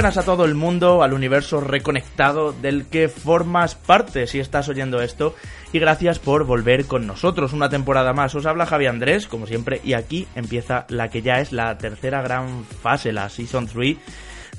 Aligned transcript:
Buenas 0.00 0.16
a 0.16 0.22
todo 0.22 0.46
el 0.46 0.54
mundo, 0.54 1.02
al 1.02 1.12
universo 1.12 1.60
reconectado 1.60 2.54
del 2.54 2.86
que 2.86 3.10
formas 3.10 3.74
parte 3.74 4.26
si 4.26 4.40
estás 4.40 4.70
oyendo 4.70 5.02
esto 5.02 5.34
y 5.74 5.78
gracias 5.78 6.18
por 6.18 6.44
volver 6.44 6.86
con 6.86 7.06
nosotros 7.06 7.52
una 7.52 7.68
temporada 7.68 8.14
más. 8.14 8.34
Os 8.34 8.46
habla 8.46 8.64
Javi 8.64 8.86
Andrés, 8.86 9.26
como 9.26 9.46
siempre, 9.46 9.78
y 9.84 9.92
aquí 9.92 10.26
empieza 10.34 10.86
la 10.88 11.10
que 11.10 11.20
ya 11.20 11.40
es 11.40 11.52
la 11.52 11.76
tercera 11.76 12.22
gran 12.22 12.64
fase, 12.64 13.12
la 13.12 13.28
Season 13.28 13.66
3 13.66 13.98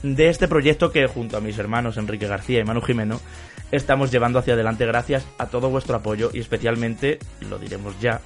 de 0.04 0.30
este 0.30 0.48
proyecto 0.48 0.92
que 0.92 1.08
junto 1.08 1.38
a 1.38 1.42
mis 1.42 1.58
hermanos 1.58 1.98
Enrique 1.98 2.28
García 2.28 2.60
y 2.60 2.64
Manu 2.64 2.82
Jimeno 2.82 3.20
estamos 3.72 4.12
llevando 4.12 4.40
hacia 4.40 4.54
adelante 4.54 4.86
gracias 4.86 5.26
a 5.38 5.48
todo 5.48 5.70
vuestro 5.70 5.96
apoyo 5.96 6.30
y 6.34 6.40
especialmente, 6.40 7.20
lo 7.50 7.58
diremos 7.58 8.00
ya, 8.00 8.22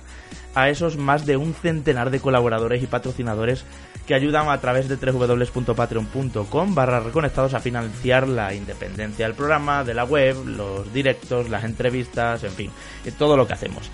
a 0.54 0.70
esos 0.70 0.98
más 0.98 1.26
de 1.26 1.38
un 1.38 1.54
centenar 1.54 2.09
de 2.09 2.20
colaboradores 2.20 2.81
y 2.81 2.88
patrocinadores 2.88 3.66
que 4.08 4.16
ayudan 4.16 4.49
a 4.49 4.59
través 4.62 4.88
de 4.88 4.95
www.patreon.com 4.95 6.76
barra 6.76 6.99
reconectados 6.99 7.54
a 7.54 7.59
financiar 7.59 8.27
la 8.27 8.54
independencia 8.54 9.26
del 9.26 9.35
programa, 9.35 9.84
de 9.84 9.94
la 9.94 10.05
web, 10.05 10.45
los 10.45 10.94
directos, 10.94 11.49
las 11.49 11.63
entrevistas, 11.63 12.43
en 12.43 12.52
fin, 12.52 12.71
todo 13.18 13.35
lo 13.35 13.48
que 13.48 13.54
hacemos 13.54 13.90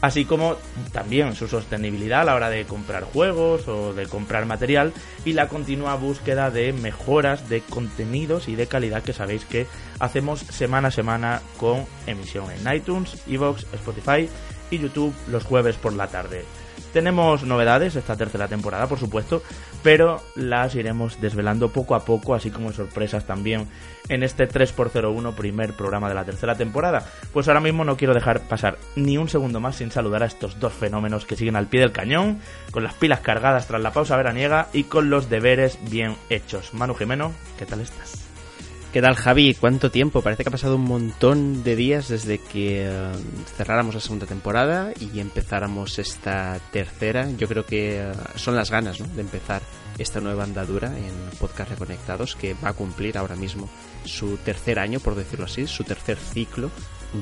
así 0.00 0.24
como 0.24 0.56
también 0.92 1.34
su 1.34 1.48
sostenibilidad 1.48 2.22
a 2.22 2.24
la 2.24 2.34
hora 2.34 2.50
de 2.50 2.64
comprar 2.64 3.04
juegos 3.04 3.68
o 3.68 3.92
de 3.92 4.06
comprar 4.06 4.46
material 4.46 4.92
y 5.24 5.32
la 5.32 5.48
continua 5.48 5.94
búsqueda 5.96 6.50
de 6.50 6.72
mejoras 6.72 7.48
de 7.48 7.60
contenidos 7.60 8.48
y 8.48 8.56
de 8.56 8.66
calidad 8.66 9.02
que 9.02 9.12
sabéis 9.12 9.44
que 9.44 9.66
hacemos 9.98 10.40
semana 10.40 10.88
a 10.88 10.92
semana 10.92 11.42
con 11.58 11.84
emisión 12.06 12.46
en 12.50 12.74
iTunes, 12.74 13.22
Evox, 13.26 13.66
Spotify 13.74 14.28
y 14.70 14.78
YouTube 14.78 15.14
los 15.28 15.44
jueves 15.44 15.76
por 15.76 15.92
la 15.92 16.06
tarde. 16.06 16.44
Tenemos 16.92 17.44
novedades 17.44 17.96
esta 17.96 18.16
tercera 18.16 18.48
temporada, 18.48 18.86
por 18.86 18.98
supuesto, 18.98 19.42
pero 19.82 20.20
las 20.34 20.74
iremos 20.74 21.20
desvelando 21.20 21.72
poco 21.72 21.94
a 21.94 22.04
poco, 22.04 22.34
así 22.34 22.50
como 22.50 22.72
sorpresas 22.72 23.26
también 23.26 23.68
en 24.08 24.22
este 24.22 24.48
3x01 24.48 25.34
primer 25.34 25.74
programa 25.74 26.08
de 26.08 26.14
la 26.14 26.24
tercera 26.24 26.56
temporada. 26.56 27.06
Pues 27.32 27.48
ahora 27.48 27.60
mismo 27.60 27.84
no 27.84 27.96
quiero 27.96 28.14
dejar 28.14 28.40
pasar 28.40 28.78
ni 28.96 29.18
un 29.18 29.28
segundo 29.28 29.60
más 29.60 29.76
sin 29.76 29.90
saludar 29.90 30.22
a 30.22 30.26
estos 30.26 30.58
dos 30.58 30.72
fenómenos 30.72 31.24
que 31.24 31.36
siguen 31.36 31.56
al 31.56 31.68
pie 31.68 31.80
del 31.80 31.92
cañón, 31.92 32.40
con 32.72 32.82
las 32.82 32.94
pilas 32.94 33.20
cargadas 33.20 33.66
tras 33.66 33.80
la 33.80 33.92
pausa 33.92 34.16
veraniega 34.16 34.68
y 34.72 34.84
con 34.84 35.10
los 35.10 35.30
deberes 35.30 35.78
bien 35.90 36.16
hechos. 36.28 36.74
Manu 36.74 36.94
Jimeno, 36.94 37.32
¿qué 37.58 37.66
tal 37.66 37.80
estás? 37.80 38.29
¿Qué 38.92 39.00
tal 39.00 39.14
Javi? 39.14 39.54
¿Cuánto 39.54 39.92
tiempo? 39.92 40.20
Parece 40.20 40.42
que 40.42 40.48
ha 40.48 40.50
pasado 40.50 40.74
un 40.74 40.82
montón 40.82 41.62
de 41.62 41.76
días 41.76 42.08
desde 42.08 42.38
que 42.38 42.88
eh, 42.88 43.12
cerráramos 43.56 43.94
la 43.94 44.00
segunda 44.00 44.26
temporada 44.26 44.92
y 44.98 45.20
empezáramos 45.20 46.00
esta 46.00 46.58
tercera. 46.72 47.30
Yo 47.38 47.46
creo 47.46 47.64
que 47.64 48.00
eh, 48.00 48.12
son 48.34 48.56
las 48.56 48.72
ganas 48.72 48.98
de 48.98 49.20
empezar 49.20 49.62
esta 49.96 50.20
nueva 50.20 50.42
andadura 50.42 50.88
en 50.88 51.38
Podcast 51.38 51.70
Reconectados 51.70 52.34
que 52.34 52.54
va 52.54 52.70
a 52.70 52.72
cumplir 52.72 53.16
ahora 53.16 53.36
mismo 53.36 53.70
su 54.04 54.38
tercer 54.38 54.80
año, 54.80 54.98
por 54.98 55.14
decirlo 55.14 55.44
así, 55.44 55.68
su 55.68 55.84
tercer 55.84 56.16
ciclo 56.16 56.68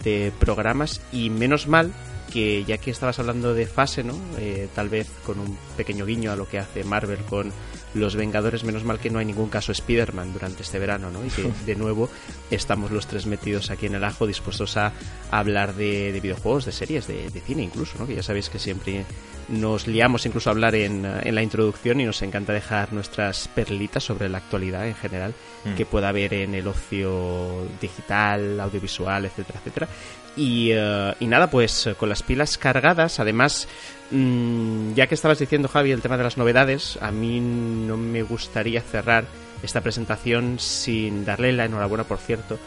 de 0.03 0.33
programas 0.39 1.03
y 1.13 1.29
menos 1.29 1.67
mal 1.67 1.93
que 2.33 2.65
ya 2.65 2.79
que 2.79 2.91
estabas 2.91 3.19
hablando 3.19 3.53
de 3.53 3.67
fase, 3.67 4.05
¿no? 4.05 4.15
Eh, 4.39 4.69
tal 4.75 4.89
vez 4.89 5.09
con 5.25 5.39
un 5.39 5.59
pequeño 5.77 6.07
guiño 6.07 6.33
a 6.33 6.37
lo 6.37 6.49
que 6.49 6.59
hace 6.59 6.85
Marvel 6.85 7.19
con 7.29 7.53
los 7.99 8.17
Vengadores, 8.17 8.65
menos 8.65 8.85
mal 8.85 8.99
que 8.99 9.11
no 9.11 9.19
hay 9.19 9.25
ningún 9.25 9.49
caso 9.49 9.73
Spider-Man 9.73 10.33
durante 10.33 10.63
este 10.63 10.79
verano, 10.79 11.11
¿no? 11.11 11.25
Y 11.25 11.29
que 11.29 11.51
de 11.67 11.75
nuevo 11.75 12.09
estamos 12.51 12.91
los 12.91 13.07
tres 13.07 13.27
metidos 13.27 13.71
aquí 13.71 13.87
en 13.87 13.95
el 13.95 14.05
ajo 14.05 14.27
dispuestos 14.27 14.77
a, 14.77 14.93
hablar 15.31 15.75
de, 15.75 16.19
videojuegos, 16.23 16.65
de 16.65 16.72
series, 16.72 17.06
de, 17.06 17.28
cine 17.47 17.62
incluso, 17.62 17.99
¿no? 17.99 18.06
Que 18.06 18.15
ya 18.15 18.22
sabéis 18.22 18.49
que 18.49 18.59
siempre 18.59 19.05
nos 19.49 19.87
liamos 19.87 20.27
incluso 20.27 20.50
a 20.50 20.53
hablar 20.53 20.75
en, 20.75 21.05
en, 21.05 21.34
la 21.34 21.43
introducción 21.43 22.00
y 22.00 22.05
nos 22.05 22.21
encanta 22.22 22.53
dejar 22.53 22.93
nuestras 22.93 23.49
perlitas 23.49 24.05
sobre 24.05 24.28
la 24.28 24.39
actualidad 24.39 24.87
en 24.87 24.95
general 24.95 25.34
mm. 25.65 25.75
que 25.75 25.87
pueda 25.87 26.11
haber 26.11 26.34
en 26.34 26.55
el 26.55 26.67
ocio 26.67 27.67
digital, 27.81 28.61
audiovisual, 28.61 29.25
etcétera, 29.25 29.59
etcétera. 29.61 29.89
Y, 30.38 30.71
eh, 30.72 31.15
y 31.19 31.26
nada, 31.26 31.50
pues 31.50 31.91
con 31.99 32.09
las 32.09 32.22
pilas 32.22 32.56
cargadas, 32.56 33.19
además 33.19 33.69
Mm, 34.10 34.94
ya 34.94 35.06
que 35.06 35.15
estabas 35.15 35.38
diciendo, 35.38 35.69
Javi, 35.69 35.93
el 35.93 36.00
tema 36.00 36.16
de 36.16 36.25
las 36.25 36.38
novedades, 36.38 36.99
a 37.03 37.10
mí 37.10 37.41
no 37.41 37.97
me 37.97 38.22
gustaría 38.22 38.81
cerrar 38.81 39.27
esta 39.62 39.82
presentación 39.82 40.59
sin 40.59 41.25
darle 41.25 41.53
la 41.53 41.66
enhorabuena, 41.66 42.04
por 42.04 42.19
cierto, 42.19 42.59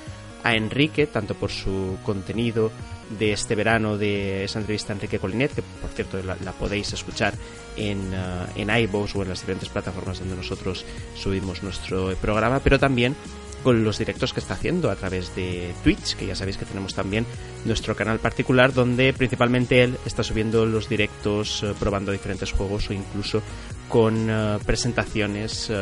a 0.43 0.55
Enrique, 0.55 1.07
tanto 1.07 1.33
por 1.33 1.49
su 1.49 1.97
contenido 2.03 2.71
de 3.17 3.33
este 3.33 3.55
verano 3.55 3.97
de 3.97 4.43
esa 4.43 4.59
entrevista 4.59 4.93
a 4.93 4.95
Enrique 4.95 5.19
Colinet, 5.19 5.53
que 5.53 5.61
por 5.61 5.89
cierto 5.91 6.21
la, 6.23 6.35
podéis 6.53 6.93
escuchar 6.93 7.33
en, 7.75 8.13
uh, 8.13 8.47
en 8.55 8.69
iVoox 8.69 9.15
o 9.15 9.23
en 9.23 9.29
las 9.29 9.41
diferentes 9.41 9.69
plataformas 9.69 10.19
donde 10.19 10.35
nosotros 10.35 10.85
subimos 11.15 11.61
nuestro 11.61 12.15
programa, 12.21 12.59
pero 12.59 12.79
también 12.79 13.15
con 13.63 13.83
los 13.83 13.97
directos 13.97 14.33
que 14.33 14.39
está 14.39 14.55
haciendo 14.55 14.89
a 14.89 14.95
través 14.95 15.35
de 15.35 15.73
Twitch, 15.83 16.15
que 16.15 16.25
ya 16.25 16.35
sabéis 16.35 16.57
que 16.57 16.65
tenemos 16.65 16.93
también 16.93 17.25
nuestro 17.65 17.95
canal 17.95 18.19
particular 18.19 18.73
donde 18.73 19.13
principalmente 19.13 19.83
él 19.83 19.97
está 20.05 20.23
subiendo 20.23 20.65
los 20.65 20.89
directos 20.89 21.63
eh, 21.63 21.73
probando 21.79 22.11
diferentes 22.11 22.51
juegos 22.51 22.89
o 22.89 22.93
incluso 22.93 23.41
con 23.87 24.29
eh, 24.29 24.57
presentaciones 24.65 25.67
eh, 25.69 25.75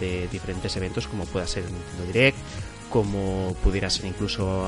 de 0.00 0.28
diferentes 0.28 0.76
eventos 0.76 1.06
como 1.06 1.24
pueda 1.26 1.46
ser 1.46 1.64
Nintendo 1.64 2.06
Direct 2.06 2.38
como 2.94 3.56
pudiera 3.64 3.90
ser 3.90 4.04
incluso 4.04 4.64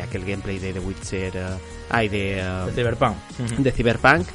aquel 0.00 0.24
gameplay 0.24 0.60
de 0.60 0.72
The 0.72 0.78
Witcher 0.78 1.32
hay 1.90 2.08
de, 2.08 2.36
de 2.36 2.72
Cyberpunk. 2.72 3.16
De 3.58 3.72
Cyberpunk 3.72 4.28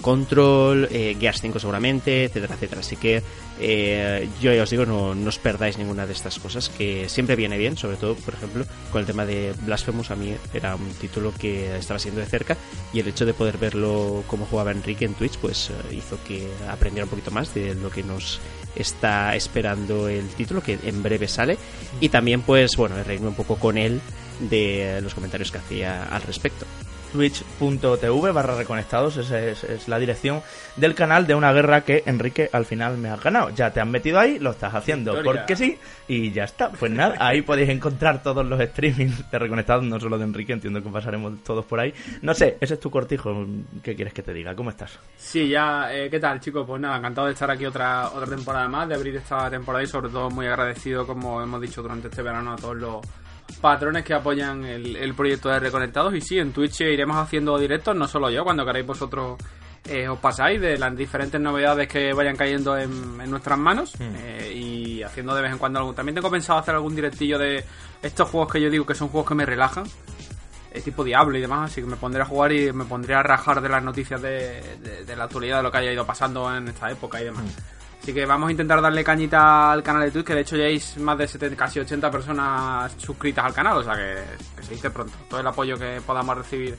Control 0.00 0.88
Gears 0.88 1.40
5 1.40 1.58
seguramente 1.58 2.26
etcétera 2.26 2.54
etcétera. 2.54 2.80
Así 2.82 2.94
que 2.94 3.20
eh, 3.58 4.28
yo 4.40 4.52
ya 4.52 4.62
os 4.62 4.70
digo, 4.70 4.86
no, 4.86 5.14
no, 5.14 5.28
os 5.28 5.38
perdáis 5.38 5.78
ninguna 5.78 6.06
de 6.06 6.12
estas 6.12 6.38
cosas, 6.38 6.68
que 6.68 7.08
siempre 7.08 7.36
viene 7.36 7.58
bien, 7.58 7.76
sobre 7.76 7.96
todo, 7.96 8.14
por 8.14 8.34
ejemplo, 8.34 8.64
con 8.90 9.00
el 9.00 9.06
tema 9.06 9.26
de 9.26 9.54
Blasphemous, 9.64 10.10
a 10.10 10.16
mí 10.16 10.34
era 10.52 10.74
un 10.74 10.90
título 10.94 11.32
que 11.32 11.76
estaba 11.76 11.98
siendo 11.98 12.20
de 12.20 12.26
cerca 12.26 12.56
y 12.92 13.00
el 13.00 13.08
hecho 13.08 13.26
de 13.26 13.34
poder 13.34 13.58
verlo 13.58 14.24
como 14.26 14.46
jugaba 14.46 14.72
Enrique 14.72 15.04
en 15.04 15.14
Twitch, 15.14 15.36
pues 15.38 15.70
eh, 15.70 15.94
hizo 15.94 16.18
que 16.24 16.48
aprendiera 16.68 17.04
un 17.04 17.10
poquito 17.10 17.30
más 17.30 17.54
de 17.54 17.74
lo 17.74 17.90
que 17.90 18.02
nos 18.02 18.40
está 18.76 19.34
esperando 19.34 20.08
el 20.08 20.28
título, 20.30 20.62
que 20.62 20.78
en 20.82 21.02
breve 21.02 21.28
sale, 21.28 21.58
y 22.00 22.08
también, 22.08 22.42
pues, 22.42 22.76
bueno, 22.76 22.96
reírme 23.02 23.28
un 23.28 23.34
poco 23.34 23.56
con 23.56 23.78
él 23.78 24.00
de 24.40 25.00
los 25.02 25.14
comentarios 25.14 25.52
que 25.52 25.58
hacía 25.58 26.04
al 26.04 26.22
respecto 26.22 26.66
twitch.tv 27.12 28.32
barra 28.32 28.56
reconectados, 28.56 29.16
esa 29.16 29.38
es, 29.40 29.88
la 29.88 29.98
dirección 29.98 30.42
del 30.76 30.94
canal 30.94 31.26
de 31.26 31.34
una 31.34 31.52
guerra 31.52 31.82
que 31.82 32.02
Enrique 32.06 32.48
al 32.52 32.64
final 32.64 32.96
me 32.96 33.10
ha 33.10 33.16
ganado. 33.16 33.50
Ya 33.50 33.70
te 33.70 33.80
han 33.80 33.90
metido 33.90 34.18
ahí, 34.18 34.38
lo 34.38 34.50
estás 34.50 34.74
haciendo 34.74 35.22
porque 35.22 35.54
sí 35.54 35.78
y 36.08 36.32
ya 36.32 36.44
está. 36.44 36.70
Pues 36.70 36.90
nada, 36.90 37.16
ahí 37.20 37.42
podéis 37.42 37.68
encontrar 37.68 38.22
todos 38.22 38.44
los 38.46 38.60
streamings 38.60 39.30
de 39.30 39.38
reconectados, 39.38 39.84
no 39.84 40.00
solo 40.00 40.18
de 40.18 40.24
Enrique, 40.24 40.52
entiendo 40.52 40.82
que 40.82 40.88
pasaremos 40.88 41.42
todos 41.44 41.64
por 41.64 41.80
ahí. 41.80 41.92
No 42.22 42.34
sé, 42.34 42.56
ese 42.60 42.74
es 42.74 42.80
tu 42.80 42.90
cortijo, 42.90 43.46
¿qué 43.82 43.94
quieres 43.94 44.14
que 44.14 44.22
te 44.22 44.32
diga? 44.32 44.54
¿Cómo 44.54 44.70
estás? 44.70 44.98
Sí, 45.16 45.48
ya, 45.48 45.94
eh, 45.94 46.08
¿qué 46.10 46.18
tal 46.18 46.40
chicos? 46.40 46.66
Pues 46.66 46.80
nada, 46.80 46.96
encantado 46.96 47.26
de 47.26 47.34
estar 47.34 47.50
aquí 47.50 47.66
otra, 47.66 48.08
otra 48.08 48.26
temporada 48.26 48.68
más, 48.68 48.88
de 48.88 48.94
abrir 48.94 49.16
esta 49.16 49.50
temporada 49.50 49.84
y 49.84 49.86
sobre 49.86 50.10
todo 50.10 50.30
muy 50.30 50.46
agradecido, 50.46 51.06
como 51.06 51.42
hemos 51.42 51.60
dicho 51.60 51.82
durante 51.82 52.08
este 52.08 52.22
verano, 52.22 52.54
a 52.54 52.56
todos 52.56 52.76
los 52.76 53.00
patrones 53.60 54.04
que 54.04 54.14
apoyan 54.14 54.64
el, 54.64 55.14
proyecto 55.14 55.48
de 55.48 55.60
Reconectados. 55.60 56.14
Y 56.14 56.20
sí, 56.20 56.38
en 56.38 56.52
Twitch 56.52 56.80
iremos 56.80 57.16
haciendo 57.16 57.58
directos, 57.58 57.94
no 57.96 58.08
solo 58.08 58.30
yo, 58.30 58.44
cuando 58.44 58.64
queráis 58.64 58.86
vosotros 58.86 59.38
eh, 59.88 60.08
os 60.08 60.18
pasáis 60.20 60.60
de 60.60 60.78
las 60.78 60.96
diferentes 60.96 61.40
novedades 61.40 61.88
que 61.88 62.12
vayan 62.12 62.36
cayendo 62.36 62.78
en, 62.78 63.18
nuestras 63.28 63.58
manos 63.58 63.94
hmm. 63.98 64.14
eh, 64.16 64.52
y 64.54 65.02
haciendo 65.02 65.34
de 65.34 65.42
vez 65.42 65.52
en 65.52 65.58
cuando 65.58 65.80
algún. 65.80 65.94
También 65.94 66.14
tengo 66.14 66.30
pensado 66.30 66.60
hacer 66.60 66.74
algún 66.74 66.94
directillo 66.94 67.38
de 67.38 67.64
estos 68.00 68.28
juegos 68.28 68.52
que 68.52 68.60
yo 68.60 68.70
digo 68.70 68.86
que 68.86 68.94
son 68.94 69.08
juegos 69.08 69.28
que 69.28 69.34
me 69.34 69.44
relajan. 69.44 69.84
Eh, 70.70 70.80
tipo 70.80 71.04
Diablo 71.04 71.36
y 71.36 71.40
demás, 71.40 71.70
así 71.70 71.82
que 71.82 71.86
me 71.86 71.96
pondré 71.96 72.22
a 72.22 72.24
jugar 72.24 72.52
y 72.52 72.72
me 72.72 72.84
pondré 72.84 73.14
a 73.14 73.22
rajar 73.22 73.60
de 73.60 73.68
las 73.68 73.82
noticias 73.82 74.22
de, 74.22 74.62
la 75.16 75.24
actualidad, 75.24 75.58
de 75.58 75.62
lo 75.64 75.70
que 75.70 75.78
haya 75.78 75.92
ido 75.92 76.06
pasando 76.06 76.54
en 76.54 76.68
esta 76.68 76.90
época 76.90 77.20
y 77.20 77.24
demás. 77.24 77.44
Hmm. 77.44 77.81
Así 78.02 78.12
que 78.12 78.26
vamos 78.26 78.48
a 78.48 78.50
intentar 78.50 78.82
darle 78.82 79.04
cañita 79.04 79.70
al 79.70 79.80
canal 79.80 80.02
de 80.02 80.10
Twitch, 80.10 80.26
que 80.26 80.34
de 80.34 80.40
hecho 80.40 80.56
ya 80.56 80.64
hay 80.64 80.82
más 80.98 81.16
de 81.16 81.28
70, 81.28 81.56
casi 81.56 81.78
80 81.78 82.10
personas 82.10 82.92
suscritas 82.98 83.44
al 83.44 83.54
canal, 83.54 83.76
o 83.76 83.84
sea 83.84 83.94
que, 83.94 84.60
se 84.60 84.74
dice 84.74 84.90
pronto. 84.90 85.12
Todo 85.30 85.38
el 85.38 85.46
apoyo 85.46 85.78
que 85.78 86.00
podamos 86.04 86.36
recibir 86.36 86.76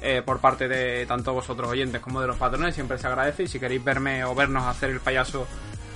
eh, 0.00 0.22
por 0.24 0.38
parte 0.38 0.68
de 0.68 1.04
tanto 1.04 1.34
vosotros 1.34 1.68
oyentes 1.68 2.00
como 2.00 2.22
de 2.22 2.26
los 2.26 2.38
patrones 2.38 2.74
siempre 2.74 2.96
se 2.96 3.06
agradece 3.06 3.42
y 3.42 3.48
si 3.48 3.60
queréis 3.60 3.84
verme 3.84 4.24
o 4.24 4.34
vernos 4.34 4.64
hacer 4.64 4.88
el 4.88 5.00
payaso 5.00 5.46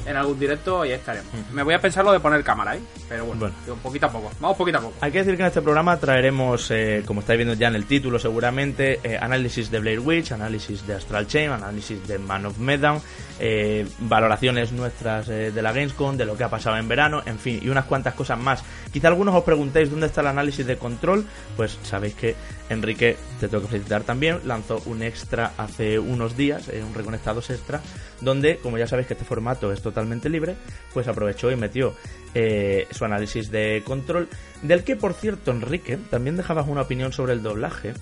en 0.06 0.17
algún 0.17 0.38
directo 0.38 0.85
y 0.85 0.93
estaremos. 0.93 1.32
Me 1.53 1.62
voy 1.62 1.75
a 1.75 1.81
pensar 1.81 2.05
lo 2.05 2.12
de 2.12 2.20
poner 2.20 2.43
cámara, 2.44 2.76
¿eh? 2.76 2.81
Pero 3.08 3.26
bueno, 3.26 3.50
un 3.69 3.79
poquito 3.81 4.06
a 4.06 4.11
poco. 4.11 4.31
Vamos 4.41 4.56
poquito 4.56 4.79
a 4.79 4.81
poco. 4.81 4.94
Hay 5.00 5.12
que 5.12 5.19
decir 5.19 5.37
que 5.37 5.43
en 5.43 5.49
este 5.49 5.62
programa 5.62 5.97
traeremos, 5.99 6.70
eh, 6.70 7.03
como 7.05 7.20
estáis 7.20 7.38
viendo 7.38 7.55
ya 7.55 7.69
en 7.69 7.75
el 7.75 7.87
título 7.87 8.19
seguramente, 8.19 9.00
eh, 9.03 9.19
análisis 9.20 9.70
de 9.70 9.81
Blair 9.81 10.00
Witch, 10.00 10.32
análisis 10.32 10.87
de 10.87 10.94
Astral 10.94 11.26
Chain, 11.26 11.50
análisis 11.50 12.06
de 12.06 12.19
Man 12.19 12.47
of 12.47 12.58
Medan, 12.58 13.00
eh, 13.38 13.87
valoraciones 14.00 14.73
nuestras 14.73 15.26
de 15.26 15.62
la 15.62 15.73
Gamescom, 15.73 16.17
de 16.17 16.25
lo 16.25 16.37
que 16.37 16.44
ha 16.44 16.49
pasado 16.49 16.76
en 16.76 16.88
verano, 16.88 17.23
en 17.26 17.38
fin, 17.38 17.61
y 17.62 17.69
unas 17.69 17.85
cuantas 17.85 18.14
cosas 18.14 18.38
más. 18.38 18.62
Quizá 18.93 19.08
algunos 19.08 19.35
os 19.35 19.44
preguntéis 19.44 19.91
dónde 19.91 20.06
está 20.06 20.20
el 20.20 20.29
análisis 20.29 20.67
de 20.67 20.76
control, 20.76 21.26
pues 21.56 21.79
sabéis 21.82 22.14
que 22.14 22.35
Enrique, 22.69 23.17
te 23.41 23.49
tengo 23.49 23.64
que 23.64 23.70
felicitar 23.70 24.03
también, 24.03 24.41
lanzó 24.44 24.82
un 24.87 25.03
extra 25.03 25.53
hace 25.56 25.99
unos 25.99 26.37
días, 26.37 26.69
un 26.69 26.94
Reconectados 26.94 27.50
extra, 27.50 27.81
donde, 28.20 28.56
como 28.58 28.78
ya 28.78 28.86
sabéis 28.86 29.08
que 29.08 29.14
este 29.14 29.24
formato 29.24 29.72
es 29.72 29.82
totalmente 29.82 30.28
libre, 30.28 30.54
pues 30.92 31.08
aprovechó 31.08 31.50
y 31.50 31.56
metió 31.56 31.94
eh, 32.34 32.86
su 32.90 33.04
análisis 33.04 33.50
de 33.50 33.82
control, 33.84 34.28
del 34.62 34.84
que, 34.84 34.96
por 34.96 35.14
cierto, 35.14 35.50
Enrique, 35.50 35.98
también 36.10 36.36
dejabas 36.36 36.66
una 36.68 36.82
opinión 36.82 37.12
sobre 37.12 37.32
el 37.32 37.42
doblaje. 37.42 37.94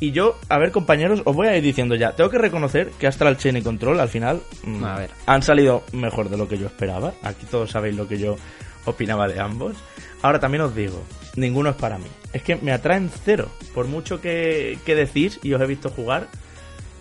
Y 0.00 0.12
yo, 0.12 0.38
a 0.48 0.58
ver, 0.58 0.72
compañeros, 0.72 1.22
os 1.24 1.36
voy 1.36 1.48
a 1.48 1.56
ir 1.56 1.62
diciendo 1.62 1.94
ya, 1.94 2.12
tengo 2.12 2.30
que 2.30 2.38
reconocer 2.38 2.90
que 2.98 3.06
Astral 3.06 3.36
Chain 3.36 3.58
y 3.58 3.62
Control 3.62 4.00
al 4.00 4.08
final 4.08 4.40
mm, 4.64 4.84
A 4.84 4.98
ver. 4.98 5.10
han 5.26 5.42
salido 5.42 5.84
mejor 5.92 6.28
de 6.28 6.36
lo 6.36 6.48
que 6.48 6.58
yo 6.58 6.66
esperaba. 6.66 7.14
Aquí 7.22 7.46
todos 7.50 7.70
sabéis 7.70 7.96
lo 7.96 8.08
que 8.08 8.18
yo 8.18 8.36
opinaba 8.84 9.28
de 9.28 9.40
ambos. 9.40 9.76
Ahora 10.22 10.40
también 10.40 10.62
os 10.62 10.74
digo, 10.74 11.02
ninguno 11.36 11.70
es 11.70 11.76
para 11.76 11.98
mí. 11.98 12.06
Es 12.32 12.42
que 12.42 12.56
me 12.56 12.72
atraen 12.72 13.10
cero. 13.24 13.48
Por 13.74 13.86
mucho 13.86 14.20
que, 14.20 14.78
que 14.84 14.94
decís 14.94 15.38
y 15.42 15.52
os 15.52 15.60
he 15.60 15.66
visto 15.66 15.90
jugar. 15.90 16.28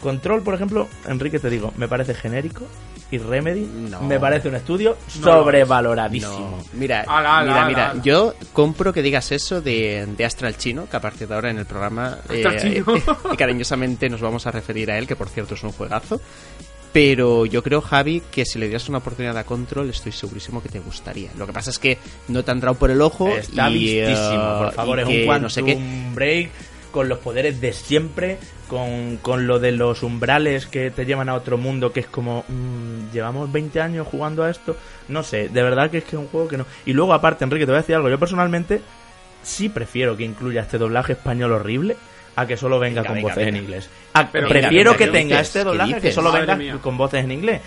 Control, 0.02 0.42
por 0.42 0.54
ejemplo, 0.56 0.88
Enrique 1.08 1.40
te 1.40 1.50
digo, 1.50 1.74
me 1.78 1.88
parece 1.88 2.14
genérico. 2.14 2.66
Y 3.12 3.18
Remedy 3.18 3.62
No. 3.90 4.02
me 4.04 4.18
parece 4.22 4.48
un 4.48 4.56
estudio 4.56 4.96
No 5.20 5.24
sobrevaloradísimo. 5.26 6.58
No. 6.58 6.64
Mira, 6.80 7.02
Ala, 7.02 7.40
ala, 7.40 7.42
mira, 7.44 7.56
ala, 7.58 7.68
mira, 7.68 7.90
ala. 7.92 8.02
yo 8.04 8.34
compro 8.54 8.94
que 8.94 9.02
digas 9.02 9.34
eso 9.34 9.62
de, 9.62 10.06
de 10.18 10.26
Astral 10.26 10.56
Chino, 10.58 10.88
que 10.90 10.96
a 10.96 11.02
partir 11.02 11.28
de 11.28 11.36
ahora 11.36 11.50
en 11.50 11.58
el 11.58 11.66
programa 11.66 12.18
Astral 12.30 12.58
Chino. 12.62 12.86
y 13.34 13.36
cariñosamente 13.36 14.10
nos 14.10 14.22
vamos 14.22 14.48
a 14.48 14.52
referir 14.52 14.90
a 14.92 14.98
él, 14.98 15.08
que 15.08 15.18
por 15.18 15.28
cierto 15.28 15.56
es 15.56 15.64
un 15.64 15.74
juegazo. 15.74 16.22
Pero 16.94 17.46
yo 17.46 17.64
creo, 17.64 17.82
Javi, 17.82 18.22
que 18.32 18.46
si 18.46 18.60
le 18.60 18.68
dieras 18.68 18.90
una 18.90 18.98
oportunidad 18.98 19.38
a 19.38 19.46
Control, 19.46 19.90
estoy 19.90 20.12
segurísimo 20.12 20.62
que 20.62 20.68
te 20.70 20.80
gustaría. 20.80 21.30
Lo 21.38 21.48
que 21.48 21.54
pasa 21.54 21.70
es 21.70 21.80
que 21.80 21.98
no 22.28 22.44
te 22.44 22.52
ha 22.52 22.54
entrado 22.54 22.76
por 22.76 22.92
el 22.92 23.02
ojo. 23.02 23.30
Está 23.30 23.70
y, 23.70 23.98
eh, 23.98 24.08
vistísimo, 24.08 24.58
por 24.60 24.74
favor, 24.74 25.00
y 25.00 25.02
es 25.02 25.08
que 25.08 25.20
un 25.22 25.26
Quantum 25.26 25.44
no 25.44 25.50
sé 25.50 25.64
qué. 25.64 25.80
Break 26.14 26.50
con 26.92 27.08
los 27.08 27.20
poderes 27.20 27.62
de 27.62 27.72
siempre, 27.72 28.38
con, 28.72 29.18
con 29.18 29.48
lo 29.48 29.60
de 29.60 29.74
los 29.74 30.02
umbrales 30.02 30.66
que 30.66 30.92
te 30.92 31.06
llevan 31.06 31.28
a 31.28 31.34
otro 31.34 31.58
mundo, 31.58 31.92
que 31.92 32.00
es 32.00 32.08
como, 32.08 32.46
mm, 32.48 33.12
llevamos 33.12 33.52
20 33.52 33.82
años 33.82 34.08
jugando 34.08 34.46
a 34.46 34.50
esto, 34.50 34.78
no 35.10 35.24
sé, 35.24 35.50
de 35.50 35.62
verdad 35.62 35.92
que 35.92 35.98
es 35.98 36.04
que 36.06 36.16
es 36.16 36.22
un 36.22 36.30
juego 36.30 36.48
que 36.48 36.56
no... 36.58 36.66
Y 36.86 36.94
luego 36.94 37.14
aparte, 37.14 37.44
Enrique, 37.44 37.66
te 37.66 37.72
voy 37.74 37.80
a 37.80 37.82
decir 37.82 37.96
algo, 37.96 38.08
yo 38.10 38.18
personalmente 38.18 38.80
sí 39.44 39.68
prefiero 39.68 40.16
que 40.16 40.24
incluya 40.24 40.62
este 40.62 40.78
doblaje 40.78 41.12
español 41.12 41.52
horrible 41.52 41.98
a 42.38 42.46
que 42.48 42.56
solo 42.56 42.80
venga 42.80 43.02
Venga, 43.02 43.08
con 43.10 43.16
venga, 43.16 43.28
voces 43.28 43.46
venga. 43.46 43.58
en 43.58 43.64
inglés. 43.66 43.90
A- 44.14 44.32
Pero 44.32 44.48
prefiero 44.48 44.94
que 44.94 45.04
¿qué 45.06 45.12
tenga 45.12 45.40
dices? 45.40 45.48
este 45.48 45.60
¿Qué 45.60 45.66
doblaje 45.66 46.00
que 46.00 46.12
solo 46.14 46.32
venga 46.32 46.56
mía. 46.56 46.78
con 46.82 46.98
voces 46.98 47.26
en 47.26 47.32
inglés. 47.34 47.60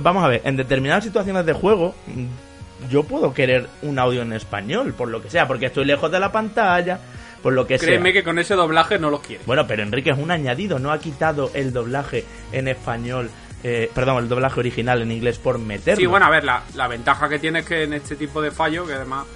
Vamos 0.00 0.22
a 0.22 0.28
ver, 0.28 0.42
en 0.44 0.56
determinadas 0.56 1.02
situaciones 1.02 1.44
de 1.44 1.54
juego, 1.54 1.92
mm, 2.06 2.88
yo 2.88 3.02
puedo 3.02 3.34
querer 3.34 3.66
un 3.82 3.98
audio 3.98 4.22
en 4.22 4.32
español, 4.32 4.94
por 4.94 5.08
lo 5.08 5.20
que 5.20 5.28
sea, 5.28 5.48
porque 5.48 5.66
estoy 5.66 5.86
lejos 5.86 6.08
de 6.12 6.20
la 6.20 6.30
pantalla, 6.30 7.00
por 7.42 7.52
lo 7.52 7.66
que 7.66 7.78
Créeme 7.78 8.10
sea. 8.10 8.20
que 8.20 8.24
con 8.24 8.38
ese 8.38 8.54
doblaje 8.54 8.98
no 8.98 9.10
los 9.10 9.20
quiere. 9.20 9.42
Bueno, 9.46 9.66
pero 9.66 9.82
Enrique 9.82 10.10
es 10.10 10.18
un 10.18 10.30
añadido, 10.30 10.78
no 10.78 10.92
ha 10.92 10.98
quitado 10.98 11.50
el 11.54 11.72
doblaje 11.72 12.24
en 12.52 12.68
español, 12.68 13.30
eh, 13.64 13.90
perdón, 13.94 14.18
el 14.22 14.28
doblaje 14.28 14.60
original 14.60 15.02
en 15.02 15.10
inglés 15.12 15.38
por 15.38 15.58
meterlo. 15.58 16.00
Sí, 16.00 16.06
bueno, 16.06 16.26
a 16.26 16.30
ver, 16.30 16.44
la, 16.44 16.62
la 16.74 16.88
ventaja 16.88 17.28
que 17.28 17.38
tiene 17.38 17.60
es 17.60 17.66
que 17.66 17.82
en 17.84 17.92
este 17.94 18.16
tipo 18.16 18.40
de 18.40 18.50
fallo, 18.50 18.86
que 18.86 18.94
además 18.94 19.26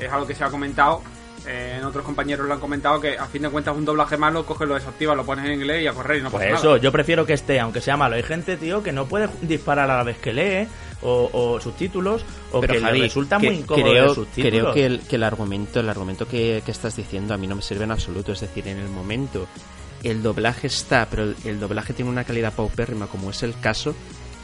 es 0.00 0.10
algo 0.12 0.26
que 0.26 0.34
se 0.34 0.44
ha 0.44 0.50
comentado, 0.50 1.02
eh, 1.46 1.76
en 1.78 1.84
otros 1.84 2.04
compañeros 2.04 2.46
lo 2.46 2.54
han 2.54 2.60
comentado, 2.60 3.00
que 3.00 3.16
a 3.18 3.26
fin 3.26 3.42
de 3.42 3.48
cuentas 3.50 3.76
un 3.76 3.84
doblaje 3.84 4.16
malo, 4.16 4.44
coges, 4.44 4.68
lo 4.68 4.74
desactivas, 4.74 5.16
lo 5.16 5.24
pones 5.24 5.44
en 5.46 5.52
inglés 5.54 5.82
y 5.82 5.86
a 5.86 5.92
correr 5.92 6.18
y 6.18 6.22
no 6.22 6.30
Pues 6.30 6.44
pasa 6.46 6.58
eso, 6.58 6.68
nada. 6.70 6.78
yo 6.80 6.92
prefiero 6.92 7.24
que 7.26 7.32
esté, 7.34 7.60
aunque 7.60 7.80
sea 7.80 7.96
malo. 7.96 8.16
Hay 8.16 8.22
gente, 8.22 8.56
tío, 8.56 8.82
que 8.82 8.92
no 8.92 9.06
puede 9.06 9.28
disparar 9.42 9.90
a 9.90 9.96
la 9.98 10.02
vez 10.02 10.18
que 10.18 10.32
lee, 10.32 10.68
o, 11.02 11.30
o 11.32 11.60
subtítulos, 11.60 12.24
o 12.52 12.60
Pero 12.60 12.74
que 12.74 12.80
Javi, 12.80 12.98
le 12.98 13.04
resulta 13.04 13.38
que- 13.38 13.46
muy 13.50 13.56
incómodo 13.58 13.90
creo, 13.90 14.14
subtítulos. 14.14 14.50
creo 14.60 14.72
que 14.74 14.86
el, 14.86 15.00
que 15.00 15.16
el 15.16 15.22
argumento, 15.22 15.80
el 15.80 15.88
argumento 15.88 16.26
que, 16.26 16.62
que 16.64 16.70
estás 16.70 16.96
diciendo 16.96 17.34
a 17.34 17.36
mí 17.36 17.46
no 17.46 17.56
me 17.56 17.62
sirve 17.62 17.84
en 17.84 17.90
absoluto. 17.90 18.32
Es 18.32 18.40
decir, 18.40 18.66
en 18.68 18.78
el 18.78 18.88
momento 18.88 19.46
el 20.02 20.22
doblaje 20.22 20.66
está, 20.68 21.06
pero 21.10 21.24
el, 21.24 21.36
el 21.44 21.60
doblaje 21.60 21.92
tiene 21.92 22.10
una 22.10 22.24
calidad 22.24 22.52
paupérrima, 22.52 23.06
como 23.08 23.30
es 23.30 23.42
el 23.42 23.58
caso. 23.60 23.94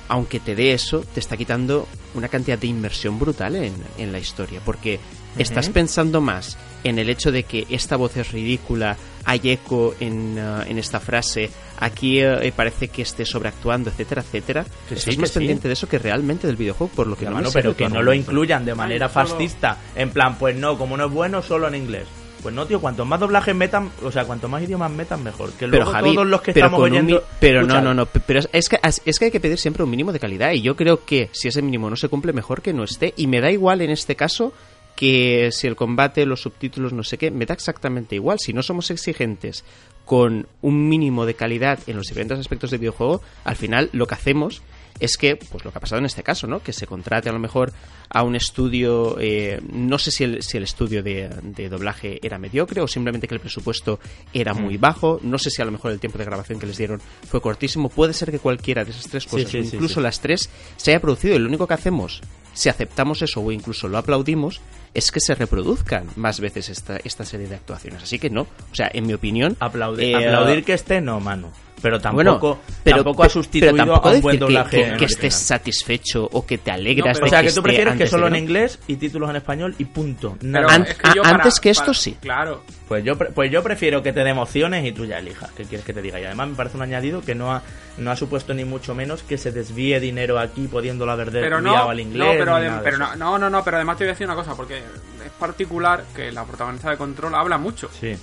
Aunque 0.09 0.41
te 0.41 0.55
dé 0.55 0.73
eso, 0.73 1.05
te 1.15 1.21
está 1.21 1.37
quitando 1.37 1.89
una 2.15 2.29
cantidad 2.29 2.59
de 2.59 2.67
inmersión 2.67 3.19
brutal 3.19 3.57
en, 3.57 3.75
en 3.99 4.13
la 4.13 4.19
historia. 4.19 4.61
Porque 4.65 5.01
estás 5.39 5.69
pensando 5.71 6.21
más 6.21 6.59
en 6.85 6.99
el 6.99 7.09
hecho 7.09 7.33
de 7.33 7.45
que 7.45 7.67
esta 7.71 7.97
voz 7.97 8.17
es 8.17 8.33
ridícula, 8.33 8.97
hay 9.25 9.41
eco 9.45 9.95
en, 10.01 10.37
uh, 10.39 10.63
en 10.63 10.79
esta 10.79 11.01
frase, 11.01 11.51
aquí 11.79 12.21
eh, 12.21 12.53
parece 12.55 12.89
que 12.89 13.03
esté 13.03 13.25
sobreactuando, 13.25 13.91
etcétera, 13.91 14.23
etcétera. 14.23 14.67
Que 14.89 14.95
estás 14.95 15.15
sí, 15.15 15.21
más 15.21 15.31
sí. 15.31 15.39
pendiente 15.39 15.69
de 15.69 15.75
eso 15.75 15.89
que 15.89 15.99
realmente 15.99 16.47
del 16.47 16.57
videojuego, 16.57 16.93
por 16.93 17.07
lo 17.07 17.17
que 17.17 17.25
Ya, 17.25 17.31
no 17.31 17.37
mano, 17.37 17.49
me 17.49 17.53
pero 17.53 17.77
que 17.77 17.89
no 17.89 18.03
lo 18.03 18.13
incluyan 18.13 18.65
de 18.65 18.75
manera 18.75 19.09
fascista. 19.09 19.79
En 19.95 20.11
plan, 20.11 20.37
pues 20.39 20.57
no, 20.57 20.77
como 20.77 20.97
no 20.97 21.07
es 21.07 21.13
bueno, 21.13 21.43
solo 21.43 21.69
en 21.69 21.77
inglés. 21.77 22.07
Pues 22.43 22.55
no, 22.55 22.67
tío, 22.67 22.81
cuanto 22.81 23.05
más 23.05 23.21
doblajes 23.21 23.55
metan, 23.55 23.91
o 24.03 24.11
sea, 24.11 24.25
cuanto 24.25 24.49
más 24.49 24.63
idiomas 24.65 24.91
metan, 24.91 25.23
mejor. 25.23 25.53
Que 25.53 25.69
pero 25.69 25.87
Javi, 25.87 26.13
todos 26.15 26.27
los 26.27 26.43
que 26.43 26.53
pero 26.53 26.67
estamos 26.67 26.81
con 26.81 26.93
un 26.93 27.21
pero 27.39 27.61
no, 27.61 27.67
Escucha, 27.69 27.81
no, 27.83 27.95
no, 27.95 28.07
pe- 28.07 28.21
pero 28.27 28.41
es- 28.41 28.49
es 28.53 28.69
que 28.69 28.81
es 29.05 29.19
que 29.19 29.25
hay 29.27 29.31
que 29.31 29.39
pedir 29.41 29.59
siempre 29.59 29.85
un 29.85 29.91
mínimo 29.91 30.13
de 30.13 30.19
calidad 30.19 30.51
y 30.53 30.61
yo 30.61 30.75
creo 30.75 31.05
que 31.05 31.31
si 31.33 31.47
ese 31.49 31.63
mínimo 31.63 31.89
no 31.89 31.95
se 31.97 32.09
cumple 32.09 32.33
mejor 32.33 32.61
que 32.61 32.73
no 32.73 32.83
esté 32.83 33.15
y 33.17 33.29
me 33.29 33.41
da 33.41 33.51
igual 33.53 33.81
en 33.81 33.91
este 33.91 34.17
caso 34.17 34.53
que 34.97 35.51
si 35.53 35.67
el 35.69 35.77
combate, 35.77 36.27
los 36.27 36.43
subtítulos, 36.43 36.93
no 36.93 37.03
sé 37.05 37.17
qué, 37.17 37.31
me 37.31 37.47
da 37.47 37.55
exactamente 37.55 38.15
igual. 38.17 38.39
Si 38.41 38.53
no 38.53 38.63
somos 38.63 38.91
exigentes 38.91 39.65
con 40.05 40.47
un 40.61 40.89
mínimo 40.89 41.25
de 41.27 41.35
calidad 41.35 41.79
en 41.87 41.97
los 41.97 42.07
diferentes 42.09 42.39
aspectos 42.39 42.71
del 42.71 42.81
videojuego, 42.81 43.23
al 43.45 43.57
final 43.57 43.89
lo 43.93 44.07
que 44.07 44.15
hacemos 44.15 44.63
es 45.01 45.17
que, 45.17 45.37
pues 45.37 45.65
lo 45.65 45.73
que 45.73 45.79
ha 45.79 45.81
pasado 45.81 45.99
en 45.99 46.07
este 46.07 46.23
caso, 46.23 46.47
¿no? 46.47 46.63
Que 46.63 46.73
se 46.73 46.87
contrate 46.87 47.29
a 47.29 47.33
lo 47.33 47.39
mejor 47.39 47.73
a 48.09 48.23
un 48.23 48.37
estudio, 48.37 49.17
eh, 49.21 49.61
no 49.73 49.99
sé 49.99 50.11
si 50.11 50.25
el, 50.25 50.43
si 50.43 50.59
el 50.59 50.65
estudio 50.65 51.03
de, 51.03 51.31
de 51.43 51.69
doblaje 51.69 52.21
era 52.23 52.39
mediocre 52.39 52.81
o 52.81 52.87
simplemente 52.87 53.27
que 53.27 53.35
el 53.35 53.41
presupuesto 53.41 53.99
era 54.33 54.55
muy 54.55 54.77
bajo, 54.77 55.19
no 55.23 55.39
sé 55.39 55.51
si 55.51 55.63
a 55.63 55.65
lo 55.65 55.73
mejor 55.73 55.93
el 55.93 56.01
tiempo 56.01 56.19
de 56.19 56.25
grabación 56.25 56.59
que 56.59 56.67
les 56.67 56.77
dieron 56.77 57.01
fue 57.29 57.41
cortísimo, 57.41 57.89
puede 57.89 58.13
ser 58.13 58.31
que 58.31 58.39
cualquiera 58.39 58.85
de 58.85 58.91
esas 58.91 59.09
tres 59.09 59.27
cosas, 59.27 59.51
sí, 59.51 59.59
o 59.59 59.65
sí, 59.65 59.71
incluso 59.75 59.95
sí. 59.95 60.01
las 60.01 60.21
tres, 60.21 60.51
se 60.77 60.91
haya 60.91 61.01
producido 61.01 61.35
y 61.35 61.39
lo 61.39 61.49
único 61.49 61.67
que 61.67 61.75
hacemos, 61.75 62.21
si 62.53 62.69
aceptamos 62.69 63.23
eso 63.23 63.41
o 63.41 63.51
incluso 63.51 63.89
lo 63.89 63.99
aplaudimos, 63.99 64.61
es 64.95 65.11
que 65.11 65.21
se 65.21 65.35
reproduzcan 65.35 66.07
más 66.17 66.41
veces 66.41 66.69
esta, 66.69 66.99
esta 66.99 67.25
serie 67.25 67.49
de 67.49 67.55
actuaciones. 67.55 68.03
Así 68.03 68.19
que 68.19 68.31
no, 68.31 68.43
o 68.43 68.75
sea, 68.75 68.91
en 68.93 69.07
mi 69.07 69.15
opinión... 69.15 69.57
Aplaudir, 69.59 70.05
eh, 70.05 70.27
aplaudir 70.27 70.65
que 70.65 70.75
esté, 70.75 71.01
no, 71.01 71.19
mano. 71.19 71.51
Pero 71.83 71.99
bueno, 72.13 72.31
tampoco, 72.39 72.61
pero, 72.85 72.97
tampoco 72.99 73.23
ha 73.23 73.27
pero 73.27 73.33
sustituido 73.35 73.77
tampoco 73.77 74.09
a 74.09 74.13
un 74.13 74.21
buen 74.21 74.37
que- 74.37 74.41
doblaje. 74.41 74.91
que, 74.93 74.97
que 74.99 75.05
estés 75.07 75.35
satisfecho 75.35 76.29
o 76.31 76.47
que 76.47 76.59
te 76.59 76.71
alegras 76.71 77.19
No, 77.19 77.21
pero- 77.21 77.25
de 77.25 77.27
O 77.27 77.29
sea, 77.31 77.41
que 77.43 77.49
esté 77.49 77.59
tú 77.59 77.63
prefieres 77.65 77.95
que 77.97 78.07
solo 78.07 78.29
en 78.29 78.37
inglés 78.37 78.79
y 78.87 78.97
títulos 78.97 79.29
en 79.31 79.37
español 79.37 79.75
y 79.79 79.85
punto. 79.87 80.37
Pero. 80.41 80.71
An- 80.71 80.83
es 80.89 80.95
que 80.95 81.11
yo 81.15 81.25
a- 81.25 81.29
antes 81.31 81.59
que 81.61 81.71
esto, 81.71 81.87
para- 81.87 81.95
sí. 81.99 82.17
Claro. 82.21 82.63
Pues 82.89 83.03
yo, 83.05 83.17
pues 83.19 83.51
yo 83.51 83.63
prefiero 83.63 84.03
que 84.03 84.13
te 84.13 84.23
dé 84.23 84.31
emociones 84.31 84.85
y 84.85 84.93
tú 84.93 85.05
ya 85.07 85.19
elijas 85.19 85.51
qué 85.57 85.65
quieres 85.65 85.85
que 85.85 85.93
te 85.93 86.03
diga. 86.03 86.21
Y 86.21 86.25
además 86.25 86.49
me 86.51 86.55
parece 86.55 86.77
un 86.77 86.83
añadido 86.83 87.21
que 87.23 87.35
no 87.35 87.51
ha, 87.53 87.63
no 87.99 88.11
ha 88.11 88.17
supuesto 88.17 88.53
ni 88.55 88.65
mucho 88.65 88.95
menos 88.95 89.23
que 89.23 89.37
se 89.39 89.51
desvíe 89.51 89.99
dinero 89.99 90.39
aquí 90.39 90.69
pudiéndolo 90.69 91.11
haber 91.13 91.31
Pero 91.33 91.57
desviado 91.57 91.85
no, 91.85 91.91
al 91.91 92.01
inglés. 92.01 92.27
no, 92.29 92.33
pero, 92.39 92.53
adem- 92.57 92.81
pero 92.85 92.99
no, 92.99 93.17
no, 93.39 93.51
no, 93.51 93.65
pero 93.65 93.79
además 93.79 93.97
te 93.97 94.05
voy 94.05 94.11
a 94.11 94.13
decir 94.13 94.27
una 94.27 94.37
cosa, 94.37 94.55
porque 94.55 94.79
es 94.79 95.31
particular 95.39 96.05
que 96.15 96.31
la 96.31 96.45
protagonista 96.45 96.91
de 96.91 96.97
Control 96.97 97.35
habla 97.35 97.59
mucho. 97.59 97.89
Sí. 97.99 98.15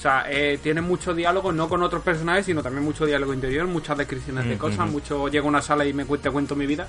O 0.00 0.02
sea, 0.02 0.24
eh, 0.30 0.58
tiene 0.62 0.80
mucho 0.80 1.12
diálogo, 1.12 1.52
no 1.52 1.68
con 1.68 1.82
otros 1.82 2.02
personajes, 2.02 2.46
sino 2.46 2.62
también 2.62 2.82
mucho 2.82 3.04
diálogo 3.04 3.34
interior, 3.34 3.66
muchas 3.66 3.98
descripciones 3.98 4.46
de 4.48 4.54
Mm, 4.54 4.58
cosas, 4.58 4.88
mucho 4.90 5.28
llego 5.28 5.44
a 5.44 5.50
una 5.50 5.60
sala 5.60 5.84
y 5.84 5.92
me 5.92 6.06
cu- 6.06 6.16
te 6.16 6.30
cuento 6.30 6.56
mi 6.56 6.64
vida. 6.64 6.86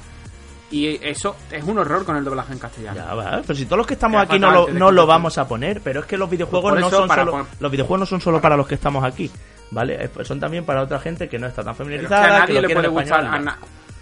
Y 0.70 0.98
eso 1.06 1.36
es 1.52 1.62
un 1.66 1.78
horror 1.78 2.06
con 2.06 2.16
el 2.16 2.24
doblaje 2.24 2.54
en 2.54 2.60
castellano. 2.60 2.96
Ya 2.96 3.14
va, 3.14 3.42
pero 3.46 3.54
si 3.54 3.66
todos 3.66 3.80
los 3.80 3.88
que 3.88 3.96
estamos 3.96 4.22
aquí 4.22 4.40
no 4.40 4.50
lo, 4.52 4.70
no 4.70 4.92
lo 4.92 5.06
vamos 5.06 5.38
a 5.38 5.46
poner, 5.46 5.82
pero 5.82 6.00
es 6.00 6.06
que 6.06 6.16
los 6.16 6.30
videojuegos 6.30 6.72
no 6.80 6.90
son 6.90 7.10
solo 7.10 7.48
los 7.60 7.72
videojuegos 7.72 8.00
no 8.00 8.06
son 8.06 8.22
solo 8.22 8.40
para 8.40 8.56
los 8.56 8.66
que 8.66 8.76
estamos 8.76 9.04
aquí, 9.04 9.30
¿vale? 9.72 10.10
Son 10.24 10.40
también 10.40 10.64
para 10.64 10.82
otra 10.82 10.98
gente 11.00 11.28
que 11.28 11.38
no 11.38 11.48
está 11.48 11.66
tan 11.66 11.76
Pero 11.76 11.90
es 11.90 12.00
que 12.02 12.08
familiarizada, 12.08 12.44
a 12.44 12.46
que 12.46 12.54
nadie 12.54 12.62
le 12.62 12.74
puede 12.74 12.88
gustar, 12.88 13.26
a, 13.26 13.58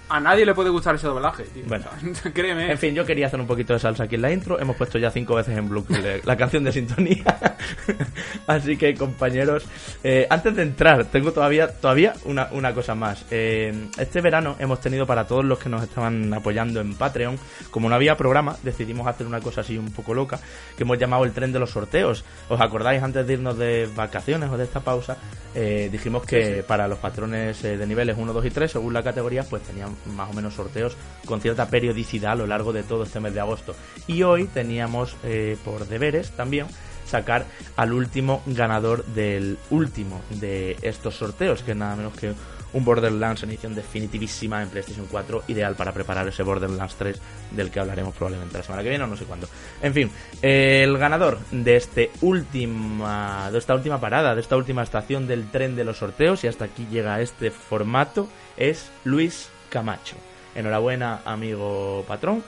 a 0.10 0.20
nadie 0.20 0.46
le 0.46 0.54
puede 0.54 0.70
gustar 0.70 0.96
ese 0.96 1.08
doblaje, 1.08 1.44
tío. 1.44 1.64
Bueno. 1.68 1.86
O 2.12 2.16
sea, 2.22 2.32
créeme. 2.34 2.72
En 2.72 2.78
fin, 2.78 2.94
yo 2.96 3.06
quería 3.06 3.28
hacer 3.28 3.40
un 3.40 3.48
poquito 3.48 3.74
de 3.74 3.80
salsa 3.80 4.04
aquí 4.04 4.16
en 4.16 4.22
la 4.24 4.32
intro. 4.32 4.60
Hemos 4.60 4.76
puesto 4.76 4.98
ya 4.98 5.12
cinco 5.12 5.36
veces 5.36 5.58
en 5.58 5.70
Blue 5.70 5.86
la 6.24 6.36
canción 6.36 6.64
de 6.64 6.72
sintonía. 6.72 7.24
Así 8.48 8.78
que, 8.78 8.96
compañeros, 8.96 9.66
eh, 10.04 10.28
antes 10.30 10.56
de 10.56 10.64
entrar, 10.64 11.06
tengo 11.06 11.32
todavía 11.32 11.68
todavía 11.80 12.14
una, 12.26 12.48
una 12.52 12.74
cosa 12.74 12.96
más. 12.96 13.26
Eh, 13.32 13.88
este 13.98 14.22
verano 14.22 14.56
hemos 14.60 14.80
tenido 14.82 15.06
para 15.06 15.26
todos 15.28 15.46
los 15.46 15.60
que 15.60 15.70
nos 15.70 15.84
estaban 15.84 16.34
apoyando 16.34 16.82
en 16.82 16.96
Patreon, 16.96 17.38
como 17.72 17.90
no 17.90 17.96
había 17.96 18.18
programa, 18.18 18.56
decidimos 18.64 19.08
hacer 19.08 19.28
una 19.28 19.40
cosa 19.40 19.62
así 19.62 19.78
un 19.78 19.92
poco 19.92 20.14
loca, 20.14 20.40
que 20.76 20.84
hemos 20.84 20.98
llamado 20.98 21.24
el 21.26 21.32
tren 21.32 21.52
de 21.52 21.60
los 21.60 21.72
sorteos. 21.72 22.24
¿Os 22.50 22.60
acordáis 22.60 23.02
antes 23.04 23.26
de 23.28 23.34
irnos 23.34 23.58
de 23.58 23.88
vacaciones 23.96 24.50
o 24.50 24.58
de 24.58 24.64
esta 24.64 24.80
pausa? 24.80 25.18
Eh, 25.56 25.90
dijimos 25.92 26.24
que 26.26 26.40
Sí, 26.40 26.54
sí. 26.58 26.62
para 26.68 26.88
los 26.88 27.00
patrones 27.00 27.64
eh, 27.66 27.76
de 27.78 27.86
niveles 27.88 28.16
1, 28.18 28.34
2 28.34 28.46
y 28.46 28.50
3, 28.52 28.72
según 28.72 28.94
la 28.94 29.04
categoría, 29.04 29.44
pues 29.44 29.62
tenían 29.64 29.96
más 30.06 30.30
o 30.30 30.34
menos 30.34 30.56
sorteos 30.56 30.96
con 31.26 31.42
cierta 31.42 31.70
periodicidad 31.70 32.34
a 32.34 32.36
lo 32.36 32.48
largo 32.48 32.74
de 32.74 32.84
todo 32.84 33.04
este 33.04 33.20
mes 33.20 33.34
de 33.34 33.40
agosto. 33.40 33.76
Y 34.08 34.24
hoy 34.24 34.46
teníamos 34.46 35.16
eh, 35.24 35.58
por 35.64 35.88
deberes 35.88 36.32
también 36.32 36.68
sacar 37.06 37.46
al 37.76 37.92
último 37.94 38.42
ganador 38.46 39.04
del 39.06 39.58
último 39.72 40.22
de 40.30 40.78
estos 40.82 41.16
sorteos, 41.16 41.64
que 41.64 41.72
es 41.72 41.78
nada 41.78 41.96
menos 41.96 42.14
que 42.14 42.34
un 42.74 42.86
Borderlands 42.86 43.44
en 43.44 43.50
edición 43.50 43.76
definitivísima 43.76 44.62
en 44.62 44.70
PlayStation 44.70 45.08
4, 45.10 45.44
ideal 45.48 45.76
para 45.76 45.92
preparar 45.92 46.28
ese 46.28 46.44
Borderlands 46.44 46.96
3 46.96 47.20
del 47.52 47.72
que 47.72 47.80
hablaremos 47.80 48.16
probablemente 48.16 48.58
la 48.58 48.64
semana 48.64 48.84
que 48.84 48.90
viene 48.90 49.04
o 49.04 49.08
no 49.08 49.18
sé 49.18 49.26
cuándo. 49.26 49.48
En 49.82 49.94
fin, 49.94 50.12
el 50.42 50.98
ganador 50.98 51.40
de 51.52 51.76
este 51.76 52.12
última 52.22 53.50
de 53.52 53.58
esta 53.58 53.74
última 53.74 54.00
parada, 54.00 54.36
de 54.36 54.42
esta 54.42 54.56
última 54.56 54.84
estación 54.84 55.28
del 55.28 55.50
tren 55.50 55.76
de 55.76 55.84
los 55.84 55.98
sorteos 55.98 56.44
y 56.44 56.48
hasta 56.48 56.66
aquí 56.66 56.88
llega 56.92 57.22
este 57.22 57.52
formato 57.52 58.28
es 58.58 58.92
Luis 59.04 59.50
Camacho. 59.70 60.16
enhorabuena, 60.56 61.22
amigo 61.26 62.04
patrón. 62.08 62.44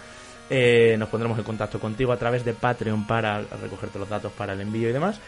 Eh, 0.49 0.95
nos 0.99 1.07
pondremos 1.07 1.37
en 1.37 1.45
contacto 1.45 1.79
contigo 1.79 2.11
a 2.11 2.17
través 2.17 2.43
de 2.43 2.53
Patreon 2.53 3.07
para 3.07 3.41
recogerte 3.61 3.97
los 3.97 4.09
datos 4.09 4.33
para 4.33 4.53
el 4.53 4.61
envío 4.61 4.89
y 4.89 4.91
demás. 4.91 5.21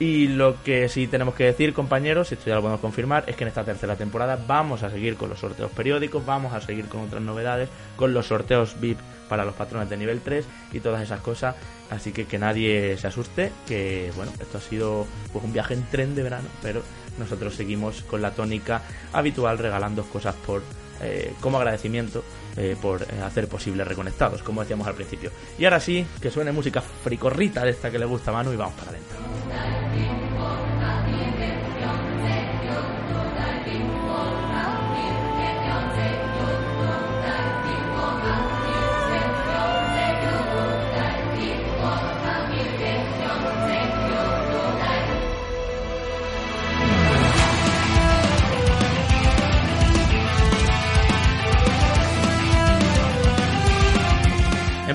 Y 0.00 0.26
lo 0.26 0.60
que 0.64 0.88
sí 0.88 1.06
tenemos 1.06 1.34
que 1.36 1.44
decir, 1.44 1.72
compañeros, 1.72 2.32
esto 2.32 2.46
ya 2.46 2.56
lo 2.56 2.62
podemos 2.62 2.80
confirmar, 2.80 3.22
es 3.28 3.36
que 3.36 3.44
en 3.44 3.48
esta 3.48 3.62
tercera 3.62 3.94
temporada 3.94 4.36
vamos 4.48 4.82
a 4.82 4.90
seguir 4.90 5.14
con 5.14 5.28
los 5.28 5.38
sorteos 5.38 5.70
periódicos, 5.70 6.26
vamos 6.26 6.52
a 6.52 6.60
seguir 6.60 6.86
con 6.86 7.02
otras 7.02 7.22
novedades, 7.22 7.68
con 7.94 8.12
los 8.12 8.26
sorteos 8.26 8.80
VIP 8.80 8.98
para 9.28 9.44
los 9.44 9.54
patrones 9.54 9.88
de 9.88 9.96
nivel 9.96 10.20
3 10.20 10.44
y 10.72 10.80
todas 10.80 11.00
esas 11.00 11.20
cosas. 11.20 11.54
Así 11.90 12.10
que 12.10 12.26
que 12.26 12.40
nadie 12.40 12.96
se 12.98 13.06
asuste, 13.06 13.52
que 13.68 14.10
bueno, 14.16 14.32
esto 14.40 14.58
ha 14.58 14.60
sido 14.60 15.06
pues 15.32 15.44
un 15.44 15.52
viaje 15.52 15.74
en 15.74 15.84
tren 15.84 16.16
de 16.16 16.24
verano, 16.24 16.48
pero 16.60 16.82
nosotros 17.16 17.54
seguimos 17.54 18.02
con 18.02 18.20
la 18.20 18.32
tónica 18.32 18.82
habitual 19.12 19.58
regalando 19.58 20.02
cosas 20.04 20.34
por 20.34 20.62
eh, 21.00 21.34
como 21.40 21.58
agradecimiento 21.58 22.24
eh, 22.56 22.76
por 22.80 23.02
eh, 23.02 23.06
hacer 23.24 23.48
posible 23.48 23.84
Reconectados, 23.84 24.42
como 24.42 24.60
decíamos 24.60 24.86
al 24.86 24.94
principio. 24.94 25.30
Y 25.58 25.64
ahora 25.64 25.80
sí, 25.80 26.06
que 26.20 26.30
suene 26.30 26.52
música 26.52 26.80
fricorrita 26.80 27.64
de 27.64 27.70
esta 27.70 27.90
que 27.90 27.98
le 27.98 28.06
gusta 28.06 28.30
a 28.30 28.34
Manu 28.34 28.52
y 28.52 28.56
vamos 28.56 28.74
para 28.74 28.90
adentro. 28.90 30.23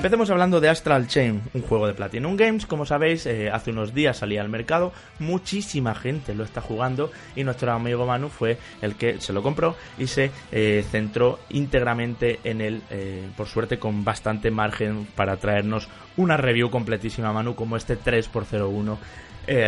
Empecemos 0.00 0.30
hablando 0.30 0.62
de 0.62 0.70
Astral 0.70 1.08
Chain, 1.08 1.42
un 1.52 1.60
juego 1.60 1.86
de 1.86 1.92
Platinum 1.92 2.34
Games. 2.34 2.64
Como 2.64 2.86
sabéis, 2.86 3.26
eh, 3.26 3.50
hace 3.50 3.70
unos 3.70 3.92
días 3.92 4.16
salía 4.16 4.40
al 4.40 4.48
mercado, 4.48 4.94
muchísima 5.18 5.94
gente 5.94 6.34
lo 6.34 6.42
está 6.42 6.62
jugando 6.62 7.10
y 7.36 7.44
nuestro 7.44 7.70
amigo 7.70 8.06
Manu 8.06 8.30
fue 8.30 8.56
el 8.80 8.94
que 8.94 9.20
se 9.20 9.34
lo 9.34 9.42
compró 9.42 9.76
y 9.98 10.06
se 10.06 10.30
eh, 10.52 10.82
centró 10.90 11.38
íntegramente 11.50 12.40
en 12.44 12.62
él, 12.62 12.82
eh, 12.88 13.28
por 13.36 13.46
suerte 13.46 13.78
con 13.78 14.02
bastante 14.02 14.50
margen 14.50 15.06
para 15.14 15.36
traernos 15.36 15.90
una 16.16 16.38
review 16.38 16.70
completísima 16.70 17.34
Manu 17.34 17.54
como 17.54 17.76
este 17.76 17.98
3x01 17.98 18.96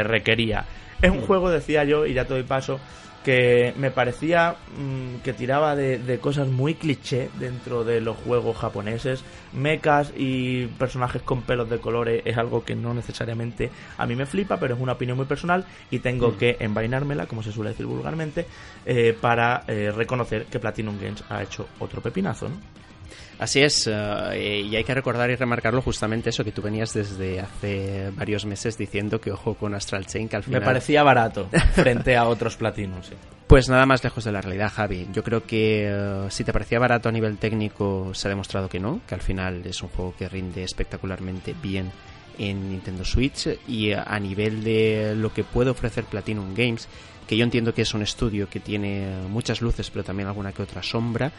requería. 0.04 0.64
Es 1.02 1.10
un 1.10 1.20
juego, 1.20 1.50
decía 1.50 1.84
yo, 1.84 2.06
y 2.06 2.14
ya 2.14 2.24
te 2.24 2.32
doy 2.32 2.44
paso, 2.44 2.80
que 3.24 3.72
me 3.76 3.90
parecía 3.90 4.56
mm, 4.76 5.22
que 5.22 5.32
tiraba 5.32 5.76
de, 5.76 6.18
cosas 6.20 6.48
muy 6.48 6.74
cliché 6.74 7.30
dentro 7.38 7.84
de 7.84 8.00
los 8.00 8.16
juegos 8.16 8.56
japoneses. 8.56 9.24
Mechas 9.52 10.12
y 10.16 10.66
personajes 10.66 11.22
con 11.22 11.42
pelos 11.42 11.68
de 11.68 11.78
colores 11.78 12.22
es 12.24 12.36
algo 12.36 12.64
que 12.64 12.74
no 12.74 12.94
necesariamente 12.94 13.70
a 13.98 14.06
mí 14.06 14.16
me 14.16 14.26
flipa, 14.26 14.58
pero 14.58 14.74
es 14.74 14.80
una 14.80 14.92
opinión 14.92 15.16
muy 15.16 15.26
personal 15.26 15.64
y 15.90 15.98
tengo 16.00 16.30
mm. 16.30 16.36
que 16.36 16.56
envainármela, 16.60 17.26
como 17.26 17.42
se 17.42 17.52
suele 17.52 17.70
decir 17.70 17.86
vulgarmente, 17.86 18.46
eh, 18.86 19.16
para 19.18 19.64
eh, 19.66 19.92
reconocer 19.94 20.46
que 20.46 20.58
Platinum 20.58 20.98
Games 21.00 21.24
ha 21.28 21.42
hecho 21.42 21.68
otro 21.78 22.00
pepinazo. 22.00 22.48
¿no? 22.48 22.56
Así 23.38 23.60
es, 23.60 23.88
eh, 23.90 24.62
y 24.64 24.76
hay 24.76 24.84
que 24.84 24.94
recordar 24.94 25.30
y 25.30 25.34
remarcarlo 25.34 25.82
justamente 25.82 26.30
eso 26.30 26.44
que 26.44 26.52
tú 26.52 26.62
venías 26.62 26.92
desde 26.94 27.40
hace 27.40 28.10
varios 28.14 28.44
meses 28.44 28.78
diciendo 28.78 29.20
que 29.20 29.32
ojo 29.32 29.54
con 29.54 29.74
Astral 29.74 30.06
Chain, 30.06 30.28
que 30.28 30.36
al 30.36 30.44
final... 30.44 30.60
Me 30.60 30.64
parecía 30.64 31.02
barato 31.02 31.48
frente 31.74 32.16
a 32.16 32.28
otros 32.28 32.56
platinos, 32.56 33.10
Pues 33.48 33.68
nada 33.68 33.84
más 33.84 34.04
lejos 34.04 34.22
de 34.24 34.32
la 34.32 34.40
realidad, 34.40 34.70
Javi. 34.72 35.08
Yo 35.12 35.24
creo 35.24 35.44
que 35.44 35.88
eh, 35.88 36.26
si 36.30 36.44
te 36.44 36.52
parecía 36.52 36.78
barato 36.78 37.08
a 37.08 37.12
nivel 37.12 37.38
técnico, 37.38 38.14
se 38.14 38.28
ha 38.28 38.30
demostrado 38.30 38.68
que 38.68 38.78
no, 38.78 39.00
que 39.08 39.14
al 39.14 39.22
final 39.22 39.66
es 39.66 39.82
un 39.82 39.88
juego 39.88 40.14
que 40.16 40.28
rinde 40.28 40.62
espectacularmente 40.62 41.54
bien 41.60 41.90
en 42.38 42.70
Nintendo 42.70 43.04
Switch 43.04 43.48
y 43.68 43.92
a 43.92 44.18
nivel 44.18 44.64
de 44.64 45.14
lo 45.16 45.32
que 45.32 45.44
puede 45.44 45.70
ofrecer 45.70 46.04
Platinum 46.04 46.54
Games, 46.54 46.88
que 47.26 47.36
yo 47.36 47.44
entiendo 47.44 47.74
que 47.74 47.82
es 47.82 47.94
un 47.94 48.02
estudio 48.02 48.48
que 48.48 48.60
tiene 48.60 49.06
muchas 49.28 49.60
luces 49.60 49.90
pero 49.90 50.04
también 50.04 50.28
alguna 50.28 50.52
que 50.52 50.62
otra 50.62 50.82
sombra, 50.82 51.32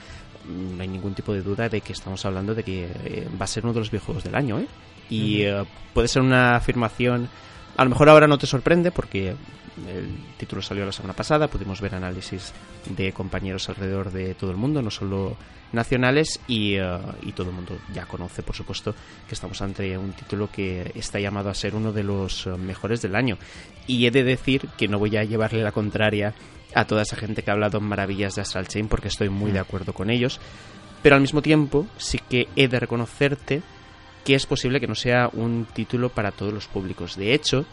no 0.48 0.82
hay 0.82 0.88
ningún 0.88 1.14
tipo 1.14 1.34
de 1.34 1.42
duda 1.42 1.70
de 1.70 1.82
que 1.82 1.94
estamos 1.94 2.26
hablando 2.26 2.54
de 2.54 2.64
que 2.64 2.86
eh, 2.86 3.28
va 3.40 3.46
a 3.46 3.48
ser 3.48 3.64
uno 3.64 3.74
de 3.74 3.80
los 3.80 3.92
videojuegos 3.92 4.24
del 4.24 4.36
año, 4.36 4.60
¿eh? 4.60 4.68
Y 5.10 5.44
eh, 5.44 5.64
puede 5.94 6.08
ser 6.08 6.22
una 6.22 6.56
afirmación, 6.56 7.30
a 7.78 7.84
lo 7.84 7.90
mejor 7.90 8.10
ahora 8.10 8.28
no 8.28 8.38
te 8.38 8.48
sorprende 8.48 8.92
porque 8.92 9.36
el 9.88 10.36
título 10.38 10.62
salió 10.62 10.86
la 10.86 10.92
semana 10.92 11.14
pasada, 11.14 11.48
pudimos 11.48 11.82
ver 11.82 11.96
análisis 11.96 12.54
de 12.90 13.12
compañeros 13.12 13.70
alrededor 13.70 14.12
de 14.12 14.34
todo 14.36 14.52
el 14.52 14.58
mundo, 14.58 14.82
no 14.82 14.92
solo 14.92 15.36
nacionales, 15.72 16.40
y, 16.48 16.76
y, 16.76 17.32
todo 17.34 17.50
el 17.50 17.56
mundo 17.56 17.80
ya 17.92 18.06
conoce, 18.06 18.44
por 18.44 18.56
supuesto, 18.56 18.94
que 19.28 19.34
estamos 19.34 19.60
ante 19.64 19.98
un 19.98 20.14
título 20.14 20.50
que 20.52 20.92
está 20.94 21.20
llamado 21.20 21.50
a 21.50 21.56
ser 21.56 21.74
uno 21.74 21.92
de 21.92 22.04
los 22.04 22.46
mejores 22.60 23.02
del 23.02 23.16
año. 23.16 23.40
Y 23.88 24.06
he 24.06 24.12
de 24.12 24.24
decir 24.24 24.70
que 24.78 24.88
no 24.88 25.00
voy 25.00 25.18
a 25.18 25.24
llevarle 25.24 25.64
la 25.64 25.72
contraria 25.72 26.36
a 26.76 26.86
toda 26.86 27.04
esa 27.04 27.16
gente 27.16 27.44
que 27.44 27.52
ha 27.52 27.54
hablado 27.54 27.80
maravillas 27.82 28.36
de 28.36 28.42
Astral 28.42 28.68
Chain 28.68 28.88
porque 28.88 29.08
estoy 29.08 29.30
muy 29.30 29.52
de 29.52 29.60
acuerdo 29.60 29.94
con 29.94 30.10
ellos. 30.10 30.40
Pero 31.02 31.16
al 31.16 31.22
mismo 31.22 31.42
tiempo 31.42 31.88
sí 31.98 32.20
que 32.30 32.48
he 32.56 32.68
de 32.68 32.80
reconocerte 32.80 33.62
que 34.24 34.36
es 34.36 34.46
posible 34.46 34.80
que 34.80 34.88
no 34.88 34.96
sea 34.96 35.30
un 35.34 35.68
título 35.74 36.10
para 36.10 36.32
todos 36.32 36.54
los 36.54 36.68
públicos. 36.68 37.18
De 37.18 37.34
hecho, 37.34 37.66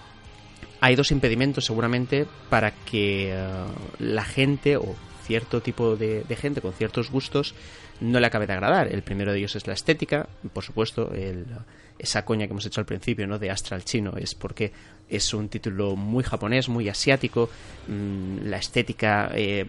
hay 0.81 0.97
dos 0.97 1.11
impedimentos 1.11 1.65
seguramente 1.65 2.27
para 2.49 2.73
que 2.73 3.33
eh, 3.33 3.65
la 3.99 4.25
gente 4.25 4.77
o 4.77 4.97
cierto 5.25 5.61
tipo 5.61 5.95
de, 5.95 6.25
gente 6.37 6.61
con 6.61 6.73
ciertos 6.73 7.11
gustos 7.11 7.55
no 8.01 8.19
le 8.19 8.27
acabe 8.27 8.49
de 8.49 8.55
agradar. 8.55 8.93
El 8.93 9.03
primero 9.03 9.31
de 9.31 9.39
ellos 9.39 9.55
es 9.55 9.67
la 9.67 9.75
estética, 9.75 10.29
por 10.53 10.65
supuesto, 10.65 11.13
esa 11.99 12.25
coña 12.25 12.47
que 12.47 12.53
hemos 12.53 12.67
hecho 12.67 12.81
al 12.81 12.87
principio, 12.87 13.29
¿no? 13.29 13.39
De 13.39 13.51
Astral 13.51 13.85
Chino, 13.85 14.15
es 14.17 14.35
porque 14.35 14.73
es 15.11 15.35
un 15.35 15.49
título 15.49 15.97
muy 15.97 16.25
japonés, 16.25 16.69
muy 16.69 16.89
asiático. 16.89 17.51
Mm, 17.89 18.47
la 18.49 18.59
estética 18.59 19.31
eh, 19.35 19.67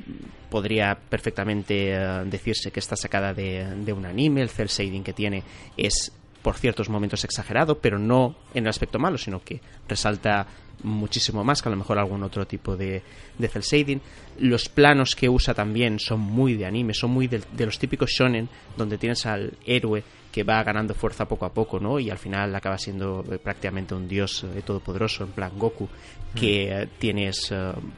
podría 0.50 0.98
perfectamente 0.98 1.94
eh, 1.94 2.24
decirse 2.26 2.72
que 2.72 2.80
está 2.80 2.96
sacada 2.96 3.34
de, 3.34 3.66
de, 3.84 3.94
un 3.94 4.06
anime. 4.06 4.42
El 4.42 4.50
cel 4.50 4.68
shading 4.68 5.04
que 5.04 5.14
tiene 5.14 5.44
es 5.78 6.12
por 6.42 6.56
ciertos 6.56 6.90
momentos 6.90 7.24
exagerado, 7.24 7.80
pero 7.80 8.00
no 8.00 8.36
en 8.54 8.64
el 8.66 8.70
aspecto 8.70 9.00
malo, 9.00 9.18
sino 9.18 9.44
que 9.44 9.62
resalta 9.88 10.48
muchísimo 10.84 11.44
más 11.44 11.62
que 11.62 11.70
a 11.70 11.72
lo 11.72 11.78
mejor 11.78 11.98
algún 11.98 12.24
otro 12.24 12.46
tipo 12.46 12.76
de, 12.76 13.02
de 13.38 13.48
cel 13.48 13.62
shading. 13.62 14.02
Los 14.40 14.70
planos 14.70 15.16
que 15.16 15.30
usa 15.30 15.54
también 15.54 16.00
son 16.00 16.20
muy 16.20 16.56
de 16.56 16.66
anime, 16.66 16.94
son 16.94 17.12
muy 17.12 17.28
de, 17.28 17.42
los 17.66 17.80
típicos 17.80 18.12
shonen, 18.12 18.50
donde 18.78 18.98
tienes 18.98 19.26
al 19.26 19.54
héroe 19.66 20.04
que 20.32 20.44
va 20.44 20.64
ganando 20.64 20.94
fuerza 20.94 21.28
poco 21.28 21.46
a 21.46 21.54
poco, 21.54 21.80
¿no? 21.80 22.00
Y 22.00 22.10
al 22.10 22.18
final 22.18 22.56
acaba 22.56 22.78
siendo 22.78 23.24
eh, 23.30 23.38
prácticamente 23.38 23.94
un 23.94 24.08
dios 24.08 24.46
eh, 24.46 24.62
todopoderoso, 24.66 25.26
en 25.26 25.32
plan 25.32 25.52
Goku, 25.58 25.90
que 26.34 26.68
mm. 26.68 26.82
eh, 26.82 26.88
tienes 26.98 27.54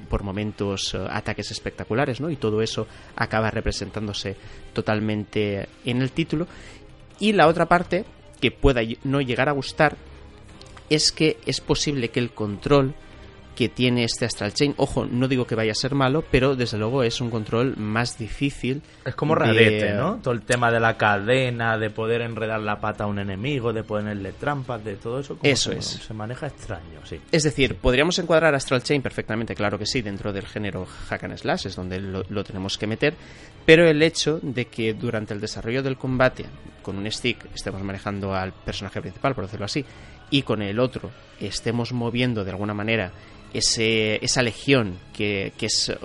por 0.09 0.23
momentos 0.23 0.95
ataques 0.95 1.51
espectaculares, 1.51 2.19
¿no? 2.19 2.29
Y 2.31 2.37
todo 2.37 2.61
eso 2.61 2.87
acaba 3.15 3.51
representándose 3.51 4.35
totalmente 4.73 5.69
en 5.85 6.01
el 6.01 6.11
título. 6.11 6.47
Y 7.19 7.33
la 7.33 7.47
otra 7.47 7.67
parte, 7.67 8.03
que 8.41 8.51
pueda 8.51 8.81
no 9.03 9.21
llegar 9.21 9.47
a 9.47 9.53
gustar, 9.53 9.95
es 10.95 11.11
que 11.11 11.37
es 11.45 11.61
posible 11.61 12.09
que 12.09 12.19
el 12.19 12.31
control 12.31 12.93
que 13.55 13.69
tiene 13.69 14.03
este 14.03 14.25
Astral 14.25 14.53
Chain, 14.53 14.73
ojo, 14.77 15.05
no 15.05 15.27
digo 15.27 15.45
que 15.45 15.55
vaya 15.55 15.71
a 15.71 15.75
ser 15.75 15.95
malo, 15.95 16.23
pero 16.29 16.55
desde 16.55 16.77
luego 16.77 17.03
es 17.03 17.21
un 17.21 17.29
control 17.29 17.75
más 17.77 18.17
difícil. 18.17 18.81
Es 19.05 19.15
como 19.15 19.35
radete, 19.35 19.93
¿no? 19.93 20.19
Todo 20.21 20.33
el 20.33 20.41
tema 20.41 20.71
de 20.71 20.79
la 20.79 20.97
cadena, 20.97 21.77
de 21.77 21.89
poder 21.89 22.21
enredar 22.21 22.59
la 22.61 22.79
pata 22.79 23.03
a 23.03 23.07
un 23.07 23.19
enemigo, 23.19 23.73
de 23.73 23.83
ponerle 23.83 24.33
trampas, 24.33 24.83
de 24.83 24.95
todo 24.95 25.19
eso. 25.19 25.37
eso 25.43 25.71
es. 25.71 25.85
Se 25.85 26.13
maneja 26.13 26.47
extraño, 26.47 27.05
sí. 27.05 27.19
Es 27.31 27.43
decir, 27.43 27.75
podríamos 27.75 28.17
encuadrar 28.19 28.55
Astral 28.55 28.83
Chain 28.83 29.01
perfectamente, 29.01 29.55
claro 29.55 29.77
que 29.77 29.85
sí, 29.85 30.01
dentro 30.01 30.33
del 30.33 30.47
género 30.47 30.85
hack 30.85 31.23
and 31.23 31.37
slash, 31.37 31.67
es 31.67 31.75
donde 31.75 31.99
lo, 31.99 32.23
lo 32.29 32.43
tenemos 32.43 32.77
que 32.77 32.87
meter, 32.87 33.13
pero 33.65 33.87
el 33.87 34.01
hecho 34.01 34.39
de 34.41 34.65
que 34.65 34.93
durante 34.93 35.33
el 35.33 35.39
desarrollo 35.39 35.83
del 35.83 35.97
combate 35.97 36.45
con 36.81 36.97
un 36.97 37.09
stick 37.09 37.45
estemos 37.53 37.81
manejando 37.81 38.33
al 38.33 38.51
personaje 38.51 39.01
principal, 39.01 39.33
por 39.33 39.45
decirlo 39.45 39.65
así, 39.65 39.85
y 40.33 40.41
con 40.41 40.63
el 40.63 40.79
otro 40.79 41.11
estemos 41.39 41.93
moviendo 41.93 42.43
de 42.43 42.49
alguna 42.49 42.73
manera 42.73 43.11
ese, 43.53 44.17
esa 44.25 44.41
legión 44.41 44.97
que, 45.15 45.53
que 45.59 45.67
es 45.67 45.95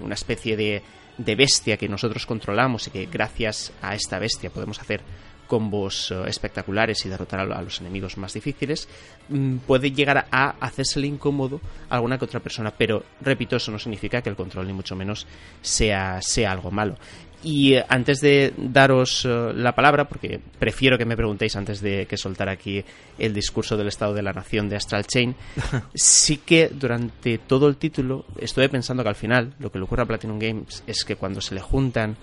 una 0.00 0.14
especie 0.14 0.56
de, 0.56 0.82
de 1.18 1.34
bestia 1.34 1.76
que 1.76 1.86
nosotros 1.86 2.24
controlamos 2.24 2.86
y 2.86 2.90
que 2.90 3.04
gracias 3.12 3.74
a 3.82 3.94
esta 3.94 4.18
bestia 4.18 4.48
podemos 4.48 4.80
hacer 4.80 5.02
combos 5.46 6.10
eh, 6.10 6.22
espectaculares 6.28 7.04
y 7.04 7.10
derrotar 7.10 7.40
a 7.40 7.60
los 7.60 7.78
enemigos 7.82 8.16
más 8.16 8.32
difíciles, 8.32 8.88
mm, 9.28 9.58
puede 9.58 9.90
llegar 9.90 10.26
a 10.30 10.54
hacérsele 10.58 11.06
incómodo 11.06 11.60
a 11.90 11.96
alguna 11.96 12.16
que 12.16 12.24
otra 12.24 12.40
persona. 12.40 12.70
Pero, 12.70 13.04
repito, 13.20 13.56
eso 13.56 13.70
no 13.70 13.78
significa 13.78 14.22
que 14.22 14.30
el 14.30 14.36
control 14.36 14.66
ni 14.66 14.72
mucho 14.72 14.96
menos 14.96 15.26
sea, 15.60 16.22
sea 16.22 16.52
algo 16.52 16.70
malo. 16.70 16.96
Y 17.42 17.74
eh, 17.74 17.84
antes 17.88 18.20
de 18.20 18.52
daros 18.56 19.24
eh, 19.24 19.52
la 19.54 19.74
palabra, 19.74 20.08
porque 20.08 20.40
prefiero 20.58 20.96
que 20.96 21.04
me 21.04 21.16
preguntéis 21.16 21.56
antes 21.56 21.80
de 21.80 22.06
que 22.06 22.16
soltar 22.16 22.48
aquí 22.48 22.84
el 23.18 23.34
discurso 23.34 23.76
del 23.76 23.88
Estado 23.88 24.14
de 24.14 24.22
la 24.22 24.32
Nación 24.32 24.68
de 24.68 24.76
Astral 24.76 25.06
Chain, 25.06 25.34
sí 25.94 26.38
que 26.38 26.68
durante 26.68 27.38
todo 27.38 27.68
el 27.68 27.76
título 27.76 28.24
estuve 28.38 28.68
pensando 28.68 29.02
que 29.02 29.08
al 29.08 29.16
final 29.16 29.54
lo 29.58 29.72
que 29.72 29.78
le 29.78 29.84
ocurre 29.84 30.02
a 30.02 30.06
Platinum 30.06 30.38
Games 30.38 30.84
es 30.86 31.04
que 31.04 31.16
cuando 31.16 31.40
se 31.40 31.54
le 31.54 31.60
juntan 31.60 32.16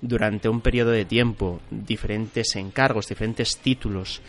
durante 0.00 0.48
un 0.48 0.60
periodo 0.60 0.90
de 0.90 1.04
tiempo 1.04 1.60
diferentes 1.70 2.56
encargos, 2.56 3.08
diferentes 3.08 3.56
títulos, 3.58 4.20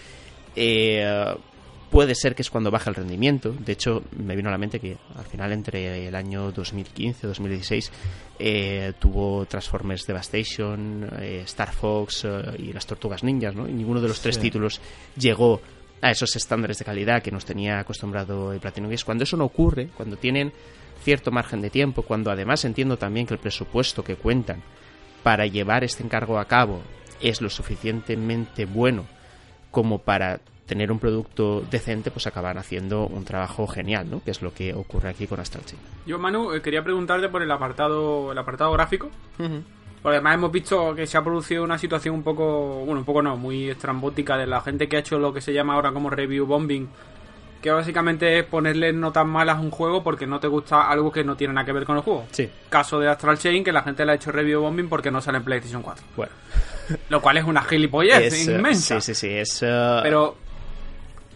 eh, 0.55 1.35
puede 1.89 2.15
ser 2.15 2.35
que 2.35 2.41
es 2.41 2.49
cuando 2.49 2.71
baja 2.71 2.89
el 2.89 2.95
rendimiento. 2.95 3.53
De 3.53 3.73
hecho, 3.73 4.03
me 4.17 4.35
vino 4.35 4.49
a 4.49 4.51
la 4.51 4.57
mente 4.57 4.79
que 4.79 4.97
al 5.15 5.25
final 5.25 5.51
entre 5.51 6.07
el 6.07 6.15
año 6.15 6.51
2015 6.51 7.25
y 7.25 7.27
2016 7.27 7.91
eh, 8.39 8.93
tuvo 8.99 9.45
Transformers 9.45 10.05
Devastation, 10.05 11.09
eh, 11.19 11.41
Star 11.45 11.71
Fox 11.73 12.27
y 12.57 12.73
las 12.73 12.85
Tortugas 12.85 13.23
Ninjas, 13.23 13.55
¿no? 13.55 13.67
Y 13.67 13.73
ninguno 13.73 14.01
de 14.01 14.07
los 14.07 14.19
tres 14.19 14.39
títulos 14.39 14.81
llegó 15.17 15.61
a 16.01 16.11
esos 16.11 16.35
estándares 16.35 16.77
de 16.79 16.85
calidad 16.85 17.21
que 17.21 17.31
nos 17.31 17.45
tenía 17.45 17.79
acostumbrado 17.79 18.53
el 18.53 18.59
Platinum 18.59 18.89
Games. 18.89 19.05
Cuando 19.05 19.23
eso 19.23 19.37
no 19.37 19.45
ocurre, 19.45 19.89
cuando 19.95 20.17
tienen 20.17 20.51
cierto 21.03 21.31
margen 21.31 21.61
de 21.61 21.69
tiempo, 21.69 22.03
cuando 22.03 22.31
además 22.31 22.65
entiendo 22.65 22.97
también 22.97 23.25
que 23.25 23.33
el 23.33 23.39
presupuesto 23.39 24.03
que 24.03 24.15
cuentan 24.15 24.61
para 25.23 25.47
llevar 25.47 25.83
este 25.83 26.03
encargo 26.03 26.37
a 26.37 26.45
cabo 26.45 26.81
es 27.21 27.41
lo 27.41 27.49
suficientemente 27.49 28.65
bueno 28.65 29.05
como 29.71 29.99
para 29.99 30.39
tener 30.65 30.91
un 30.91 30.99
producto 30.99 31.61
decente, 31.69 32.11
pues 32.11 32.27
acaban 32.27 32.57
haciendo 32.57 33.05
un 33.05 33.23
trabajo 33.23 33.67
genial, 33.67 34.09
¿no? 34.09 34.23
Que 34.23 34.31
es 34.31 34.41
lo 34.41 34.53
que 34.53 34.73
ocurre 34.73 35.09
aquí 35.09 35.27
con 35.27 35.39
Astral 35.39 35.65
Chain. 35.65 35.81
Yo, 36.05 36.17
Manu, 36.17 36.53
eh, 36.53 36.61
quería 36.61 36.83
preguntarte 36.83 37.29
por 37.29 37.41
el 37.41 37.51
apartado, 37.51 38.31
el 38.31 38.37
apartado 38.37 38.71
gráfico. 38.71 39.09
Porque 39.37 40.17
además 40.17 40.35
hemos 40.35 40.51
visto 40.51 40.93
que 40.93 41.07
se 41.07 41.17
ha 41.17 41.23
producido 41.23 41.63
una 41.63 41.79
situación 41.79 42.13
un 42.13 42.23
poco, 42.23 42.83
bueno, 42.85 42.99
un 42.99 43.05
poco 43.05 43.21
no, 43.23 43.37
muy 43.37 43.69
estrambótica 43.69 44.37
de 44.37 44.45
la 44.45 44.61
gente 44.61 44.87
que 44.87 44.97
ha 44.97 44.99
hecho 44.99 45.17
lo 45.17 45.33
que 45.33 45.41
se 45.41 45.51
llama 45.51 45.73
ahora 45.73 45.91
como 45.91 46.11
review 46.11 46.45
bombing, 46.45 46.87
que 47.59 47.71
básicamente 47.71 48.37
es 48.37 48.45
ponerle 48.45 48.93
notas 48.93 49.25
malas 49.25 49.57
a 49.57 49.61
un 49.61 49.71
juego 49.71 50.03
porque 50.03 50.27
no 50.27 50.39
te 50.39 50.47
gusta 50.47 50.87
algo 50.87 51.11
que 51.11 51.23
no 51.23 51.35
tiene 51.35 51.55
nada 51.55 51.65
que 51.65 51.71
ver 51.71 51.85
con 51.85 51.97
el 51.97 52.03
juego. 52.03 52.27
Sí. 52.29 52.47
Caso 52.69 52.99
de 52.99 53.09
Astral 53.09 53.39
Chain, 53.39 53.63
que 53.63 53.71
la 53.71 53.81
gente 53.81 54.05
le 54.05 54.11
ha 54.11 54.15
hecho 54.15 54.31
review 54.31 54.61
bombing 54.61 54.87
porque 54.87 55.09
no 55.09 55.21
sale 55.21 55.39
en 55.39 55.43
PlayStation 55.43 55.81
4. 55.81 56.05
Bueno. 56.15 56.33
Lo 57.09 57.19
cual 57.19 57.37
es 57.37 57.43
una 57.43 57.63
gilipollez 57.63 58.31
Es, 58.31 58.47
inmensa. 58.47 59.01
Sí, 59.01 59.15
sí, 59.15 59.27
sí. 59.27 59.33
Es, 59.33 59.59
Pero, 59.61 60.37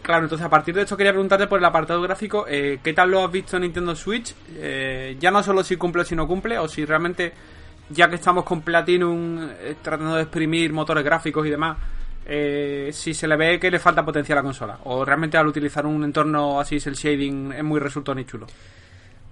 claro, 0.02 0.24
entonces 0.24 0.46
a 0.46 0.50
partir 0.50 0.74
de 0.74 0.82
esto 0.82 0.96
quería 0.96 1.12
preguntarte 1.12 1.46
por 1.46 1.58
el 1.58 1.64
apartado 1.64 2.00
gráfico, 2.02 2.46
eh, 2.48 2.80
¿qué 2.82 2.92
tal 2.92 3.10
lo 3.10 3.24
has 3.24 3.32
visto 3.32 3.56
en 3.56 3.62
Nintendo 3.62 3.94
Switch? 3.94 4.34
Eh, 4.56 5.16
ya 5.18 5.30
no 5.30 5.42
solo 5.42 5.62
si 5.62 5.76
cumple 5.76 6.02
o 6.02 6.04
si 6.04 6.16
no 6.16 6.26
cumple, 6.26 6.58
o 6.58 6.68
si 6.68 6.84
realmente, 6.84 7.32
ya 7.88 8.08
que 8.08 8.16
estamos 8.16 8.44
con 8.44 8.62
Platinum 8.62 9.48
eh, 9.60 9.76
tratando 9.82 10.16
de 10.16 10.22
exprimir 10.22 10.72
motores 10.72 11.04
gráficos 11.04 11.46
y 11.46 11.50
demás, 11.50 11.76
eh, 12.26 12.90
si 12.92 13.14
se 13.14 13.26
le 13.26 13.36
ve 13.36 13.58
que 13.58 13.70
le 13.70 13.78
falta 13.78 14.04
potencia 14.04 14.34
a 14.34 14.36
la 14.36 14.42
consola, 14.42 14.78
o 14.84 15.04
realmente 15.04 15.36
al 15.36 15.46
utilizar 15.46 15.84
un 15.86 16.04
entorno 16.04 16.60
así, 16.60 16.76
el 16.76 16.94
shading 16.94 17.52
es 17.52 17.64
muy 17.64 17.80
resultón 17.80 18.18
y 18.18 18.24
chulo. 18.24 18.46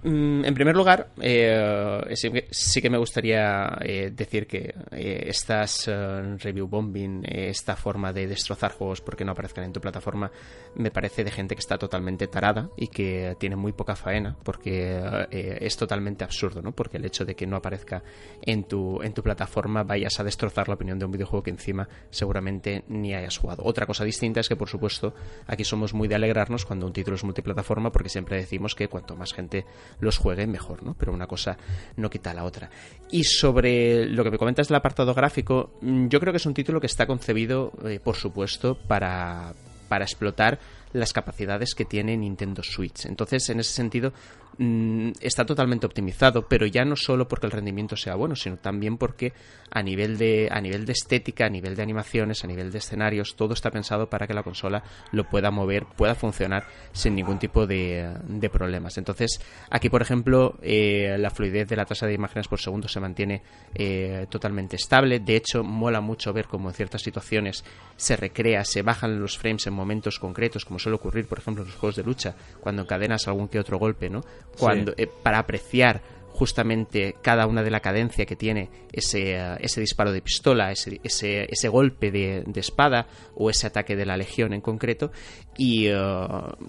Mm, 0.02 0.44
En 0.44 0.54
primer 0.54 0.76
lugar, 0.76 1.08
eh, 1.20 2.04
sí, 2.14 2.80
que- 2.80 2.88
me 2.90 2.98
gustaría 2.98 3.76
eh, 3.80 4.10
decir 4.14 4.46
que 4.46 4.72
eh, 4.92 5.24
estas 5.26 5.88
eh, 5.88 6.36
review 6.38 6.68
bombing, 6.68 7.24
eh, 7.24 7.48
esta 7.50 7.74
forma 7.74 8.12
de 8.12 8.28
destrozar 8.28 8.70
juegos 8.72 9.00
porque 9.00 9.24
no 9.24 9.32
aparezcan 9.32 9.64
en 9.64 9.72
tu 9.72 9.80
plataforma, 9.80 10.30
me 10.76 10.92
parece 10.92 11.24
de 11.24 11.32
gente 11.32 11.56
que 11.56 11.60
está 11.60 11.78
totalmente 11.78 12.28
tarada 12.28 12.70
y 12.76 12.86
que 12.88 13.36
tiene 13.40 13.56
muy 13.56 13.72
poca 13.72 13.96
faena, 13.96 14.36
porque 14.44 15.26
es 15.30 15.76
totalmente 15.76 16.22
absurdo, 16.24 16.62
¿no? 16.62 16.72
Porque 16.72 16.96
el 16.98 17.04
hecho 17.04 17.24
de 17.24 17.34
que 17.34 17.46
no 17.46 17.56
aparezca 17.56 18.02
en 18.42 18.64
tu, 18.64 19.02
en 19.02 19.12
tu 19.12 19.22
plataforma 19.22 19.82
vayas 19.82 20.20
a 20.20 20.24
destrozar 20.24 20.68
la 20.68 20.74
opinión 20.74 20.98
de 20.98 21.06
un 21.06 21.12
videojuego 21.12 21.42
que 21.42 21.50
encima 21.50 21.88
seguramente 22.10 22.84
ni 22.88 23.14
hayas 23.14 23.36
jugado. 23.36 23.64
Otra 23.64 23.84
cosa 23.86 24.04
distinta 24.04 24.40
es 24.40 24.48
que, 24.48 24.56
por 24.56 24.68
supuesto, 24.68 25.12
aquí 25.46 25.64
somos 25.64 25.92
muy 25.92 26.06
de 26.06 26.14
alegrarnos 26.14 26.64
cuando 26.64 26.86
un 26.86 26.92
título 26.92 27.16
es 27.16 27.24
multiplataforma, 27.24 27.90
porque 27.90 28.08
siempre 28.08 28.36
decimos 28.36 28.74
que 28.76 28.88
cuanto 28.88 29.16
más 29.16 29.32
gente 29.34 29.64
los 30.00 30.18
juegue, 30.18 30.46
mejor, 30.46 30.82
¿no? 30.82 30.94
Pero 30.94 31.12
una 31.12 31.26
cosa 31.26 31.56
no 31.96 32.10
quita 32.10 32.34
la 32.34 32.44
otra. 32.44 32.70
Y 33.10 33.24
sobre 33.24 34.06
lo 34.06 34.24
que 34.24 34.30
me 34.30 34.38
comentas 34.38 34.68
del 34.68 34.76
apartado 34.76 35.14
gráfico, 35.14 35.78
mm, 35.80 36.08
yo 36.08 36.20
creo 36.20 36.32
que 36.32 36.38
es 36.38 36.46
un 36.46 36.54
título 36.54 36.80
que 36.80 36.86
está 36.86 37.06
concebido, 37.06 37.72
eh, 37.84 38.00
por 38.02 38.16
supuesto, 38.16 38.76
para, 38.76 39.54
para 39.88 40.04
explotar 40.04 40.58
las 40.92 41.12
capacidades 41.12 41.74
que 41.74 41.84
tiene 41.84 42.16
Nintendo 42.16 42.62
Switch. 42.62 43.06
Entonces, 43.06 43.48
en 43.50 43.60
ese 43.60 43.72
sentido, 43.72 44.12
mm, 44.58 45.10
está 45.20 45.44
totalmente 45.44 45.86
optimizado, 45.86 46.46
pero 46.48 46.66
ya 46.66 46.84
no 46.84 46.96
solo 46.96 47.28
porque 47.28 47.46
el 47.46 47.52
rendimiento 47.52 47.96
sea 47.96 48.14
bueno, 48.14 48.36
sino 48.36 48.56
también 48.56 48.98
porque 48.98 49.32
a 49.70 49.82
nivel 49.82 50.18
de 50.18 50.48
a 50.50 50.60
nivel 50.60 50.84
de 50.86 50.92
estética, 50.92 51.46
a 51.46 51.50
nivel 51.50 51.76
de 51.76 51.82
animaciones, 51.82 52.44
a 52.44 52.46
nivel 52.46 52.70
de 52.70 52.78
escenarios, 52.78 53.36
todo 53.36 53.54
está 53.54 53.70
pensado 53.70 54.08
para 54.08 54.26
que 54.26 54.34
la 54.34 54.42
consola 54.42 54.82
lo 55.12 55.24
pueda 55.24 55.50
mover, 55.50 55.86
pueda 55.96 56.14
funcionar 56.14 56.66
sin 56.92 57.14
ningún 57.14 57.38
tipo 57.38 57.66
de, 57.66 58.14
de 58.26 58.50
problemas. 58.50 58.98
Entonces, 58.98 59.40
aquí, 59.70 59.88
por 59.88 60.02
ejemplo, 60.02 60.58
eh, 60.62 61.16
la 61.18 61.30
fluidez 61.30 61.68
de 61.68 61.76
la 61.76 61.84
tasa 61.84 62.06
de 62.06 62.14
imágenes 62.14 62.48
por 62.48 62.60
segundo 62.60 62.88
se 62.88 63.00
mantiene 63.00 63.42
eh, 63.74 64.26
totalmente 64.28 64.76
estable. 64.76 65.20
De 65.20 65.36
hecho, 65.36 65.62
mola 65.62 66.00
mucho 66.00 66.32
ver 66.32 66.46
cómo 66.46 66.68
en 66.68 66.74
ciertas 66.74 67.02
situaciones 67.02 67.64
se 67.96 68.16
recrea, 68.16 68.64
se 68.64 68.82
bajan 68.82 69.20
los 69.20 69.38
frames 69.38 69.66
en 69.66 69.74
momentos 69.74 70.18
concretos, 70.18 70.64
como 70.64 70.78
suele 70.78 70.96
ocurrir, 70.96 71.26
por 71.26 71.38
ejemplo, 71.38 71.62
en 71.62 71.68
los 71.68 71.76
juegos 71.76 71.96
de 71.96 72.04
lucha, 72.04 72.34
cuando 72.60 72.82
encadenas 72.82 73.28
algún 73.28 73.48
que 73.48 73.58
otro 73.58 73.78
golpe, 73.78 74.08
¿no? 74.08 74.22
Cuando, 74.56 74.92
eh, 74.96 75.06
para 75.22 75.38
apreciar 75.38 76.00
justamente 76.38 77.16
cada 77.20 77.48
una 77.48 77.64
de 77.64 77.70
la 77.72 77.80
cadencia 77.80 78.24
que 78.24 78.36
tiene 78.36 78.70
ese, 78.92 79.34
eh, 79.34 79.56
ese 79.58 79.80
disparo 79.80 80.12
de 80.12 80.22
pistola, 80.22 80.70
ese, 80.70 81.00
ese, 81.02 81.46
ese 81.50 81.68
golpe 81.68 82.12
de, 82.12 82.44
de 82.46 82.60
espada 82.60 83.08
o 83.34 83.50
ese 83.50 83.66
ataque 83.66 83.96
de 83.96 84.06
la 84.06 84.16
legión 84.16 84.52
en 84.52 84.60
concreto 84.60 85.10
y, 85.56 85.88
eh, 85.88 85.96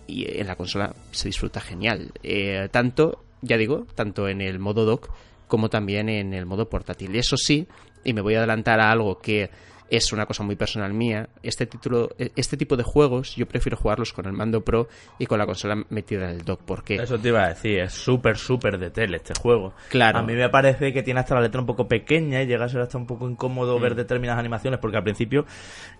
y 0.07 0.39
en 0.39 0.47
la 0.47 0.55
consola 0.55 0.95
se 1.11 1.27
disfruta 1.27 1.61
genial. 1.61 2.11
Eh, 2.23 2.67
tanto, 2.71 3.23
ya 3.43 3.57
digo, 3.57 3.85
tanto 3.93 4.27
en 4.27 4.41
el 4.41 4.57
modo 4.57 4.85
dock 4.85 5.11
como 5.47 5.69
también 5.69 6.09
en 6.09 6.33
el 6.33 6.47
modo 6.47 6.67
portátil. 6.67 7.15
Y 7.15 7.19
eso 7.19 7.37
sí, 7.37 7.67
y 8.03 8.13
me 8.13 8.21
voy 8.21 8.33
a 8.33 8.39
adelantar 8.39 8.79
a 8.79 8.89
algo 8.89 9.19
que 9.19 9.51
es 9.89 10.11
una 10.13 10.25
cosa 10.25 10.43
muy 10.43 10.55
personal 10.55 10.93
mía. 10.93 11.29
Este 11.43 11.65
título, 11.65 12.09
este 12.17 12.57
tipo 12.57 12.77
de 12.77 12.83
juegos, 12.83 13.35
yo 13.35 13.45
prefiero 13.47 13.77
jugarlos 13.77 14.13
con 14.13 14.25
el 14.25 14.33
mando 14.33 14.61
pro 14.61 14.87
y 15.17 15.25
con 15.25 15.39
la 15.39 15.45
consola 15.45 15.83
metida 15.89 16.25
en 16.29 16.37
el 16.37 16.41
dock, 16.45 16.61
porque 16.65 16.95
Eso 16.95 17.17
te 17.19 17.29
iba 17.29 17.43
a 17.43 17.49
decir, 17.49 17.79
es 17.79 17.93
súper, 17.93 18.37
súper 18.37 18.77
de 18.77 18.89
tele 18.91 19.17
este 19.17 19.33
juego. 19.39 19.73
Claro. 19.89 20.19
A 20.19 20.23
mí 20.23 20.33
me 20.33 20.49
parece 20.49 20.93
que 20.93 21.03
tiene 21.03 21.19
hasta 21.19 21.35
la 21.35 21.41
letra 21.41 21.59
un 21.61 21.67
poco 21.67 21.87
pequeña 21.87 22.41
y 22.41 22.47
llega 22.47 22.65
a 22.65 22.69
ser 22.69 22.81
hasta 22.81 22.97
un 22.97 23.07
poco 23.07 23.29
incómodo 23.29 23.77
Mm. 23.79 23.81
ver 23.81 23.95
determinadas 23.95 24.39
animaciones, 24.39 24.79
porque 24.79 24.97
al 24.97 25.03
principio, 25.03 25.45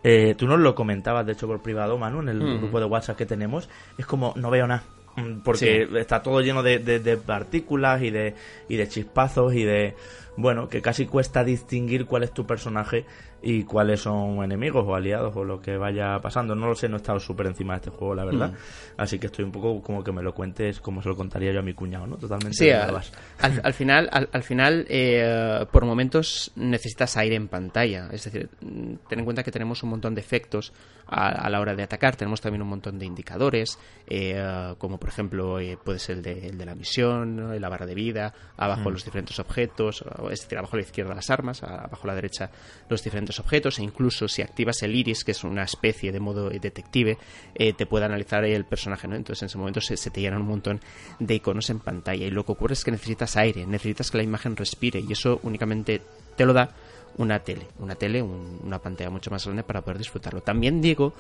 eh, 0.04 0.36
tú 0.38 0.48
nos 0.48 0.60
lo 0.60 0.76
comentabas, 0.76 1.26
de 1.26 1.34
hecho, 1.34 1.48
por 1.48 1.62
privado, 1.62 1.98
Manu, 1.98 2.22
en 2.22 2.30
el 2.30 2.40
Mm. 2.42 2.58
grupo 2.60 2.80
de 2.80 2.86
WhatsApp 2.86 3.18
que 3.18 3.26
tenemos, 3.26 3.70
es 3.98 4.06
como, 4.06 4.34
no 4.36 4.50
veo 4.50 4.68
nada. 4.68 4.84
Mm, 5.16 5.42
Porque 5.44 5.88
Sí. 5.90 5.98
está 5.98 6.22
todo 6.22 6.40
lleno 6.42 6.62
de, 6.64 6.80
de- 6.80 7.00
de 7.00 7.18
partículas 7.18 8.02
y 8.04 8.12
de, 8.12 8.36
y 8.70 8.78
de 8.78 8.88
chispazos 8.88 9.54
y 9.56 9.64
de... 9.64 9.96
Bueno, 10.42 10.70
que 10.70 10.82
casi 10.82 11.06
cuesta 11.06 11.44
distinguir 11.44 12.06
cuál 12.06 12.24
es 12.24 12.32
tu 12.34 12.46
personaje 12.46 13.06
y 13.42 13.64
cuáles 13.64 14.02
son 14.02 14.42
enemigos 14.44 14.86
o 14.88 14.96
aliados 14.96 15.36
o 15.36 15.44
lo 15.44 15.62
que 15.62 15.76
vaya 15.78 16.18
pasando. 16.22 16.56
No 16.56 16.68
lo 16.68 16.76
sé, 16.76 16.88
no 16.88 16.96
he 16.96 16.98
estado 16.98 17.20
súper 17.20 17.48
encima 17.48 17.74
de 17.74 17.78
este 17.78 17.90
juego, 17.90 18.16
la 18.16 18.24
verdad. 18.26 18.52
Mm. 18.52 18.56
Así 19.02 19.20
que 19.20 19.28
estoy 19.28 19.44
un 19.46 19.52
poco 19.52 19.82
como 19.82 20.04
que 20.04 20.12
me 20.14 20.22
lo 20.22 20.34
cuentes 20.34 20.80
como 20.80 21.02
se 21.02 21.10
lo 21.10 21.16
contaría 21.18 21.52
yo 21.52 21.60
a 21.60 21.64
mi 21.64 21.74
cuñado, 21.74 22.08
¿no? 22.08 22.16
Totalmente. 22.18 22.54
Sí, 22.58 22.70
al, 22.70 22.96
al- 23.42 23.62
al 23.64 23.74
final, 23.74 24.10
al, 24.12 24.30
al 24.32 24.44
final 24.44 24.86
eh, 24.90 25.66
por 25.72 25.86
momentos 25.86 26.52
necesitas 26.56 27.18
aire 27.18 27.36
en 27.36 27.48
pantalla. 27.50 28.10
Es 28.12 28.24
decir, 28.24 28.50
mm, 28.62 28.94
ten 29.10 29.20
en 29.20 29.26
cuenta 29.26 29.44
que 29.44 29.52
tenemos 29.52 29.84
un 29.84 29.90
montón 29.90 30.16
de 30.16 30.22
efectos 30.22 30.72
a, 31.08 31.30
a 31.30 31.50
la 31.50 31.60
hora 31.60 31.76
de 31.76 31.84
atacar. 31.84 32.16
Tenemos 32.16 32.40
también 32.42 32.62
un 32.62 32.68
montón 32.70 32.98
de 33.00 33.06
indicadores, 33.06 33.78
eh, 34.08 34.74
como 34.78 34.98
por 35.00 35.10
ejemplo 35.10 35.60
eh, 35.60 35.78
puede 35.84 36.00
ser 36.00 36.18
el 36.18 36.24
de, 36.24 36.48
el 36.48 36.58
de 36.58 36.66
la 36.66 36.76
misión, 36.76 37.36
¿no? 37.36 37.54
la 37.60 37.70
barra 37.70 37.86
de 37.86 37.96
vida, 37.96 38.34
abajo 38.58 38.90
los 38.92 39.04
diferentes 39.06 39.40
objetos, 39.40 40.04
o- 40.30 40.32
es 40.32 40.42
decir, 40.42 40.58
abajo 40.58 40.76
a 40.76 40.80
la 40.80 40.84
izquierda 40.86 41.16
las 41.16 41.30
armas, 41.30 41.64
abajo 41.64 42.04
a 42.04 42.08
la 42.08 42.16
derecha 42.16 42.52
los 42.88 43.04
diferentes 43.04 43.40
objetos, 43.40 43.80
e 43.80 43.84
incluso 43.84 44.28
si 44.28 44.42
activas 44.42 44.82
el 44.84 44.96
iris, 44.96 45.24
que 45.24 45.32
es 45.32 45.44
una 45.44 45.64
especie 45.64 46.12
de 46.12 46.20
modo 46.20 46.50
detective, 46.50 47.18
eh, 47.56 47.74
te 47.74 47.86
puede 47.86 48.06
analizar 48.06 48.44
el 48.46 48.66
personaje, 48.66 49.08
¿no? 49.08 49.16
Entonces 49.16 49.42
en 49.44 49.46
ese 49.48 49.58
momento 49.58 49.82
se, 49.82 49.96
te 50.10 50.22
llenan 50.22 50.42
un 50.42 50.48
montón 50.48 50.80
de 51.20 51.36
iconos 51.36 51.70
en 51.70 51.80
pantalla 51.80 52.26
y 52.26 52.32
lo 52.32 52.46
que 52.46 52.52
ocurre 52.52 52.74
es 52.74 52.84
que 52.84 52.92
necesitas 52.92 53.36
aire, 53.38 53.66
necesitas 53.66 54.12
que 54.12 54.18
la 54.18 54.24
imagen 54.24 54.56
respire 54.56 55.00
y 55.00 55.12
eso 55.12 55.40
únicamente 55.44 56.02
te 56.38 56.46
lo 56.46 56.54
da 56.54 56.70
una 57.18 57.40
tele, 57.40 57.68
una 57.80 57.96
tele, 57.96 58.22
un- 58.22 58.60
una 58.64 58.80
pantalla 58.80 59.10
mucho 59.10 59.30
más 59.32 59.44
grande 59.44 59.64
para 59.64 59.82
poder 59.82 59.98
disfrutarlo. 59.98 60.42
También 60.42 60.80
digo 60.80 61.14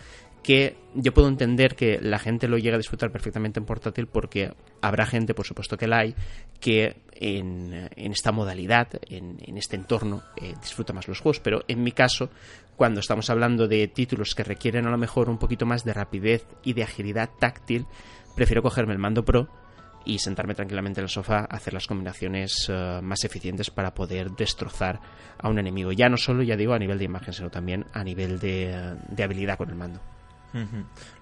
que 0.43 0.77
yo 0.95 1.13
puedo 1.13 1.27
entender 1.27 1.75
que 1.75 1.99
la 2.01 2.19
gente 2.19 2.47
lo 2.47 2.57
llega 2.57 2.75
a 2.75 2.77
disfrutar 2.77 3.11
perfectamente 3.11 3.59
en 3.59 3.65
portátil 3.65 4.07
porque 4.07 4.53
habrá 4.81 5.05
gente, 5.05 5.33
por 5.33 5.45
supuesto 5.45 5.75
que 5.77 5.87
la 5.87 5.97
hay, 5.99 6.15
que 6.59 6.97
en, 7.13 7.89
esta 7.95 8.31
modalidad, 8.31 8.87
en, 9.09 9.57
este 9.57 9.75
entorno, 9.75 10.23
eh, 10.37 10.53
disfruta 10.61 10.93
más 10.93 11.07
los 11.07 11.19
juegos. 11.19 11.39
Pero 11.39 11.63
en 11.67 11.83
mi 11.83 11.91
caso, 11.91 12.29
cuando 12.75 12.99
estamos 12.99 13.29
hablando 13.29 13.67
de 13.67 13.87
títulos 13.87 14.35
que 14.35 14.43
requieren 14.43 14.87
a 14.87 14.91
lo 14.91 14.97
mejor 14.97 15.29
un 15.29 15.37
poquito 15.37 15.65
más 15.65 15.83
de 15.83 15.93
rapidez 15.93 16.45
y 16.63 16.73
de 16.73 16.83
agilidad 16.83 17.29
táctil, 17.39 17.85
prefiero 18.35 18.61
cogerme 18.61 18.93
el 18.93 18.99
mando 18.99 19.25
Pro 19.25 19.49
y 20.05 20.19
sentarme 20.19 20.55
tranquilamente 20.55 21.01
en 21.01 21.05
el 21.05 21.09
sofá 21.09 21.39
hacer 21.49 21.73
las 21.73 21.87
combinaciones 21.87 22.67
eh, 22.69 22.99
más 23.03 23.23
eficientes 23.25 23.69
para 23.69 23.93
poder 23.93 24.31
destrozar 24.31 24.99
a 25.37 25.49
un 25.49 25.59
enemigo. 25.59 25.91
Ya 25.91 26.07
no 26.07 26.17
solo, 26.17 26.41
ya 26.41 26.55
digo, 26.55 26.73
a 26.73 26.79
nivel 26.79 26.97
de 26.97 27.05
imagen, 27.05 27.33
sino 27.33 27.49
también 27.49 27.85
a 27.93 28.03
nivel 28.03 28.39
de 28.39 29.23
habilidad 29.23 29.57
con 29.57 29.69
el 29.69 29.75
mando. 29.75 29.99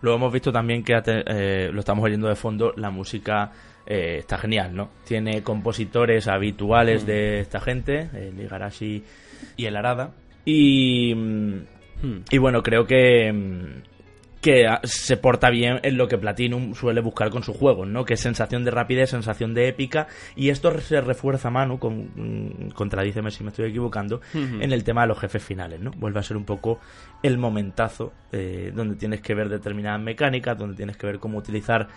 Luego 0.01 0.17
hemos 0.17 0.33
visto 0.33 0.51
también 0.51 0.83
que 0.83 0.99
eh, 1.05 1.69
lo 1.71 1.79
estamos 1.79 2.03
oyendo 2.05 2.27
de 2.27 2.35
fondo, 2.35 2.73
la 2.77 2.89
música 2.89 3.51
eh, 3.85 4.17
está 4.19 4.37
genial, 4.37 4.75
¿no? 4.75 4.89
Tiene 5.05 5.43
compositores 5.43 6.27
habituales 6.27 7.03
mm. 7.03 7.07
de 7.07 7.39
esta 7.39 7.59
gente, 7.59 8.09
el 8.13 8.39
Igarashi 8.39 9.03
y 9.55 9.65
el 9.65 9.75
Arada. 9.75 10.11
Y, 10.45 11.13
mm, 11.13 11.55
hmm. 12.03 12.23
y 12.29 12.37
bueno, 12.37 12.63
creo 12.63 12.85
que, 12.85 13.31
mm, 13.33 13.96
que 14.47 14.65
se 14.83 15.17
porta 15.17 15.49
bien 15.49 15.81
en 15.83 15.97
lo 15.97 16.07
que 16.07 16.17
Platinum 16.17 16.73
suele 16.73 17.01
buscar 17.01 17.29
con 17.29 17.43
sus 17.43 17.57
juegos, 17.57 17.85
¿no? 17.85 18.05
Que 18.05 18.13
es 18.13 18.21
sensación 18.21 18.63
de 18.63 18.71
rapidez, 18.71 19.09
sensación 19.09 19.53
de 19.53 19.67
épica, 19.67 20.07
y 20.37 20.51
esto 20.51 20.71
se 20.79 21.01
refuerza, 21.01 21.49
Manu, 21.49 21.79
con, 21.79 22.71
contradíceme 22.73 23.29
si 23.29 23.43
me 23.43 23.49
estoy 23.49 23.65
equivocando, 23.65 24.21
en 24.33 24.71
el 24.71 24.85
tema 24.85 25.01
de 25.01 25.07
los 25.07 25.19
jefes 25.19 25.43
finales, 25.43 25.81
¿no? 25.81 25.91
Vuelve 25.97 26.21
a 26.21 26.23
ser 26.23 26.37
un 26.37 26.45
poco 26.45 26.79
el 27.23 27.37
momentazo 27.37 28.13
eh, 28.31 28.71
donde 28.73 28.95
tienes 28.95 29.19
que 29.19 29.35
ver 29.35 29.49
determinadas 29.49 29.99
mecánicas, 29.99 30.57
donde 30.57 30.77
tienes 30.77 30.95
que 30.95 31.07
ver 31.07 31.19
cómo 31.19 31.39
utilizar 31.39 31.89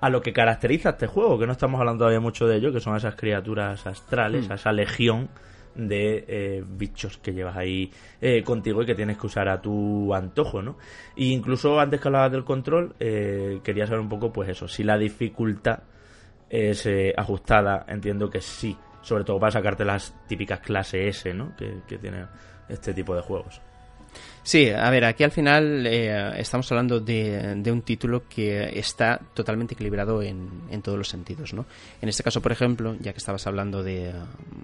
a 0.00 0.08
lo 0.08 0.22
que 0.22 0.32
caracteriza 0.32 0.90
este 0.90 1.06
juego, 1.06 1.38
que 1.38 1.44
no 1.44 1.52
estamos 1.52 1.80
hablando 1.80 1.98
todavía 1.98 2.20
mucho 2.20 2.46
de 2.46 2.56
ello, 2.56 2.72
que 2.72 2.80
son 2.80 2.96
esas 2.96 3.14
criaturas 3.14 3.86
astrales, 3.86 4.48
hmm. 4.48 4.52
esa 4.52 4.72
legión 4.72 5.28
de 5.74 6.24
eh, 6.26 6.64
bichos 6.66 7.18
que 7.18 7.32
llevas 7.32 7.56
ahí 7.56 7.90
eh, 8.20 8.42
contigo 8.42 8.82
y 8.82 8.86
que 8.86 8.94
tienes 8.94 9.18
que 9.18 9.26
usar 9.26 9.48
a 9.48 9.60
tu 9.60 10.14
antojo, 10.14 10.62
¿no? 10.62 10.76
E 11.16 11.26
incluso 11.26 11.78
antes 11.78 12.00
que 12.00 12.08
hablabas 12.08 12.32
del 12.32 12.44
control, 12.44 12.94
eh, 12.98 13.60
quería 13.62 13.86
saber 13.86 14.00
un 14.00 14.08
poco, 14.08 14.32
pues 14.32 14.48
eso, 14.48 14.68
si 14.68 14.82
la 14.82 14.98
dificultad 14.98 15.80
es 16.48 16.88
ajustada, 17.16 17.84
entiendo 17.88 18.28
que 18.28 18.40
sí, 18.40 18.76
sobre 19.02 19.22
todo 19.22 19.38
para 19.38 19.52
sacarte 19.52 19.84
las 19.84 20.14
típicas 20.26 20.58
clase 20.58 21.06
S, 21.06 21.32
¿no? 21.32 21.54
Que, 21.56 21.82
que 21.86 21.98
tiene 21.98 22.26
este 22.68 22.92
tipo 22.92 23.14
de 23.14 23.22
juegos. 23.22 23.60
Sí, 24.42 24.70
a 24.70 24.88
ver, 24.88 25.04
aquí 25.04 25.22
al 25.22 25.30
final 25.30 25.86
eh, 25.86 26.32
estamos 26.38 26.70
hablando 26.72 26.98
de, 26.98 27.62
un 27.66 27.82
título 27.82 28.26
que 28.26 28.78
está 28.78 29.20
totalmente 29.34 29.74
equilibrado 29.74 30.22
en, 30.22 30.62
en, 30.70 30.80
todos 30.80 30.96
los 30.96 31.08
sentidos, 31.08 31.52
¿no? 31.52 31.66
En 32.00 32.08
este 32.08 32.22
caso, 32.22 32.40
por 32.40 32.50
ejemplo, 32.50 32.96
ya 33.00 33.12
que 33.12 33.18
estabas 33.18 33.46
hablando 33.46 33.82
de, 33.82 34.12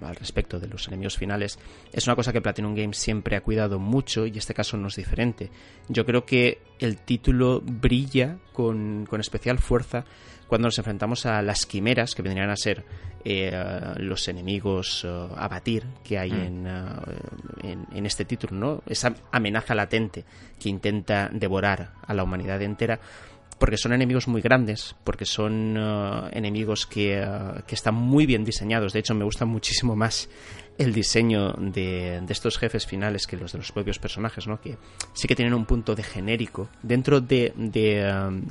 al 0.01 0.15
respecto 0.15 0.59
de 0.59 0.67
los 0.67 0.87
enemigos 0.87 1.17
finales, 1.17 1.59
es 1.93 2.07
una 2.07 2.15
cosa 2.15 2.33
que 2.33 2.41
Platinum 2.41 2.75
Games 2.75 2.97
siempre 2.97 3.35
ha 3.35 3.41
cuidado 3.41 3.77
mucho 3.77 4.25
y 4.25 4.37
este 4.37 4.55
caso 4.55 4.77
no 4.77 4.87
es 4.87 4.95
diferente. 4.95 5.51
Yo 5.89 6.05
creo 6.05 6.25
que 6.25 6.59
el 6.79 6.97
título 6.97 7.61
brilla 7.61 8.37
con, 8.53 9.05
con 9.07 9.21
especial 9.21 9.59
fuerza 9.59 10.05
cuando 10.47 10.67
nos 10.67 10.77
enfrentamos 10.77 11.25
a 11.25 11.41
las 11.41 11.65
quimeras, 11.65 12.15
que 12.15 12.21
vendrían 12.21 12.49
a 12.49 12.55
ser 12.55 12.83
eh, 13.23 13.51
los 13.97 14.27
enemigos 14.27 15.03
eh, 15.05 15.27
a 15.35 15.47
batir 15.47 15.83
que 16.03 16.17
hay 16.17 16.31
mm. 16.31 16.65
eh, 16.65 16.81
en, 17.63 17.87
en, 17.93 18.05
este 18.05 18.25
título, 18.25 18.55
¿no? 18.55 18.83
Esa 18.85 19.13
amenaza 19.31 19.75
latente 19.75 20.23
que 20.59 20.69
intenta 20.69 21.29
devorar 21.31 21.93
a 22.05 22.13
la 22.13 22.23
humanidad 22.23 22.61
entera 22.61 22.99
porque 23.59 23.77
son 23.77 23.93
enemigos 23.93 24.27
muy 24.27 24.41
grandes, 24.41 24.95
porque 25.03 25.25
son 25.25 25.75
enemigos 26.31 26.85
que, 26.85 27.27
que, 27.65 27.73
están 27.73 27.95
muy 27.95 28.27
bien 28.27 28.45
diseñados. 28.45 28.93
De 28.93 28.99
hecho, 28.99 29.15
me 29.15 29.25
gusta 29.25 29.45
muchísimo 29.45 29.95
más 29.95 30.29
el 30.77 30.93
diseño 30.93 31.53
de, 31.53 32.21
estos 32.29 32.57
jefes 32.57 32.85
finales 32.85 33.25
que 33.25 33.35
los 33.35 33.51
de 33.51 33.57
los 33.57 33.71
propios 33.71 33.99
personajes, 33.99 34.47
¿no? 34.47 34.61
Que 34.61 34.77
sí 35.13 35.27
que 35.27 35.35
tienen 35.35 35.53
un 35.53 35.65
punto 35.65 35.95
de 35.95 36.03
genérico 36.03 36.69
dentro 36.83 37.19
de, 37.19 37.53
de, 37.55 38.05
um, 38.27 38.43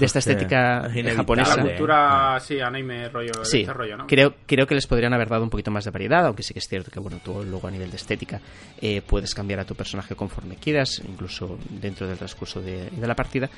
esta 0.00 0.18
estética 0.18 0.90
japonesa. 1.14 1.56
La 1.56 1.62
cultura, 1.62 2.40
sí, 2.40 2.60
anime, 2.60 3.08
rollo, 3.08 3.44
sí, 3.44 3.60
este 3.60 3.72
rollo, 3.72 3.96
¿no? 3.96 4.06
Creo, 4.06 4.34
creo 4.46 4.66
que 4.66 4.74
les 4.74 4.86
podrían 4.86 5.14
haber 5.14 5.28
dado 5.28 5.44
un 5.44 5.50
poquito 5.50 5.70
más 5.70 5.84
de 5.84 5.90
variedad, 5.90 6.26
aunque 6.26 6.42
sí 6.42 6.52
que 6.52 6.58
es 6.58 6.68
cierto 6.68 6.90
que, 6.90 7.00
bueno, 7.00 7.20
tú 7.24 7.44
luego 7.44 7.68
a 7.68 7.70
nivel 7.70 7.90
de 7.90 7.96
estética 7.96 8.40
eh, 8.80 9.02
puedes 9.06 9.34
cambiar 9.34 9.60
a 9.60 9.64
tu 9.64 9.74
personaje 9.74 10.14
conforme 10.14 10.56
quieras, 10.56 11.00
incluso 11.06 11.58
dentro 11.70 12.06
del 12.06 12.18
transcurso 12.18 12.60
de, 12.60 12.90
de 12.90 13.06
la 13.06 13.14
partida, 13.14 13.48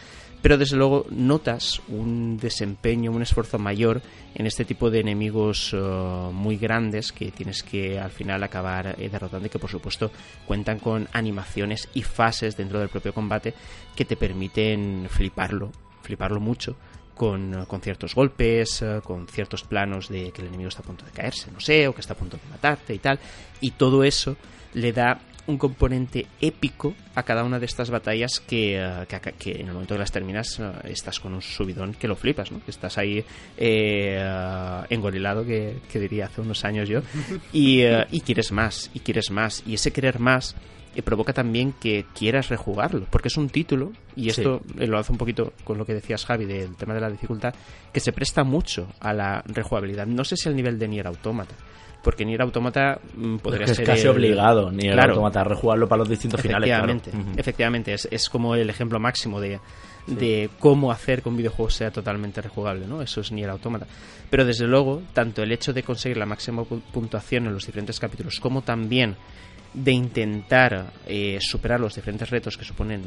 pero 0.42 0.56
desde 0.56 0.76
luego 0.76 1.06
notas 1.10 1.80
un 1.88 2.38
desempeño, 2.38 3.12
un 3.12 3.22
esfuerzo 3.22 3.58
mayor 3.58 4.02
en 4.34 4.46
este 4.46 4.64
tipo 4.64 4.90
de 4.90 5.00
enemigos 5.00 5.72
uh, 5.72 6.30
muy 6.32 6.56
grandes 6.56 7.12
que 7.12 7.30
tienes 7.30 7.62
que 7.62 7.98
al 8.10 8.16
final 8.16 8.42
acabar 8.42 8.96
eh, 8.98 9.08
derrotando 9.08 9.46
y 9.46 9.50
que 9.50 9.58
por 9.58 9.70
supuesto 9.70 10.10
cuentan 10.46 10.80
con 10.80 11.08
animaciones 11.12 11.88
y 11.94 12.02
fases 12.02 12.56
dentro 12.56 12.80
del 12.80 12.88
propio 12.88 13.14
combate 13.14 13.54
que 13.94 14.04
te 14.04 14.16
permiten 14.16 15.06
fliparlo, 15.08 15.70
fliparlo 16.02 16.40
mucho. 16.40 16.76
Con, 17.14 17.54
uh, 17.54 17.66
con, 17.66 17.82
ciertos 17.82 18.14
golpes, 18.14 18.80
uh, 18.80 19.02
con 19.02 19.28
ciertos 19.28 19.62
planos 19.62 20.08
de 20.08 20.32
que 20.32 20.40
el 20.40 20.48
enemigo 20.48 20.70
está 20.70 20.80
a 20.80 20.86
punto 20.86 21.04
de 21.04 21.10
caerse, 21.10 21.50
no 21.50 21.60
sé, 21.60 21.86
o 21.86 21.94
que 21.94 22.00
está 22.00 22.14
a 22.14 22.16
punto 22.16 22.38
de 22.38 22.48
matarte 22.48 22.94
y 22.94 22.98
tal. 22.98 23.18
Y 23.60 23.72
todo 23.72 24.04
eso 24.04 24.38
le 24.72 24.90
da 24.94 25.20
un 25.46 25.58
componente 25.58 26.26
épico 26.40 26.94
a 27.14 27.22
cada 27.22 27.44
una 27.44 27.58
de 27.58 27.66
estas 27.66 27.90
batallas 27.90 28.40
que, 28.40 28.78
eh, 28.78 29.32
que, 29.38 29.52
en 29.52 29.68
el 29.68 29.72
momento 29.72 29.94
que 29.94 29.98
las 29.98 30.12
terminas 30.12 30.58
eh, 30.58 30.70
estás 30.84 31.20
con 31.20 31.34
un 31.34 31.42
subidón 31.42 31.94
que 31.94 32.08
lo 32.08 32.16
flipas, 32.16 32.52
¿no? 32.52 32.64
Que 32.64 32.70
estás 32.70 32.98
ahí 32.98 33.24
eh, 33.56 34.84
engorilado, 34.90 35.44
que, 35.44 35.80
diría 35.94 36.26
hace 36.26 36.40
unos 36.40 36.64
años 36.64 36.88
yo, 36.88 37.00
y, 37.52 37.82
y 38.10 38.20
quieres 38.20 38.52
más, 38.52 38.90
y 38.94 39.00
quieres 39.00 39.30
más. 39.30 39.62
Y 39.66 39.74
ese 39.74 39.92
querer 39.92 40.18
más 40.18 40.54
provoca 41.02 41.32
también 41.32 41.72
que 41.72 42.04
quieras 42.14 42.48
rejugarlo, 42.48 43.06
porque 43.10 43.28
es 43.28 43.36
un 43.36 43.48
título, 43.48 43.92
y 44.16 44.28
esto 44.28 44.60
lo 44.76 44.98
hace 44.98 45.12
un 45.12 45.18
poquito 45.18 45.52
con 45.64 45.78
lo 45.78 45.86
que 45.86 45.94
decías 45.94 46.24
Javi 46.26 46.44
del 46.44 46.76
tema 46.76 46.94
de 46.94 47.00
la 47.00 47.10
dificultad, 47.10 47.54
que 47.92 48.00
se 48.00 48.12
presta 48.12 48.44
mucho 48.44 48.88
a 49.00 49.12
la 49.12 49.42
rejugabilidad. 49.46 50.06
No 50.06 50.24
sé 50.24 50.36
si 50.36 50.48
el 50.48 50.56
nivel 50.56 50.78
de 50.78 50.88
Nier 50.88 51.06
Automata, 51.06 51.54
porque 52.02 52.24
Nier 52.24 52.42
Automata 52.42 52.98
mm, 53.14 53.36
podría 53.38 53.66
es 53.66 53.76
ser. 53.76 53.86
casi 53.86 54.06
obligado 54.06 54.70
Nier 54.70 54.94
claro, 54.94 55.12
Automata 55.12 55.40
a 55.40 55.44
rejugarlo 55.44 55.88
para 55.88 56.00
los 56.00 56.08
distintos 56.08 56.40
efectivamente, 56.40 57.10
finales. 57.10 57.38
Efectivamente, 57.38 57.92
es, 57.94 58.08
es 58.10 58.28
como 58.28 58.54
el 58.54 58.68
ejemplo 58.70 58.98
máximo 58.98 59.40
de, 59.40 59.60
de 60.06 60.50
cómo 60.58 60.90
hacer 60.90 61.22
que 61.22 61.28
un 61.28 61.36
videojuego 61.36 61.70
sea 61.70 61.90
totalmente 61.90 62.40
rejugable, 62.40 62.86
¿no? 62.86 63.02
Eso 63.02 63.20
es 63.20 63.32
Nier 63.32 63.50
Automata. 63.50 63.86
Pero 64.28 64.44
desde 64.44 64.66
luego, 64.66 65.02
tanto 65.12 65.42
el 65.42 65.52
hecho 65.52 65.72
de 65.72 65.82
conseguir 65.82 66.16
la 66.16 66.26
máxima 66.26 66.64
puntuación 66.64 67.46
en 67.46 67.54
los 67.54 67.66
diferentes 67.66 67.98
capítulos, 67.98 68.40
como 68.40 68.62
también 68.62 69.16
de 69.74 69.92
intentar 69.92 70.92
eh, 71.06 71.38
superar 71.40 71.80
los 71.80 71.94
diferentes 71.94 72.28
retos 72.30 72.56
que 72.56 72.64
suponen 72.64 73.02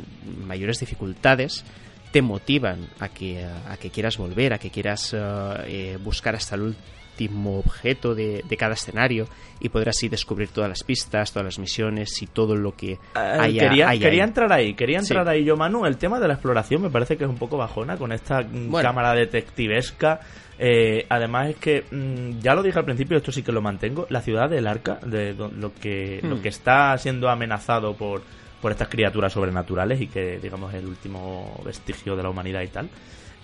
mayores 0.45 0.79
dificultades, 0.79 1.65
te 2.11 2.21
motivan 2.21 2.87
a 2.99 3.09
que, 3.09 3.43
a 3.43 3.75
que 3.77 3.89
quieras 3.89 4.17
volver, 4.17 4.53
a 4.53 4.59
que 4.59 4.69
quieras 4.69 5.15
eh, 5.15 5.97
buscar 6.01 6.35
hasta 6.35 6.55
el 6.55 6.61
último 6.61 7.02
último 7.13 7.59
objeto 7.59 8.15
de, 8.15 8.43
cada 8.57 8.73
escenario 8.73 9.27
y 9.59 9.69
poder 9.69 9.89
así 9.89 10.09
descubrir 10.09 10.49
todas 10.49 10.69
las 10.69 10.83
pistas, 10.83 11.31
todas 11.31 11.45
las 11.45 11.59
misiones 11.59 12.21
y 12.21 12.27
todo 12.27 12.55
lo 12.55 12.75
que 12.75 12.97
hay 13.13 13.57
eh, 13.57 13.59
quería, 13.59 13.89
quería 13.97 14.23
entrar 14.23 14.51
ahí, 14.51 14.73
quería 14.73 14.99
entrar 14.99 15.27
ahí 15.27 15.43
yo, 15.43 15.55
Manu. 15.55 15.85
El 15.85 15.97
tema 15.97 16.19
de 16.19 16.27
la 16.27 16.33
exploración 16.33 16.81
me 16.81 16.89
parece 16.89 17.17
que 17.17 17.23
es 17.23 17.29
un 17.29 17.37
poco 17.37 17.57
bajona 17.57 17.97
con 17.97 18.11
esta 18.11 18.45
cámara 18.81 19.13
detectivesca. 19.13 20.19
Eh, 20.59 21.05
además 21.09 21.49
es 21.49 21.55
que 21.57 21.83
mm, 21.89 22.39
ya 22.39 22.53
lo 22.53 22.61
dije 22.61 22.77
al 22.77 22.85
principio, 22.85 23.17
esto 23.17 23.31
sí 23.31 23.43
que 23.43 23.51
lo 23.51 23.61
mantengo. 23.61 24.05
La 24.09 24.21
ciudad 24.21 24.49
del 24.49 24.67
Arca, 24.67 24.99
de 25.05 25.33
lo 25.33 25.73
que 25.73 26.19
lo 26.23 26.35
hmm. 26.35 26.41
que 26.41 26.49
está 26.49 26.97
siendo 26.97 27.29
amenazado 27.29 27.95
por 27.95 28.21
por 28.61 28.71
estas 28.71 28.87
criaturas 28.87 29.33
sobrenaturales 29.33 29.99
y 29.99 30.07
que 30.07 30.39
digamos 30.41 30.73
es 30.73 30.79
el 30.79 30.87
último 30.87 31.61
vestigio 31.65 32.15
de 32.15 32.23
la 32.23 32.29
humanidad 32.29 32.61
y 32.61 32.67
tal. 32.67 32.89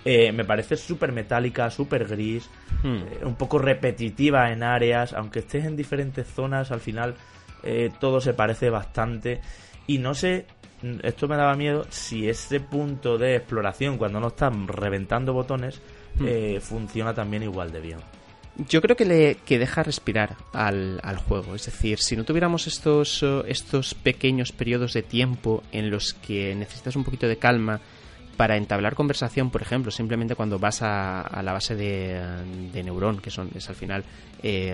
Eh, 0.04 0.32
me 0.32 0.44
parece 0.44 0.76
súper 0.76 1.12
metálica, 1.12 1.70
súper 1.70 2.06
gris, 2.06 2.48
hmm. 2.82 2.96
eh, 2.96 3.20
un 3.24 3.34
poco 3.34 3.58
repetitiva 3.58 4.50
en 4.50 4.62
áreas, 4.62 5.12
aunque 5.12 5.40
estés 5.40 5.66
en 5.66 5.76
diferentes 5.76 6.26
zonas, 6.26 6.70
al 6.70 6.80
final 6.80 7.14
eh, 7.62 7.90
todo 8.00 8.20
se 8.20 8.32
parece 8.32 8.70
bastante. 8.70 9.40
Y 9.86 9.98
no 9.98 10.14
sé, 10.14 10.46
esto 11.02 11.28
me 11.28 11.36
daba 11.36 11.54
miedo, 11.54 11.86
si 11.90 12.28
ese 12.28 12.60
punto 12.60 13.18
de 13.18 13.36
exploración, 13.36 13.98
cuando 13.98 14.20
no 14.20 14.28
están 14.28 14.68
reventando 14.68 15.34
botones, 15.34 15.82
hmm. 16.16 16.60
funciona 16.60 17.12
también 17.12 17.42
igual 17.42 17.70
de 17.70 17.80
bien. 17.80 17.98
Yo 18.68 18.80
creo 18.82 18.96
que 18.96 19.04
le 19.04 19.36
que 19.36 19.58
deja 19.58 19.82
respirar 19.82 20.36
al, 20.52 21.00
al, 21.02 21.16
juego. 21.16 21.54
Es 21.54 21.66
decir, 21.66 21.98
si 21.98 22.16
no 22.16 22.24
tuviéramos 22.24 22.66
estos, 22.66 23.24
estos 23.46 23.94
pequeños 23.94 24.52
periodos 24.52 24.92
de 24.92 25.02
tiempo 25.02 25.62
en 25.72 25.88
los 25.90 26.14
que 26.14 26.54
necesitas 26.54 26.96
un 26.96 27.04
poquito 27.04 27.26
de 27.26 27.38
calma, 27.38 27.80
para 28.36 28.56
entablar 28.56 28.94
conversación, 28.94 29.50
por 29.50 29.62
ejemplo, 29.62 29.90
simplemente 29.90 30.34
cuando 30.34 30.58
vas 30.58 30.82
a, 30.82 31.42
la 31.42 31.52
base 31.52 31.74
de, 31.74 32.20
de 32.72 32.82
Neuron, 32.82 33.18
que 33.18 33.30
son, 33.30 33.50
es 33.54 33.68
al 33.68 33.74
final 33.74 34.04
eh, 34.42 34.72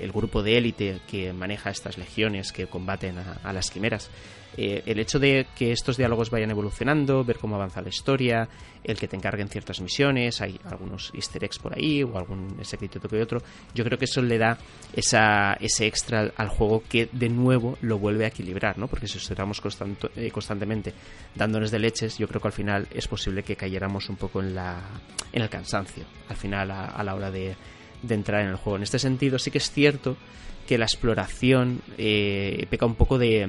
el, 0.00 0.12
grupo 0.12 0.42
de 0.42 0.58
élite 0.58 1.00
que 1.06 1.32
maneja 1.32 1.70
estas 1.70 1.98
legiones 1.98 2.52
que 2.52 2.66
combaten 2.66 3.16
a 3.18 3.52
las 3.52 3.70
quimeras, 3.70 4.10
eh, 4.56 4.82
el 4.86 4.98
hecho 4.98 5.18
de 5.18 5.46
que 5.54 5.72
estos 5.72 5.98
diálogos 5.98 6.30
vayan 6.30 6.50
evolucionando, 6.50 7.24
ver 7.24 7.38
cómo 7.38 7.56
avanza 7.56 7.82
la 7.82 7.90
historia, 7.90 8.48
el 8.82 8.96
que 8.96 9.06
te 9.06 9.16
encarguen 9.16 9.48
ciertas 9.48 9.80
misiones, 9.80 10.40
hay 10.40 10.58
algunos 10.64 11.12
easter 11.14 11.44
eggs 11.44 11.58
por 11.58 11.76
ahí 11.76 12.02
o 12.02 12.16
algún 12.16 12.64
secreto 12.64 13.00
que 13.00 13.20
otro, 13.20 13.42
yo 13.74 13.84
creo 13.84 13.98
que 13.98 14.06
eso 14.06 14.22
le 14.22 14.38
da 14.38 14.56
esa, 14.94 15.54
ese 15.60 15.86
extra 15.86 16.32
al 16.36 16.48
juego 16.48 16.82
que 16.88 17.08
de 17.12 17.28
nuevo 17.28 17.76
lo 17.82 17.98
vuelve 17.98 18.24
a 18.24 18.28
equilibrar, 18.28 18.78
¿no? 18.78 18.88
Porque 18.88 19.08
si 19.08 19.18
estuviéramos 19.18 19.60
eh, 20.16 20.30
constantemente 20.30 20.94
dándonos 21.34 21.70
de 21.70 21.78
leches, 21.78 22.16
yo 22.16 22.26
creo 22.26 22.40
que 22.40 22.48
al 22.48 22.52
final 22.52 22.88
es 22.90 23.06
posible 23.08 23.42
que 23.42 23.56
cayéramos 23.56 24.08
un 24.08 24.16
poco 24.16 24.40
en, 24.40 24.54
la, 24.54 24.80
en 25.32 25.42
el 25.42 25.50
cansancio, 25.50 26.04
al 26.28 26.36
final 26.36 26.70
a, 26.70 27.02
la 27.02 27.14
hora 27.14 27.30
de, 27.30 27.54
de 28.02 28.14
entrar 28.14 28.42
en 28.42 28.48
el 28.48 28.56
juego. 28.56 28.76
En 28.76 28.82
este 28.82 28.98
sentido 28.98 29.38
sí 29.38 29.50
que 29.50 29.58
es 29.58 29.70
cierto 29.70 30.16
que 30.66 30.76
la 30.78 30.84
exploración 30.84 31.80
eh, 31.96 32.66
peca 32.68 32.84
un 32.86 32.94
poco 32.96 33.18
de 33.18 33.46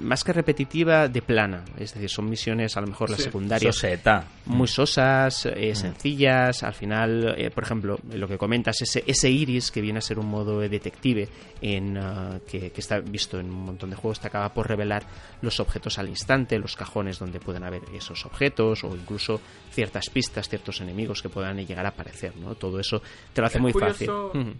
más 0.00 0.24
que 0.24 0.32
repetitiva 0.32 1.08
de 1.08 1.22
plana 1.22 1.64
es 1.78 1.94
decir 1.94 2.10
son 2.10 2.28
misiones 2.28 2.76
a 2.76 2.80
lo 2.80 2.88
mejor 2.88 3.10
las 3.10 3.18
Sí. 3.18 3.24
secundarias 3.24 3.74
Soseta. 3.76 4.26
muy 4.46 4.66
sosas, 4.68 5.46
eh, 5.46 5.72
Mm. 5.72 5.76
sencillas. 5.76 6.62
Al 6.62 6.74
final, 6.74 7.34
eh, 7.38 7.50
por 7.50 7.64
ejemplo, 7.64 7.98
lo 8.12 8.26
que 8.28 8.36
comentas, 8.38 8.80
ese, 8.82 9.04
ese 9.06 9.30
iris 9.30 9.70
que 9.70 9.80
viene 9.80 9.98
a 9.98 10.02
ser 10.02 10.18
un 10.18 10.26
modo 10.26 10.60
de 10.60 10.68
detective 10.68 11.28
en, 11.60 11.96
ah, 11.98 12.38
que, 12.48 12.70
que 12.70 12.80
está 12.80 12.98
visto 13.00 13.38
en 13.38 13.46
un 13.46 13.64
montón 13.64 13.90
de 13.90 13.96
juegos, 13.96 14.20
te 14.20 14.26
acaba 14.28 14.52
por 14.52 14.66
revelar 14.68 15.04
los 15.42 15.60
objetos 15.60 15.98
al 15.98 16.08
instante, 16.08 16.58
los 16.58 16.76
cajones 16.76 17.18
donde 17.18 17.40
pueden 17.40 17.64
haber 17.64 17.82
esos 17.94 18.24
objetos 18.26 18.84
o 18.84 18.94
incluso 18.96 19.40
ciertas 19.70 20.08
pistas, 20.10 20.48
ciertos 20.48 20.80
enemigos 20.80 21.22
que 21.22 21.28
puedan 21.28 21.56
llegar 21.58 21.84
a 21.86 21.90
aparecer. 21.90 22.36
¿no? 22.36 22.54
Todo 22.54 22.80
eso 22.80 23.00
te 23.32 23.40
lo 23.40 23.46
hace 23.46 23.58
Es 23.58 23.62
muy 23.62 23.72
curioso- 23.72 24.30
fácil. 24.32 24.54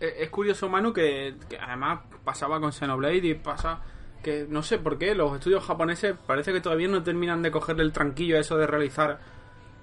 Es 0.00 0.30
curioso, 0.30 0.68
Manu, 0.68 0.92
que, 0.92 1.34
que 1.48 1.58
además 1.58 2.00
pasaba 2.24 2.60
con 2.60 2.72
Xenoblade 2.72 3.16
y 3.26 3.34
pasa 3.34 3.80
que 4.22 4.46
no 4.48 4.62
sé 4.62 4.78
por 4.78 4.98
qué 4.98 5.14
los 5.14 5.34
estudios 5.34 5.64
japoneses 5.64 6.14
parece 6.26 6.52
que 6.52 6.60
todavía 6.60 6.88
no 6.88 7.02
terminan 7.02 7.42
de 7.42 7.50
cogerle 7.50 7.82
el 7.82 7.92
tranquillo 7.92 8.36
a 8.36 8.40
eso 8.40 8.56
de 8.56 8.66
realizar 8.66 9.18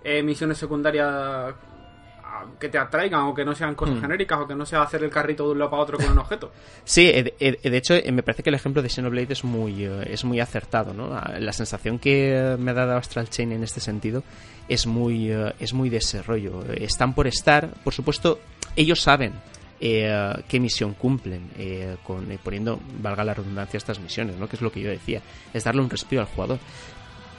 eh, 0.04 0.22
misiones 0.24 0.58
secundarias 0.58 1.08
ah, 1.10 2.46
que 2.60 2.70
te 2.70 2.78
atraigan 2.78 3.22
o 3.24 3.34
que 3.34 3.44
no 3.46 3.56
sean 3.56 3.76
cosas 3.76 3.96
Hmm. 3.96 4.02
genéricas 4.02 4.40
o 4.40 4.48
que 4.48 4.56
no 4.56 4.66
sea 4.66 4.82
hacer 4.84 5.04
el 5.04 5.10
carrito 5.10 5.46
de 5.46 5.52
un 5.52 5.60
lado 5.60 5.72
para 5.72 5.84
otro 5.84 5.98
con 5.98 6.12
un 6.12 6.18
objeto. 6.20 6.52
Sí, 6.84 7.10
eh, 7.10 7.24
de, 7.24 7.34
eh, 7.40 7.70
de 7.70 7.78
hecho 7.78 7.96
eh, 7.96 8.12
me 8.12 8.24
parece 8.24 8.44
que 8.44 8.50
el 8.50 8.56
ejemplo 8.56 8.82
de 8.82 8.90
Xenoblade 8.90 9.34
es 9.34 9.44
muy, 9.44 9.86
eh, 9.86 10.04
es 10.12 10.24
muy 10.24 10.40
acertado, 10.40 10.94
¿no? 10.94 11.14
Ah, 11.14 11.34
La 11.40 11.52
sensación 11.54 11.98
que 12.00 12.36
eh, 12.38 12.58
me 12.58 12.72
ha 12.72 12.74
dado 12.74 12.96
Astral 12.98 13.30
Chain 13.30 13.52
en 13.54 13.64
este 13.64 13.80
sentido 13.80 14.24
es 14.70 14.86
muy, 14.86 15.32
eh, 15.32 15.54
es 15.60 15.74
muy 15.74 15.90
de 15.90 15.98
ese 15.98 16.22
rollo. 16.24 16.62
Eh, 16.72 16.84
Están 16.84 17.14
por 17.16 17.26
estar, 17.28 17.70
por 17.84 17.94
supuesto, 17.94 18.40
ellos 18.76 19.00
saben 19.02 19.34
eh, 19.80 20.34
qué 20.48 20.60
misión 20.60 20.94
cumplen, 20.94 21.52
eh, 21.58 21.98
con, 22.04 22.32
eh, 22.32 22.40
poniendo, 22.42 22.80
valga 23.02 23.24
la 23.24 23.34
redundancia, 23.34 23.78
estas 23.78 24.00
misiones, 24.00 24.38
¿no? 24.38 24.48
Que 24.48 24.56
es 24.56 24.62
lo 24.62 24.72
que 24.72 24.82
yo 24.82 24.90
decía, 24.90 25.22
es 25.54 25.64
darle 25.64 25.82
un 25.82 25.90
respiro 25.90 26.22
al 26.22 26.28
jugador. 26.28 26.60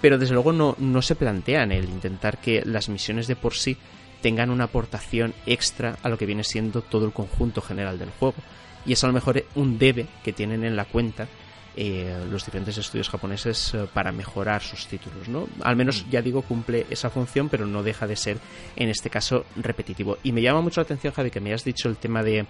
Pero 0.00 0.18
desde 0.18 0.34
luego 0.34 0.52
no, 0.52 0.76
no 0.78 1.02
se 1.02 1.16
plantean 1.16 1.72
el 1.72 1.84
intentar 1.84 2.38
que 2.38 2.62
las 2.64 2.88
misiones 2.88 3.26
de 3.26 3.36
por 3.36 3.54
sí 3.54 3.76
tengan 4.20 4.50
una 4.50 4.64
aportación 4.64 5.34
extra 5.46 5.96
a 6.02 6.08
lo 6.08 6.18
que 6.18 6.26
viene 6.26 6.44
siendo 6.44 6.82
todo 6.82 7.06
el 7.06 7.12
conjunto 7.12 7.60
general 7.60 7.98
del 7.98 8.10
juego. 8.10 8.36
Y 8.84 8.92
es 8.92 9.02
a 9.02 9.06
lo 9.06 9.12
mejor 9.12 9.44
un 9.54 9.78
debe 9.78 10.06
que 10.22 10.32
tienen 10.32 10.64
en 10.64 10.76
la 10.76 10.84
cuenta 10.84 11.26
eh, 11.76 12.26
los 12.30 12.44
diferentes 12.44 12.78
estudios 12.78 13.08
japoneses 13.08 13.74
eh, 13.74 13.86
para 13.92 14.10
mejorar 14.10 14.62
sus 14.62 14.86
títulos, 14.86 15.28
¿no? 15.28 15.46
Al 15.62 15.76
menos, 15.76 16.06
ya 16.10 16.22
digo, 16.22 16.42
cumple 16.42 16.86
esa 16.88 17.10
función, 17.10 17.48
pero 17.48 17.66
no 17.66 17.82
deja 17.82 18.06
de 18.06 18.16
ser, 18.16 18.38
en 18.76 18.88
este 18.88 19.10
caso, 19.10 19.44
repetitivo. 19.56 20.16
Y 20.22 20.32
me 20.32 20.40
llama 20.40 20.62
mucho 20.62 20.80
la 20.80 20.84
atención, 20.84 21.12
Javi, 21.12 21.30
que 21.30 21.40
me 21.40 21.50
hayas 21.50 21.64
dicho 21.64 21.88
el 21.88 21.96
tema 21.96 22.22
de, 22.22 22.46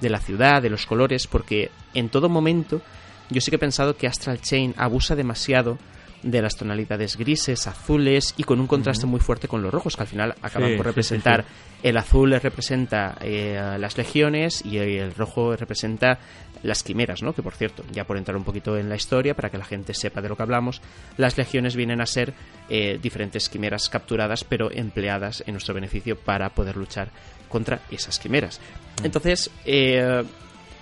de 0.00 0.10
la 0.10 0.20
ciudad, 0.20 0.60
de 0.60 0.70
los 0.70 0.84
colores, 0.84 1.26
porque 1.26 1.70
en 1.94 2.10
todo 2.10 2.28
momento 2.28 2.82
yo 3.30 3.40
sí 3.40 3.50
que 3.50 3.56
he 3.56 3.58
pensado 3.58 3.96
que 3.96 4.06
Astral 4.06 4.40
Chain 4.40 4.74
abusa 4.76 5.16
demasiado 5.16 5.78
de 6.22 6.42
las 6.42 6.56
tonalidades 6.56 7.16
grises, 7.16 7.66
azules 7.66 8.34
y 8.36 8.44
con 8.44 8.60
un 8.60 8.66
contraste 8.66 9.06
muy 9.06 9.20
fuerte 9.20 9.48
con 9.48 9.62
los 9.62 9.72
rojos, 9.72 9.96
que 9.96 10.02
al 10.02 10.08
final 10.08 10.34
acaban 10.42 10.70
Sí, 10.70 10.76
por 10.76 10.86
representar 10.86 11.42
sí, 11.42 11.48
el 11.82 11.96
azul 11.96 12.32
representa 12.40 13.16
eh, 13.20 13.76
las 13.78 13.96
legiones 13.96 14.64
y 14.64 14.78
el 14.78 15.14
rojo 15.14 15.56
representa 15.56 16.18
las 16.62 16.82
quimeras, 16.82 17.22
¿no? 17.22 17.32
Que 17.34 17.42
por 17.42 17.54
cierto, 17.54 17.84
ya 17.92 18.04
por 18.04 18.16
entrar 18.16 18.36
un 18.36 18.44
poquito 18.44 18.76
en 18.76 18.88
la 18.88 18.96
historia, 18.96 19.34
para 19.34 19.50
que 19.50 19.58
la 19.58 19.64
gente 19.64 19.94
sepa 19.94 20.20
de 20.20 20.28
lo 20.28 20.36
que 20.36 20.42
hablamos, 20.42 20.80
las 21.16 21.36
legiones 21.36 21.76
vienen 21.76 22.00
a 22.00 22.06
ser 22.06 22.32
eh, 22.68 22.98
diferentes 23.00 23.48
quimeras 23.48 23.88
capturadas, 23.88 24.42
pero 24.42 24.70
empleadas 24.72 25.44
en 25.46 25.52
nuestro 25.52 25.74
beneficio 25.74 26.16
para 26.16 26.48
poder 26.50 26.76
luchar 26.76 27.10
contra 27.48 27.80
esas 27.90 28.18
quimeras. 28.18 28.60
Entonces, 29.04 29.50
eh, 29.64 30.24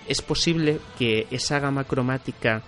es 0.07 0.21
posible 0.21 0.79
que 0.97 1.27
esa 1.29 1.59
gama 1.59 1.83
cromática 1.83 2.63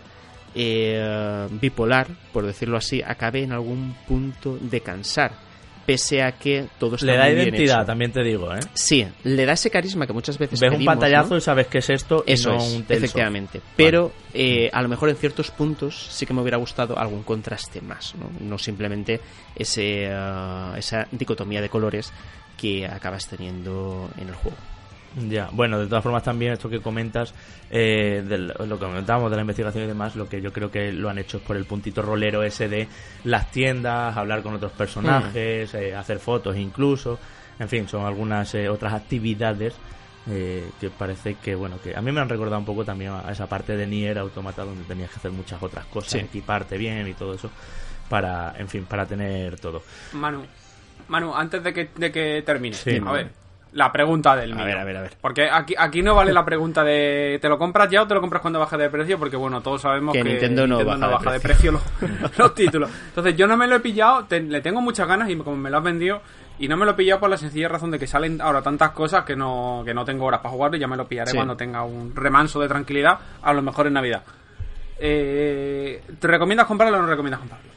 bipolar, 1.61 2.07
por 2.33 2.47
decirlo 2.47 2.77
así, 2.77 3.03
acabe 3.03 3.43
en 3.43 3.51
algún 3.51 3.95
punto 4.07 4.57
de 4.59 4.81
cansar, 4.81 5.46
pese 5.87 6.21
a 6.21 6.33
que 6.33 6.67
todo 6.77 6.95
está 6.95 7.05
Le 7.05 7.17
da 7.17 7.23
muy 7.23 7.35
bien 7.35 7.47
identidad, 7.47 7.77
hecho. 7.77 7.85
también 7.85 8.11
te 8.11 8.21
digo, 8.21 8.53
¿eh? 8.53 8.59
Sí, 8.73 9.07
le 9.23 9.45
da 9.45 9.53
ese 9.53 9.71
carisma 9.71 10.05
que 10.05 10.11
muchas 10.11 10.37
veces 10.37 10.59
Ves 10.59 10.73
un 10.73 10.83
pantallazo 10.83 11.29
¿no? 11.29 11.37
y 11.37 11.41
sabes 11.41 11.67
qué 11.67 11.77
es 11.77 11.89
esto 11.89 12.25
y 12.27 12.33
Eso 12.33 12.49
no 12.49 12.57
es, 12.57 12.73
un 12.73 12.85
efectivamente. 12.89 13.61
Pero 13.77 14.11
eh, 14.33 14.69
a 14.73 14.81
lo 14.81 14.89
mejor 14.89 15.07
en 15.07 15.15
ciertos 15.15 15.49
puntos 15.49 16.07
sí 16.11 16.25
que 16.25 16.33
me 16.33 16.41
hubiera 16.41 16.57
gustado 16.57 16.99
algún 16.99 17.23
contraste 17.23 17.79
más, 17.79 18.15
no, 18.15 18.29
no 18.41 18.57
simplemente 18.57 19.21
ese, 19.55 20.09
ah, 20.11 20.75
esa 20.77 21.07
dicotomía 21.09 21.61
de 21.61 21.69
colores 21.69 22.11
que 22.57 22.85
acabas 22.85 23.25
teniendo 23.27 24.09
en 24.19 24.27
el 24.27 24.35
juego. 24.35 24.57
Ya, 25.29 25.49
bueno, 25.51 25.79
de 25.79 25.87
todas 25.87 26.03
formas 26.03 26.21
también 26.21 26.53
esto 26.53 26.69
que 26.69 26.79
comentas, 26.79 27.33
eh, 27.71 28.23
de 28.27 28.37
lo 28.37 28.77
que 28.79 28.85
comentábamos 28.85 29.31
de 29.31 29.35
la 29.37 29.41
investigación 29.41 29.83
y 29.85 29.87
demás, 29.87 30.15
lo 30.15 30.29
que 30.29 30.41
yo 30.41 30.53
creo 30.53 30.69
que 30.69 30.91
lo 30.91 31.09
han 31.09 31.17
hecho 31.17 31.37
es 31.37 31.43
por 31.43 31.57
el 31.57 31.65
puntito 31.65 32.01
rolero 32.03 32.43
ese 32.43 32.69
de 32.69 32.87
las 33.23 33.49
tiendas, 33.51 34.15
hablar 34.15 34.43
con 34.43 34.53
otros 34.53 34.71
personajes, 34.73 35.73
eh, 35.73 35.95
hacer 35.95 36.19
fotos 36.19 36.55
incluso, 36.57 37.17
en 37.57 37.67
fin, 37.67 37.87
son 37.87 38.05
algunas 38.05 38.53
eh, 38.53 38.69
otras 38.69 38.93
actividades 38.93 39.73
eh, 40.29 40.69
que 40.79 40.89
parece 40.91 41.35
que, 41.35 41.55
bueno, 41.55 41.79
que 41.81 41.95
a 41.95 42.01
mí 42.01 42.11
me 42.11 42.19
han 42.21 42.29
recordado 42.29 42.59
un 42.59 42.65
poco 42.65 42.85
también 42.85 43.11
a 43.13 43.31
esa 43.31 43.47
parte 43.47 43.75
de 43.75 43.87
Nier 43.87 44.19
Automata 44.19 44.63
donde 44.65 44.83
tenías 44.83 45.09
que 45.09 45.15
hacer 45.15 45.31
muchas 45.31 45.63
otras 45.63 45.85
cosas, 45.85 46.11
Sí. 46.11 46.19
equiparte 46.19 46.77
bien 46.77 47.07
y 47.07 47.13
todo 47.13 47.33
eso, 47.33 47.49
para, 48.07 48.53
en 48.57 48.67
fin, 48.67 48.85
para 48.85 49.05
tener 49.07 49.59
todo. 49.59 49.81
Manu, 50.13 50.43
Manu, 51.07 51.33
antes 51.33 51.63
de 51.63 51.73
que, 51.73 51.89
de 51.95 52.11
que 52.11 52.43
termine, 52.45 52.75
Sí. 52.75 53.01
a 53.03 53.11
ver, 53.13 53.31
la 53.77 53.91
pregunta 53.91 54.35
del 54.35 54.51
A 54.53 54.55
mío. 54.55 54.65
ver, 54.65 54.77
a 54.77 54.83
ver, 54.83 54.97
a 54.97 55.01
ver. 55.01 55.17
Porque 55.21 55.47
aquí, 55.49 55.75
aquí 55.77 56.01
no 56.01 56.15
vale 56.15 56.33
la 56.33 56.43
pregunta 56.43 56.83
de 56.83 57.37
¿te 57.41 57.47
lo 57.47 57.57
compras 57.59 57.89
ya 57.89 58.01
o 58.01 58.07
te 58.07 58.13
lo 58.15 58.21
compras 58.21 58.41
cuando 58.41 58.59
baja 58.59 58.75
de 58.77 58.89
precio? 58.89 59.19
Porque 59.19 59.35
bueno, 59.37 59.61
todos 59.61 59.81
sabemos 59.81 60.13
Que 60.13 60.23
que, 60.23 60.29
Nintendo 60.29 60.65
no 60.67 60.83
baja 60.83 61.31
de 61.31 61.37
de 61.37 61.39
precio 61.39 61.71
los, 61.71 61.81
los 62.37 62.55
títulos. 62.55 62.89
Entonces 63.09 63.35
yo 63.37 63.45
no 63.47 63.55
me 63.55 63.67
lo 63.67 63.75
he 63.75 63.79
pillado, 63.79 64.25
te- 64.25 64.41
le 64.41 64.61
tengo 64.61 64.81
muchas 64.81 65.07
ganas 65.07 65.29
y 65.29 65.35
como 65.37 65.55
me 65.57 65.69
lo 65.69 65.77
has 65.77 65.83
vendido 65.83 66.21
y 66.59 66.67
no 66.67 66.75
me 66.75 66.85
lo 66.85 66.91
he 66.91 66.95
pillado 66.95 67.19
por 67.19 67.29
la 67.29 67.37
sencilla 67.37 67.67
razón 67.67 67.91
de 67.91 67.99
que 67.99 68.07
salen 68.07 68.41
ahora 68.41 68.63
tantas 68.63 68.89
cosas 68.91 69.23
que 69.25 69.35
no, 69.35 69.83
que 69.85 69.93
no 69.93 70.03
tengo 70.03 70.25
horas 70.25 70.39
para 70.41 70.53
jugarlo 70.53 70.75
y 70.77 70.79
ya 70.79 70.87
me 70.87 70.97
lo 70.97 71.07
pillaré 71.07 71.29
Sí. 71.31 71.37
cuando 71.37 71.55
tenga 71.55 71.83
un 71.83 72.15
remanso 72.15 72.59
de 72.59 72.67
tranquilidad, 72.67 73.19
a 73.43 73.53
lo 73.53 73.61
mejor 73.61 73.85
en 73.87 73.93
Navidad. 73.93 74.23
Eh, 74.99 76.01
¿Te 76.19 76.27
recomiendas 76.27 76.65
comprarlo 76.65 76.97
o 76.97 77.01
no 77.01 77.07
recomiendas 77.07 77.39
comprarlo? 77.39 77.67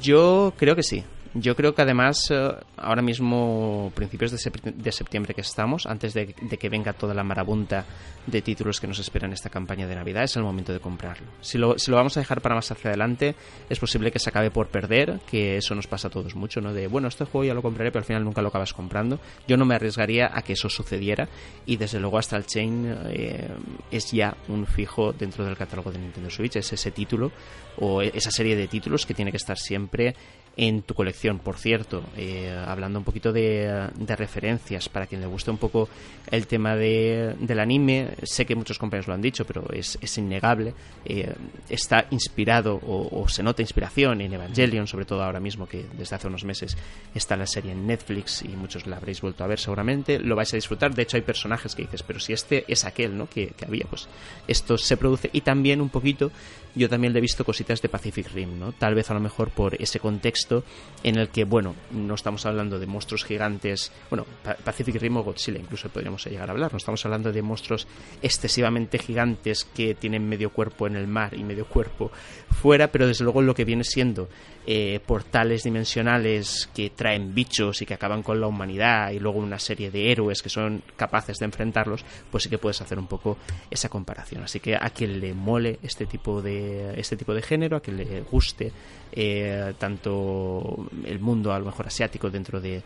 Yo 0.00 0.54
creo 0.56 0.74
que 0.74 0.82
sí. 0.82 1.04
Yo 1.38 1.54
creo 1.54 1.74
que 1.74 1.82
además, 1.82 2.30
eh, 2.30 2.50
ahora 2.78 3.02
mismo, 3.02 3.92
principios 3.94 4.30
de, 4.30 4.38
sep- 4.38 4.72
de 4.72 4.92
septiembre 4.92 5.34
que 5.34 5.42
estamos, 5.42 5.84
antes 5.84 6.14
de, 6.14 6.28
que 6.32 6.68
venga 6.70 6.94
toda 6.94 7.12
la 7.12 7.24
marabunta 7.24 7.84
de 8.26 8.40
títulos 8.40 8.80
que 8.80 8.86
nos 8.86 8.98
esperan 9.00 9.32
esta 9.34 9.50
campaña 9.50 9.86
de 9.86 9.94
Navidad, 9.94 10.24
es 10.24 10.34
el 10.36 10.44
momento 10.44 10.72
de 10.72 10.80
comprarlo. 10.80 11.26
Si 11.42 11.58
lo, 11.58 11.78
si 11.78 11.90
lo 11.90 11.98
vamos 11.98 12.16
a 12.16 12.20
dejar 12.20 12.40
para 12.40 12.54
más 12.54 12.70
hacia 12.70 12.88
adelante, 12.88 13.34
es 13.68 13.78
posible 13.78 14.10
que 14.10 14.18
se 14.18 14.30
acabe 14.30 14.50
por 14.50 14.68
perder, 14.68 15.20
que 15.30 15.58
eso 15.58 15.74
nos 15.74 15.86
pasa 15.86 16.08
a 16.08 16.10
todos 16.10 16.34
mucho, 16.36 16.60
¿no? 16.62 16.72
De, 16.72 16.86
bueno, 16.86 17.08
este 17.08 17.26
juego 17.26 17.44
ya 17.44 17.54
lo 17.54 17.60
compraré, 17.60 17.90
pero 17.90 18.00
al 18.00 18.06
final 18.06 18.24
nunca 18.24 18.40
lo 18.40 18.48
acabas 18.48 18.72
comprando. 18.72 19.20
Yo 19.46 19.58
no 19.58 19.66
me 19.66 19.74
arriesgaría 19.74 20.30
a 20.32 20.40
que 20.40 20.54
eso 20.54 20.70
sucediera 20.70 21.28
y 21.66 21.76
desde 21.76 22.00
luego 22.00 22.16
Astral 22.18 22.46
Chain 22.46 22.96
eh, 23.10 23.48
es 23.90 24.10
ya 24.10 24.34
un 24.48 24.66
fijo 24.66 25.12
dentro 25.12 25.44
del 25.44 25.56
catálogo 25.56 25.92
de 25.92 25.98
Nintendo 25.98 26.30
Switch, 26.30 26.56
es 26.56 26.72
ese 26.72 26.92
título 26.92 27.30
o 27.78 28.00
esa 28.00 28.30
serie 28.30 28.56
de 28.56 28.68
títulos 28.68 29.04
que 29.04 29.12
tiene 29.12 29.30
que 29.30 29.36
estar 29.36 29.58
siempre 29.58 30.14
en 30.56 30.82
tu 30.82 30.94
colección. 30.94 31.38
Por 31.38 31.58
cierto, 31.58 32.02
eh, 32.16 32.50
hablando 32.66 32.98
un 32.98 33.04
poquito 33.04 33.32
de, 33.32 33.88
de 33.94 34.16
referencias, 34.16 34.88
para 34.88 35.06
quien 35.06 35.20
le 35.20 35.26
guste 35.26 35.50
un 35.50 35.58
poco 35.58 35.88
el 36.30 36.46
tema 36.46 36.74
de, 36.74 37.34
del 37.38 37.60
anime, 37.60 38.08
sé 38.22 38.46
que 38.46 38.54
muchos 38.54 38.78
compañeros 38.78 39.08
lo 39.08 39.14
han 39.14 39.20
dicho, 39.20 39.44
pero 39.44 39.70
es, 39.72 39.98
es 40.00 40.18
innegable. 40.18 40.74
eh, 41.04 41.34
está 41.68 42.06
inspirado 42.10 42.80
o, 42.82 43.28
se 43.28 43.42
nota 43.42 43.62
inspiración 43.62 44.20
en 44.20 44.32
Evangelion, 44.32 44.86
sobre 44.86 45.04
todo 45.04 45.22
ahora 45.22 45.40
mismo 45.40 45.66
que 45.66 45.84
desde 45.98 46.16
hace 46.16 46.26
unos 46.28 46.44
meses 46.44 46.76
está 47.14 47.36
la 47.36 47.46
serie 47.46 47.72
en 47.72 47.86
Netflix 47.86 48.42
y 48.42 48.48
muchos 48.48 48.86
la 48.86 48.96
habréis 48.96 49.20
vuelto 49.20 49.44
a 49.44 49.46
ver 49.46 49.58
seguramente. 49.58 50.18
Lo 50.18 50.36
vais 50.36 50.52
a 50.52 50.56
disfrutar. 50.56 50.94
De 50.94 51.02
hecho, 51.02 51.16
hay 51.16 51.22
personajes 51.22 51.74
que 51.74 51.82
dices, 51.82 52.02
pero 52.02 52.20
si 52.20 52.32
este 52.32 52.64
es 52.68 52.84
aquel 52.84 53.16
¿no? 53.16 53.28
que 53.28 53.52
había, 53.66 53.84
pues 53.88 54.08
esto 54.48 54.78
se 54.78 54.96
produce. 54.96 55.28
Y 55.32 55.42
también 55.42 55.80
un 55.80 55.88
poquito, 55.90 56.30
yo 56.76 56.88
también 56.88 57.12
le 57.12 57.18
he 57.18 57.22
visto 57.22 57.44
cositas 57.44 57.80
de 57.82 57.88
Pacific 57.88 58.30
Rim, 58.32 58.58
¿no? 58.58 58.72
Tal 58.72 58.94
vez 58.94 59.10
a 59.10 59.14
lo 59.14 59.20
mejor 59.20 59.50
por 59.50 59.74
ese 59.80 59.98
contexto 59.98 60.62
en 61.02 61.16
el 61.18 61.28
que, 61.30 61.44
bueno, 61.44 61.74
no 61.90 62.14
estamos 62.14 62.44
hablando 62.46 62.78
de 62.78 62.86
monstruos 62.86 63.24
gigantes, 63.24 63.90
bueno, 64.10 64.26
Pa- 64.44 64.54
Pacific 64.56 64.96
Rim 64.96 65.16
o 65.16 65.24
Godzilla 65.24 65.58
incluso 65.58 65.88
podríamos 65.88 66.24
llegar 66.26 66.48
a 66.48 66.52
hablar, 66.52 66.72
no 66.72 66.78
estamos 66.78 67.04
hablando 67.04 67.32
de 67.32 67.42
monstruos 67.42 67.86
excesivamente 68.22 68.98
gigantes 68.98 69.64
que 69.64 69.94
tienen 69.94 70.28
medio 70.28 70.50
cuerpo 70.50 70.86
en 70.86 70.96
el 70.96 71.06
mar 71.06 71.34
y 71.34 71.42
medio 71.44 71.66
cuerpo 71.66 72.10
fuera, 72.50 72.92
pero 72.92 73.06
desde 73.06 73.24
luego 73.24 73.42
lo 73.42 73.54
que 73.54 73.64
viene 73.64 73.84
siendo 73.84 74.28
eh, 74.68 74.98
portales 75.06 75.62
dimensionales 75.62 76.68
que 76.74 76.90
traen 76.90 77.32
bichos 77.32 77.82
y 77.82 77.86
que 77.86 77.94
acaban 77.94 78.24
con 78.24 78.40
la 78.40 78.48
humanidad 78.48 79.12
y 79.12 79.20
luego 79.20 79.38
una 79.38 79.60
serie 79.60 79.92
de 79.92 80.10
héroes 80.10 80.42
que 80.42 80.48
son 80.48 80.82
capaces 80.96 81.36
de 81.38 81.44
enfrentarlos, 81.44 82.04
pues 82.32 82.42
sí 82.42 82.50
que 82.50 82.58
puedes 82.58 82.80
hacer 82.80 82.98
un 82.98 83.06
poco 83.06 83.38
esa 83.70 83.88
comparación. 83.88 84.42
Así 84.42 84.58
que 84.58 84.74
a 84.74 84.90
quien 84.90 85.20
le 85.20 85.34
mole 85.34 85.78
este 85.84 86.06
tipo 86.06 86.42
de, 86.42 86.98
este 86.98 87.16
tipo 87.16 87.32
de 87.32 87.42
género, 87.42 87.76
a 87.76 87.80
quien 87.80 87.96
le 87.96 88.22
guste 88.22 88.72
eh, 89.12 89.72
tanto 89.78 90.88
el 91.04 91.20
mundo 91.20 91.52
a 91.52 91.60
lo 91.60 91.66
mejor 91.66 91.86
asiático 91.86 92.28
dentro 92.28 92.60
de 92.60 92.82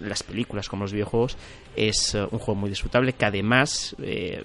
las 0.00 0.22
películas 0.22 0.66
como 0.66 0.84
los 0.84 0.92
videojuegos, 0.94 1.36
es 1.76 2.14
eh, 2.14 2.22
un 2.22 2.38
juego 2.38 2.54
muy 2.54 2.70
disfrutable 2.70 3.12
que 3.12 3.26
además, 3.26 3.94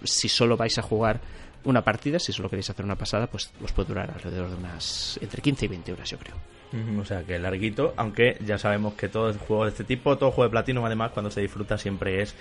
si 0.04 0.28
solo 0.28 0.58
vais 0.58 0.78
a 0.78 0.82
jugar 0.82 1.22
una 1.66 1.84
partida, 1.84 2.20
si 2.20 2.32
solo 2.32 2.50
queréis 2.50 2.70
hacer 2.70 2.86
una 2.86 2.96
pasada, 2.96 3.28
pues 3.28 3.52
os 3.64 3.72
puede 3.72 3.90
durar 3.90 4.12
alrededor 4.12 4.50
de 4.50 4.56
unas 4.56 5.20
entre 5.22 5.42
15 5.42 5.66
y 5.66 5.68
20 5.70 5.94
horas, 5.94 6.10
yo 6.10 6.18
creo. 6.18 6.36
O 7.00 7.06
sea, 7.06 7.24
que 7.24 7.38
larguito, 7.38 7.94
aunque 7.98 8.36
ya 8.44 8.58
sabemos 8.58 8.96
que 8.96 9.08
todo 9.08 9.32
juego 9.34 9.66
de 9.66 9.70
este 9.70 9.84
tipo, 9.84 10.18
todo 10.18 10.32
juego 10.32 10.46
de 10.46 10.52
platino, 10.52 10.84
además, 10.84 11.12
cuando 11.12 11.30
se 11.30 11.40
disfruta 11.40 11.78
siempre 11.78 12.24
es 12.24 12.36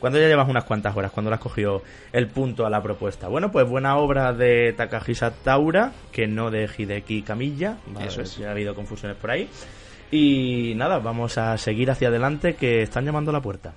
cuando 0.00 0.18
ya 0.18 0.26
llevas 0.26 0.48
unas 0.48 0.64
cuantas 0.64 0.96
horas, 0.96 1.10
cuando 1.12 1.30
le 1.30 1.36
has 1.36 1.40
cogido 1.40 1.82
el 2.12 2.28
punto 2.28 2.66
a 2.66 2.70
la 2.70 2.82
propuesta. 2.82 3.28
Bueno, 3.28 3.50
pues 3.50 3.68
buena 3.68 3.96
obra 3.96 4.32
de 4.32 4.74
Takahisa 4.76 5.30
Taura, 5.30 5.92
que 6.12 6.26
no 6.26 6.50
de 6.50 6.68
Hideki 6.76 7.22
Camilla. 7.22 7.78
Eso 8.00 8.22
es. 8.22 8.36
Ya 8.36 8.48
ha 8.48 8.50
habido 8.50 8.74
confusiones 8.74 9.16
por 9.16 9.30
ahí. 9.30 9.48
Y 10.10 10.74
nada, 10.76 10.98
vamos 10.98 11.38
a 11.38 11.56
seguir 11.56 11.90
hacia 11.90 12.08
adelante, 12.08 12.54
que 12.54 12.82
están 12.82 13.04
llamando 13.04 13.30
a 13.30 13.34
la 13.34 13.40
puerta. 13.40 13.74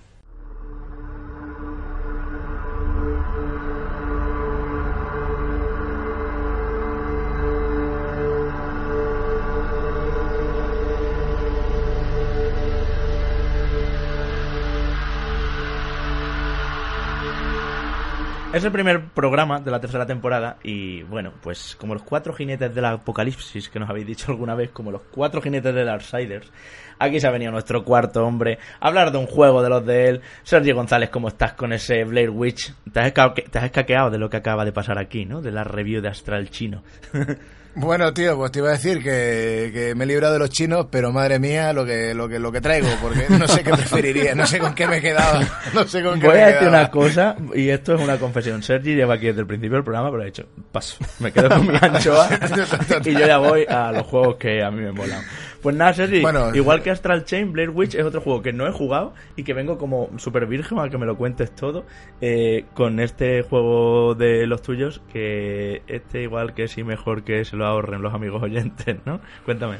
Es 18.51 18.63
el 18.63 18.71
primer 18.71 19.09
programa 19.09 19.59
de 19.59 19.69
la 19.69 19.79
tercera 19.79 20.07
temporada 20.07 20.57
y 20.63 21.03
bueno, 21.03 21.33
pues 21.43 21.75
como 21.75 21.93
los 21.93 22.01
cuatro 22.01 22.33
jinetes 22.33 22.73
del 22.73 22.85
apocalipsis 22.85 23.69
que 23.69 23.79
nos 23.79 23.87
habéis 23.87 24.07
dicho 24.07 24.31
alguna 24.31 24.55
vez, 24.55 24.71
como 24.71 24.89
los 24.89 25.03
cuatro 25.03 25.39
jinetes 25.39 25.73
de 25.73 25.83
Darksiders, 25.83 26.51
aquí 26.97 27.19
se 27.19 27.27
ha 27.27 27.31
venido 27.31 27.51
nuestro 27.51 27.83
cuarto 27.83 28.25
hombre 28.25 28.57
a 28.79 28.87
hablar 28.87 29.11
de 29.11 29.19
un 29.19 29.27
juego 29.27 29.61
de 29.61 29.69
los 29.69 29.85
de 29.85 30.09
él. 30.09 30.21
Sergio 30.41 30.73
González, 30.73 31.11
¿cómo 31.11 31.27
estás 31.27 31.53
con 31.53 31.73
ese 31.73 32.03
Blair 32.05 32.31
Witch? 32.31 32.73
Te 32.91 33.01
has 33.01 33.65
escaqueado 33.65 34.09
de 34.09 34.17
lo 34.17 34.31
que 34.31 34.37
acaba 34.37 34.65
de 34.65 34.71
pasar 34.71 34.97
aquí, 34.97 35.25
¿no? 35.25 35.41
De 35.41 35.51
la 35.51 35.63
review 35.63 36.01
de 36.01 36.09
Astral 36.09 36.49
Chino. 36.49 36.81
Bueno, 37.75 38.13
tío, 38.13 38.35
pues 38.35 38.51
te 38.51 38.59
iba 38.59 38.69
a 38.69 38.73
decir 38.73 39.01
que, 39.03 39.93
me 39.95 40.03
he 40.03 40.07
librado 40.07 40.33
de 40.33 40.39
los 40.39 40.49
chinos, 40.49 40.87
pero 40.89 41.11
madre 41.11 41.39
mía, 41.39 41.71
lo 41.71 41.85
que, 41.85 42.13
lo 42.13 42.27
que, 42.27 42.39
lo 42.39 42.51
que 42.51 42.61
traigo, 42.61 42.89
porque 43.01 43.27
no 43.29 43.47
sé 43.47 43.63
qué 43.63 43.71
preferiría, 43.73 44.33
no 44.35 44.45
sé 44.45 44.59
con 44.59 44.73
qué 44.73 44.87
me 44.87 44.99
quedaba, 45.01 45.41
no 45.73 45.87
sé 45.87 46.03
con 46.03 46.19
qué 46.19 46.27
Voy 46.27 46.39
a 46.39 46.47
decir 46.47 46.67
una 46.67 46.89
cosa, 46.89 47.35
y 47.53 47.69
esto 47.69 47.95
es 47.95 48.01
una 48.01 48.17
confesión. 48.17 48.63
Sergi 48.63 48.95
lleva 48.95 49.13
aquí 49.13 49.27
desde 49.27 49.41
el 49.41 49.47
principio 49.47 49.75
del 49.75 49.83
programa, 49.83 50.09
pero 50.09 50.23
ha 50.23 50.25
dicho, 50.25 50.45
paso, 50.71 50.97
me 51.19 51.31
quedo 51.31 51.49
con 51.49 51.67
mi 51.67 51.77
anchoa 51.79 52.29
y 53.05 53.13
yo 53.13 53.27
ya 53.27 53.37
voy 53.37 53.65
a 53.69 53.91
los 53.91 54.05
juegos 54.07 54.35
que 54.37 54.63
a 54.63 54.71
mí 54.71 54.81
me 54.81 54.91
molan. 54.91 55.23
Pues 55.61 55.75
nada, 55.75 55.93
Sergi, 55.93 56.23
igual 56.53 56.81
que 56.81 56.89
Astral 56.89 57.25
Chain, 57.25 57.51
Blair 57.51 57.69
Witch 57.69 57.95
es 57.95 58.05
otro 58.05 58.21
juego 58.21 58.41
que 58.41 58.53
no 58.53 58.65
he 58.65 58.71
jugado 58.71 59.13
y 59.35 59.43
que 59.43 59.53
vengo 59.53 59.77
como 59.77 60.09
super 60.17 60.45
virgen 60.45 60.79
a 60.79 60.89
que 60.89 60.97
me 60.97 61.05
lo 61.05 61.17
cuentes 61.17 61.53
todo 61.53 61.85
eh, 62.21 62.65
con 62.73 62.99
este 62.99 63.41
juego 63.41 64.15
de 64.15 64.47
los 64.47 64.61
tuyos, 64.61 65.01
que 65.11 65.81
este 65.87 66.21
igual 66.21 66.53
que 66.53 66.67
sí 66.67 66.83
mejor 66.83 67.23
que 67.23 67.43
se 67.43 67.57
lo 67.57 67.65
ahorren 67.65 68.01
los 68.01 68.13
amigos 68.13 68.41
oyentes, 68.41 68.97
¿no? 69.05 69.19
Cuéntame. 69.45 69.77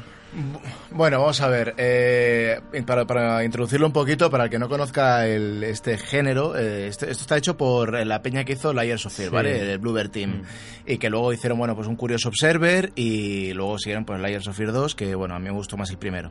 Bueno, 0.92 1.20
vamos 1.20 1.40
a 1.40 1.48
ver. 1.48 1.74
Eh, 1.76 2.60
para, 2.86 3.44
introducirlo 3.44 3.86
un 3.86 3.92
poquito, 3.92 4.30
para 4.30 4.44
el 4.44 4.50
que 4.50 4.58
no 4.58 4.68
conozca 4.68 5.26
este 5.26 5.98
género, 5.98 6.56
eh, 6.56 6.86
este, 6.86 7.10
esto 7.10 7.22
está 7.22 7.36
hecho 7.36 7.56
por 7.56 8.06
la 8.06 8.22
peña 8.22 8.44
que 8.44 8.52
hizo 8.52 8.72
Layers 8.72 9.06
of 9.06 9.14
Fear, 9.14 9.30
¿vale? 9.30 9.72
El 9.72 9.78
Bluebird 9.78 10.10
Team. 10.10 10.42
Mm. 10.42 10.44
Y 10.86 10.98
que 10.98 11.10
luego 11.10 11.32
hicieron, 11.32 11.58
bueno, 11.58 11.74
pues 11.74 11.88
un 11.88 11.96
Curious 11.96 12.26
Observer 12.26 12.92
y 12.94 13.52
luego 13.52 13.78
siguieron 13.78 14.04
pues 14.04 14.20
Layers 14.20 14.46
of 14.46 14.56
Fear 14.56 14.72
2, 14.72 14.94
que 14.94 15.14
bueno, 15.14 15.34
a 15.34 15.38
mí 15.38 15.46
me 15.46 15.52
gustó 15.52 15.76
más 15.76 15.90
el 15.90 15.98
primero. 15.98 16.30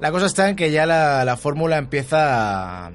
La 0.00 0.10
cosa 0.10 0.26
está 0.26 0.48
en 0.48 0.56
que 0.56 0.70
ya 0.70 0.86
la, 0.86 1.24
la 1.24 1.36
fórmula 1.36 1.76
empieza 1.76 2.86
a, 2.86 2.92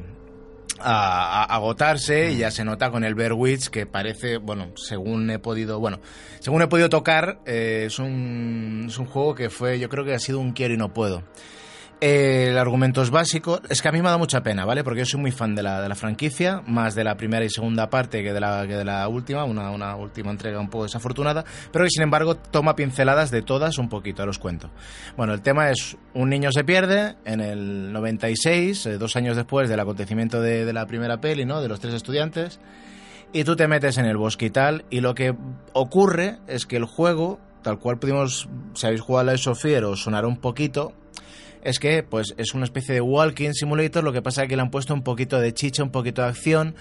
a, 0.79 1.43
agotarse 1.43 2.31
y 2.31 2.37
ya 2.37 2.51
se 2.51 2.63
nota 2.63 2.91
con 2.91 3.03
el 3.03 3.15
Bear 3.15 3.33
Witch 3.33 3.67
que 3.67 3.85
parece, 3.85 4.37
bueno, 4.37 4.71
según 4.75 5.29
he 5.29 5.39
podido, 5.39 5.79
bueno, 5.79 5.99
según 6.39 6.61
he 6.61 6.67
podido 6.67 6.89
tocar, 6.89 7.39
eh, 7.45 7.83
es, 7.87 7.99
un, 7.99 8.85
es 8.87 8.97
un 8.97 9.05
juego 9.05 9.35
que 9.35 9.49
fue, 9.49 9.79
yo 9.79 9.89
creo 9.89 10.05
que 10.05 10.13
ha 10.13 10.19
sido 10.19 10.39
un 10.39 10.53
quiero 10.53 10.73
y 10.73 10.77
no 10.77 10.93
puedo 10.93 11.23
el 12.05 12.55
argumento 12.59 13.01
es 13.01 13.09
básico. 13.09 13.59
Es 13.67 13.81
que 13.81 13.87
a 13.87 13.91
mí 13.91 13.99
me 13.99 14.09
da 14.09 14.19
mucha 14.19 14.43
pena, 14.43 14.63
¿vale? 14.63 14.83
Porque 14.83 14.99
yo 14.99 15.05
soy 15.07 15.19
muy 15.19 15.31
fan 15.31 15.55
de 15.55 15.63
la, 15.63 15.81
de 15.81 15.89
la 15.89 15.95
franquicia, 15.95 16.61
más 16.67 16.93
de 16.93 17.03
la 17.03 17.17
primera 17.17 17.43
y 17.43 17.49
segunda 17.49 17.89
parte 17.89 18.21
que 18.21 18.31
de 18.31 18.39
la, 18.39 18.67
que 18.67 18.75
de 18.75 18.85
la 18.85 19.07
última, 19.07 19.43
una, 19.43 19.71
una 19.71 19.95
última 19.95 20.29
entrega 20.29 20.59
un 20.59 20.69
poco 20.69 20.83
desafortunada, 20.83 21.43
pero 21.71 21.83
que 21.83 21.89
sin 21.89 22.03
embargo 22.03 22.35
toma 22.35 22.75
pinceladas 22.75 23.31
de 23.31 23.41
todas 23.41 23.79
un 23.79 23.89
poquito, 23.89 24.23
los 24.23 24.37
cuento. 24.37 24.69
Bueno, 25.17 25.33
el 25.33 25.41
tema 25.41 25.71
es, 25.71 25.97
un 26.13 26.29
niño 26.29 26.51
se 26.51 26.63
pierde 26.63 27.15
en 27.25 27.41
el 27.41 27.91
96, 27.91 28.85
eh, 28.85 28.97
dos 28.99 29.15
años 29.15 29.35
después 29.35 29.67
del 29.67 29.79
acontecimiento 29.79 30.41
de, 30.41 30.63
de 30.63 30.73
la 30.73 30.85
primera 30.85 31.19
peli, 31.19 31.43
¿no? 31.43 31.59
De 31.59 31.69
los 31.69 31.79
tres 31.79 31.95
estudiantes, 31.95 32.59
y 33.33 33.45
tú 33.45 33.55
te 33.55 33.67
metes 33.67 33.97
en 33.97 34.05
el 34.05 34.17
bosque 34.17 34.45
y 34.45 34.51
tal, 34.51 34.85
y 34.91 34.99
lo 34.99 35.15
que 35.15 35.33
ocurre 35.73 36.37
es 36.45 36.67
que 36.67 36.77
el 36.77 36.85
juego, 36.85 37.39
tal 37.63 37.79
cual 37.79 37.97
pudimos, 37.97 38.47
si 38.75 38.85
habéis 38.85 39.01
jugado 39.01 39.27
a 39.27 39.31
la 39.31 39.37
Sofier, 39.39 39.85
os 39.85 40.03
sonará 40.03 40.27
un 40.27 40.37
poquito, 40.37 40.93
es 41.65 41.79
que 41.79 42.03
pues 42.03 42.35
es 42.37 42.53
una 42.53 42.63
especie 42.63 42.93
de 42.93 43.01
walking 43.01 43.51
simulator, 43.53 44.03
lo 44.03 44.13
que 44.13 44.21
pasa 44.21 44.43
es 44.43 44.49
que 44.49 44.55
le 44.55 44.61
han 44.61 44.71
puesto 44.71 44.93
un 44.93 45.01
poquito 45.01 45.39
de 45.39 45.53
chicha, 45.53 45.83
un 45.83 45.89
poquito 45.89 46.21
de 46.21 46.29
acción 46.29 46.75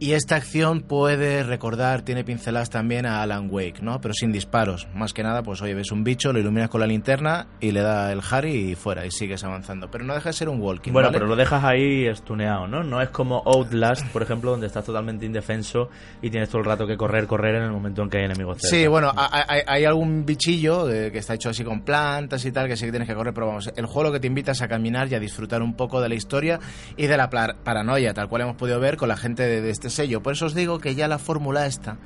y 0.00 0.14
esta 0.14 0.36
acción 0.36 0.80
puede 0.80 1.42
recordar, 1.42 2.00
tiene 2.00 2.24
pinceladas 2.24 2.70
también 2.70 3.04
a 3.04 3.20
Alan 3.20 3.48
Wake, 3.50 3.82
¿no? 3.82 4.00
Pero 4.00 4.14
sin 4.14 4.32
disparos. 4.32 4.88
Más 4.94 5.12
que 5.12 5.22
nada, 5.22 5.42
pues 5.42 5.60
oye, 5.60 5.74
ves 5.74 5.92
un 5.92 6.04
bicho, 6.04 6.32
lo 6.32 6.38
iluminas 6.38 6.70
con 6.70 6.80
la 6.80 6.86
linterna 6.86 7.48
y 7.60 7.72
le 7.72 7.82
da 7.82 8.10
el 8.10 8.22
Harry 8.30 8.70
y 8.70 8.74
fuera, 8.76 9.04
y 9.04 9.10
sigues 9.10 9.44
avanzando. 9.44 9.90
Pero 9.90 10.06
no 10.06 10.14
deja 10.14 10.30
de 10.30 10.32
ser 10.32 10.48
un 10.48 10.58
walking. 10.58 10.92
Bueno, 10.92 11.10
pero 11.12 11.26
lo 11.26 11.36
dejas 11.36 11.62
ahí 11.64 12.06
estuneado, 12.06 12.66
¿no? 12.66 12.82
No 12.82 13.02
es 13.02 13.10
como 13.10 13.42
Outlast, 13.44 14.06
por 14.08 14.22
ejemplo, 14.22 14.52
donde 14.52 14.68
estás 14.68 14.86
totalmente 14.86 15.26
indefenso 15.26 15.90
y 16.22 16.30
tienes 16.30 16.48
todo 16.48 16.60
el 16.60 16.64
rato 16.64 16.86
que 16.86 16.96
correr, 16.96 17.26
correr 17.26 17.56
en 17.56 17.64
el 17.64 17.70
momento 17.70 18.02
en 18.02 18.08
que 18.08 18.20
hay 18.20 18.24
enemigos 18.24 18.62
cerca. 18.62 18.74
Sí, 18.74 18.86
bueno, 18.86 19.12
hay, 19.14 19.84
algún 19.84 20.24
bichillo 20.24 20.86
que 20.86 21.18
está 21.18 21.34
hecho 21.34 21.50
así 21.50 21.62
con 21.62 21.82
plantas 21.82 22.42
y 22.46 22.52
tal, 22.52 22.68
que 22.68 22.76
sí 22.78 22.86
que 22.86 22.90
tienes 22.90 23.06
que 23.06 23.14
correr, 23.14 23.34
pero 23.34 23.48
vamos, 23.48 23.70
el 23.76 23.84
juego 23.84 24.04
lo 24.04 24.12
que 24.12 24.20
te 24.20 24.28
invita 24.28 24.52
es 24.52 24.62
a 24.62 24.68
caminar 24.68 25.08
y 25.12 25.14
a 25.14 25.20
disfrutar 25.20 25.60
un 25.60 25.74
poco 25.74 26.00
de 26.00 26.08
la 26.08 26.14
historia 26.14 26.58
y 26.96 27.06
de 27.06 27.18
la 27.18 27.28
paranoia, 27.28 28.14
tal 28.14 28.28
cual 28.28 28.42
hemos 28.42 28.56
podido 28.56 28.80
ver 28.80 28.96
con 28.96 29.10
la 29.10 29.18
gente 29.18 29.42
de 29.60 29.68
este 29.68 29.89
sello. 29.90 30.22
Por 30.22 30.32
eso 30.32 30.46
os 30.46 30.54
digo 30.54 30.78
que 30.78 30.94
ya 30.94 31.08
la 31.08 31.18
fórmula 31.18 31.66
esta 31.66 31.98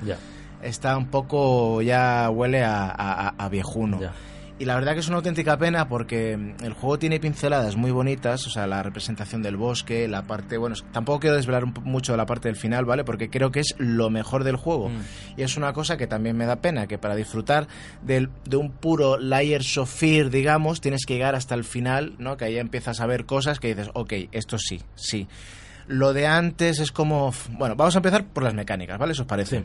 está 0.61 0.97
un 0.97 1.07
poco, 1.07 1.81
ya 1.81 2.29
huele 2.29 2.63
a, 2.63 3.47
viejuno. 3.51 3.99
Y 4.57 4.63
la 4.63 4.75
verdad 4.75 4.93
que 4.93 4.99
es 4.99 5.09
una 5.09 5.17
auténtica 5.17 5.57
pena 5.57 5.89
porque 5.89 6.31
el 6.31 6.73
juego 6.73 6.97
tiene 6.97 7.19
pinceladas 7.19 7.75
muy 7.75 7.91
bonitas, 7.91 8.47
o 8.47 8.49
sea, 8.49 8.65
la 8.67 8.81
representación 8.83 9.41
del 9.41 9.57
bosque, 9.57 10.07
la 10.07 10.21
parte, 10.21 10.57
bueno, 10.57 10.77
tampoco 10.93 11.19
quiero 11.19 11.35
desvelar 11.35 11.65
mucho 11.83 12.13
de 12.13 12.17
la 12.17 12.25
parte 12.25 12.47
del 12.47 12.55
final, 12.55 12.85
¿vale? 12.85 13.03
Porque 13.03 13.29
creo 13.29 13.51
que 13.51 13.59
es 13.59 13.75
lo 13.79 14.09
mejor 14.09 14.45
del 14.45 14.55
juego. 14.55 14.87
Mm. 14.87 15.01
Y 15.35 15.41
es 15.41 15.57
una 15.57 15.73
cosa 15.73 15.97
que 15.97 16.07
también 16.07 16.37
me 16.37 16.45
da 16.45 16.61
pena, 16.61 16.87
que 16.87 16.97
para 16.97 17.15
disfrutar 17.15 17.67
de 18.01 18.29
un 18.55 18.71
puro 18.71 19.17
Layers 19.17 19.77
of 19.77 19.93
Fear, 19.93 20.29
digamos, 20.29 20.79
tienes 20.79 21.05
que 21.05 21.15
llegar 21.15 21.35
hasta 21.35 21.53
el 21.53 21.65
final, 21.65 22.15
¿no? 22.17 22.37
Que 22.37 22.45
ahí 22.45 22.57
empiezas 22.57 23.01
a 23.01 23.07
ver 23.07 23.25
cosas 23.25 23.59
que 23.59 23.75
dices, 23.75 23.89
ok, 23.93 24.13
esto 24.31 24.57
sí, 24.57 24.81
sí. 24.95 25.27
Lo 25.87 26.13
de 26.13 26.27
antes 26.27 26.79
es 26.79 26.91
como... 26.91 27.33
Bueno, 27.51 27.75
vamos 27.75 27.95
a 27.95 27.99
empezar 27.99 28.25
por 28.25 28.43
las 28.43 28.53
mecánicas, 28.53 28.97
¿vale? 28.97 29.13
¿Eso 29.13 29.23
os 29.23 29.27
parece? 29.27 29.63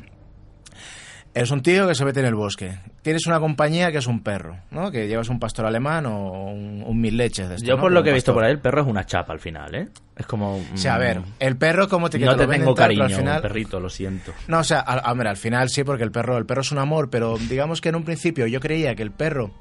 Eres 1.33 1.53
un 1.53 1.63
tío 1.63 1.87
que 1.87 1.95
se 1.95 2.05
mete 2.05 2.19
en 2.19 2.27
el 2.27 2.35
bosque. 2.35 2.77
Tienes 3.03 3.25
una 3.27 3.39
compañía 3.39 3.93
que 3.93 3.99
es 3.99 4.09
un 4.09 4.21
perro, 4.21 4.59
¿no? 4.73 4.91
Que 4.91 5.07
llevas 5.07 5.29
un 5.29 5.39
pastor 5.39 5.65
alemán 5.65 6.05
o 6.07 6.51
un, 6.51 7.01
mil 7.01 7.17
leches 7.17 7.49
de 7.49 7.55
esto, 7.55 7.69
Yo 7.69 7.79
por 7.79 7.93
lo 7.93 8.03
que 8.03 8.11
he 8.11 8.13
visto 8.13 8.35
por 8.35 8.43
ahí, 8.43 8.51
el 8.51 8.59
perro 8.59 8.83
es 8.83 8.89
una 8.89 9.07
chapa 9.07 9.33
al 9.33 9.39
final, 9.39 9.73
¿eh? 9.77 9.89
Es 10.17 10.27
como... 10.27 10.57
O 10.57 10.77
sea, 10.77 10.97
a 10.97 10.99
ver, 10.99 11.21
el 11.39 11.57
perro 11.57 11.89
como 11.89 12.11
te 12.11 12.19
No 12.19 12.35
te, 12.35 12.49
tengo 12.49 12.75
cariño, 12.75 13.05
al 13.05 13.13
final... 13.13 13.41
perrito, 13.41 13.79
lo 13.79 13.89
siento. 13.89 14.33
No, 14.49 14.59
o 14.59 14.65
sea, 14.65 14.81
a, 14.81 15.15
ver, 15.15 15.29
al 15.29 15.37
final 15.37 15.69
sí, 15.69 15.85
porque 15.85 16.03
el 16.03 16.11
perro, 16.11 16.37
el 16.37 16.47
perro 16.47 16.63
es 16.63 16.73
un 16.73 16.79
amor, 16.79 17.11
pero 17.11 17.39
digamos 17.39 17.81
que 17.81 17.91
en 17.91 17.95
un 17.95 18.05
principio 18.05 18.49
yo 18.49 18.59
creía 18.59 18.97
que 18.97 19.03
el 19.03 19.13
perro 19.13 19.53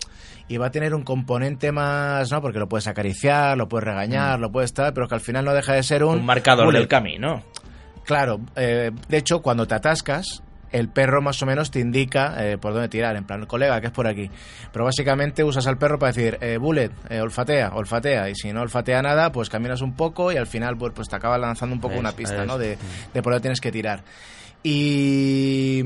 iba 0.49 0.67
a 0.67 0.71
tener 0.71 0.93
un 0.93 1.03
componente 1.03 1.71
más, 1.71 2.31
¿no? 2.31 2.41
Porque 2.41 2.59
lo 2.59 2.67
puedes 2.67 2.87
acariciar, 2.87 3.57
lo 3.57 3.69
puedes 3.69 3.85
regañar, 3.85 4.37
mm. 4.37 4.41
lo 4.41 4.51
puedes 4.51 4.71
estar, 4.71 4.93
pero 4.93 5.07
que 5.07 5.15
al 5.15 5.21
final 5.21 5.45
no 5.45 5.53
deja 5.53 5.73
de 5.73 5.83
ser 5.83 6.03
un... 6.03 6.19
Un 6.19 6.25
marcador 6.25 6.73
del 6.73 6.87
camino. 6.87 7.43
Claro, 8.03 8.39
eh, 8.55 8.91
de 9.07 9.17
hecho, 9.17 9.41
cuando 9.41 9.67
te 9.67 9.75
atascas, 9.75 10.41
el 10.71 10.89
perro 10.89 11.21
más 11.21 11.41
o 11.41 11.45
menos 11.45 11.71
te 11.71 11.79
indica 11.79 12.35
eh, 12.43 12.57
por 12.57 12.73
dónde 12.73 12.89
tirar, 12.89 13.15
en 13.15 13.25
plan, 13.25 13.45
colega, 13.45 13.79
que 13.81 13.87
es 13.87 13.93
por 13.93 14.07
aquí. 14.07 14.29
Pero 14.71 14.85
básicamente 14.85 15.43
usas 15.43 15.67
al 15.67 15.77
perro 15.77 15.99
para 15.99 16.11
decir, 16.11 16.37
eh, 16.41 16.57
bullet, 16.57 16.91
eh, 17.09 17.21
olfatea, 17.21 17.71
olfatea, 17.73 18.29
y 18.29 18.35
si 18.35 18.51
no 18.51 18.61
olfatea 18.61 19.01
nada, 19.01 19.31
pues 19.31 19.49
caminas 19.49 19.81
un 19.81 19.95
poco 19.95 20.31
y 20.31 20.37
al 20.37 20.47
final 20.47 20.77
pues, 20.77 20.93
pues 20.93 21.07
te 21.09 21.15
acaba 21.15 21.37
lanzando 21.37 21.75
un 21.75 21.81
poco 21.81 21.97
una 21.97 22.11
pista, 22.11 22.45
¿no? 22.45 22.57
De, 22.57 22.77
de 23.13 23.21
por 23.21 23.33
dónde 23.33 23.41
tienes 23.41 23.61
que 23.61 23.71
tirar. 23.71 24.03
Y 24.63 25.83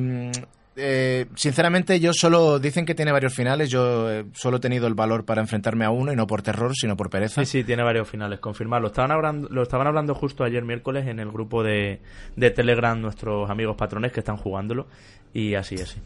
eh, 0.75 1.27
sinceramente, 1.35 1.99
yo 1.99 2.13
solo 2.13 2.59
dicen 2.59 2.85
que 2.85 2.95
tiene 2.95 3.11
varios 3.11 3.33
finales. 3.33 3.69
Yo 3.69 4.11
eh, 4.11 4.25
solo 4.33 4.57
he 4.57 4.59
tenido 4.59 4.87
el 4.87 4.93
valor 4.93 5.25
para 5.25 5.41
enfrentarme 5.41 5.85
a 5.85 5.91
uno 5.91 6.11
y 6.11 6.15
no 6.15 6.27
por 6.27 6.41
terror, 6.41 6.73
sino 6.75 6.97
por 6.97 7.09
pereza. 7.09 7.43
Sí, 7.45 7.59
sí, 7.59 7.63
tiene 7.63 7.83
varios 7.83 8.09
finales, 8.09 8.39
confirmado. 8.39 8.81
Lo 8.81 8.87
estaban 8.87 9.11
hablando, 9.11 9.47
lo 9.49 9.63
estaban 9.63 9.87
hablando 9.87 10.15
justo 10.15 10.43
ayer 10.43 10.63
miércoles 10.63 11.07
en 11.07 11.19
el 11.19 11.31
grupo 11.31 11.63
de, 11.63 12.01
de 12.35 12.51
Telegram 12.51 12.99
nuestros 12.99 13.49
amigos 13.49 13.75
patrones 13.75 14.11
que 14.11 14.21
están 14.21 14.37
jugándolo 14.37 14.87
y 15.33 15.55
así, 15.55 15.75
así. 15.75 15.99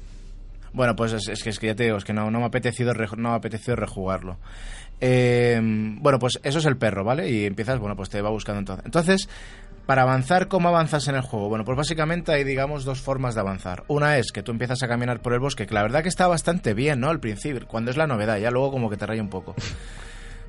Bueno, 0.74 0.96
pues 0.96 1.14
es, 1.14 1.28
es 1.30 1.44
que, 1.44 1.50
es 1.50 1.60
que 1.60 1.68
ya 1.68 1.76
te 1.76 1.86
digo, 1.86 1.98
es 1.98 2.04
que 2.04 2.14
no, 2.14 2.30
no 2.30 2.40
me 2.40 2.44
ha 2.44 2.48
apetecido, 2.48 2.94
no 2.94 3.30
me 3.30 3.30
ha 3.30 3.36
apetecido 3.36 3.76
rejugarlo. 3.76 4.38
Eh, 5.00 5.60
bueno, 5.62 6.18
pues 6.20 6.40
eso 6.44 6.60
es 6.60 6.66
el 6.66 6.78
perro, 6.78 7.04
¿vale? 7.04 7.30
Y 7.30 7.46
empiezas, 7.46 7.80
bueno, 7.80 7.96
pues 7.96 8.10
te 8.10 8.22
va 8.22 8.30
buscando 8.30 8.60
entonces. 8.60 8.86
Entonces, 8.86 9.30
para 9.88 10.04
avanzar, 10.04 10.48
¿cómo 10.50 10.68
avanzas 10.68 11.08
en 11.08 11.16
el 11.16 11.22
juego? 11.22 11.50
Bueno, 11.50 11.66
pues 11.66 11.76
básicamente 11.78 12.32
hay, 12.34 12.44
digamos, 12.44 12.84
dos 12.86 13.02
formas 13.02 13.34
de 13.34 13.42
avanzar. 13.42 13.86
Una 13.88 14.18
es 14.18 14.32
que 14.32 14.44
tú 14.44 14.52
empiezas 14.52 14.84
a 14.84 14.88
caminar 14.88 15.22
por 15.22 15.34
el 15.34 15.40
bosque, 15.40 15.66
que 15.66 15.74
la 15.74 15.82
verdad 15.82 16.04
que 16.04 16.10
está 16.10 16.28
bastante 16.28 16.74
bien, 16.76 17.00
¿no? 17.00 17.10
Al 17.10 17.20
principio, 17.20 17.66
cuando 17.68 17.90
es 17.90 17.98
la 17.98 18.06
novedad, 18.06 18.38
ya 18.38 18.52
luego 18.52 18.70
como 18.70 18.90
que 18.90 18.98
te 18.98 19.06
raya 19.08 19.22
un 19.24 19.30
poco. 19.30 19.56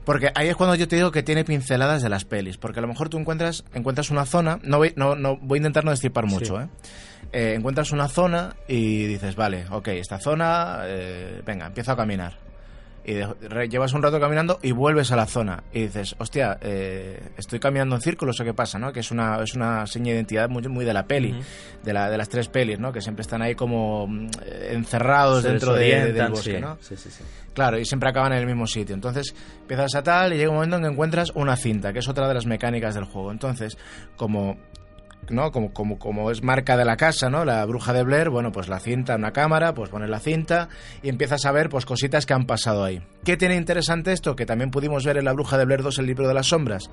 Porque 0.05 0.31
ahí 0.35 0.49
es 0.49 0.57
cuando 0.57 0.75
yo 0.75 0.89
te 0.89 0.97
digo 0.97 1.13
que 1.13 1.23
tiene 1.23 1.45
pinceladas 1.45 2.03
de 2.03 2.09
las 2.09 2.25
pelis. 2.25 2.57
Porque 2.57 2.81
a 2.81 2.83
lo 2.83 2.89
mejor 2.89 3.09
tú 3.11 3.19
encuentras, 3.19 3.65
encuentras 3.75 4.11
una 4.11 4.25
zona. 4.27 4.59
No 4.63 4.79
voy, 4.79 4.93
no, 4.97 5.15
no, 5.15 5.37
voy 5.37 5.59
a 5.59 5.61
intentar 5.61 5.85
no 5.85 5.91
destripar 5.91 6.27
mucho, 6.27 6.57
Sí. 6.57 6.63
¿eh? 6.63 6.69
Eh, 7.33 7.55
Encuentras 7.57 7.93
una 7.93 8.09
zona 8.09 8.57
y 8.67 9.05
dices, 9.05 9.37
vale, 9.37 9.67
ok, 9.71 9.89
esta 9.89 10.19
zona, 10.19 10.81
eh, 10.85 11.43
venga, 11.45 11.67
empiezo 11.67 11.93
a 11.93 11.97
caminar. 11.97 12.48
Y 13.11 13.15
de- 13.15 13.69
llevas 13.71 13.95
un 13.95 14.03
rato 14.03 14.21
caminando 14.21 14.59
y 14.63 14.73
vuelves 14.73 15.11
a 15.13 15.17
la 15.17 15.25
zona. 15.25 15.63
Y 15.73 15.83
dices, 15.85 16.15
hostia, 16.19 16.59
eh, 16.61 17.19
estoy 17.39 17.59
caminando 17.59 17.95
en 17.97 18.03
círculos 18.03 18.39
o 18.39 18.45
qué 18.45 18.53
pasa, 18.53 18.79
¿no? 18.79 18.93
Que 18.93 19.01
es 19.01 19.11
una, 19.11 19.43
es 19.43 19.55
una 19.55 19.87
seña 19.87 20.07
de 20.11 20.17
identidad 20.17 20.51
muy, 20.51 20.63
muy 20.69 20.85
de 20.85 20.93
la 20.93 21.07
peli, 21.07 21.35
de, 21.83 21.93
la, 21.95 22.11
de 22.11 22.19
las 22.19 22.29
tres 22.29 22.49
pelis, 22.49 22.79
¿no? 22.79 22.93
Que 22.93 23.01
siempre 23.01 23.23
están 23.23 23.41
ahí 23.41 23.55
como 23.55 24.07
mm, 24.07 24.29
encerrados 24.73 25.43
Se 25.43 25.49
dentro 25.49 25.73
de- 25.73 25.85
de- 26.05 26.13
del 26.13 26.29
bosque, 26.29 26.57
sí. 26.57 26.61
¿no? 26.61 26.77
Sí, 26.81 26.97
sí, 26.97 27.11
sí. 27.11 27.25
Claro, 27.55 27.79
y 27.79 27.85
siempre 27.87 28.11
acaban 28.11 28.33
en 28.33 28.39
el 28.41 28.47
mismo 28.47 28.67
sitio. 28.67 28.95
Entonces 28.95 29.35
empiezas 29.63 29.95
a 29.95 30.03
tal 30.03 30.33
y 30.33 30.37
llega 30.37 30.51
un 30.51 30.57
momento 30.57 30.77
en 30.77 30.83
que 30.83 30.89
encuentras 30.89 31.33
una 31.35 31.57
cinta, 31.57 31.93
que 31.93 32.01
es 32.01 32.09
otra 32.09 32.29
de 32.29 32.35
las 32.35 32.47
mecánicas 32.47 32.95
del 32.95 33.05
juego. 33.05 33.33
Entonces, 33.33 33.79
como 34.17 34.59
¿no? 35.31 35.51
Como, 35.51 35.73
como, 35.73 35.99
como 35.99 36.31
es 36.31 36.43
marca 36.43 36.77
de 36.77 36.85
la 36.85 36.97
casa, 36.97 37.29
¿no? 37.31 37.45
La 37.45 37.65
bruja 37.65 37.93
de 37.93 38.03
Blair, 38.03 38.31
bueno, 38.31 38.53
pues 38.53 38.69
la 38.69 38.81
cinta, 38.81 39.17
una 39.17 39.33
cámara, 39.33 39.75
pues 39.75 39.91
pones 39.91 40.11
la 40.11 40.21
cinta 40.21 40.69
y 41.03 41.09
empiezas 41.09 41.45
a 41.45 41.53
ver 41.53 41.69
pues 41.69 41.87
cositas 41.87 42.27
que 42.27 42.35
han 42.35 42.47
pasado 42.47 42.85
ahí. 42.85 43.03
¿Qué 43.25 43.37
tiene 43.37 43.57
interesante 43.57 44.13
esto? 44.13 44.37
Que 44.37 44.47
también 44.47 44.71
pudimos 44.71 45.05
ver 45.05 45.17
en 45.17 45.25
la 45.25 45.33
bruja 45.33 45.59
de 45.59 45.65
Blair 45.65 45.83
2, 45.83 45.99
el 45.99 46.07
libro 46.07 46.29
de 46.29 46.35
las 46.35 46.47
sombras. 46.47 46.91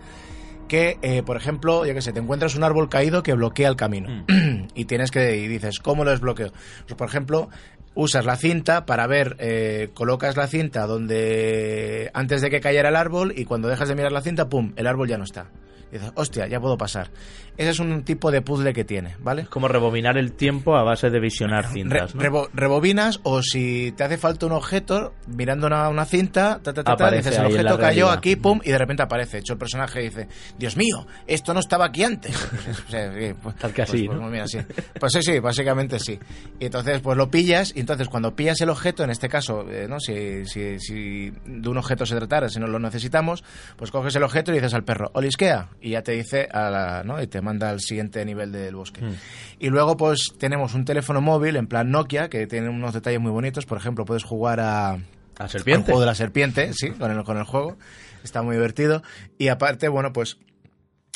Que, 0.68 0.98
eh, 1.04 1.22
por 1.24 1.38
ejemplo, 1.38 1.86
yo 1.86 1.94
que 1.94 2.02
sé, 2.02 2.12
te 2.12 2.20
encuentras 2.20 2.56
un 2.56 2.64
árbol 2.64 2.90
caído 2.90 3.22
que 3.22 3.34
bloquea 3.34 3.70
el 3.70 3.76
camino. 3.76 4.26
y 4.76 4.86
tienes 4.86 5.12
que, 5.12 5.38
y 5.38 5.48
dices, 5.48 5.80
¿cómo 5.80 6.04
lo 6.04 6.12
desbloqueo? 6.12 6.52
Pues, 6.88 6.96
por 6.96 7.08
ejemplo, 7.08 7.50
usas 7.94 8.26
la 8.26 8.36
cinta 8.36 8.86
para 8.86 9.08
ver, 9.08 9.36
eh, 9.40 9.90
colocas 9.94 10.38
la 10.38 10.48
cinta 10.48 10.88
donde 10.88 12.10
antes 12.14 12.42
de 12.42 12.50
que 12.50 12.62
cayera 12.62 12.90
el 12.90 12.96
árbol 12.96 13.34
y 13.36 13.46
cuando 13.46 13.68
dejas 13.68 13.90
de 13.90 13.96
mirar 13.96 14.12
la 14.12 14.22
cinta, 14.22 14.50
¡pum!, 14.50 14.74
el 14.76 14.88
árbol 14.88 15.08
ya 15.08 15.18
no 15.18 15.24
está. 15.24 15.48
Y 15.92 15.96
dices, 15.98 16.12
hostia, 16.16 16.48
ya 16.48 16.60
puedo 16.60 16.78
pasar. 16.78 17.10
Ese 17.58 17.70
es 17.70 17.80
un 17.80 18.04
tipo 18.04 18.32
de 18.32 18.42
puzzle 18.42 18.74
que 18.74 18.84
tiene, 18.84 19.16
¿vale? 19.20 19.44
Es 19.44 19.48
como 19.50 19.70
rebobinar 19.70 20.18
el 20.18 20.34
tiempo 20.34 20.76
a 20.76 20.84
base 20.84 21.10
de 21.10 21.20
visionar 21.22 21.66
Re- 21.66 21.70
cintas, 21.72 22.14
¿no? 22.14 22.22
rebo- 22.22 22.50
rebobinas 22.54 23.22
o 23.24 23.42
si 23.42 23.94
te 23.96 24.04
hace 24.04 24.18
falta 24.18 24.46
un 24.46 24.52
objeto, 24.52 25.14
mirando 25.28 25.68
una, 25.68 25.88
una 25.88 26.04
cinta, 26.04 26.60
ta, 26.62 26.74
ta, 26.74 26.74
ta, 26.74 26.84
ta, 26.84 26.92
Aparece 26.94 27.30
dices, 27.30 27.40
el 27.40 27.46
objeto 27.46 27.78
cayó 27.80 28.10
aquí, 28.10 28.36
pum, 28.36 28.60
y 28.64 28.72
de 28.72 28.78
repente 28.78 29.04
aparece. 29.04 29.38
Hecho 29.38 29.54
el 29.54 29.60
personaje 29.60 30.02
dice, 30.02 30.28
Dios 30.58 30.76
mío, 30.76 31.08
esto 31.28 31.54
no 31.54 31.62
estaba 31.62 31.86
aquí 31.86 32.04
antes. 32.04 32.36
O 32.88 32.92
sea, 32.92 33.14
sí, 33.14 33.34
pues- 33.42 33.56
Tal 33.56 33.72
que 33.74 33.82
así, 33.84 34.04
pues- 34.06 34.16
¿no? 34.18 34.24
pues 34.24 34.32
mira, 34.34 34.48
sí. 34.48 34.58
Pues 35.00 35.14
sí, 35.14 35.22
sí, 35.22 35.40
básicamente 35.40 36.00
sí. 36.00 36.20
Y 36.60 36.66
entonces, 36.66 37.00
pues 37.00 37.18
lo 37.18 37.30
pillas, 37.32 37.72
y 37.74 37.80
entonces 37.80 38.10
cuando 38.10 38.36
pillas 38.36 38.60
el 38.60 38.70
objeto, 38.70 39.04
en 39.06 39.12
este 39.12 39.30
caso, 39.30 39.66
eh, 39.70 39.88
¿no? 39.88 40.00
Si, 40.02 40.46
si, 40.46 40.78
si 40.80 41.32
de 41.46 41.70
un 41.70 41.78
objeto 41.78 42.06
se 42.06 42.16
tratara, 42.18 42.50
si 42.50 42.60
no 42.60 42.68
lo 42.68 42.80
necesitamos, 42.80 43.46
pues 43.78 43.92
coges 43.92 44.14
el 44.18 44.24
objeto 44.24 44.52
y 44.52 44.56
dices 44.56 44.74
al 44.74 44.84
perro, 44.84 45.10
olisquea, 45.14 45.70
y 45.82 45.92
ya 45.92 46.02
te 46.02 46.14
dice, 46.14 46.48
a 46.52 46.70
la, 46.70 47.04
¿no? 47.04 47.22
Y 47.22 47.28
te 47.28 47.42
manda 47.42 47.70
al 47.70 47.80
siguiente 47.80 48.24
nivel 48.26 48.52
del 48.52 48.76
bosque. 48.76 49.02
Hmm. 49.02 49.16
Y 49.60 49.70
luego, 49.70 49.98
pues 49.98 50.34
tenemos 50.38 50.74
un 50.74 50.86
teléfono 50.86 51.22
móvil 51.22 51.56
en 51.56 51.68
plan 51.68 51.92
Nokia, 51.92 52.30
que 52.30 52.48
tiene 52.48 52.70
unos 52.70 52.94
detalles 52.94 53.20
muy 53.20 53.32
bonitos. 53.32 53.66
Por 53.66 53.78
ejemplo, 53.78 54.06
puedes 54.06 54.24
jugar 54.24 54.60
a. 54.60 54.92
A 54.92 55.00
al 55.38 55.50
serpiente. 55.50 55.86
juego 55.86 56.00
de 56.00 56.06
la 56.06 56.16
serpiente, 56.16 56.72
sí, 56.74 56.92
con 56.92 57.12
el, 57.12 57.24
con 57.24 57.38
el 57.38 57.44
juego. 57.44 57.78
Está 58.24 58.42
muy 58.42 58.56
divertido. 58.56 59.04
Y 59.38 59.50
aparte, 59.50 59.88
bueno, 59.88 60.14
pues. 60.14 60.38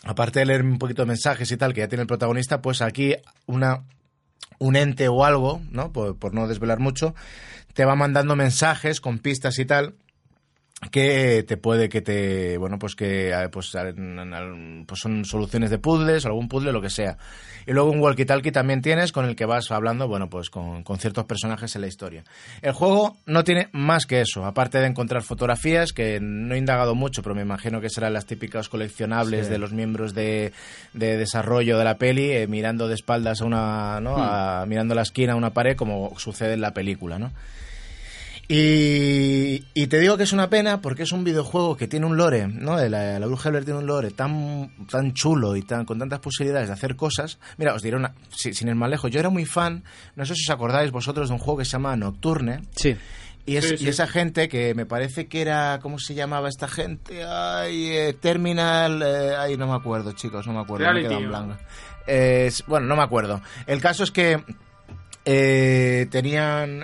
Aparte 0.05 0.39
de 0.39 0.45
leer 0.45 0.63
un 0.63 0.77
poquito 0.77 1.01
de 1.01 1.07
mensajes 1.07 1.51
y 1.51 1.57
tal, 1.57 1.73
que 1.73 1.81
ya 1.81 1.87
tiene 1.89 2.03
el 2.03 2.07
protagonista, 2.07 2.61
pues 2.61 2.81
aquí 2.81 3.15
una. 3.45 3.83
Un 4.57 4.75
ente 4.75 5.07
o 5.07 5.23
algo, 5.23 5.61
¿no? 5.71 5.93
Por, 5.93 6.17
por 6.17 6.33
no 6.33 6.47
desvelar 6.47 6.79
mucho, 6.79 7.15
te 7.73 7.85
va 7.85 7.95
mandando 7.95 8.35
mensajes 8.35 8.99
con 8.99 9.19
pistas 9.19 9.57
y 9.57 9.65
tal 9.65 9.95
que 10.91 11.43
te 11.45 11.57
puede 11.57 11.89
que 11.89 12.01
te 12.01 12.57
bueno 12.57 12.79
pues 12.79 12.95
que 12.95 13.31
eh, 13.31 13.49
pues, 13.51 13.75
pues 14.87 14.99
son 14.99 15.25
soluciones 15.25 15.69
de 15.69 15.77
puzzles 15.77 16.25
algún 16.25 16.47
puzzle 16.47 16.71
lo 16.71 16.81
que 16.81 16.89
sea 16.89 17.17
y 17.67 17.73
luego 17.73 17.91
un 17.91 17.99
walkie 17.99 18.23
talkie 18.25 18.51
también 18.53 18.81
tienes 18.81 19.11
con 19.11 19.25
el 19.25 19.35
que 19.35 19.45
vas 19.45 19.71
hablando 19.71 20.07
bueno 20.07 20.29
pues 20.29 20.49
con, 20.49 20.83
con 20.83 20.97
ciertos 20.97 21.25
personajes 21.25 21.75
en 21.75 21.81
la 21.81 21.87
historia 21.87 22.23
el 22.61 22.71
juego 22.71 23.17
no 23.25 23.43
tiene 23.43 23.67
más 23.73 24.05
que 24.05 24.21
eso 24.21 24.45
aparte 24.45 24.79
de 24.79 24.87
encontrar 24.87 25.21
fotografías 25.21 25.91
que 25.91 26.19
no 26.21 26.55
he 26.55 26.57
indagado 26.57 26.95
mucho 26.95 27.21
pero 27.23 27.35
me 27.35 27.41
imagino 27.41 27.81
que 27.81 27.89
serán 27.89 28.13
las 28.13 28.25
típicas 28.25 28.69
coleccionables 28.69 29.47
Sí. 29.47 29.51
de 29.51 29.57
los 29.59 29.73
miembros 29.73 30.13
de, 30.13 30.53
de 30.93 31.17
desarrollo 31.17 31.77
de 31.77 31.83
la 31.83 31.97
peli 31.97 32.31
eh, 32.31 32.47
mirando 32.47 32.87
de 32.87 32.95
espaldas 32.95 33.41
a 33.41 33.45
una 33.45 33.99
¿no? 33.99 34.15
A- 34.17 34.65
mirando 34.65 34.95
la 34.95 35.01
esquina 35.01 35.33
a 35.33 35.35
una 35.35 35.49
pared 35.51 35.75
como 35.75 36.17
sucede 36.17 36.53
en 36.53 36.61
la 36.61 36.73
película 36.73 37.19
no 37.19 37.31
y, 38.51 39.63
y 39.75 39.87
te 39.87 39.99
digo 39.99 40.17
que 40.17 40.23
es 40.23 40.33
una 40.33 40.49
pena 40.49 40.81
porque 40.81 41.03
es 41.03 41.11
un 41.11 41.23
videojuego 41.23 41.77
que 41.77 41.87
tiene 41.87 42.07
un 42.07 42.17
lore, 42.17 42.47
¿no? 42.47 42.77
La, 42.77 43.19
la 43.19 43.25
Bruja 43.27 43.43
de 43.45 43.51
Blair 43.51 43.65
tiene 43.65 43.79
un 43.79 43.85
lore 43.85 44.09
tan, 44.09 44.71
tan 44.89 45.13
chulo 45.13 45.55
y 45.55 45.61
tan, 45.61 45.85
con 45.85 45.99
tantas 45.99 46.19
posibilidades 46.19 46.67
de 46.67 46.73
hacer 46.73 46.95
cosas. 46.95 47.37
Mira, 47.57 47.75
os 47.75 47.83
diré 47.83 47.95
una, 47.95 48.15
si- 48.35 48.53
sin 48.55 48.67
ir 48.67 48.75
más 48.75 48.89
lejos, 48.89 49.11
yo 49.11 49.19
era 49.19 49.29
muy 49.29 49.45
fan, 49.45 49.83
no 50.15 50.25
sé 50.25 50.33
si 50.33 50.41
os 50.49 50.53
acordáis 50.55 50.89
vosotros 50.91 51.29
de 51.29 51.33
un 51.35 51.39
juego 51.39 51.59
que 51.59 51.65
se 51.65 51.71
llama 51.73 51.95
Nocturne. 51.95 52.61
Sí. 52.75 52.97
Y, 53.45 53.55
es, 53.57 53.65
Sí, 53.67 53.73
y 53.75 53.77
sí. 53.77 53.89
esa 53.89 54.07
gente 54.07 54.49
que 54.49 54.73
me 54.73 54.85
parece 54.85 55.27
que 55.27 55.41
era, 55.41 55.79
¿cómo 55.81 55.99
se 55.99 56.13
llamaba 56.15 56.49
esta 56.49 56.67
gente? 56.67 57.23
Ay, 57.23 57.87
eh, 57.91 58.13
Terminal, 58.19 59.01
eh, 59.03 59.35
ay, 59.37 59.57
no 59.57 59.67
me 59.67 59.75
acuerdo, 59.75 60.11
chicos, 60.13 60.45
no 60.47 60.53
me 60.53 60.59
acuerdo. 60.61 60.85
me 60.87 60.91
Reality, 60.93 61.07
quedo 61.09 61.19
en 61.23 61.29
blanco. 61.29 61.57
Eh, 62.07 62.51
bueno, 62.67 62.87
no 62.87 62.95
me 62.95 63.03
acuerdo. 63.03 63.41
El 63.67 63.79
caso 63.79 64.03
es 64.03 64.11
que 64.11 64.43
eh, 65.25 66.07
tenían... 66.09 66.83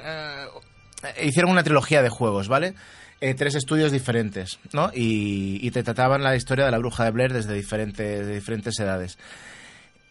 eh, 1.17 1.25
hicieron 1.27 1.51
una 1.51 1.63
trilogía 1.63 2.01
de 2.01 2.09
juegos, 2.09 2.47
¿vale? 2.47 2.73
Eh, 3.21 3.33
tres 3.33 3.55
estudios 3.55 3.91
diferentes, 3.91 4.59
¿no? 4.73 4.91
Y, 4.93 5.59
y 5.65 5.71
te 5.71 5.83
trataban 5.83 6.21
la 6.23 6.35
historia 6.35 6.65
de 6.65 6.71
la 6.71 6.77
bruja 6.77 7.05
de 7.05 7.11
Blair 7.11 7.31
desde 7.33 7.53
diferentes, 7.53 8.25
de 8.27 8.35
diferentes 8.35 8.77
edades. 8.79 9.17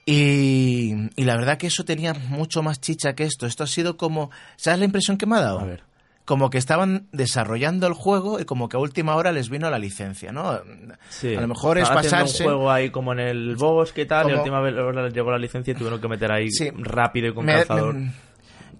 Y, 0.06 0.92
y 1.16 1.24
la 1.24 1.36
verdad 1.36 1.56
que 1.58 1.66
eso 1.68 1.84
tenía 1.84 2.12
mucho 2.14 2.62
más 2.62 2.80
chicha 2.80 3.14
que 3.14 3.24
esto. 3.24 3.46
Esto 3.46 3.64
ha 3.64 3.66
sido 3.66 3.96
como... 3.96 4.30
¿Sabes 4.56 4.78
la 4.80 4.84
impresión 4.84 5.16
que 5.16 5.26
me 5.26 5.36
ha 5.36 5.40
dado? 5.40 5.60
A 5.60 5.64
ver. 5.64 5.82
Como 6.26 6.48
que 6.48 6.56
estaban 6.56 7.06
desarrollando 7.12 7.86
el 7.86 7.92
juego 7.92 8.40
y 8.40 8.44
como 8.46 8.68
que 8.70 8.76
a 8.78 8.80
última 8.80 9.14
hora 9.16 9.30
les 9.32 9.50
vino 9.50 9.68
la 9.70 9.78
licencia, 9.78 10.32
¿no? 10.32 10.58
Sí. 11.10 11.34
A 11.34 11.40
lo 11.42 11.48
mejor 11.48 11.76
es 11.78 11.88
basarse... 11.88 12.42
un 12.44 12.48
juego 12.50 12.70
ahí 12.70 12.88
como 12.90 13.12
en 13.12 13.20
el 13.20 13.56
bosque 13.56 14.02
y 14.02 14.06
tal, 14.06 14.30
y 14.30 14.32
a 14.32 14.38
última 14.38 14.60
hora 14.60 15.02
les 15.04 15.12
llegó 15.12 15.30
la 15.30 15.38
licencia 15.38 15.72
y 15.72 15.74
tuvieron 15.74 16.00
que 16.00 16.08
meter 16.08 16.32
ahí 16.32 16.50
Sí. 16.50 16.70
rápido 16.78 17.28
y 17.28 17.34
con 17.34 17.44
Me- 17.44 17.52
calzador. 17.52 17.94
me- 17.94 18.12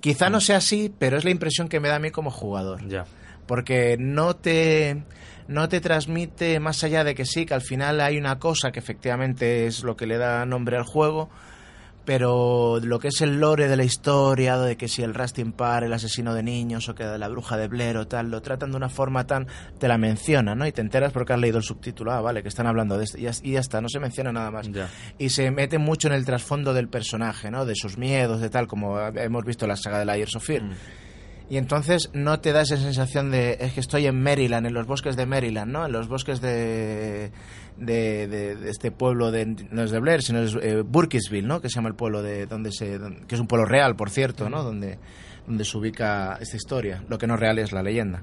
quizá 0.04 0.28
no 0.28 0.38
sea 0.42 0.58
así, 0.58 0.92
pero 0.98 1.16
es 1.16 1.24
la 1.24 1.30
impresión 1.30 1.66
que 1.66 1.80
me 1.80 1.88
da 1.88 1.96
a 1.96 1.98
mí 1.98 2.10
como 2.10 2.30
jugador. 2.30 2.86
Ya. 2.86 3.06
porque 3.46 3.96
no 3.98 4.36
te 4.36 5.02
no 5.48 5.70
te 5.70 5.80
transmite 5.80 6.60
más 6.60 6.84
allá 6.84 7.04
de 7.04 7.14
que 7.14 7.24
sí 7.24 7.46
que 7.46 7.54
al 7.54 7.62
final 7.62 8.02
hay 8.02 8.18
una 8.18 8.38
cosa 8.38 8.70
que 8.70 8.80
efectivamente 8.80 9.66
es 9.66 9.82
lo 9.82 9.96
que 9.96 10.06
le 10.06 10.18
da 10.18 10.44
nombre 10.44 10.76
al 10.76 10.84
juego 10.84 11.30
pero 12.04 12.80
lo 12.82 12.98
que 12.98 13.08
es 13.08 13.20
el 13.20 13.40
lore 13.40 13.68
de 13.68 13.76
la 13.76 13.84
historia 13.84 14.58
de 14.58 14.76
que 14.76 14.88
si 14.88 15.02
el 15.02 15.14
Rustin 15.14 15.52
Parr 15.52 15.84
el 15.84 15.92
asesino 15.92 16.34
de 16.34 16.42
niños 16.42 16.88
o 16.88 16.94
que 16.94 17.04
la 17.04 17.28
bruja 17.28 17.56
de 17.56 17.68
Blair 17.68 17.96
o 17.96 18.06
tal 18.06 18.30
lo 18.30 18.42
tratan 18.42 18.70
de 18.70 18.76
una 18.76 18.88
forma 18.88 19.26
tan 19.26 19.46
te 19.78 19.88
la 19.88 19.98
mencionan 19.98 20.58
¿no? 20.58 20.66
y 20.66 20.72
te 20.72 20.80
enteras 20.80 21.12
porque 21.12 21.32
has 21.32 21.40
leído 21.40 21.58
el 21.58 21.64
subtítulo 21.64 22.12
ah 22.12 22.20
vale 22.20 22.42
que 22.42 22.48
están 22.48 22.66
hablando 22.66 22.98
de 22.98 23.04
esto 23.04 23.18
y 23.18 23.22
ya, 23.22 23.32
y 23.42 23.52
ya 23.52 23.60
está 23.60 23.80
no 23.80 23.88
se 23.88 24.00
menciona 24.00 24.32
nada 24.32 24.50
más 24.50 24.70
Ya. 24.70 24.88
y 25.18 25.30
se 25.30 25.50
mete 25.50 25.78
mucho 25.78 26.08
en 26.08 26.14
el 26.14 26.24
trasfondo 26.24 26.74
del 26.74 26.88
personaje, 26.88 27.50
¿no? 27.50 27.64
De 27.64 27.74
sus 27.74 27.98
miedos, 27.98 28.40
de 28.40 28.50
tal, 28.50 28.66
como 28.66 28.98
hemos 29.00 29.44
visto 29.44 29.64
en 29.64 29.70
la 29.70 29.76
saga 29.76 29.98
de 29.98 30.04
la 30.04 30.16
Years 30.16 30.36
of 30.36 30.44
Fear. 30.44 30.62
Mm. 30.62 30.72
Y 31.50 31.58
entonces 31.58 32.10
no 32.14 32.40
te 32.40 32.52
da 32.52 32.62
esa 32.62 32.76
sensación 32.78 33.30
de 33.30 33.58
es 33.60 33.74
que 33.74 33.80
estoy 33.80 34.06
en 34.06 34.22
Maryland, 34.22 34.66
en 34.66 34.72
los 34.72 34.86
bosques 34.86 35.14
de 35.14 35.26
Maryland, 35.26 35.70
¿no? 35.70 35.84
En 35.84 35.92
los 35.92 36.08
bosques 36.08 36.40
de, 36.40 37.32
de, 37.76 38.28
de- 38.28 38.56
de 38.56 38.70
este 38.70 38.90
pueblo 38.90 39.30
de 39.30 39.46
no 39.70 39.82
es 39.82 39.90
de 39.90 39.98
Blair, 40.00 40.22
sino 40.22 40.40
es 40.40 40.56
eh, 40.62 40.82
Burkittsville, 40.82 41.46
¿no? 41.46 41.60
Que 41.60 41.68
se 41.68 41.74
llama 41.76 41.88
el 41.88 41.94
pueblo 41.96 42.22
de 42.22 42.46
donde 42.46 42.70
se 42.72 42.98
que 43.26 43.34
es 43.34 43.40
un 43.40 43.46
pueblo 43.46 43.66
real, 43.66 43.96
por 43.96 44.10
cierto, 44.10 44.48
¿no? 44.48 44.62
Donde 44.62 44.98
donde 45.46 45.64
se 45.64 45.76
ubica 45.76 46.38
esta 46.40 46.56
historia. 46.56 47.02
Lo 47.08 47.18
que 47.18 47.26
no 47.26 47.34
es 47.34 47.40
real 47.40 47.58
es 47.58 47.72
la 47.72 47.82
leyenda. 47.82 48.22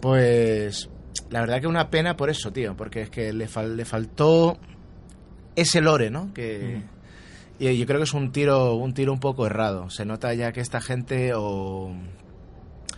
Pues 0.00 0.90
la 1.30 1.40
verdad 1.40 1.60
que 1.60 1.66
una 1.66 1.90
pena 1.90 2.16
por 2.16 2.28
eso, 2.30 2.52
tío, 2.52 2.76
porque 2.76 3.02
es 3.02 3.10
que 3.10 3.32
le, 3.32 3.46
fal- 3.48 3.74
le 3.76 3.84
faltó 3.84 4.58
ese 5.56 5.80
lore, 5.80 6.10
¿no? 6.10 6.32
Que 6.34 6.82
Y 7.58 7.76
yo 7.78 7.86
creo 7.86 7.98
que 7.98 8.04
es 8.04 8.14
un 8.14 8.32
tiro, 8.32 8.74
un 8.74 8.94
tiro 8.94 9.12
un 9.12 9.20
poco 9.20 9.46
errado. 9.46 9.88
Se 9.90 10.04
nota 10.04 10.34
ya 10.34 10.52
que 10.52 10.60
esta 10.60 10.80
gente 10.80 11.32
o... 11.34 11.94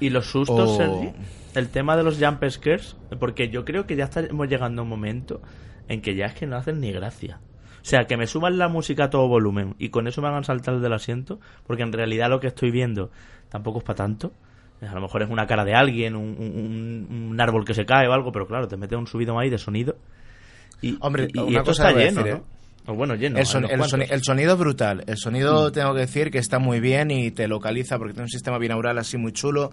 ¿Y 0.01 0.11
los 0.11 0.26
sustos, 0.26 0.70
o- 0.70 0.76
Sergi? 0.76 1.12
El 1.55 1.68
tema 1.68 1.97
de 1.97 2.03
los 2.03 2.18
jump 2.18 2.43
scares, 2.49 2.97
porque 3.20 3.49
yo 3.49 3.64
creo 3.64 3.87
que 3.87 3.95
ya 3.95 4.05
estamos 4.05 4.49
llegando 4.49 4.82
a 4.82 4.85
un 4.85 4.89
momento 4.89 5.41
en 5.89 6.01
que 6.01 6.14
ya 6.14 6.26
es 6.26 6.35
que 6.35 6.47
no 6.47 6.57
hacen 6.57 6.80
ni 6.80 6.93
gracia. 6.93 7.41
O 7.82 7.87
sea, 7.87 8.07
que 8.07 8.16
me 8.16 8.26
suban 8.26 8.57
la 8.57 8.68
música 8.68 9.05
a 9.05 9.11
todo 9.11 9.28
volumen 9.28 9.74
y 9.78 9.91
con 9.91 10.07
eso 10.09 10.22
me 10.22 10.28
hagan 10.28 10.45
saltar 10.45 10.80
del 10.80 10.93
asiento, 10.93 11.39
porque 11.66 11.82
en 11.82 11.93
realidad 11.93 12.30
lo 12.30 12.41
que 12.41 12.47
estoy 12.47 12.70
viendo 12.70 13.11
tampoco 13.51 13.78
es 13.78 13.85
para 13.85 13.97
tanto. 13.97 14.32
A 14.80 14.95
lo 14.95 15.01
mejor 15.03 15.22
es 15.22 15.30
una 15.30 15.47
cara 15.47 15.64
de 15.64 15.74
alguien, 15.74 16.16
un, 16.16 16.37
un- 16.39 17.28
un 17.30 17.41
árbol 17.41 17.64
que 17.64 17.74
se 17.74 17.85
cae 17.87 18.09
o 18.09 18.12
algo, 18.12 18.32
pero 18.32 18.47
claro, 18.47 18.68
te 18.68 18.76
mete 18.76 18.97
un 18.97 19.07
subido 19.07 19.39
ahí 19.39 19.51
de 19.51 19.59
sonido. 19.59 19.97
Y, 20.82 20.97
Hombre, 21.01 21.28
y, 21.32 21.39
y 21.39 21.43
una 21.43 21.59
esto 21.59 21.64
cosa 21.64 21.89
está 21.91 21.99
lleno, 22.01 22.22
decir, 22.22 22.41
¿no? 22.87 22.93
O 22.93 22.95
bueno, 22.95 23.14
lleno. 23.14 23.39
el, 23.39 23.47
son- 23.47 24.03
el 24.03 24.22
sonido 24.22 24.53
es 24.55 24.59
brutal. 24.59 25.05
El 25.07 25.16
sonido, 25.16 25.72
tengo 25.72 25.95
que 25.95 26.01
decir, 26.01 26.30
que 26.30 26.37
está 26.39 26.59
muy 26.59 26.80
bien 26.80 27.11
y 27.11 27.30
te 27.30 27.49
localiza 27.49 27.97
porque 27.97 28.12
tiene 28.12 28.24
un 28.24 28.28
sistema 28.30 28.59
binaural 28.59 28.99
así 28.99 29.16
muy 29.16 29.32
chulo 29.32 29.72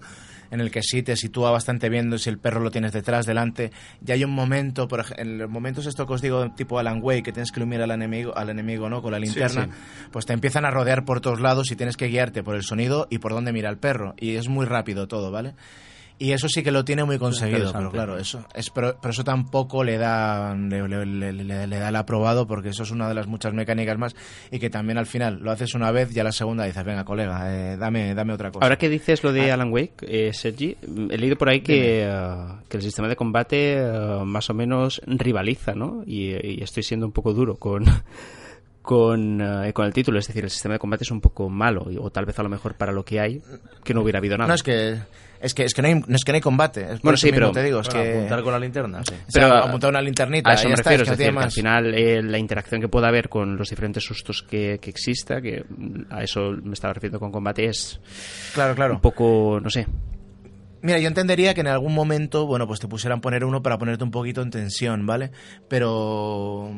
en 0.52 0.60
el 0.60 0.70
que 0.70 0.82
sí 0.82 1.02
te 1.02 1.16
sitúa 1.16 1.50
bastante 1.50 1.88
bien 1.88 2.16
si 2.20 2.30
el 2.30 2.38
perro 2.38 2.60
lo 2.60 2.70
tienes 2.70 2.92
detrás, 2.92 3.26
delante. 3.26 3.72
Y 4.06 4.12
hay 4.12 4.22
un 4.22 4.30
momento, 4.30 4.86
por 4.86 5.00
ej- 5.00 5.14
en 5.18 5.38
los 5.38 5.50
momentos 5.50 5.86
esto 5.86 6.06
que 6.06 6.12
os 6.12 6.22
digo, 6.22 6.52
tipo 6.52 6.78
Alan 6.78 7.00
Wake, 7.02 7.24
que 7.24 7.32
tienes 7.32 7.50
que 7.50 7.58
iluminar 7.58 7.82
al 7.84 7.90
enemigo, 7.90 8.36
al 8.36 8.50
enemigo 8.50 8.88
¿no? 8.88 9.02
con 9.02 9.10
la 9.10 9.18
linterna, 9.18 9.66
pues 10.12 10.26
te 10.26 10.32
empiezan 10.32 10.64
a 10.64 10.70
rodear 10.70 11.04
por 11.04 11.20
todos 11.20 11.40
lados 11.40 11.72
y 11.72 11.76
tienes 11.76 11.96
que 11.96 12.06
guiarte 12.06 12.44
por 12.44 12.54
el 12.54 12.62
sonido 12.62 13.08
y 13.10 13.18
por 13.18 13.32
dónde 13.32 13.52
mira 13.52 13.68
el 13.70 13.78
perro. 13.78 14.14
Y 14.18 14.36
es 14.36 14.48
muy 14.48 14.66
rápido 14.66 15.08
todo, 15.08 15.32
¿vale? 15.32 15.54
Y 16.22 16.32
eso 16.32 16.48
sí 16.48 16.62
que 16.62 16.70
lo 16.70 16.84
tiene 16.84 17.02
muy 17.04 17.18
conseguido, 17.18 17.72
pero 17.72 17.90
claro, 17.90 18.16
eso 18.16 18.44
es 18.54 18.70
pero, 18.70 18.96
pero 19.00 19.10
eso 19.10 19.24
tampoco 19.24 19.82
le 19.82 19.98
da 19.98 20.54
le, 20.54 20.86
le- 20.88 21.04
le- 21.06 21.32
le- 21.32 21.66
le 21.66 21.78
da 21.78 21.88
el 21.88 21.96
aprobado 21.96 22.46
porque 22.46 22.68
eso 22.68 22.84
es 22.84 22.90
una 22.92 23.08
de 23.08 23.14
las 23.14 23.26
muchas 23.26 23.52
mecánicas 23.54 23.98
más 23.98 24.14
y 24.50 24.58
que 24.60 24.70
también 24.70 24.98
al 24.98 25.06
final 25.06 25.40
lo 25.40 25.50
haces 25.50 25.74
una 25.74 25.90
vez 25.90 26.14
y 26.14 26.20
a 26.20 26.24
la 26.24 26.30
segunda 26.32 26.64
dices, 26.64 26.84
venga, 26.84 27.04
colega, 27.04 27.52
eh, 27.52 27.76
dame 27.76 28.14
dame 28.14 28.32
otra 28.34 28.50
cosa. 28.52 28.64
Ahora 28.64 28.78
que 28.78 28.88
dices 28.88 29.24
lo 29.24 29.30
Ah. 29.30 29.32
de 29.32 29.50
Alan 29.52 29.72
Wake, 29.72 29.94
eh, 30.02 30.32
Sergi, 30.32 30.76
he 31.10 31.18
leído 31.18 31.36
por 31.36 31.48
ahí 31.48 31.60
que, 31.60 32.04
eh, 32.04 32.44
que 32.68 32.76
el 32.76 32.82
sistema 32.84 33.08
de 33.08 33.16
combate 33.16 33.78
eh, 33.78 34.20
más 34.24 34.48
o 34.48 34.54
menos 34.54 35.00
rivaliza, 35.06 35.74
¿no? 35.74 36.02
Y, 36.06 36.28
y 36.46 36.62
estoy 36.62 36.82
siendo 36.84 37.04
un 37.06 37.12
poco 37.12 37.32
duro 37.34 37.56
con, 37.56 37.84
con, 38.82 39.40
eh, 39.40 39.72
con 39.72 39.86
el 39.86 39.92
título, 39.92 40.18
es 40.18 40.26
decir, 40.26 40.44
el 40.44 40.50
sistema 40.50 40.74
de 40.74 40.78
combate 40.78 41.04
es 41.04 41.10
un 41.10 41.20
poco 41.20 41.48
malo, 41.48 41.86
y- 41.90 41.96
o 41.98 42.10
tal 42.10 42.24
vez 42.26 42.38
a 42.38 42.42
lo 42.42 42.48
mejor 42.48 42.74
para 42.74 42.92
lo 42.92 43.04
que 43.04 43.20
hay, 43.20 43.40
que 43.84 43.94
no 43.94 44.02
hubiera 44.02 44.18
habido 44.18 44.36
nada. 44.36 44.48
no 44.48 44.54
es 44.54 44.62
que 44.62 44.98
es 45.42 45.52
que 45.54 45.64
es 45.64 45.74
que 45.74 45.82
no 45.82 45.88
hay, 45.88 45.94
no 45.94 46.16
es 46.16 46.24
que 46.24 46.32
no 46.32 46.36
hay 46.36 46.40
combate, 46.40 46.92
es 46.92 47.02
Bueno, 47.02 47.16
sí, 47.18 47.30
pero- 47.30 47.50
te 47.52 47.62
digo, 47.62 47.80
es 47.80 47.88
que 47.88 48.12
apuntar 48.16 48.42
con 48.42 48.52
la 48.52 48.58
linterna, 48.58 49.02
sí. 49.06 49.14
o 49.14 49.30
sea, 49.30 49.42
pero- 49.48 49.56
apuntar 49.64 49.90
una 49.90 50.00
linternita, 50.00 50.50
A 50.50 50.54
eso 50.54 50.64
me 50.64 50.70
ya 50.70 50.74
está, 50.74 50.90
refiero, 50.90 51.02
es 51.02 51.08
que 51.08 51.10
no 51.12 51.16
decir, 51.18 51.38
que 51.38 51.44
al 51.44 51.50
final 51.50 51.94
eh, 51.94 52.22
la 52.22 52.38
interacción 52.38 52.80
que 52.80 52.88
pueda 52.88 53.08
haber 53.08 53.28
con 53.28 53.56
los 53.56 53.68
diferentes 53.68 54.04
sustos 54.04 54.42
que, 54.42 54.78
que 54.80 54.90
exista, 54.90 55.40
que 55.42 55.64
a 56.10 56.22
eso 56.22 56.52
me 56.62 56.72
estaba 56.74 56.94
refiriendo 56.94 57.18
con 57.20 57.30
combate, 57.32 57.66
es 57.66 58.00
Claro, 58.54 58.74
claro. 58.74 58.94
un 58.94 59.00
poco, 59.00 59.58
no 59.62 59.68
sé, 59.70 59.86
Mira, 60.84 60.98
yo 60.98 61.06
entendería 61.06 61.54
que 61.54 61.60
en 61.60 61.68
algún 61.68 61.94
momento, 61.94 62.44
bueno, 62.44 62.66
pues 62.66 62.80
te 62.80 62.88
pusieran 62.88 63.20
poner 63.20 63.44
uno 63.44 63.62
para 63.62 63.78
ponerte 63.78 64.02
un 64.02 64.10
poquito 64.10 64.42
en 64.42 64.50
tensión, 64.50 65.06
¿vale? 65.06 65.30
Pero 65.68 66.70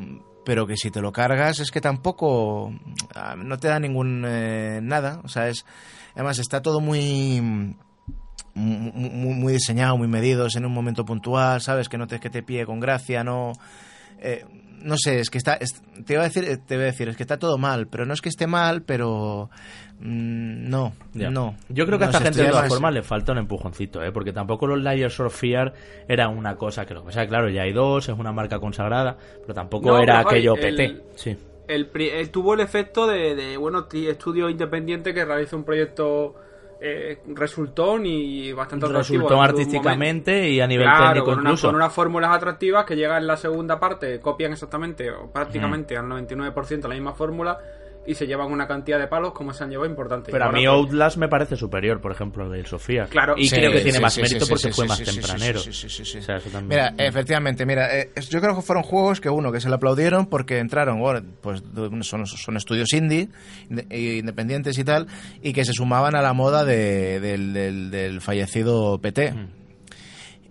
pero 0.45 0.67
que 0.67 0.77
si 0.77 0.91
te 0.91 1.01
lo 1.01 1.11
cargas 1.11 1.59
es 1.59 1.71
que 1.71 1.81
tampoco 1.81 2.71
ah, 3.15 3.35
no 3.35 3.57
te 3.57 3.67
da 3.67 3.79
ningún 3.79 4.23
eh, 4.27 4.79
nada, 4.83 5.21
o 5.23 5.27
sea, 5.27 5.47
es 5.49 5.65
además 6.13 6.37
está 6.37 6.61
todo 6.61 6.79
muy 6.81 7.75
muy, 8.55 8.91
muy- 9.11 9.33
muy 9.35 9.53
diseñado, 9.53 9.97
muy 9.97 10.07
medido, 10.07 10.45
es 10.47 10.55
en 10.55 10.65
un 10.65 10.73
momento 10.73 11.05
puntual, 11.05 11.61
¿sabes? 11.61 11.87
Que 11.89 11.97
no 11.97 12.07
te 12.07 12.19
que 12.19 12.29
te 12.29 12.41
pille 12.41 12.65
con 12.65 12.79
gracia, 12.79 13.23
no 13.23 13.51
eh, 14.19 14.43
no 14.81 14.95
sé, 14.97 15.19
es 15.19 15.29
que 15.29 15.37
está 15.37 15.55
es- 15.55 15.81
te 16.05 16.13
iba 16.13 16.21
a 16.23 16.25
decir 16.25 16.43
eh, 16.45 16.57
te 16.57 16.75
iba 16.75 16.83
a 16.83 16.87
decir, 16.87 17.09
es 17.09 17.17
que 17.17 17.23
está 17.23 17.37
todo 17.37 17.57
mal, 17.57 17.87
pero 17.87 18.05
no 18.05 18.13
es 18.13 18.21
que 18.21 18.29
esté 18.29 18.47
mal, 18.47 18.81
pero 18.83 19.49
mm, 19.99 20.69
no, 20.69 20.93
Ya. 21.13 21.29
no. 21.29 21.55
Yo 21.69 21.85
creo 21.85 21.97
que 21.97 22.05
a 22.05 22.07
esta 22.07 22.21
gente 22.21 22.43
de 22.43 22.49
todas 22.49 22.67
formas 22.69 22.93
le 22.93 23.01
falta 23.03 23.31
un 23.31 23.39
empujoncito, 23.39 24.03
¿eh? 24.03 24.11
porque 24.11 24.31
tampoco 24.33 24.67
los 24.67 24.81
Layers 24.81 25.19
of 25.19 25.35
Fear 25.37 25.73
era 26.07 26.27
una 26.29 26.55
cosa 26.55 26.85
que 26.85 26.93
lo 26.93 27.01
que 27.01 27.07
pasa, 27.07 27.25
claro, 27.27 27.49
ya 27.49 27.63
hay 27.63 27.73
dos, 27.73 28.07
es 28.09 28.17
una 28.17 28.31
marca 28.31 28.59
consagrada, 28.59 29.17
pero 29.41 29.53
tampoco 29.53 29.89
No, 29.89 29.99
era 30.01 30.17
pero, 30.19 30.29
aquello 30.29 30.55
el- 30.55 30.75
PT. 30.75 31.01
Sí. 31.15 31.37
El, 31.67 31.87
pri- 31.87 32.09
eh, 32.09 32.27
tuvo 32.27 32.53
el 32.53 32.59
efecto 32.59 33.07
de, 33.07 33.33
de, 33.35 33.57
bueno, 33.57 33.85
ti- 33.85 34.07
estudio 34.07 34.49
independiente 34.49 35.13
que 35.15 35.25
realiza 35.25 35.55
un 35.55 35.63
proyecto 35.63 36.35
eh, 36.85 37.19
resultón 37.33 38.05
y 38.05 38.51
bastante 38.53 38.85
atractivo 38.85 39.41
artísticamente 39.41 40.49
y 40.49 40.61
a 40.61 40.67
nivel 40.67 40.85
Claro, 40.85 41.05
técnico 41.07 41.25
con, 41.25 41.39
una- 41.39 41.49
incluso. 41.49 41.67
con 41.67 41.75
unas 41.75 41.91
fórmulas 41.93 42.31
atractivas 42.35 42.85
que 42.85 42.95
llegan 42.95 43.17
en 43.17 43.27
la 43.27 43.37
segunda 43.37 43.79
parte, 43.79 44.19
copian 44.19 44.51
exactamente 44.53 45.09
o 45.11 45.31
prácticamente 45.31 45.97
al 45.97 46.05
99% 46.05 46.87
la 46.87 46.93
misma 46.95 47.13
fórmula 47.13 47.57
y 48.07 48.13
se 48.15 48.27
llevan 48.27 48.51
una 48.51 48.67
cantidad 48.67 48.99
de 48.99 49.07
palos 49.07 49.33
como 49.33 49.51
se 49.53 49.63
han 49.63 49.69
llevado 49.69 49.89
importante. 49.89 50.31
Pero 50.31 50.45
Y 50.45 50.47
a 50.47 50.51
mí 50.51 50.65
pues, 50.65 50.67
Outlast 50.75 51.17
me 51.17 51.27
parece 51.27 51.55
superior, 51.55 51.99
por 52.01 52.11
ejemplo, 52.11 52.43
al 52.45 52.51
de 52.51 52.65
Sofía. 52.65 53.05
Claro. 53.05 53.33
y 53.37 53.47
Sí, 53.47 53.55
creo 53.55 53.71
que 53.71 53.81
tiene 53.81 53.97
sí, 53.97 54.01
más 54.01 54.13
sí, 54.13 54.21
mérito 54.21 54.45
sí, 54.45 54.49
porque 54.51 54.67
sí, 54.67 54.71
fue 54.73 54.85
sí, 54.85 54.89
más 54.89 55.03
tempranero. 55.03 55.59
sí, 55.59 55.73
sí, 55.73 55.89
sí, 55.89 56.05
sí. 56.05 56.17
O 56.19 56.21
sea, 56.21 56.37
eso 56.37 56.49
también. 56.49 56.69
Mira, 56.93 57.05
efectivamente, 57.07 57.65
mira, 57.65 57.97
eh, 57.99 58.11
yo 58.29 58.39
creo 58.41 58.55
que 58.55 58.61
fueron 58.61 58.83
juegos 58.83 59.19
que 59.21 59.29
uno, 59.29 59.51
que 59.51 59.59
se 59.59 59.69
le 59.69 59.75
aplaudieron 59.75 60.27
porque 60.27 60.59
entraron, 60.59 60.99
bueno, 60.99 61.21
pues 61.41 61.63
son, 62.01 62.25
son 62.27 62.57
estudios 62.57 62.93
indie, 62.93 63.29
inde- 63.69 63.85
e 63.89 64.17
independientes 64.17 64.77
y 64.77 64.83
tal, 64.83 65.07
y 65.41 65.53
que 65.53 65.65
se 65.65 65.73
sumaban 65.73 66.15
a 66.15 66.21
la 66.21 66.33
moda 66.33 66.63
de- 66.65 67.19
del, 67.19 67.53
del- 67.53 67.91
del 67.91 68.21
fallecido 68.21 68.99
PT. 68.99 69.31
Mm. 69.31 69.47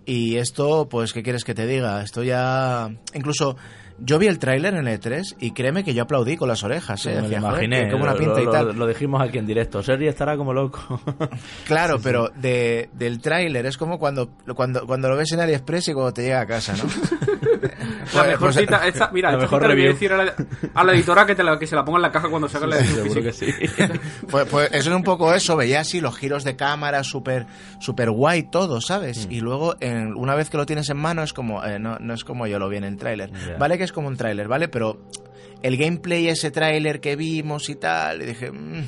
Y 0.07 0.37
esto, 0.37 0.87
pues, 0.87 1.13
¿qué 1.13 1.23
quieres 1.23 1.43
que 1.43 1.55
te 1.55 1.65
diga? 1.65 2.03
Esto 2.03 2.21
ya... 2.21 2.89
Incluso 3.15 3.57
yo 3.99 4.19
vi 4.19 4.27
el 4.27 4.39
tráiler 4.39 4.73
en 4.75 4.87
el 4.87 4.99
E3 4.99 5.35
y 5.39 5.51
créeme 5.51 5.83
que 5.83 5.93
yo 5.93 6.03
aplaudí 6.03 6.35
con 6.37 6.47
las 6.49 6.63
orejas, 6.63 7.01
Sí, 7.01 7.09
¿eh? 7.09 7.11
me 7.15 7.17
lo 7.17 7.23
Decía, 7.29 7.41
joder, 7.41 7.53
imaginé. 7.63 7.83
qué- 7.83 7.89
qué 7.89 7.95
buena 7.95 8.13
lo- 8.13 8.19
pinta 8.19 8.41
y 8.41 8.45
lo- 8.45 8.51
tal. 8.51 8.75
Lo 8.77 8.87
dijimos 8.87 9.21
aquí 9.21 9.37
en 9.37 9.47
directo. 9.47 9.81
Sergi 9.83 10.07
estará 10.07 10.35
como 10.37 10.53
loco. 10.53 11.01
Claro, 11.65 11.99
pero 12.03 12.29
de, 12.35 12.89
del 12.93 13.19
tráiler 13.21 13.65
es 13.65 13.77
como 13.77 13.97
cuando, 13.99 14.29
cuando, 14.55 14.85
cuando 14.85 15.09
lo 15.09 15.15
ves 15.17 15.31
en 15.31 15.39
AliExpress 15.39 15.89
y 15.89 15.93
cuando 15.93 16.13
te 16.13 16.23
llega 16.23 16.41
a 16.41 16.45
casa, 16.45 16.73
¿no? 16.77 16.83
La 17.65 18.11
Pues- 18.11 18.27
mejor 18.27 18.37
pues- 18.39 18.55
cita, 18.57 18.87
esta- 18.87 19.09
mira, 19.11 19.31
la 19.31 19.37
mejor 19.37 19.59
cita 19.61 19.67
le 19.69 19.75
voy 19.75 19.85
a 19.85 19.87
decir 19.93 20.13
a 20.13 20.23
la, 20.23 20.33
a 20.73 20.83
la 20.83 20.93
editora 20.93 21.25
que, 21.25 21.35
te 21.35 21.43
la, 21.43 21.57
que 21.57 21.65
se 21.67 21.75
la 21.75 21.83
ponga 21.83 21.97
en 21.97 22.01
la 22.03 22.11
caja 22.11 22.29
cuando 22.29 22.47
salga 22.47 22.67
la 22.67 22.77
edición 22.77 23.03
Seguro 23.03 23.23
que 23.23 23.31
sí. 23.33 23.47
Pues, 24.29 24.47
pues 24.49 24.69
eso 24.71 24.89
es 24.91 24.95
un 24.95 25.03
poco 25.03 25.33
eso, 25.33 25.55
veía 25.55 25.79
así 25.79 25.99
los 26.01 26.15
giros 26.17 26.43
de 26.43 26.55
cámara 26.55 27.03
súper 27.03 27.45
super 27.79 28.11
guay 28.11 28.43
todo, 28.43 28.79
¿sabes? 28.81 29.27
Mm. 29.27 29.31
Y 29.31 29.39
luego 29.41 29.75
en- 29.79 30.13
una 30.15 30.35
vez 30.35 30.49
que 30.49 30.57
lo 30.57 30.65
tienes 30.65 30.89
en 30.89 30.97
mano 30.97 31.23
es 31.23 31.33
como, 31.33 31.63
eh, 31.65 31.79
no, 31.79 31.97
no 31.99 32.13
es 32.13 32.23
como 32.23 32.45
yo 32.47 32.59
lo 32.59 32.69
vi 32.69 32.77
en 32.77 32.83
el 32.83 32.97
tráiler. 32.97 33.31
Ya. 33.31 33.57
Vale 33.57 33.77
que 33.77 33.84
es 33.85 33.91
como 33.91 34.07
un 34.07 34.17
tráiler, 34.17 34.47
¿vale? 34.47 34.67
Pero 34.67 34.99
el 35.61 35.77
gameplay, 35.77 36.27
ese 36.27 36.51
tráiler 36.51 36.99
que 36.99 37.15
vimos 37.15 37.69
y 37.69 37.75
tal, 37.75 38.21
y 38.21 38.25
dije, 38.25 38.51
mm, 38.51 38.87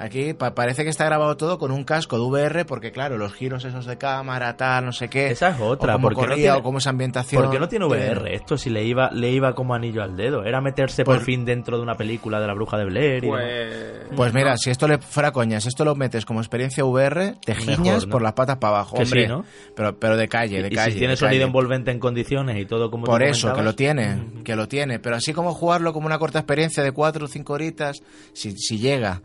aquí 0.00 0.34
pa- 0.34 0.54
parece 0.54 0.82
que 0.82 0.90
está 0.90 1.04
grabado 1.04 1.36
todo 1.36 1.58
con 1.58 1.70
un 1.70 1.84
casco 1.84 2.16
de 2.18 2.24
VR 2.24 2.64
porque 2.64 2.90
claro, 2.90 3.18
los 3.18 3.32
giros 3.34 3.64
esos 3.64 3.86
de 3.86 3.98
cámara, 3.98 4.56
tal, 4.56 4.84
no 4.86 4.92
sé 4.92 5.08
qué. 5.08 5.28
Esa 5.30 5.50
es 5.50 5.60
otra, 5.60 5.94
o 5.94 5.96
cómo 5.96 6.02
porque 6.08 6.22
no 6.22 6.28
corría, 6.28 6.36
tiene- 6.44 6.58
o 6.58 6.62
cómo 6.62 6.78
esa 6.78 6.90
ambientación. 6.90 7.42
Porque 7.42 7.58
no 7.60 7.68
tiene 7.68 7.84
VR. 7.84 8.34
Esto 8.34 8.56
si 8.58 8.70
le 8.70 8.84
iba, 8.84 9.10
le 9.12 9.30
iba 9.30 9.54
como 9.54 9.74
anillo 9.74 10.02
al 10.02 10.16
dedo. 10.16 10.44
Era 10.44 10.60
meterse 10.60 11.04
por 11.04 11.16
Pues- 11.16 11.26
fin 11.26 11.44
dentro 11.44 11.76
de 11.76 11.82
una 11.82 11.96
película 11.96 12.40
de 12.40 12.46
la 12.46 12.54
bruja 12.54 12.78
de 12.78 12.84
Blair. 12.86 13.24
y 13.24 13.26
demás. 13.26 13.42
Pues, 13.44 14.16
Pues 14.16 14.34
mira, 14.34 14.56
si 14.56 14.70
esto 14.70 14.88
le 14.88 14.98
fuera 14.98 15.30
coña, 15.32 15.60
si 15.60 15.68
esto 15.68 15.84
lo 15.84 15.94
metes 15.94 16.24
como 16.24 16.40
experiencia 16.40 16.84
VR, 16.84 17.34
te 17.44 17.54
Mejor, 17.54 17.74
giñas 17.76 18.06
¿no? 18.06 18.12
por 18.12 18.22
las 18.22 18.32
patas 18.32 18.56
para 18.56 18.76
abajo, 18.76 18.96
Que 18.96 19.02
hombre. 19.04 19.22
sí, 19.22 19.28
¿no? 19.28 19.44
Pero, 19.76 19.96
pero 19.98 20.16
de 20.16 20.28
calle, 20.28 20.62
de 20.62 20.68
y 20.68 20.74
calle. 20.74 20.92
si 20.92 20.98
tiene 20.98 21.16
sonido 21.16 21.30
calle. 21.40 21.42
envolvente 21.44 21.90
en 21.90 21.98
condiciones 22.00 22.56
y 22.58 22.66
todo 22.66 22.90
como 22.90 23.04
Por 23.04 23.22
eso, 23.22 23.52
que 23.52 23.62
lo 23.62 23.74
tiene, 23.74 24.18
que 24.44 24.56
lo 24.56 24.66
tiene. 24.66 24.98
Pero 24.98 25.16
así 25.16 25.32
como 25.32 25.54
jugarlo 25.54 25.92
como 25.92 26.06
una 26.06 26.18
corta 26.18 26.38
experiencia 26.40 26.82
de 26.82 26.92
cuatro 26.92 27.26
o 27.26 27.28
cinco 27.28 27.52
horitas, 27.52 28.02
si, 28.32 28.52
si 28.52 28.78
llega. 28.78 29.22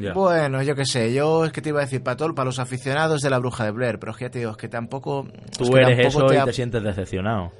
Ya. 0.00 0.12
Bueno, 0.12 0.62
yo 0.62 0.74
qué 0.74 0.84
sé, 0.84 1.12
yo 1.12 1.44
es 1.44 1.52
que 1.52 1.60
te 1.60 1.70
iba 1.70 1.80
a 1.80 1.84
decir 1.84 2.02
para 2.02 2.16
todo, 2.16 2.34
para 2.34 2.46
los 2.46 2.58
aficionados 2.58 3.20
de 3.22 3.30
la 3.30 3.38
bruja 3.38 3.64
de 3.64 3.70
Blair, 3.70 3.98
pero 3.98 4.12
es 4.12 4.18
que 4.18 4.24
ya 4.26 4.30
te 4.30 4.38
digo, 4.38 4.50
es 4.52 4.56
que 4.56 4.68
tampoco... 4.68 5.26
es 5.50 5.58
Tú 5.58 5.70
que 5.70 5.80
eres 5.80 5.98
tampoco 6.02 6.26
eso 6.26 6.34
te 6.34 6.38
y 6.38 6.44
te 6.44 6.52
sientes 6.52 6.82
decepcionado. 6.82 7.52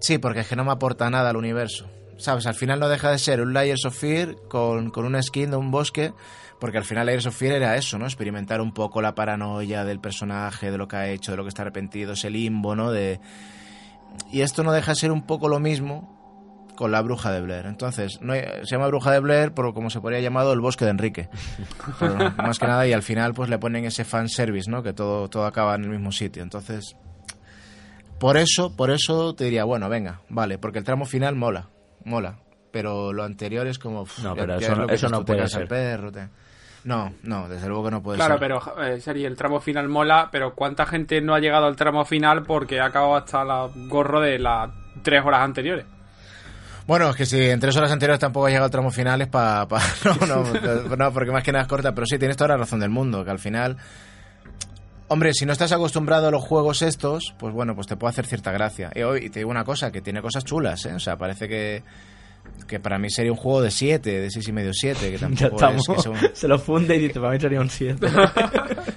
Sí, 0.00 0.18
porque 0.18 0.40
es 0.40 0.48
que 0.48 0.56
no 0.56 0.64
me 0.64 0.72
aporta 0.72 1.08
nada 1.10 1.30
al 1.30 1.36
universo. 1.36 1.88
¿Sabes? 2.18 2.46
Al 2.46 2.54
final 2.54 2.78
no 2.78 2.88
deja 2.88 3.10
de 3.10 3.18
ser 3.18 3.40
un 3.40 3.52
Layers 3.52 3.84
of 3.84 3.96
Fear 3.96 4.36
con, 4.48 4.90
con 4.90 5.04
una 5.04 5.22
skin 5.22 5.50
de 5.50 5.56
un 5.56 5.70
bosque, 5.70 6.12
porque 6.60 6.78
al 6.78 6.84
final 6.84 7.06
Layers 7.06 7.26
of 7.26 7.36
Fear 7.36 7.54
era 7.54 7.76
eso, 7.76 7.98
¿no? 7.98 8.04
Experimentar 8.04 8.60
un 8.60 8.72
poco 8.72 9.02
la 9.02 9.14
paranoia 9.14 9.84
del 9.84 9.98
personaje, 9.98 10.70
de 10.70 10.78
lo 10.78 10.86
que 10.86 10.96
ha 10.96 11.08
hecho, 11.08 11.32
de 11.32 11.36
lo 11.36 11.42
que 11.42 11.48
está 11.48 11.62
arrepentido, 11.62 12.12
ese 12.12 12.30
limbo, 12.30 12.76
¿no? 12.76 12.92
De... 12.92 13.18
Y 14.30 14.42
esto 14.42 14.62
no 14.62 14.72
deja 14.72 14.92
de 14.92 14.96
ser 14.96 15.10
un 15.10 15.26
poco 15.26 15.48
lo 15.48 15.58
mismo 15.58 16.21
con 16.76 16.90
la 16.92 17.02
bruja 17.02 17.30
de 17.30 17.40
Blair. 17.40 17.66
Entonces, 17.66 18.18
no 18.22 18.32
hay- 18.32 18.44
se 18.64 18.74
llama 18.76 18.86
bruja 18.88 19.10
de 19.12 19.20
Blair 19.20 19.52
por 19.52 19.72
como 19.74 19.90
se 19.90 20.00
podría 20.00 20.20
llamado 20.20 20.52
el 20.52 20.60
bosque 20.60 20.84
de 20.84 20.90
Enrique. 20.92 21.28
Más 22.38 22.58
que 22.58 22.66
nada, 22.66 22.86
y 22.86 22.92
al 22.92 23.02
final 23.02 23.34
pues 23.34 23.48
le 23.50 23.58
ponen 23.58 23.84
ese 23.84 24.04
fanservice, 24.04 24.70
¿no? 24.70 24.82
Que 24.82 24.92
todo, 24.92 25.28
todo 25.28 25.44
acaba 25.46 25.74
en 25.74 25.84
el 25.84 25.90
mismo 25.90 26.12
sitio. 26.12 26.42
Entonces, 26.42 26.96
por 28.18 28.36
eso, 28.36 28.74
por 28.76 28.90
eso 28.90 29.34
te 29.34 29.44
diría, 29.44 29.64
bueno, 29.64 29.88
venga, 29.88 30.20
vale, 30.28 30.58
porque 30.58 30.78
el 30.78 30.84
tramo 30.84 31.04
final 31.06 31.34
mola, 31.34 31.68
mola. 32.04 32.38
Pero 32.70 33.12
lo 33.12 33.22
anterior 33.24 33.66
es 33.66 33.78
como... 33.78 34.06
No, 34.22 34.34
pero 34.34 34.54
eso 34.56 34.72
es 34.72 34.78
no- 34.78 34.86
eso 34.88 35.08
no 35.10 35.24
puede 35.26 35.46
ser. 35.48 35.68
perro, 35.68 36.10
te- 36.10 36.28
No, 36.84 37.12
no, 37.22 37.46
desde 37.48 37.68
luego 37.68 37.84
que 37.84 37.90
no 37.90 38.02
puede 38.02 38.16
Claro, 38.16 38.38
ser. 38.38 38.40
pero 38.40 38.82
eh, 38.82 38.98
Sari, 38.98 39.26
el 39.26 39.36
tramo 39.36 39.60
final 39.60 39.88
mola, 39.88 40.30
pero 40.32 40.54
¿cuánta 40.54 40.86
gente 40.86 41.20
no 41.20 41.34
ha 41.34 41.38
llegado 41.40 41.66
al 41.66 41.76
tramo 41.76 42.04
final 42.06 42.44
porque 42.44 42.80
ha 42.80 42.86
acabado 42.86 43.16
hasta 43.16 43.42
el 43.42 43.88
gorro 43.88 44.20
de 44.20 44.38
las 44.38 44.70
tres 45.02 45.22
horas 45.22 45.42
anteriores? 45.42 45.84
Bueno, 46.86 47.10
es 47.10 47.16
que 47.16 47.26
si 47.26 47.40
en 47.40 47.60
tres 47.60 47.76
horas 47.76 47.92
anteriores 47.92 48.20
tampoco 48.20 48.46
ha 48.46 48.48
llegado 48.48 48.66
el 48.66 48.72
tramo 48.72 48.90
final 48.90 49.22
es 49.22 49.28
para... 49.28 49.66
no, 50.04 50.26
no, 50.26 50.96
no, 50.96 51.12
porque 51.12 51.30
más 51.30 51.44
que 51.44 51.52
nada 51.52 51.62
es 51.62 51.68
corta, 51.68 51.94
pero 51.94 52.06
sí, 52.06 52.18
tienes 52.18 52.36
toda 52.36 52.48
la 52.48 52.56
razón 52.56 52.80
del 52.80 52.90
mundo, 52.90 53.24
que 53.24 53.30
al 53.30 53.38
final... 53.38 53.76
Hombre, 55.08 55.34
si 55.34 55.44
no 55.44 55.52
estás 55.52 55.70
acostumbrado 55.72 56.28
a 56.28 56.30
los 56.30 56.42
juegos 56.42 56.80
estos, 56.80 57.34
pues 57.38 57.52
bueno, 57.52 57.74
pues 57.74 57.86
te 57.86 57.96
puede 57.96 58.12
hacer 58.12 58.24
cierta 58.24 58.50
gracia. 58.50 58.90
Y, 58.94 59.02
hoy 59.02 59.28
te 59.28 59.40
digo 59.40 59.50
una 59.50 59.62
cosa, 59.62 59.92
que 59.92 60.00
tiene 60.00 60.22
cosas 60.22 60.42
chulas, 60.42 60.86
¿eh? 60.86 60.94
O 60.94 60.98
sea, 60.98 61.18
parece 61.18 61.48
que, 61.48 61.82
que 62.66 62.80
para 62.80 62.98
mí 62.98 63.10
sería 63.10 63.30
un 63.30 63.36
juego 63.36 63.60
de 63.60 63.70
7, 63.70 64.20
de 64.20 64.30
6 64.30 64.48
y 64.48 64.52
medio 64.52 64.72
7, 64.72 65.10
que 65.10 65.18
tampoco 65.18 65.58
Ya 65.60 65.68
es 65.76 66.08
que 66.08 66.30
Se 66.34 66.48
lo 66.48 66.58
funde 66.58 66.96
y 66.96 67.00
dice, 67.00 67.20
para 67.20 67.32
mí 67.34 67.38
sería 67.38 67.60
un 67.60 67.68
7. 67.68 68.06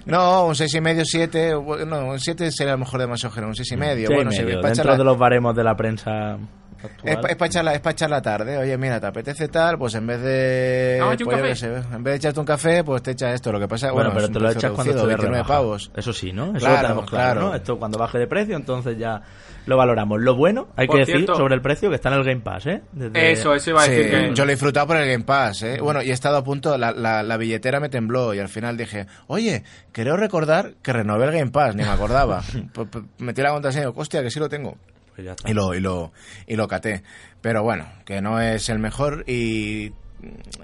No, 0.06 0.46
un 0.46 0.56
6 0.56 0.74
y 0.76 0.80
medio, 0.82 1.04
7, 1.04 1.52
no, 1.86 2.08
un 2.08 2.20
7 2.20 2.50
sería 2.50 2.74
a 2.74 2.78
lo 2.78 2.86
mejor 2.86 3.02
demasiado 3.02 3.36
generoso, 3.36 3.50
un 3.50 3.66
6 3.66 3.72
y 3.74 3.78
medio. 3.78 4.08
Sí, 4.08 4.14
bueno, 4.14 4.30
medio, 4.30 4.48
si 4.48 4.56
para 4.56 4.68
dentro 4.70 4.84
echar 4.84 4.98
de 4.98 5.04
los 5.04 5.18
baremos 5.18 5.54
de 5.54 5.64
la 5.66 5.76
prensa 5.76 6.38
Es 6.86 6.92
actual. 7.18 7.38
para 7.38 7.46
echar, 7.48 7.64
la- 7.66 7.74
es 7.74 7.80
pa' 7.82 7.92
echar 7.92 8.10
la 8.10 8.22
tarde. 8.22 8.58
Oye, 8.58 8.78
mira, 8.78 9.00
te 9.00 9.08
apetece 9.08 9.48
tal, 9.48 9.78
pues 9.78 9.96
en 9.96 10.08
vez 10.08 10.22
de. 10.22 11.02
Pues 11.24 11.40
yo 11.48 11.56
sé, 11.56 11.68
en 11.94 12.04
vez 12.04 12.14
de 12.14 12.16
echarte 12.18 12.40
un 12.40 12.46
café, 12.46 12.84
pues 12.84 13.02
te 13.04 13.12
echas 13.12 13.34
esto. 13.34 13.52
Lo 13.52 13.60
que 13.60 13.68
pasa 13.68 13.92
bueno, 13.92 14.12
bueno, 14.12 14.14
pero 14.16 14.26
es 14.28 14.32
te 14.34 14.40
lo 14.40 14.50
echas 14.52 14.72
cuando 14.72 14.94
reducido, 14.94 15.02
esté 15.02 15.08
de 15.08 15.16
29 15.30 15.36
rebaja. 15.44 15.54
pavos. 15.54 15.92
Eso 15.96 16.14
sí, 16.14 16.32
¿no? 16.34 16.52
Eso 16.56 16.60
Claro, 16.60 16.76
lo 16.76 16.82
tenemos 16.82 17.10
claro, 17.10 17.34
claro. 17.34 17.50
¿no? 17.50 17.56
Esto 17.56 17.80
cuando 17.80 17.98
baje 17.98 18.18
de 18.20 18.28
precio, 18.28 18.56
entonces 18.56 18.98
ya 18.98 19.22
lo 19.66 19.78
valoramos. 19.78 20.22
Lo 20.22 20.36
bueno, 20.36 20.68
hay 20.76 20.86
Por 20.88 20.98
que 21.04 21.12
decir 21.12 21.26
sobre 21.28 21.56
el 21.56 21.62
precio 21.62 21.90
que 21.90 21.96
está 21.96 22.10
en 22.10 22.16
el 22.16 22.24
Game 22.24 22.42
Pass, 22.42 22.68
¿eh? 22.68 22.82
Desde- 22.92 23.32
Eso, 23.32 23.56
eso 23.56 23.72
iba 23.72 23.82
a 23.82 23.86
Sí, 23.86 23.92
decir 23.92 24.12
que... 24.12 24.34
yo 24.36 24.46
lo 24.46 24.52
he 24.52 24.54
disfrutado 24.54 24.86
por 24.88 24.98
el 24.98 25.10
Game 25.10 25.24
Pass, 25.24 25.64
¿eh? 25.64 25.80
Bueno, 25.82 26.04
y 26.04 26.12
he 26.12 26.14
estado 26.14 26.38
a 26.38 26.44
punto, 26.44 26.78
la, 26.78 26.92
la, 26.92 27.24
la 27.24 27.38
billetera 27.38 27.80
me 27.80 27.90
tembló 27.90 28.34
y 28.36 28.40
al 28.40 28.48
final 28.50 28.78
dije, 28.78 29.08
oye, 29.28 29.64
creo 29.92 30.18
recordar 30.18 30.74
que 30.84 30.94
renové 30.94 31.26
el 31.26 31.32
Game 31.32 31.52
Pass, 31.52 31.76
ni 31.76 31.82
me 31.84 31.90
acordaba. 31.90 32.44
Metí 33.18 33.42
la 33.42 33.52
contraseña 33.52 33.90
hostia, 33.90 34.22
que 34.22 34.30
sí 34.30 34.40
lo 34.40 34.50
tengo. 34.50 34.78
Pues 35.16 35.26
ya 35.26 35.32
está. 35.32 35.50
y 35.50 35.54
lo, 35.54 35.74
y 35.74 35.80
lo, 35.80 36.12
y 36.48 36.56
lo 36.56 36.68
caté. 36.68 37.04
Pero 37.42 37.64
bueno, 37.64 37.86
que 38.06 38.22
no 38.22 38.40
es 38.42 38.70
el 38.70 38.80
mejor 38.80 39.24
y 39.28 39.94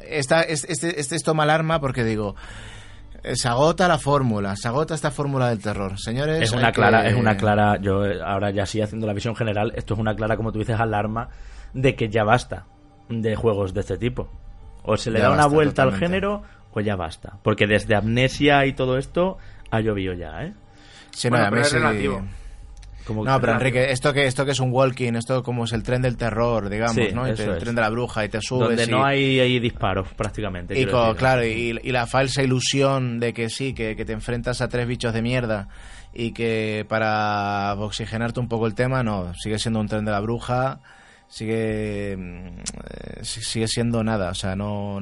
esta, 0.07 0.41
es- 0.41 0.65
este, 0.65 0.99
este 0.99 1.15
es 1.15 1.23
toma 1.23 1.43
alarma 1.43 1.79
porque 1.79 2.03
digo, 2.03 2.35
eh, 3.23 3.35
se 3.35 3.47
agota 3.47 3.87
la 3.87 3.97
fórmula, 3.99 4.55
se 4.55 4.67
agota 4.67 4.95
esta 4.95 5.11
fórmula 5.11 5.49
del 5.49 5.59
terror. 5.59 5.99
Señores, 5.99 6.41
Es 6.41 6.51
una 6.51 6.71
clara, 6.71 7.03
que- 7.03 7.09
es 7.09 7.15
una 7.15 7.37
clara, 7.37 7.77
yo 7.81 8.05
eh, 8.05 8.19
ahora 8.25 8.51
ya 8.51 8.65
sí 8.65 8.81
haciendo 8.81 9.07
la 9.07 9.13
visión 9.13 9.35
general, 9.35 9.71
esto 9.75 9.93
es 9.93 9.99
una 9.99 10.15
clara, 10.15 10.35
como 10.37 10.51
tú 10.51 10.59
dices, 10.59 10.79
alarma 10.79 11.29
de 11.73 11.95
que 11.95 12.09
ya 12.09 12.23
basta 12.23 12.65
de 13.09 13.35
juegos 13.35 13.73
de 13.73 13.81
este 13.81 13.97
tipo. 13.97 14.29
O 14.83 14.97
se 14.97 15.11
le 15.11 15.19
Ya 15.19 15.25
da 15.25 15.29
una 15.31 15.43
basta, 15.43 15.53
vuelta 15.55 15.83
al 15.83 15.93
género 15.95 16.41
o 16.73 16.81
ya 16.81 16.95
basta. 16.95 17.37
Porque 17.43 17.67
desde 17.67 17.95
Amnesia 17.95 18.65
y 18.65 18.73
todo 18.73 18.97
esto 18.97 19.37
ha 19.69 19.79
llovido 19.81 20.13
ya, 20.13 20.43
¿eh? 20.43 20.53
Sí, 21.11 21.29
no, 21.29 21.35
Bueno, 21.37 21.49
pero 21.51 21.61
es 21.61 21.69
sí- 21.69 21.75
relativo. 21.75 22.21
Como 23.05 23.25
No, 23.25 23.39
pero 23.41 23.53
Enrique, 23.53 23.91
esto 23.91 24.13
que, 24.13 24.25
esto 24.25 24.45
que 24.45 24.51
es 24.51 24.59
un 24.59 24.71
walking, 24.71 25.13
esto 25.13 25.43
como 25.43 25.65
es 25.65 25.73
el 25.73 25.83
tren 25.83 26.01
del 26.01 26.17
terror, 26.17 26.69
digamos, 26.69 26.95
Sí, 26.95 27.09
¿no? 27.13 27.27
Y 27.27 27.33
te- 27.33 27.43
eso 27.43 27.53
el 27.53 27.59
tren 27.59 27.75
de 27.75 27.81
la 27.81 27.89
bruja 27.89 28.23
y 28.25 28.29
te 28.29 28.39
subes 28.41 28.67
donde 28.69 28.83
y, 28.85 28.89
no 28.89 29.05
hay, 29.05 29.39
hay 29.39 29.59
disparos 29.59 30.07
prácticamente. 30.13 30.79
y 30.79 30.85
co- 30.85 31.15
claro, 31.15 31.45
y, 31.45 31.79
y 31.83 31.91
la 31.91 32.07
falsa 32.07 32.43
ilusión 32.43 33.19
de 33.19 33.33
que 33.33 33.49
sí, 33.49 33.73
que, 33.73 33.95
que 33.95 34.05
te 34.05 34.13
enfrentas 34.13 34.61
a 34.61 34.67
tres 34.69 34.87
bichos 34.87 35.13
de 35.13 35.21
mierda 35.21 35.67
y 36.13 36.31
que 36.31 36.85
para 36.89 37.73
oxigenarte 37.77 38.39
un 38.39 38.47
poco 38.47 38.67
el 38.67 38.75
tema, 38.75 39.01
no, 39.03 39.33
sigue 39.35 39.57
siendo 39.59 39.79
un 39.79 39.87
tren 39.87 40.05
de 40.05 40.11
la 40.11 40.19
bruja, 40.19 40.79
sigue 41.27 42.15
mm, 42.17 42.47
eh, 42.47 43.19
si- 43.23 43.41
sigue 43.41 43.67
siendo 43.67 44.03
nada, 44.03 44.29
o 44.31 44.35
sea, 44.35 44.55
no 44.55 44.99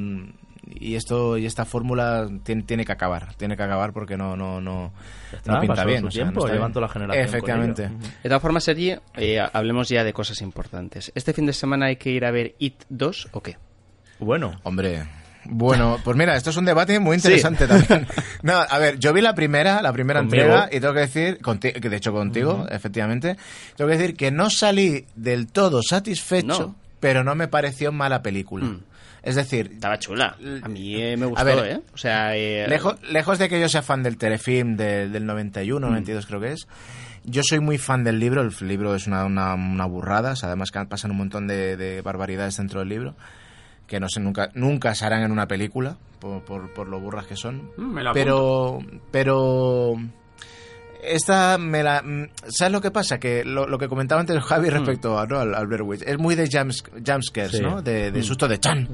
y 0.68 0.96
esto 0.96 1.38
y 1.38 1.46
esta 1.46 1.66
fórmula 1.66 2.28
tiene, 2.44 2.64
tiene 2.64 2.86
que 2.86 2.92
acabar, 2.92 3.34
tiene 3.36 3.56
que 3.56 3.64
acabar 3.64 3.94
porque 3.94 4.18
no 4.18 4.36
no 4.36 4.60
no, 4.62 4.92
está, 5.32 5.54
no 5.54 5.62
pinta 5.62 5.86
bien, 5.86 6.02
su 6.02 6.08
o 6.08 6.12
sea, 6.12 6.26
no 6.26 6.32
tiempo, 6.32 6.46
está 6.48 6.52
bien. 6.68 6.82
la 6.82 6.88
generación 6.90 7.26
con 7.26 7.36
Efectivamente. 7.36 7.90
De 8.24 8.30
todas 8.30 8.42
formas, 8.42 8.64
Sergi, 8.64 8.96
eh, 9.16 9.40
hablemos 9.54 9.88
ya 9.90 10.04
de 10.04 10.14
cosas 10.14 10.42
importantes. 10.42 11.12
¿Este 11.16 11.34
fin 11.34 11.46
de 11.46 11.54
semana 11.54 11.88
hay 11.88 11.96
que 11.96 12.10
ir 12.12 12.26
a 12.26 12.32
ver 12.32 12.56
It 12.60 12.84
2 12.90 13.30
o 13.32 13.42
qué? 13.42 13.58
Bueno, 14.20 14.60
Hombre, 14.64 15.08
bueno, 15.46 15.98
pues 16.04 16.18
mira, 16.18 16.36
esto 16.36 16.50
es 16.50 16.58
un 16.58 16.66
debate 16.66 17.00
muy 17.00 17.16
interesante 17.16 17.66
también. 17.66 18.06
No, 18.44 18.54
a 18.58 18.78
ver, 18.78 19.00
yo 19.00 19.12
vi 19.14 19.22
la 19.22 19.34
primera, 19.36 19.82
la 19.82 19.92
primera 19.94 20.20
Conmigo. 20.20 20.44
entrega 20.44 20.68
y 20.72 20.80
tengo 20.80 20.94
que 20.94 21.00
decir, 21.02 21.40
conti- 21.42 21.74
que 21.74 21.90
de 21.90 21.96
hecho 21.98 22.12
contigo, 22.14 22.66
efectivamente, 22.70 23.36
tengo 23.76 23.90
que 23.90 23.98
decir 23.98 24.16
que 24.16 24.32
no 24.32 24.50
salí 24.50 25.06
del 25.16 25.48
todo 25.48 25.82
satisfecho, 25.82 26.60
No. 26.60 26.76
pero 27.00 27.24
no 27.24 27.36
me 27.36 27.48
pareció 27.48 27.92
mala 27.92 28.22
película. 28.22 28.66
Mm. 28.66 28.84
Es 29.30 29.36
decir, 29.36 29.70
Estaba 29.74 30.00
chula. 30.00 30.36
A 30.64 30.68
mí 30.68 30.96
eh, 30.96 31.16
me 31.18 31.26
gustó, 31.28 31.42
A 31.42 31.44
ver, 31.44 31.60
¿eh? 31.72 31.82
O 31.94 31.98
sea, 31.98 32.36
eh, 32.36 32.68
lejos, 32.68 32.96
lejos 33.10 33.38
de 33.40 33.48
que 33.48 33.60
yo 33.60 33.70
sea 33.70 33.82
fan 33.82 34.02
del 34.04 34.18
telefilm 34.18 34.76
de- 34.76 35.08
del 35.10 35.26
91, 35.26 35.88
Mm. 35.88 35.92
92 35.92 36.26
creo 36.26 36.40
que 36.42 36.52
es, 36.54 36.68
yo 37.24 37.42
soy 37.44 37.60
muy 37.60 37.78
fan 37.78 38.04
del 38.04 38.20
libro, 38.20 38.42
el 38.42 38.52
libro 38.68 38.96
es 38.96 39.06
una, 39.08 39.26
una, 39.26 39.54
una 39.54 39.86
burrada, 39.86 40.32
o 40.32 40.36
sea, 40.36 40.48
además 40.48 40.72
que 40.72 40.84
pasan 40.86 41.12
un 41.12 41.18
montón 41.18 41.48
de, 41.48 41.78
de 41.78 42.02
barbaridades 42.02 42.58
dentro 42.58 42.80
del 42.80 42.90
libro, 42.90 43.16
que 43.88 44.00
no 44.00 44.08
sé, 44.10 44.20
nunca, 44.20 44.50
nunca 44.56 44.94
se 44.96 45.06
harán 45.06 45.24
en 45.24 45.32
una 45.32 45.48
película, 45.48 45.98
por, 46.20 46.44
por, 46.44 46.74
por 46.74 46.88
lo 46.88 47.00
burras 47.00 47.28
que 47.28 47.36
son. 47.36 47.72
Mm, 47.78 47.94
me 47.94 48.04
la 48.04 48.12
pero, 48.14 48.80
pero 49.12 49.94
esta 51.04 51.58
me 51.58 51.84
la 51.84 52.02
mm, 52.02 52.30
¿sabes 52.50 52.72
lo 52.72 52.82
que 52.82 52.92
pasa? 52.92 53.20
que 53.20 53.44
lo, 53.46 53.68
lo 53.68 53.78
que 53.78 53.88
comentaba 53.88 54.22
antes 54.22 54.42
Javi 54.44 54.70
respecto 54.70 55.18
a, 55.20 55.26
¿no? 55.26 55.40
al, 55.40 55.54
al 55.56 55.68
Blair 55.68 55.84
Witch, 55.84 56.02
es 56.06 56.18
muy 56.18 56.36
de 56.36 56.48
jumps, 56.52 56.84
jumpscares, 57.06 57.52
Sí. 57.52 57.62
¿no? 57.62 57.82
De, 57.82 58.12
de 58.12 58.24
susto 58.24 58.48
de 58.48 58.60
chan. 58.60 58.88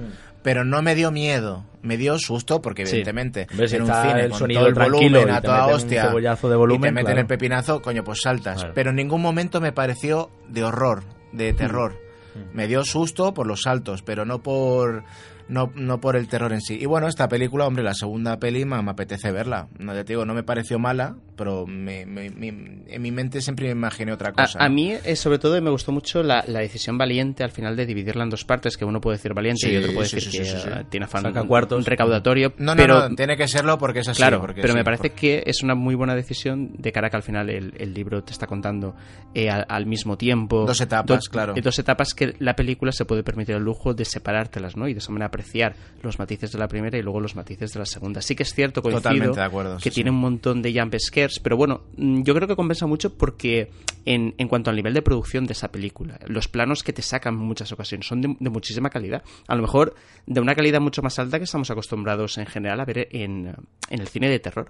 Pero 0.43 0.63
no 0.63 0.81
me 0.83 0.93
dio 0.93 1.09
miedo, 1.11 1.65
me 1.81 1.97
dio 1.97 2.19
susto 2.19 2.61
porque 2.61 2.85
Sí. 2.85 2.97
evidentemente 2.97 3.47
Ves, 3.53 3.73
en 3.73 3.81
un 3.83 3.89
está 3.89 4.07
cine 4.07 4.21
el 4.25 4.29
con 4.29 4.39
sonido 4.39 4.59
todo 4.61 4.69
el 4.69 4.75
volumen 4.75 5.29
a 5.31 5.41
toda 5.41 5.67
un 5.67 5.73
hostia 5.73 6.03
cebollazo 6.07 6.49
de 6.49 6.55
volumen, 6.55 6.79
y 6.79 6.83
te 6.89 6.91
meten 6.91 7.05
claro. 7.05 7.19
el 7.21 7.27
pepinazo, 7.27 7.81
coño, 7.81 8.03
pues 8.03 8.19
saltas. 8.23 8.57
Claro. 8.59 8.73
Pero 8.75 8.89
en 8.91 8.95
ningún 8.97 9.21
momento 9.21 9.59
me 9.59 9.71
pareció 9.71 10.29
de 10.47 10.63
horror, 10.63 11.03
de 11.31 11.53
terror. 11.53 11.99
Me 12.53 12.67
dio 12.67 12.83
susto 12.83 13.33
por 13.33 13.47
los 13.47 13.61
saltos, 13.61 14.01
pero 14.03 14.25
no 14.25 14.43
por 14.43 15.03
no, 15.47 15.71
no 15.75 15.99
por 15.99 16.15
el 16.15 16.27
terror 16.27 16.51
en 16.53 16.61
sí. 16.61 16.77
Y 16.81 16.85
bueno, 16.85 17.07
esta 17.07 17.27
película, 17.27 17.67
hombre, 17.67 17.83
la 17.83 17.93
segunda 17.93 18.37
peli 18.39 18.65
me, 18.65 18.81
me 18.81 18.91
apetece 18.91 19.31
verla. 19.31 19.67
No 19.79 19.93
ya 19.93 20.03
te 20.03 20.13
digo, 20.13 20.25
no 20.25 20.33
me 20.33 20.43
pareció 20.43 20.79
mala, 20.79 21.15
pero 21.35 21.65
me- 21.67 22.05
me- 22.05 22.29
me- 22.31 22.83
en 22.87 23.01
mi 23.01 23.11
mente 23.11 23.41
siempre 23.41 23.65
me 23.67 23.71
imaginé 23.73 24.11
otra 24.13 24.29
A, 24.29 24.33
cosa. 24.33 24.59
a 24.63 24.69
mí, 24.69 24.93
eh, 24.93 25.15
sobre 25.15 25.37
todo, 25.39 25.61
me 25.61 25.69
gustó 25.69 25.91
mucho 25.91 26.23
la, 26.23 26.43
la 26.47 26.59
decisión 26.59 26.97
valiente 26.97 27.43
al 27.43 27.51
final 27.51 27.75
de 27.75 27.85
dividirla 27.85 28.23
en 28.23 28.29
dos 28.29 28.43
partes, 28.45 28.77
que 28.77 28.85
uno 28.85 28.99
puede 29.01 29.17
decir 29.17 29.33
valiente 29.33 29.67
y 29.67 29.71
Sí, 29.71 29.77
otro 29.77 29.93
puede 29.93 30.07
sí, 30.07 30.15
decir 30.15 30.31
sí, 30.31 30.37
que 30.39 30.45
sí, 30.45 30.51
sí, 30.51 30.61
sí. 30.63 30.69
eh, 30.71 30.85
tiene 30.89 31.05
afán 31.05 31.21
Saca 31.23 31.43
cuartos. 31.43 31.85
recaudatorio. 31.85 32.53
no, 32.57 32.73
no, 32.73 32.81
pero, 32.81 33.09
no, 33.09 33.15
tiene 33.15 33.37
que 33.37 33.47
serlo 33.47 33.77
porque 33.77 33.99
es 33.99 34.07
así. 34.07 34.17
Claro, 34.17 34.39
porque 34.41 34.61
pero 34.61 34.73
sí, 34.73 34.77
me 34.79 34.83
parece 34.83 35.09
por- 35.09 35.19
que 35.19 35.43
es 35.45 35.61
una 35.63 35.75
muy 35.75 35.95
buena 35.95 36.15
decisión 36.15 36.71
de 36.77 36.91
cara 36.91 37.07
a 37.07 37.09
que 37.09 37.17
al 37.17 37.23
final 37.23 37.49
el, 37.49 37.73
el 37.77 37.93
libro 37.93 38.23
te 38.23 38.31
está 38.31 38.47
contando 38.47 38.95
eh, 39.33 39.49
al, 39.49 39.65
al 39.69 39.85
mismo 39.85 40.17
tiempo. 40.17 40.65
Dos 40.65 40.81
etapas, 40.81 41.29
claro. 41.29 41.53
eh, 41.55 41.61
Dos 41.61 41.77
etapas 41.79 42.13
que 42.13 42.33
la 42.39 42.55
película 42.55 42.91
se 42.91 43.05
puede 43.05 43.23
permitir 43.23 43.55
el 43.55 43.63
lujo 43.63 43.93
de 43.93 44.05
separártelas, 44.05 44.75
¿no? 44.77 44.87
Y 44.87 44.93
de 44.93 44.99
esa 44.99 45.11
manera 45.11 45.29
apreciar 45.35 45.75
los 46.01 46.17
matices 46.17 46.51
de 46.51 46.59
la 46.59 46.67
primera 46.67 46.97
y 46.97 47.01
luego 47.01 47.19
los 47.19 47.35
matices 47.35 47.73
de 47.73 47.79
la 47.79 47.85
segunda. 47.85 48.21
Sí 48.21 48.35
que 48.35 48.43
es 48.43 48.53
cierto, 48.53 48.81
coincido, 48.81 49.01
Totalmente 49.01 49.39
de 49.39 49.45
acuerdo, 49.45 49.77
que 49.77 49.89
sí, 49.89 49.95
tiene 49.95 50.11
un 50.11 50.17
montón 50.17 50.61
de 50.61 50.73
jump 50.73 50.95
scares, 50.97 51.39
pero 51.39 51.57
bueno, 51.57 51.81
mm, 51.97 52.23
yo 52.23 52.33
creo 52.33 52.47
que 52.47 52.55
compensa 52.55 52.87
mucho 52.87 53.17
porque 53.17 53.69
en, 54.05 54.33
en 54.37 54.47
cuanto 54.47 54.69
al 54.69 54.75
nivel 54.75 54.93
de 54.93 55.01
producción 55.01 55.45
de 55.45 55.53
esa 55.53 55.71
película, 55.71 56.19
los 56.27 56.47
planos 56.47 56.83
que 56.83 56.93
te 56.93 57.01
sacan 57.01 57.33
en 57.33 57.41
muchas 57.41 57.71
ocasiones 57.71 58.07
son 58.07 58.21
de, 58.21 58.35
de 58.39 58.49
muchísima 58.49 58.89
calidad. 58.89 59.23
A 59.47 59.55
lo 59.55 59.61
mejor 59.61 59.95
de 60.25 60.39
una 60.39 60.55
calidad 60.55 60.79
mucho 60.79 61.01
más 61.01 61.19
alta 61.19 61.37
que 61.37 61.43
estamos 61.43 61.69
acostumbrados 61.69 62.37
en 62.37 62.45
general 62.45 62.79
a 62.79 62.85
ver 62.85 63.07
en, 63.11 63.53
en 63.89 63.99
el 63.99 64.07
cine 64.07 64.29
de 64.29 64.39
terror. 64.39 64.69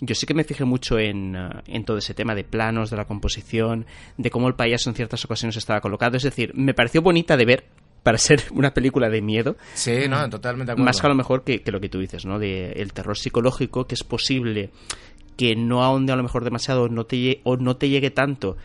Yo 0.00 0.14
sí 0.14 0.26
que 0.26 0.34
me 0.34 0.44
fijé 0.44 0.64
mucho 0.64 0.98
en, 0.98 1.36
eh, 1.36 1.50
en 1.66 1.84
todo 1.84 1.98
ese 1.98 2.14
tema 2.14 2.34
de 2.34 2.44
planos, 2.44 2.90
de 2.90 2.96
la 2.96 3.04
composición, 3.04 3.86
de 4.16 4.30
cómo 4.30 4.48
el 4.48 4.54
payaso 4.54 4.88
en 4.88 4.96
ciertas 4.96 5.24
ocasiones 5.24 5.56
estaba 5.56 5.80
colocado. 5.80 6.16
Es 6.16 6.22
decir, 6.22 6.52
me 6.54 6.74
pareció 6.74 7.02
bonita 7.02 7.36
de 7.36 7.44
ver 7.44 7.64
para 8.02 8.18
ser 8.18 8.44
una 8.52 8.72
película 8.72 9.08
de 9.08 9.22
miedo. 9.22 9.56
Sí, 9.74 10.08
no, 10.08 10.28
totalmente 10.30 10.72
acuerdo. 10.72 10.84
Más 10.84 11.00
que 11.00 11.06
a 11.06 11.10
lo 11.10 11.16
mejor 11.16 11.44
que, 11.44 11.62
que 11.62 11.72
lo 11.72 11.80
que 11.80 11.88
tú 11.88 11.98
dices, 11.98 12.24
¿no? 12.24 12.38
De 12.38 12.72
el 12.72 12.92
terror 12.92 13.16
psicológico, 13.16 13.86
que 13.86 13.94
es 13.94 14.04
posible 14.04 14.70
que 15.36 15.56
no 15.56 15.82
ahonde 15.82 16.12
a 16.12 16.16
lo 16.16 16.22
mejor 16.22 16.44
demasiado 16.44 16.88
no 16.88 17.04
te 17.04 17.40
o 17.44 17.56
no 17.56 17.76
te 17.76 17.88
llegue 17.88 18.10
tanto 18.10 18.58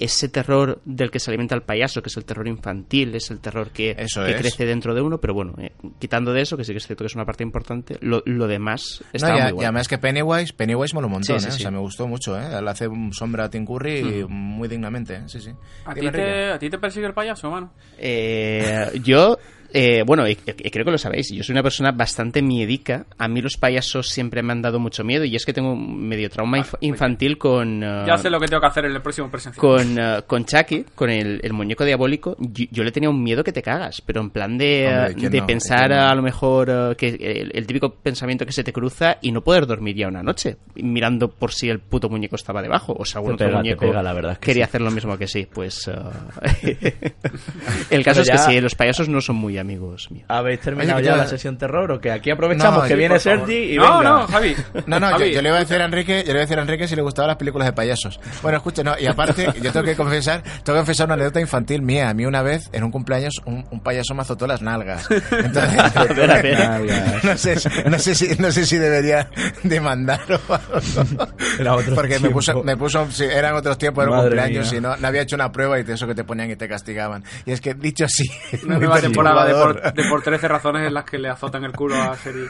ese 0.00 0.28
terror 0.28 0.80
del 0.84 1.10
que 1.12 1.20
se 1.20 1.30
alimenta 1.30 1.54
el 1.54 1.62
payaso, 1.62 2.02
que 2.02 2.08
es 2.08 2.16
el 2.16 2.24
terror 2.24 2.48
infantil, 2.48 3.14
es 3.14 3.30
el 3.30 3.38
terror 3.40 3.70
que, 3.70 3.94
Eso 3.96 4.24
que 4.24 4.32
es. 4.32 4.36
crece 4.40 4.64
dentro 4.66 4.94
de 4.94 5.00
uno, 5.02 5.18
pero 5.20 5.34
bueno, 5.34 5.54
eh, 5.58 5.72
quitando 6.00 6.32
de 6.32 6.40
eso, 6.42 6.56
que 6.56 6.64
sí 6.64 6.72
que 6.72 6.78
es 6.78 6.86
cierto 6.86 7.04
que 7.04 7.06
es 7.06 7.14
una 7.14 7.24
parte 7.24 7.44
importante, 7.44 7.96
lo, 8.00 8.22
lo 8.26 8.48
demás 8.48 9.00
No, 9.02 9.06
está 9.12 9.28
y, 9.28 9.32
muy 9.32 9.40
a- 9.40 9.48
y 9.48 9.52
bueno. 9.52 9.68
además 9.68 9.86
que 9.88 9.98
Pennywise, 9.98 10.52
Pennywise 10.54 10.94
mola 10.94 11.06
un 11.06 11.12
montón, 11.12 11.38
Sí, 11.40 11.44
sí, 11.44 11.48
¿eh? 11.48 11.52
sí. 11.52 11.58
O 11.58 11.62
sea, 11.62 11.70
me 11.70 11.78
gustó 11.78 12.08
mucho, 12.08 12.36
¿eh? 12.40 12.60
Le 12.62 12.70
hace 12.70 12.88
un 12.88 13.12
sombra 13.12 13.44
a 13.44 13.50
Tim 13.50 13.64
Curry 13.64 13.98
y 14.20 14.24
muy 14.26 14.66
dignamente, 14.68 15.14
¿eh? 15.16 15.22
Sí, 15.26 15.40
sí. 15.40 15.50
¿A 15.84 15.94
ti, 15.94 16.00
te, 16.00 16.06
Enrique. 16.06 16.50
¿A 16.54 16.58
ti 16.58 16.70
te 16.70 16.78
persigue 16.78 17.06
el 17.06 17.14
payaso, 17.14 17.50
mano? 17.50 17.72
Eh, 17.98 19.00
yo 19.04 19.38
Eh, 19.72 20.02
bueno, 20.04 20.26
y, 20.28 20.32
y 20.32 20.70
creo 20.70 20.84
que 20.84 20.90
lo 20.90 20.98
sabéis, 20.98 21.28
yo 21.32 21.42
soy 21.42 21.52
una 21.52 21.62
persona 21.62 21.92
bastante 21.92 22.42
miedica. 22.42 23.06
A 23.18 23.28
mí 23.28 23.40
los 23.40 23.56
payasos 23.56 24.08
siempre 24.08 24.42
me 24.42 24.52
han 24.52 24.62
dado 24.62 24.78
mucho 24.80 25.04
miedo 25.04 25.24
y 25.24 25.36
es 25.36 25.44
que 25.46 25.52
tengo 25.52 25.72
un 25.72 26.08
medio 26.08 26.28
trauma 26.30 26.58
inf- 26.58 26.76
infantil 26.80 27.38
con... 27.38 27.82
eh, 27.82 28.04
Ya 28.06 28.16
sé 28.18 28.30
lo 28.30 28.40
que 28.40 28.46
tengo 28.48 28.60
que 28.60 28.66
hacer 28.66 28.84
en 28.86 28.92
el 28.92 29.00
próximo 29.02 29.30
presencial. 29.30 29.60
con, 29.60 29.98
eh, 29.98 30.22
con 30.26 30.44
Chucky, 30.44 30.84
con 30.94 31.08
el, 31.10 31.40
el 31.42 31.52
muñeco 31.52 31.84
diabólico, 31.84 32.36
yo, 32.40 32.64
yo 32.70 32.82
le 32.84 32.90
tenía 32.92 33.10
un 33.10 33.22
miedo 33.22 33.44
que 33.44 33.52
te 33.52 33.62
cagas, 33.62 34.00
pero 34.04 34.20
en 34.20 34.30
plan 34.30 34.58
de, 34.58 34.86
Hombre, 34.88 35.12
eh, 35.12 35.14
¿quién 35.18 35.32
de 35.32 35.40
no? 35.40 35.46
pensar 35.46 35.92
a 35.92 36.14
lo 36.14 36.22
mejor 36.22 36.68
eh, 36.70 36.94
que 36.96 37.08
el, 37.08 37.50
el 37.54 37.66
típico 37.66 37.94
pensamiento 37.94 38.44
que 38.44 38.52
se 38.52 38.64
te 38.64 38.72
cruza 38.72 39.18
y 39.20 39.30
no 39.32 39.42
poder 39.42 39.66
dormir 39.66 39.94
ya 39.96 40.08
una 40.08 40.22
noche, 40.22 40.56
mirando 40.74 41.28
por 41.30 41.52
si 41.52 41.68
el 41.68 41.78
puto 41.80 42.08
muñeco 42.08 42.36
estaba 42.36 42.60
debajo, 42.62 42.94
o 42.98 43.04
si 43.04 43.16
algún 43.16 43.30
Te 43.36 43.44
otro 43.44 43.46
pega, 43.48 43.58
muñeco 43.58 43.86
pega, 43.86 44.02
la 44.02 44.12
verdad 44.12 44.32
es 44.32 44.38
que 44.38 44.46
quería 44.46 44.64
sí. 44.64 44.68
hacer 44.68 44.80
lo 44.80 44.90
mismo 44.90 45.16
que 45.16 45.26
sí, 45.28 45.46
pues... 45.52 45.88
el 47.90 48.04
caso 48.04 48.20
Pero 48.20 48.20
es 48.22 48.26
ya- 48.26 48.32
que 48.46 48.52
sí, 48.54 48.60
los 48.60 48.74
payasos 48.74 49.08
no 49.08 49.20
son 49.20 49.36
muy 49.36 49.58
amigos 49.60 50.10
míos. 50.10 50.24
¿Habéis 50.28 50.60
terminado 50.60 50.98
Oye, 50.98 51.06
ya 51.06 51.12
ya- 51.12 51.16
la 51.18 51.26
sesión 51.26 51.56
terror 51.58 51.90
o 51.92 52.00
que 52.00 52.10
aquí 52.10 52.30
aprovechamos 52.30 52.78
No, 52.78 52.82
que 52.82 52.88
sí, 52.88 52.94
viene. 52.98 53.18
Sergi 53.18 53.74
y 53.74 53.76
no, 53.76 53.98
venga? 53.98 54.10
no, 54.10 54.26
Javi. 54.26 54.56
No, 54.86 54.98
no, 55.00 55.10
yo, 55.10 55.16
Javi, 55.18 55.32
yo 55.32 55.42
le 55.42 55.48
iba 55.48 55.56
a 55.58 55.60
decir 55.60 55.80
a 55.80 55.84
Enrique, 55.84 56.18
yo 56.20 56.24
le 56.26 56.30
iba 56.32 56.38
a 56.38 56.46
decir 56.46 56.58
a 56.58 56.62
Enrique 56.62 56.88
si 56.88 56.96
le 56.96 57.02
gustaban 57.02 57.28
las 57.28 57.36
películas 57.36 57.66
de 57.68 57.72
payasos. 57.72 58.18
Bueno, 58.42 58.58
escucha, 58.58 58.82
no, 58.82 58.94
y 58.98 59.06
aparte, 59.06 59.46
yo 59.62 59.72
tengo 59.72 59.84
que 59.84 59.96
confesar, 59.96 60.42
tengo 60.42 60.76
que 60.76 60.80
confesar 60.80 61.06
una 61.06 61.14
anécdota 61.14 61.40
infantil 61.40 61.82
mía. 61.82 62.08
A 62.08 62.14
mí 62.14 62.24
una 62.26 62.42
vez, 62.42 62.68
en 62.72 62.84
un 62.84 62.90
cumpleaños, 62.90 63.40
un, 63.44 63.64
un 63.70 63.80
payaso 63.80 64.14
me 64.14 64.22
azotó 64.22 64.46
las 64.46 64.62
nalgas. 64.62 65.08
Entonces, 65.10 65.80
no 67.24 67.36
sé, 67.36 67.56
no 67.88 67.98
sé 67.98 68.14
si, 68.14 68.28
no 68.38 68.50
sé 68.50 68.66
si 68.66 68.76
debería 68.78 69.28
demandar 69.62 70.20
o 70.48 70.54
algo. 70.54 71.28
Era 71.58 71.74
otro 71.74 71.94
Porque 71.94 72.14
me 72.14 72.18
tiempo. 72.20 72.36
puso, 72.38 72.62
me 72.62 72.76
puso, 72.76 73.10
sí, 73.10 73.24
eran 73.24 73.54
otros 73.54 73.78
tiempos, 73.78 74.04
era 74.04 74.12
un 74.12 74.20
cumpleaños 74.22 74.70
mía. 74.70 74.78
y 74.78 74.82
no, 74.82 74.96
no 74.96 75.08
había 75.08 75.22
hecho 75.22 75.36
una 75.36 75.50
prueba 75.52 75.78
y 75.78 75.82
de 75.82 75.94
eso 75.94 76.06
que 76.06 76.14
te 76.14 76.24
ponían 76.24 76.50
y 76.50 76.56
te 76.56 76.68
castigaban. 76.68 77.24
Y 77.46 77.52
es 77.52 77.60
que, 77.60 77.74
dicho 77.74 78.04
así, 78.04 78.24
nueva 78.64 79.00
temporada 79.00 79.44
de 79.52 79.62
por, 79.62 79.92
de 79.94 80.04
por 80.08 80.22
13 80.22 80.48
razones 80.48 80.86
en 80.86 80.94
las 80.94 81.04
que 81.04 81.18
le 81.18 81.28
azotan 81.28 81.64
el 81.64 81.72
culo 81.72 81.94
a 82.00 82.16
Seri. 82.16 82.46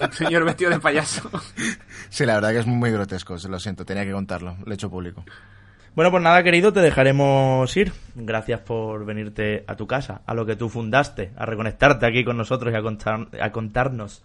Un 0.00 0.12
señor 0.12 0.44
vestido 0.44 0.70
de 0.70 0.80
payaso. 0.80 1.30
Sí, 2.08 2.24
la 2.26 2.34
verdad 2.34 2.50
que 2.50 2.58
es 2.58 2.66
muy 2.66 2.90
grotesco, 2.90 3.36
lo 3.48 3.58
siento, 3.58 3.84
tenía 3.84 4.04
que 4.04 4.12
contarlo, 4.12 4.56
lo 4.64 4.70
he 4.72 4.74
hecho 4.74 4.90
público. 4.90 5.24
Bueno, 5.94 6.10
pues 6.10 6.22
nada, 6.22 6.42
querido, 6.42 6.72
te 6.72 6.80
dejaremos 6.80 7.76
ir. 7.76 7.92
Gracias 8.14 8.60
por 8.60 9.04
venirte 9.04 9.62
a 9.66 9.76
tu 9.76 9.86
casa, 9.86 10.22
a 10.26 10.32
lo 10.32 10.46
que 10.46 10.56
tú 10.56 10.70
fundaste, 10.70 11.32
a 11.36 11.44
reconectarte 11.44 12.06
aquí 12.06 12.24
con 12.24 12.38
nosotros 12.38 12.72
y 12.72 12.76
a, 12.76 12.80
contar, 12.80 13.28
a 13.38 13.52
contarnos 13.52 14.22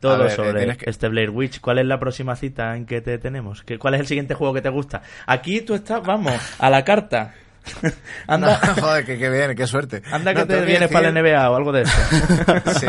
todo 0.00 0.14
A 0.14 0.16
ver, 0.16 0.26
eh, 0.28 0.30
sobre 0.34 0.76
que- 0.78 0.88
este 0.90 1.08
Blair 1.08 1.28
Witch. 1.28 1.60
¿Cuál 1.60 1.78
es 1.80 1.86
la 1.86 2.00
próxima 2.00 2.34
cita 2.34 2.74
en 2.76 2.86
que 2.86 3.02
te 3.02 3.18
tenemos? 3.18 3.62
¿Qué- 3.62 3.78
¿Cuál 3.78 3.92
es 3.94 4.00
el 4.00 4.06
siguiente 4.06 4.32
juego 4.34 4.54
que 4.54 4.62
te 4.62 4.70
gusta? 4.70 5.02
Aquí 5.26 5.60
tú 5.60 5.74
estás, 5.74 6.02
vamos, 6.02 6.32
a 6.58 6.70
la 6.70 6.82
carta. 6.82 7.34
anda, 8.26 8.60
No, 8.64 8.74
joder, 8.82 9.04
que, 9.04 9.18
que 9.18 9.30
bien, 9.30 9.54
qué 9.54 9.66
suerte. 9.66 10.02
anda 10.10 10.34
que 10.34 10.40
No, 10.40 10.46
te 10.46 10.60
vienes 10.62 10.90
para 10.90 11.10
la 11.10 11.20
NBA 11.22 11.50
o 11.50 11.56
algo 11.56 11.72
de 11.72 11.82
eso. 11.82 11.92
Sí. 12.80 12.86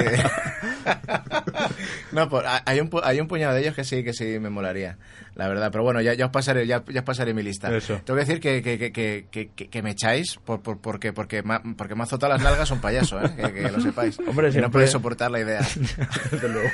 no, 2.11 2.29
hay 2.65 2.79
un, 2.79 2.89
hay 3.03 3.19
un 3.21 3.27
puñado 3.27 3.53
de 3.55 3.61
ellos 3.61 3.75
que 3.75 3.83
sí, 3.83 4.03
que 4.03 4.13
sí 4.13 4.37
me 4.39 4.49
molaría, 4.49 4.97
la 5.35 5.47
verdad. 5.47 5.69
Pero 5.71 5.83
bueno, 5.83 6.01
ya, 6.01 6.13
ya 6.13 6.25
os 6.25 6.31
pasaré, 6.31 6.65
ya, 6.67 6.83
ya 6.87 6.99
os 7.01 7.05
pasaré 7.05 7.33
mi 7.33 7.43
lista. 7.43 7.75
Eso. 7.75 7.99
Tengo 8.05 8.19
que 8.19 8.25
decir 8.25 8.39
que, 8.39 8.61
que, 8.61 8.77
que, 8.77 8.91
que, 8.91 9.25
que- 9.31 9.49
que- 9.55 9.69
que 9.69 9.81
me 9.81 9.91
echáis 9.91 10.37
por, 10.43 10.61
por, 10.61 10.79
porque, 10.79 11.13
porque, 11.13 11.41
me, 11.43 11.55
ha- 11.55 11.61
porque 11.77 11.95
me 11.95 12.01
ha 12.01 12.03
azotado 12.03 12.33
las 12.33 12.43
nalgas 12.43 12.69
un 12.71 12.79
payaso, 12.81 13.19
¿eh? 13.23 13.31
que, 13.35 13.53
que 13.53 13.71
lo 13.71 13.79
sepáis. 13.81 14.19
Hombre, 14.19 14.51
siempre- 14.51 14.61
no 14.61 14.71
podéis 14.71 14.91
soportar 14.91 15.31
la 15.31 15.39
idea. 15.39 15.59
Desde 16.31 16.49
luego. 16.49 16.69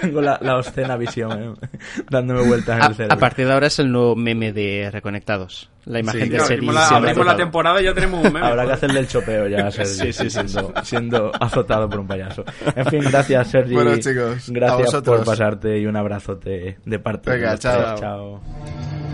Tengo 0.00 0.20
la, 0.20 0.38
la 0.42 0.56
obscena 0.58 0.96
visión, 0.96 1.56
¿eh? 1.62 1.68
dándome 2.10 2.42
vueltas 2.46 2.76
en 2.78 2.82
A, 2.82 2.86
el 2.86 2.94
cerebro. 2.94 3.14
a 3.16 3.18
partir 3.18 3.46
de 3.46 3.52
ahora 3.52 3.66
es 3.68 3.78
el 3.78 3.90
nuevo 3.92 4.16
meme 4.16 4.52
de 4.52 4.90
Reconectados. 4.92 5.70
La 5.86 6.00
imagen 6.00 6.22
Sí, 6.22 6.28
de 6.30 6.38
claro, 6.38 6.72
la, 6.72 6.88
abrimos 6.88 7.26
la 7.26 7.36
temporada 7.36 7.78
y 7.78 7.84
ya 7.84 7.92
tenemos 7.92 8.24
un 8.24 8.32
meme. 8.32 8.46
Habrá 8.46 8.64
que 8.64 8.72
hacerle 8.72 9.00
el 9.00 9.06
chopeo 9.06 9.46
ya 9.48 9.66
a 9.66 9.70
Sergi, 9.70 9.92
Sí, 9.94 10.12
sí, 10.14 10.30
sí, 10.30 10.48
siendo, 10.48 10.72
siendo 10.82 11.32
azotado 11.38 11.90
por 11.90 12.00
un 12.00 12.06
payaso. 12.06 12.42
En 12.74 12.86
fin, 12.86 13.00
gracias 13.02 13.48
Sergi. 13.50 13.74
Bueno, 13.74 13.94
chicos, 13.98 14.48
a 14.48 14.52
gracias 14.52 14.86
vosotros. 14.86 15.16
por 15.18 15.26
pasarte 15.26 15.78
y 15.78 15.84
un 15.84 15.94
abrazote 15.96 16.78
de 16.86 16.98
parte 16.98 17.30
Venga, 17.32 17.48
de 17.48 17.52
los 17.52 17.60
chao. 17.84 18.00
chao. 18.00 19.13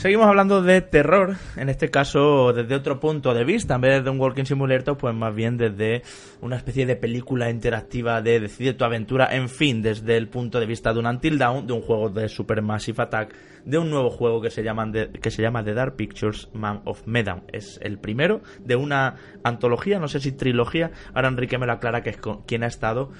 Seguimos 0.00 0.26
hablando 0.28 0.62
de 0.62 0.80
terror, 0.80 1.36
en 1.56 1.68
este 1.68 1.90
caso 1.90 2.54
desde 2.54 2.74
otro 2.74 2.98
punto 3.00 3.34
de 3.34 3.44
vista, 3.44 3.74
en 3.74 3.82
vez 3.82 4.02
de 4.02 4.08
un 4.08 4.18
Walking 4.18 4.44
Simulator, 4.44 4.96
pues 4.96 5.14
más 5.14 5.34
bien 5.34 5.58
desde 5.58 6.02
una 6.40 6.56
especie 6.56 6.86
de 6.86 6.96
película 6.96 7.50
interactiva 7.50 8.22
de 8.22 8.40
Decide 8.40 8.72
tu 8.72 8.84
aventura, 8.84 9.28
en 9.30 9.50
fin, 9.50 9.82
desde 9.82 10.16
el 10.16 10.28
punto 10.28 10.58
de 10.58 10.64
vista 10.64 10.94
de 10.94 11.00
un 11.00 11.06
Until 11.06 11.36
Dawn, 11.36 11.66
de 11.66 11.74
un 11.74 11.82
juego 11.82 12.08
de 12.08 12.30
Supermassive 12.30 13.02
Attack, 13.02 13.34
de 13.66 13.76
un 13.76 13.90
nuevo 13.90 14.08
juego 14.08 14.40
que 14.40 14.48
se, 14.48 14.62
llaman 14.62 14.90
de- 14.90 15.10
que 15.10 15.30
se 15.30 15.42
llama 15.42 15.62
The 15.62 15.74
Dark 15.74 15.96
Pictures 15.96 16.48
Man 16.54 16.80
of 16.86 17.02
Medan. 17.06 17.42
Es 17.52 17.78
el 17.82 17.98
primero 17.98 18.40
de 18.64 18.76
una 18.76 19.16
antología, 19.44 19.98
no 19.98 20.08
sé 20.08 20.18
si 20.20 20.32
trilogía, 20.32 20.92
ahora 21.12 21.28
Enrique 21.28 21.58
me 21.58 21.66
lo 21.66 21.72
aclara 21.72 22.02
que 22.02 22.08
es 22.08 22.16
con- 22.16 22.40
quien 22.44 22.62
ha 22.64 22.68
estado 22.68 23.10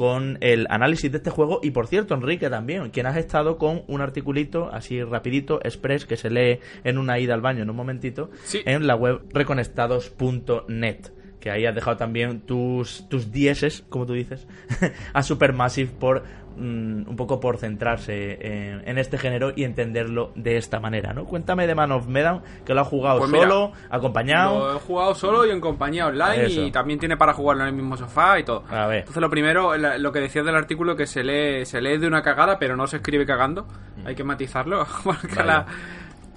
con 0.00 0.38
el 0.40 0.66
análisis 0.70 1.12
de 1.12 1.18
este 1.18 1.28
juego 1.28 1.60
y 1.62 1.72
por 1.72 1.86
cierto 1.86 2.14
Enrique 2.14 2.48
también 2.48 2.88
quien 2.88 3.04
has 3.04 3.18
estado 3.18 3.58
con 3.58 3.82
un 3.86 4.00
articulito 4.00 4.70
así 4.72 5.02
rapidito 5.02 5.60
express 5.62 6.06
que 6.06 6.16
se 6.16 6.30
lee 6.30 6.58
en 6.84 6.96
una 6.96 7.18
ida 7.18 7.34
al 7.34 7.42
baño 7.42 7.62
en 7.64 7.68
un 7.68 7.76
momentito 7.76 8.30
Sí. 8.44 8.62
en 8.64 8.86
la 8.86 8.96
web 8.96 9.20
reconectados.net 9.34 11.10
que 11.40 11.50
ahí 11.50 11.66
has 11.66 11.74
dejado 11.74 11.96
también 11.96 12.40
tus 12.42 13.08
tus 13.08 13.32
dieces 13.32 13.84
como 13.88 14.06
tú 14.06 14.12
dices 14.12 14.46
a 15.14 15.22
Supermassive 15.22 15.90
por 15.98 16.22
mm, 16.56 17.08
un 17.08 17.16
poco 17.16 17.40
por 17.40 17.56
centrarse 17.56 18.38
en, 18.46 18.86
en 18.88 18.98
este 18.98 19.16
género 19.18 19.52
y 19.56 19.64
entenderlo 19.64 20.32
de 20.34 20.56
esta 20.58 20.80
manera 20.80 21.12
¿no? 21.14 21.24
cuéntame 21.24 21.66
de 21.66 21.74
Man 21.74 21.92
of 21.92 22.06
Medan 22.08 22.42
que 22.66 22.74
lo 22.74 22.82
has 22.82 22.88
jugado 22.88 23.18
Pues 23.20 23.30
mira, 23.30 23.44
solo 23.44 23.72
acompañado 23.88 24.58
Lo 24.72 24.76
he 24.76 24.80
jugado 24.80 25.14
solo 25.14 25.46
y 25.46 25.50
en 25.50 25.60
compañía 25.60 26.06
online 26.08 26.44
Eso. 26.46 26.62
y 26.62 26.70
también 26.70 26.98
tiene 26.98 27.16
para 27.16 27.32
jugarlo 27.32 27.62
en 27.62 27.68
el 27.70 27.74
mismo 27.74 27.96
sofá 27.96 28.38
y 28.38 28.44
todo. 28.44 28.64
A 28.68 28.86
ver. 28.86 28.98
Entonces 29.00 29.20
lo 29.20 29.30
primero, 29.30 29.76
lo 29.76 30.12
que 30.12 30.20
decías 30.20 30.44
del 30.44 30.54
artículo 30.56 30.94
que 30.96 31.06
se 31.06 31.24
lee, 31.24 31.64
se 31.64 31.80
lee 31.80 31.96
de 31.98 32.06
una 32.06 32.22
cagada, 32.22 32.58
pero 32.58 32.76
no 32.76 32.86
se 32.86 32.96
escribe 32.98 33.24
cagando. 33.26 33.66
Hay 34.04 34.14
que 34.14 34.24
matizarlo. 34.24 34.86
porque 35.04 35.28
Vaya. 35.28 35.44
la- 35.44 35.66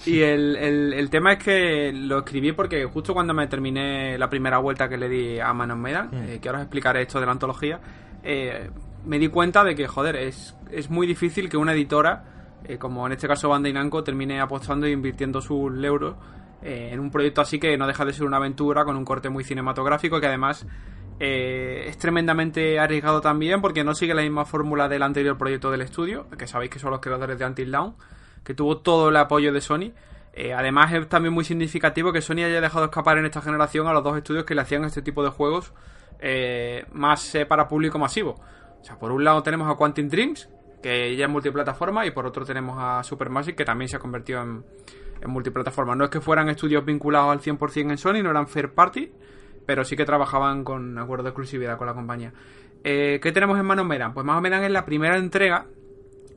Y 0.05 0.21
el, 0.21 0.55
el- 0.57 0.93
el 0.93 1.09
tema 1.09 1.33
es 1.33 1.43
que 1.43 1.91
lo 1.93 2.19
escribí 2.19 2.51
porque 2.51 2.85
justo 2.85 3.13
cuando 3.13 3.33
me 3.33 3.47
terminé 3.47 4.17
la 4.17 4.29
primera 4.29 4.57
vuelta 4.57 4.89
que 4.89 4.97
le 4.97 5.07
di 5.09 5.39
a 5.39 5.53
Man 5.53 5.71
of 5.71 5.77
Medan, 5.77 6.09
eh, 6.13 6.39
que 6.41 6.49
ahora 6.49 6.59
os 6.59 6.63
explicaré 6.65 7.01
esto 7.03 7.19
de 7.19 7.25
la 7.25 7.31
antología, 7.31 7.79
eh, 8.23 8.69
me 9.05 9.19
di 9.19 9.27
cuenta 9.29 9.63
de 9.63 9.75
que, 9.75 9.87
joder, 9.87 10.15
es, 10.15 10.55
es 10.71 10.89
muy 10.89 11.07
difícil 11.07 11.49
que 11.49 11.57
una 11.57 11.73
editora, 11.73 12.23
eh, 12.65 12.77
como 12.77 13.05
en 13.07 13.13
este 13.13 13.27
caso 13.27 13.49
Bandai 13.49 13.73
Namco, 13.73 14.03
termine 14.03 14.39
apostando 14.41 14.85
e 14.87 14.91
invirtiendo 14.91 15.41
sus 15.41 15.71
euros 15.83 16.15
eh, 16.61 16.89
en 16.93 16.99
un 16.99 17.11
proyecto 17.11 17.41
así 17.41 17.59
que 17.59 17.77
no 17.77 17.87
deja 17.87 18.05
de 18.05 18.13
ser 18.13 18.25
una 18.25 18.37
aventura 18.37 18.85
con 18.85 18.95
un 18.95 19.03
corte 19.03 19.29
muy 19.29 19.43
cinematográfico 19.43 20.21
que 20.21 20.27
además 20.27 20.65
eh, 21.19 21.85
es 21.87 21.97
tremendamente 21.97 22.79
arriesgado 22.79 23.19
también 23.21 23.61
porque 23.61 23.83
no 23.83 23.93
sigue 23.93 24.13
la 24.13 24.21
misma 24.21 24.45
fórmula 24.45 24.87
del 24.87 25.03
anterior 25.03 25.37
proyecto 25.37 25.71
del 25.71 25.81
estudio, 25.81 26.27
que 26.37 26.47
sabéis 26.47 26.71
que 26.71 26.79
son 26.79 26.91
los 26.91 27.01
creadores 27.01 27.37
de 27.37 27.45
Until 27.45 27.71
Dawn, 27.71 27.95
que 28.43 28.53
tuvo 28.53 28.77
todo 28.77 29.09
el 29.09 29.17
apoyo 29.17 29.53
de 29.53 29.61
Sony. 29.61 29.91
Eh, 30.33 30.53
además 30.53 30.91
es 30.93 31.07
también 31.07 31.33
muy 31.33 31.45
significativo 31.45 32.11
que 32.11 32.21
Sony 32.21 32.43
haya 32.45 32.59
dejado 32.59 32.85
escapar 32.85 33.17
en 33.17 33.25
esta 33.25 33.41
generación 33.41 33.87
a 33.87 33.93
los 33.93 34.03
dos 34.03 34.17
estudios 34.17 34.45
que 34.45 34.55
le 34.55 34.61
hacían 34.61 34.83
este 34.83 35.01
tipo 35.03 35.23
de 35.23 35.29
juegos 35.29 35.73
eh, 36.19 36.85
más 36.91 37.35
eh, 37.35 37.45
para 37.45 37.67
público 37.67 37.99
masivo. 37.99 38.39
O 38.81 38.83
sea, 38.83 38.97
por 38.97 39.11
un 39.11 39.23
lado 39.23 39.43
tenemos 39.43 39.69
a 39.69 39.75
Quantum 39.75 40.07
Dreams, 40.07 40.49
que 40.81 41.15
ya 41.15 41.25
es 41.25 41.31
multiplataforma, 41.31 42.05
y 42.05 42.11
por 42.11 42.25
otro 42.25 42.45
tenemos 42.45 42.77
a 42.79 43.03
Supermassive, 43.03 43.55
que 43.55 43.65
también 43.65 43.89
se 43.89 43.97
ha 43.97 43.99
convertido 43.99 44.41
en, 44.41 44.63
multiplataforma. 45.25 45.95
No 45.95 46.03
es 46.03 46.09
que 46.09 46.19
fueran 46.19 46.49
estudios 46.49 46.83
vinculados 46.83 47.31
al 47.31 47.39
100% 47.39 47.91
en 47.91 47.97
Sony, 47.97 48.21
no 48.23 48.31
eran 48.31 48.47
fair 48.47 48.73
party, 48.73 49.11
pero 49.65 49.85
sí 49.85 49.95
que 49.95 50.03
trabajaban 50.03 50.65
con 50.65 50.97
acuerdo 50.97 51.23
de 51.23 51.29
exclusividad 51.29 51.77
con 51.77 51.87
la 51.87 51.93
compañía. 51.93 52.33
Eh, 52.83 53.19
¿Qué 53.21 53.31
tenemos 53.31 53.57
en 53.57 53.65
Man 53.65 53.79
of 53.79 53.87
Medan? 53.87 54.13
Pues 54.13 54.25
Man 54.25 54.35
of 54.35 54.43
Medan 54.43 54.63
es 54.63 54.71
la 54.71 54.83
primera 54.83 55.17
entrega 55.17 55.67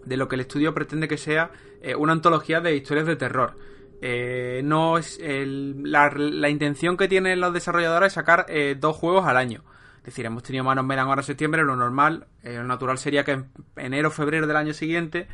de 0.05 0.17
lo 0.17 0.29
que 0.29 0.37
el 0.37 0.43
estudio 0.43 0.73
pretende 0.73 1.09
que 1.09 1.17
sea 1.17 1.51
eh, 1.87 1.95
una 1.95 2.15
antología 2.15 2.61
de 2.61 2.75
historias 2.75 3.07
de 3.07 3.15
terror. 3.15 3.57
Eh, 4.03 4.61
no 4.65 4.99
es 4.99 5.21
la, 5.23 6.11
la 6.11 6.49
intención 6.49 6.97
que 6.97 7.07
tienen 7.07 7.41
los 7.41 7.53
desarrolladores 7.53 8.09
es 8.09 8.13
sacar 8.15 8.45
eh, 8.49 8.77
dos 8.77 8.97
juegos 8.97 9.25
al 9.25 9.37
año. 9.37 9.63
Es 9.99 10.07
decir, 10.07 10.27
hemos 10.27 10.43
tenido 10.43 10.65
Manos 10.65 10.85
Medan 10.85 11.07
ahora 11.07 11.21
en 11.21 11.27
septiembre, 11.27 11.63
lo 11.63 11.77
normal, 11.77 12.27
lo 12.43 12.65
natural 12.65 12.99
sería 12.99 13.25
que 13.25 13.33
en 13.33 13.47
enero 13.77 14.11
febrero 14.11 14.49
del 14.49 14.57
año 14.57 14.73
siguiente 14.73 15.27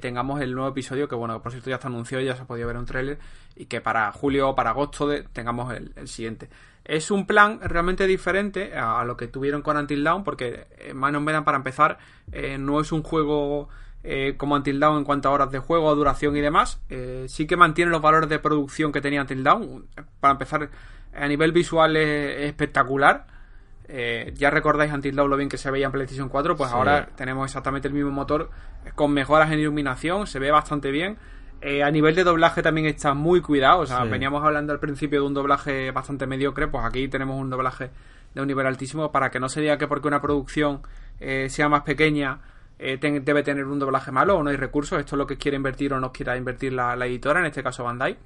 tengamos 0.00 0.40
el 0.40 0.52
nuevo 0.52 0.68
episodio, 0.70 1.08
que 1.08 1.14
bueno, 1.14 1.40
por 1.40 1.52
cierto 1.52 1.70
ya 1.70 1.76
está 1.76 1.86
anunciado, 1.86 2.22
ya 2.22 2.34
se 2.34 2.42
ha 2.42 2.44
podido 2.44 2.66
ver 2.66 2.76
un 2.76 2.86
tráiler, 2.86 3.18
y 3.54 3.66
que 3.66 3.80
para 3.80 4.10
julio 4.10 4.48
o 4.48 4.54
para 4.56 4.70
agosto 4.70 5.08
tengamos 5.32 5.72
el, 5.72 6.08
siguiente. 6.08 6.50
Es 6.84 7.12
un 7.12 7.24
plan 7.24 7.60
realmente 7.62 8.08
diferente 8.08 8.76
a, 8.76 9.04
lo 9.04 9.16
que 9.16 9.28
tuvieron 9.28 9.62
con 9.62 9.76
Until 9.76 10.02
Dawn, 10.02 10.24
porque 10.24 10.66
Man 10.92 11.14
of 11.14 11.22
Medan, 11.22 11.44
para 11.44 11.56
empezar, 11.56 11.98
no 12.58 12.80
es 12.80 12.90
un 12.90 13.04
juego 13.04 13.68
eh, 14.02 14.34
como 14.36 14.54
Until 14.54 14.80
Dawn 14.80 14.98
en 14.98 15.04
cuanto 15.04 15.28
a 15.28 15.32
horas 15.32 15.50
de 15.50 15.58
juego, 15.58 15.94
duración 15.94 16.36
y 16.36 16.40
demás. 16.40 16.80
Eh, 16.88 17.26
sí 17.28 17.46
que 17.46 17.56
mantiene 17.56 17.90
los 17.90 18.00
valores 18.00 18.28
de 18.28 18.38
producción 18.38 18.92
que 18.92 19.00
tenía 19.00 19.20
Until 19.22 19.42
Dawn. 19.44 19.86
Para 20.20 20.32
empezar, 20.32 20.70
a 21.14 21.28
nivel 21.28 21.52
visual 21.52 21.96
es, 21.96 22.38
es 22.38 22.46
espectacular. 22.46 23.26
Eh, 23.88 24.32
ya 24.36 24.50
recordáis 24.50 24.92
Until 24.92 25.16
Dawn 25.16 25.28
lo 25.30 25.36
bien 25.36 25.48
que 25.48 25.58
se 25.58 25.70
veía 25.70 25.86
en 25.86 25.92
PlayStation 25.92 26.28
4, 26.28 26.56
pues 26.56 26.70
Sí. 26.70 26.76
ahora 26.76 27.08
tenemos 27.16 27.44
exactamente 27.44 27.88
el 27.88 27.94
mismo 27.94 28.10
motor 28.10 28.50
con 28.94 29.12
mejoras 29.12 29.50
en 29.52 29.58
iluminación, 29.58 30.26
se 30.26 30.38
ve 30.38 30.50
bastante 30.50 30.90
bien. 30.90 31.16
A 31.84 31.90
nivel 31.90 32.14
de 32.14 32.24
doblaje 32.24 32.62
también 32.62 32.86
está 32.86 33.12
muy 33.12 33.42
cuidado. 33.42 33.80
O 33.80 33.86
sea, 33.86 34.04
Sí. 34.04 34.08
veníamos 34.08 34.42
hablando 34.42 34.72
al 34.72 34.78
principio 34.80 35.20
de 35.20 35.26
un 35.26 35.34
doblaje 35.34 35.90
bastante 35.90 36.26
mediocre, 36.26 36.68
pues 36.68 36.86
aquí 36.86 37.06
tenemos 37.08 37.38
un 37.38 37.50
doblaje 37.50 37.90
de 38.34 38.40
un 38.40 38.46
nivel 38.46 38.66
altísimo 38.66 39.12
para 39.12 39.30
que 39.30 39.40
no 39.40 39.48
se 39.50 39.60
diga 39.60 39.76
que 39.76 39.86
porque 39.86 40.08
una 40.08 40.22
producción 40.22 40.80
sea 41.48 41.68
más 41.68 41.82
pequeña 41.82 42.38
eh, 42.82 42.96
debe 42.98 43.42
tener 43.42 43.66
un 43.66 43.78
doblaje 43.78 44.10
malo 44.10 44.38
o 44.38 44.42
no 44.42 44.48
hay 44.50 44.56
recursos. 44.56 44.98
Esto 44.98 45.16
es 45.16 45.18
lo 45.18 45.26
que 45.26 45.36
quiere 45.36 45.56
invertir 45.56 45.92
o 45.92 46.00
no 46.00 46.12
quiera 46.12 46.36
invertir 46.36 46.72
la, 46.72 46.94
editora, 47.06 47.40
en 47.40 47.46
este 47.46 47.62
caso 47.62 47.84
Bandai. 47.84 48.16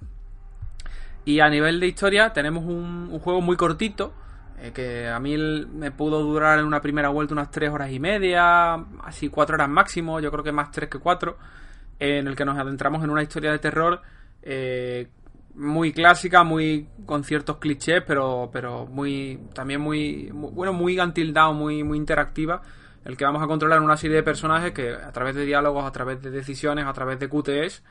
Y 1.25 1.41
a 1.41 1.49
nivel 1.49 1.81
de 1.81 1.89
historia 1.89 2.33
tenemos 2.33 2.65
un, 2.65 3.09
un 3.11 3.19
juego 3.19 3.41
muy 3.41 3.57
cortito, 3.57 4.13
eh, 4.61 4.71
que 4.73 5.09
a 5.09 5.19
mí 5.19 5.37
me 5.37 5.91
pudo 5.91 6.23
durar 6.23 6.59
en 6.61 6.67
una 6.67 6.81
primera 6.81 7.09
vuelta 7.09 7.35
unas 7.35 7.51
3 7.51 7.71
horas 7.71 7.91
y 7.91 7.99
media, 7.99 8.75
así 9.03 9.29
4 9.29 9.55
horas 9.57 9.69
máximo, 9.69 10.21
yo 10.21 10.31
creo 10.31 10.45
que 10.45 10.53
más 10.53 10.71
3 10.71 10.89
que 10.89 10.99
4, 10.99 11.37
en 11.99 12.29
el 12.29 12.37
que 12.37 12.45
nos 12.45 12.57
adentramos 12.59 13.03
en 13.03 13.11
una 13.11 13.23
historia 13.23 13.51
de 13.51 13.59
terror 13.59 14.03
eh, 14.43 15.09
muy 15.55 15.93
clásica, 15.93 16.45
muy 16.45 16.89
con 17.07 17.25
ciertos 17.25 17.57
clichés, 17.57 18.03
pero, 18.07 18.51
pero 18.53 18.87
muy 18.87 19.41
también 19.55 19.81
muy, 19.81 20.31
muy- 20.33 20.51
bueno, 20.53 20.73
muy 20.73 20.97
Dawn, 20.97 21.57
muy, 21.57 21.83
muy 21.83 21.97
interactiva, 21.99 22.63
el 23.05 23.17
que 23.17 23.25
vamos 23.25 23.43
a 23.43 23.47
controlar 23.47 23.81
una 23.81 23.97
serie 23.97 24.17
de 24.17 24.23
personajes 24.23 24.73
que 24.73 24.93
a 24.93 25.13
través 25.13 25.35
de 25.35 25.45
diálogos, 25.45 25.85
a 25.85 25.93
través 25.93 26.23
de 26.23 26.31
decisiones, 26.31 26.87
a 26.87 26.93
través 26.93 27.19
de 27.19 27.29
QTEs, 27.29 27.83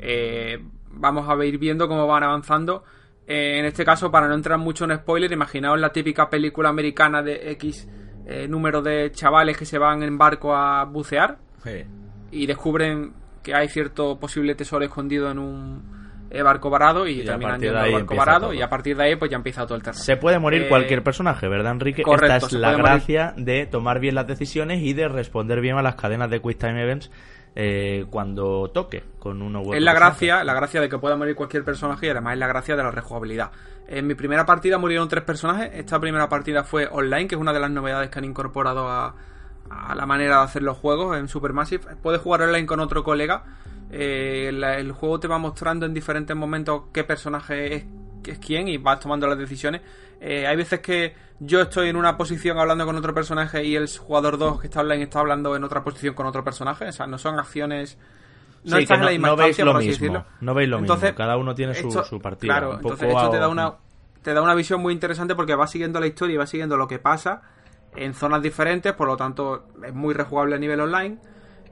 eh, 0.00 0.62
vamos 0.90 1.28
a 1.28 1.44
ir 1.44 1.58
viendo 1.58 1.88
cómo 1.88 2.06
van 2.06 2.22
avanzando. 2.22 2.84
Eh, 3.26 3.58
en 3.58 3.64
este 3.64 3.84
caso, 3.84 4.10
para 4.10 4.28
no 4.28 4.34
entrar 4.34 4.58
mucho 4.58 4.84
en 4.84 4.96
spoiler, 4.96 5.30
imaginaos 5.32 5.78
la 5.78 5.90
típica 5.92 6.28
película 6.30 6.68
americana 6.68 7.22
de 7.22 7.50
X 7.52 7.88
eh, 8.26 8.46
número 8.48 8.82
de 8.82 9.10
chavales 9.12 9.56
que 9.56 9.64
se 9.64 9.78
van 9.78 10.02
en 10.02 10.18
barco 10.18 10.54
a 10.54 10.84
bucear 10.84 11.38
Sí. 11.64 11.84
y 12.30 12.46
descubren 12.46 13.12
que 13.42 13.54
hay 13.54 13.68
cierto 13.68 14.18
posible 14.18 14.54
tesoro 14.54 14.84
escondido 14.84 15.30
en 15.30 15.38
un 15.38 15.97
eh, 16.30 16.42
barco 16.42 16.68
varado 16.70 17.06
y, 17.06 17.20
Y 17.20 17.24
terminan 17.24 17.60
yendo 17.60 17.78
al 17.78 17.92
barco 17.92 18.14
varado 18.16 18.40
todo. 18.46 18.54
y 18.54 18.62
a 18.62 18.68
partir 18.68 18.96
de 18.96 19.04
ahí 19.04 19.16
pues 19.16 19.30
ya 19.30 19.36
empieza 19.36 19.64
todo 19.66 19.76
el 19.76 19.82
terror. 19.82 19.98
Se 20.00 20.16
puede 20.16 20.38
morir 20.38 20.62
Eh, 20.62 20.68
cualquier 20.68 21.02
personaje, 21.02 21.48
¿verdad, 21.48 21.72
Enrique? 21.72 22.02
correcto, 22.02 22.34
Esta 22.46 22.46
es 22.48 22.52
la 22.54 22.70
morir. 22.72 22.84
gracia 22.84 23.34
de 23.36 23.66
tomar 23.66 23.98
bien 24.00 24.14
las 24.14 24.26
decisiones 24.26 24.82
y 24.82 24.92
de 24.92 25.08
responder 25.08 25.60
bien 25.60 25.76
a 25.78 25.82
las 25.82 25.94
cadenas 25.94 26.28
de 26.30 26.40
Quick 26.40 26.58
Time 26.58 26.82
Events 26.82 27.10
eh, 27.56 28.04
cuando 28.10 28.70
toque 28.72 29.02
con 29.18 29.40
uno 29.42 29.60
u 29.60 29.62
otro 29.68 29.74
Es 29.74 29.82
la 29.82 29.92
personaje. 29.92 30.26
gracia, 30.26 30.44
la 30.44 30.54
gracia 30.54 30.80
de 30.80 30.88
que 30.88 30.98
pueda 30.98 31.16
morir 31.16 31.34
cualquier 31.34 31.64
personaje 31.64 32.06
y 32.06 32.10
además 32.10 32.34
es 32.34 32.38
la 32.38 32.46
gracia 32.46 32.76
de 32.76 32.82
la 32.82 32.90
rejugabilidad. 32.90 33.50
En 33.88 34.06
mi 34.06 34.14
primera 34.14 34.44
partida 34.44 34.76
murieron 34.78 35.08
tres 35.08 35.24
personajes. 35.24 35.70
Esta 35.72 35.98
primera 35.98 36.28
partida 36.28 36.62
fue 36.62 36.86
online, 36.90 37.26
que 37.26 37.34
es 37.36 37.40
una 37.40 37.52
de 37.54 37.60
las 37.60 37.70
novedades 37.70 38.10
que 38.10 38.18
han 38.18 38.26
incorporado 38.26 38.86
a, 38.88 39.14
a 39.70 39.94
la 39.94 40.04
manera 40.06 40.36
de 40.38 40.42
hacer 40.44 40.62
los 40.62 40.76
juegos 40.76 41.16
en 41.16 41.26
Supermassive. 41.26 41.96
Puedes 42.02 42.20
jugar 42.20 42.42
online 42.42 42.66
con 42.66 42.80
otro 42.80 43.02
colega. 43.02 43.44
Eh, 43.90 44.50
la- 44.52 44.76
el 44.78 44.92
juego 44.92 45.18
te 45.18 45.28
va 45.28 45.38
mostrando 45.38 45.86
en 45.86 45.94
diferentes 45.94 46.36
momentos 46.36 46.84
qué 46.92 47.04
personaje 47.04 47.74
es, 47.74 47.84
es 48.26 48.38
quién 48.38 48.68
y 48.68 48.76
vas 48.78 49.00
tomando 49.00 49.26
las 49.26 49.38
decisiones. 49.38 49.80
Eh, 50.20 50.46
hay 50.46 50.56
veces 50.56 50.80
que 50.80 51.14
yo 51.40 51.60
estoy 51.62 51.88
en 51.88 51.96
una 51.96 52.16
posición 52.16 52.58
hablando 52.58 52.84
con 52.84 52.96
otro 52.96 53.14
personaje 53.14 53.64
y 53.64 53.76
el 53.76 53.88
jugador 53.88 54.36
2 54.36 54.60
que 54.60 54.66
está 54.66 54.80
online 54.80 55.04
está 55.04 55.20
hablando 55.20 55.54
en 55.56 55.64
otra 55.64 55.82
posición 55.82 56.14
con 56.14 56.26
otro 56.26 56.44
personaje. 56.44 56.86
O 56.88 56.92
sea, 56.92 57.06
no 57.06 57.16
son 57.18 57.38
acciones. 57.38 57.96
No 58.64 58.76
Sí, 58.76 58.82
estás 58.82 58.96
que 58.96 59.00
en 59.00 59.04
la 59.06 59.10
misma 59.12 59.28
no 59.28 59.36
veis 59.36 59.58
lo 59.60 59.64
por 59.66 59.76
así 59.76 59.88
mismo. 59.88 60.00
decirlo. 60.04 60.24
No 60.40 60.52
veis 60.54 60.68
lo 60.68 60.78
Entonces, 60.78 61.04
mismo. 61.10 61.16
Cada 61.16 61.36
uno 61.36 61.54
tiene 61.54 61.74
su, 61.74 61.88
esto- 61.88 62.04
su 62.04 62.20
partida. 62.20 62.52
Claro, 62.52 62.74
entonces 62.74 63.08
esto 63.08 63.30
te 63.30 63.38
da 63.38 63.48
una 63.48 63.74
te 64.22 64.34
da 64.34 64.42
una 64.42 64.54
visión 64.56 64.82
muy 64.82 64.92
interesante 64.92 65.34
porque 65.36 65.54
va 65.54 65.66
siguiendo 65.68 66.00
la 66.00 66.06
historia 66.08 66.34
y 66.34 66.36
va 66.36 66.46
siguiendo 66.46 66.76
lo 66.76 66.86
que 66.88 66.98
pasa 66.98 67.40
en 67.96 68.12
zonas 68.12 68.42
diferentes, 68.42 68.92
por 68.92 69.06
lo 69.06 69.16
tanto 69.16 69.68
es 69.82 69.94
muy 69.94 70.12
rejugable 70.12 70.56
a 70.56 70.58
nivel 70.58 70.80
online, 70.80 71.18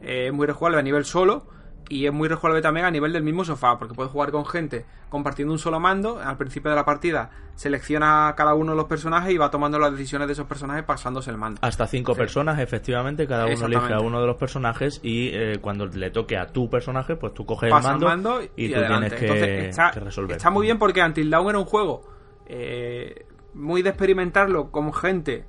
eh, 0.01 0.29
es 0.29 0.33
muy 0.33 0.47
rejugable 0.47 0.79
a 0.79 0.83
nivel 0.83 1.05
solo 1.05 1.49
y 1.89 2.07
es 2.07 2.13
muy 2.13 2.29
rejugable 2.29 2.61
también 2.63 2.87
a 2.87 2.91
nivel 2.91 3.13
del 3.13 3.23
mismo 3.23 3.45
sofá, 3.45 3.79
porque 3.79 3.95
puedes 3.95 4.11
jugar 4.13 4.31
con 4.33 4.45
gente 4.47 4.85
compartiendo 5.09 5.53
un 5.53 5.59
solo 5.59 5.79
mando, 5.81 6.19
al 6.19 6.37
principio 6.37 6.71
de 6.71 6.77
la 6.77 6.85
partida 6.85 7.31
selecciona 7.55 8.35
cada 8.37 8.55
uno 8.55 8.73
de 8.73 8.77
los 8.77 8.87
personajes 8.87 9.33
y 9.33 9.39
va 9.39 9.51
tomando 9.51 9.79
las 9.79 9.93
decisiones 9.93 10.27
de 10.29 10.33
esos 10.33 10.47
personajes 10.47 10.85
pasándose 10.85 11.31
el 11.31 11.39
mando. 11.39 11.59
Hasta 11.63 11.87
cinco 11.87 12.13
Sí. 12.15 12.19
personas, 12.19 12.59
efectivamente, 12.59 13.27
cada 13.27 13.47
uno 13.47 13.67
elige 13.67 13.93
a 13.95 14.01
uno 14.01 14.21
de 14.21 14.27
los 14.27 14.37
personajes 14.37 15.01
y 15.03 15.29
eh, 15.33 15.59
cuando 15.61 15.87
le 15.87 16.11
toque 16.11 16.37
a 16.37 16.47
tu 16.49 16.69
personaje, 16.69 17.17
pues 17.17 17.33
tú 17.35 17.47
coges 17.47 17.71
pasa 17.71 17.93
el 17.95 18.01
mando, 18.01 18.41
y, 18.57 18.69
tú 18.71 18.77
adelante. 18.79 19.11
tienes 19.11 19.13
que, 19.21 19.27
Entonces, 19.27 19.69
está, 19.71 19.91
que 19.93 20.01
resolver. 20.01 20.37
está 20.37 20.51
muy 20.51 20.67
bien 20.67 20.79
porque 20.79 21.03
Until 21.03 21.31
Dawn 21.31 21.49
era 21.51 21.59
un 21.59 21.65
juego 21.67 22.03
eh, 22.47 23.27
muy 23.55 23.83
de 23.83 23.91
experimentarlo 23.91 24.71
con 24.71 24.93
gente 24.93 25.45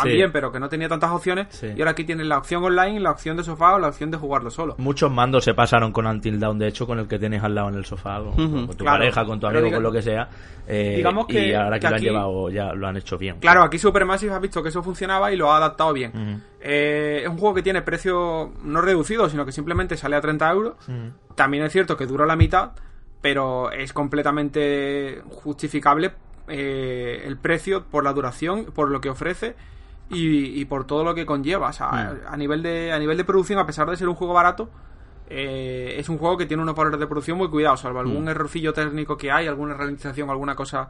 también, 0.00 0.28
Sí. 0.28 0.30
pero 0.32 0.52
que 0.52 0.60
no 0.60 0.68
tenía 0.68 0.88
tantas 0.88 1.10
opciones. 1.10 1.46
Sí. 1.50 1.68
Y 1.76 1.80
ahora 1.80 1.90
aquí 1.90 2.04
tienes 2.04 2.26
la 2.26 2.38
opción 2.38 2.62
online, 2.62 3.00
la 3.00 3.10
opción 3.10 3.36
de 3.36 3.42
sofá 3.44 3.74
o 3.74 3.78
la 3.78 3.88
opción 3.88 4.10
de 4.10 4.16
jugarlo 4.16 4.50
solo. 4.50 4.74
Muchos 4.78 5.10
mandos 5.10 5.44
se 5.44 5.54
pasaron 5.54 5.92
con 5.92 6.06
Until 6.06 6.38
Dawn, 6.38 6.58
de 6.58 6.68
hecho, 6.68 6.86
con 6.86 6.98
el 6.98 7.08
que 7.08 7.18
tienes 7.18 7.42
al 7.42 7.54
lado 7.54 7.68
en 7.70 7.74
el 7.74 7.84
sofá, 7.84 8.18
con, 8.22 8.34
tu 8.68 8.76
Claro. 8.76 8.98
pareja, 8.98 9.24
con 9.24 9.40
tu 9.40 9.46
amigo, 9.46 9.64
diga- 9.66 9.74
con 9.76 9.82
lo 9.82 9.92
que 9.92 10.02
sea. 10.02 10.28
eh, 10.68 10.94
digamos 10.96 11.26
que- 11.28 11.46
y 11.48 11.54
ahora 11.54 11.76
que, 11.78 11.80
que 11.80 11.86
lo 11.86 11.88
han 11.88 11.94
aquí- 11.94 12.04
llevado, 12.04 12.50
ya 12.50 12.72
lo 12.74 12.88
han 12.88 12.96
hecho 12.96 13.16
bien. 13.16 13.38
Claro, 13.38 13.62
aquí 13.62 13.78
Supermassive 13.78 14.32
ha 14.34 14.38
visto 14.40 14.62
que 14.64 14.70
eso 14.70 14.82
funcionaba 14.82 15.32
y 15.32 15.36
lo 15.36 15.52
ha 15.52 15.58
adaptado 15.58 15.92
bien. 15.92 16.42
Eh, 16.60 17.20
es 17.22 17.28
un 17.28 17.38
juego 17.38 17.54
que 17.54 17.62
tiene 17.62 17.82
precio 17.82 18.50
no 18.64 18.80
reducido, 18.80 19.28
sino 19.30 19.44
que 19.46 19.52
simplemente 19.52 19.96
sale 19.96 20.16
a 20.16 20.20
30 20.20 20.50
euros. 20.50 20.74
También 21.36 21.62
es 21.64 21.72
cierto 21.72 21.96
que 21.96 22.06
dura 22.06 22.26
la 22.26 22.34
mitad, 22.34 22.70
pero 23.20 23.70
es 23.70 23.92
completamente 23.92 25.22
justificable 25.30 26.12
eh, 26.48 27.22
el 27.26 27.36
precio 27.38 27.84
por 27.84 28.04
la 28.04 28.12
duración, 28.12 28.66
por 28.66 28.90
lo 28.90 29.00
que 29.00 29.08
ofrece 29.10 29.54
y, 30.10 30.60
y 30.60 30.64
por 30.66 30.86
todo 30.86 31.02
lo 31.04 31.14
que 31.14 31.26
conlleva. 31.26 31.68
O 31.68 31.72
sea, 31.72 31.88
Mm. 31.88 32.32
a, 32.32 32.36
nivel 32.36 32.62
de, 32.62 32.92
a 32.92 32.98
nivel 32.98 33.16
de 33.16 33.24
producción, 33.24 33.58
a 33.58 33.66
pesar 33.66 33.88
de 33.90 33.96
ser 33.96 34.08
un 34.08 34.14
juego 34.14 34.34
barato, 34.34 34.68
eh, 35.28 35.94
es 35.98 36.08
un 36.08 36.18
juego 36.18 36.36
que 36.36 36.46
tiene 36.46 36.62
unos 36.62 36.74
valores 36.76 37.00
de 37.00 37.06
producción 37.06 37.36
muy 37.38 37.48
cuidados, 37.48 37.80
salvo 37.80 37.98
algún 38.00 38.24
Mm. 38.24 38.28
errorcillo 38.28 38.72
técnico 38.72 39.16
que 39.16 39.30
hay, 39.32 39.46
alguna 39.46 39.74
realización, 39.74 40.30
alguna 40.30 40.54
cosa 40.54 40.88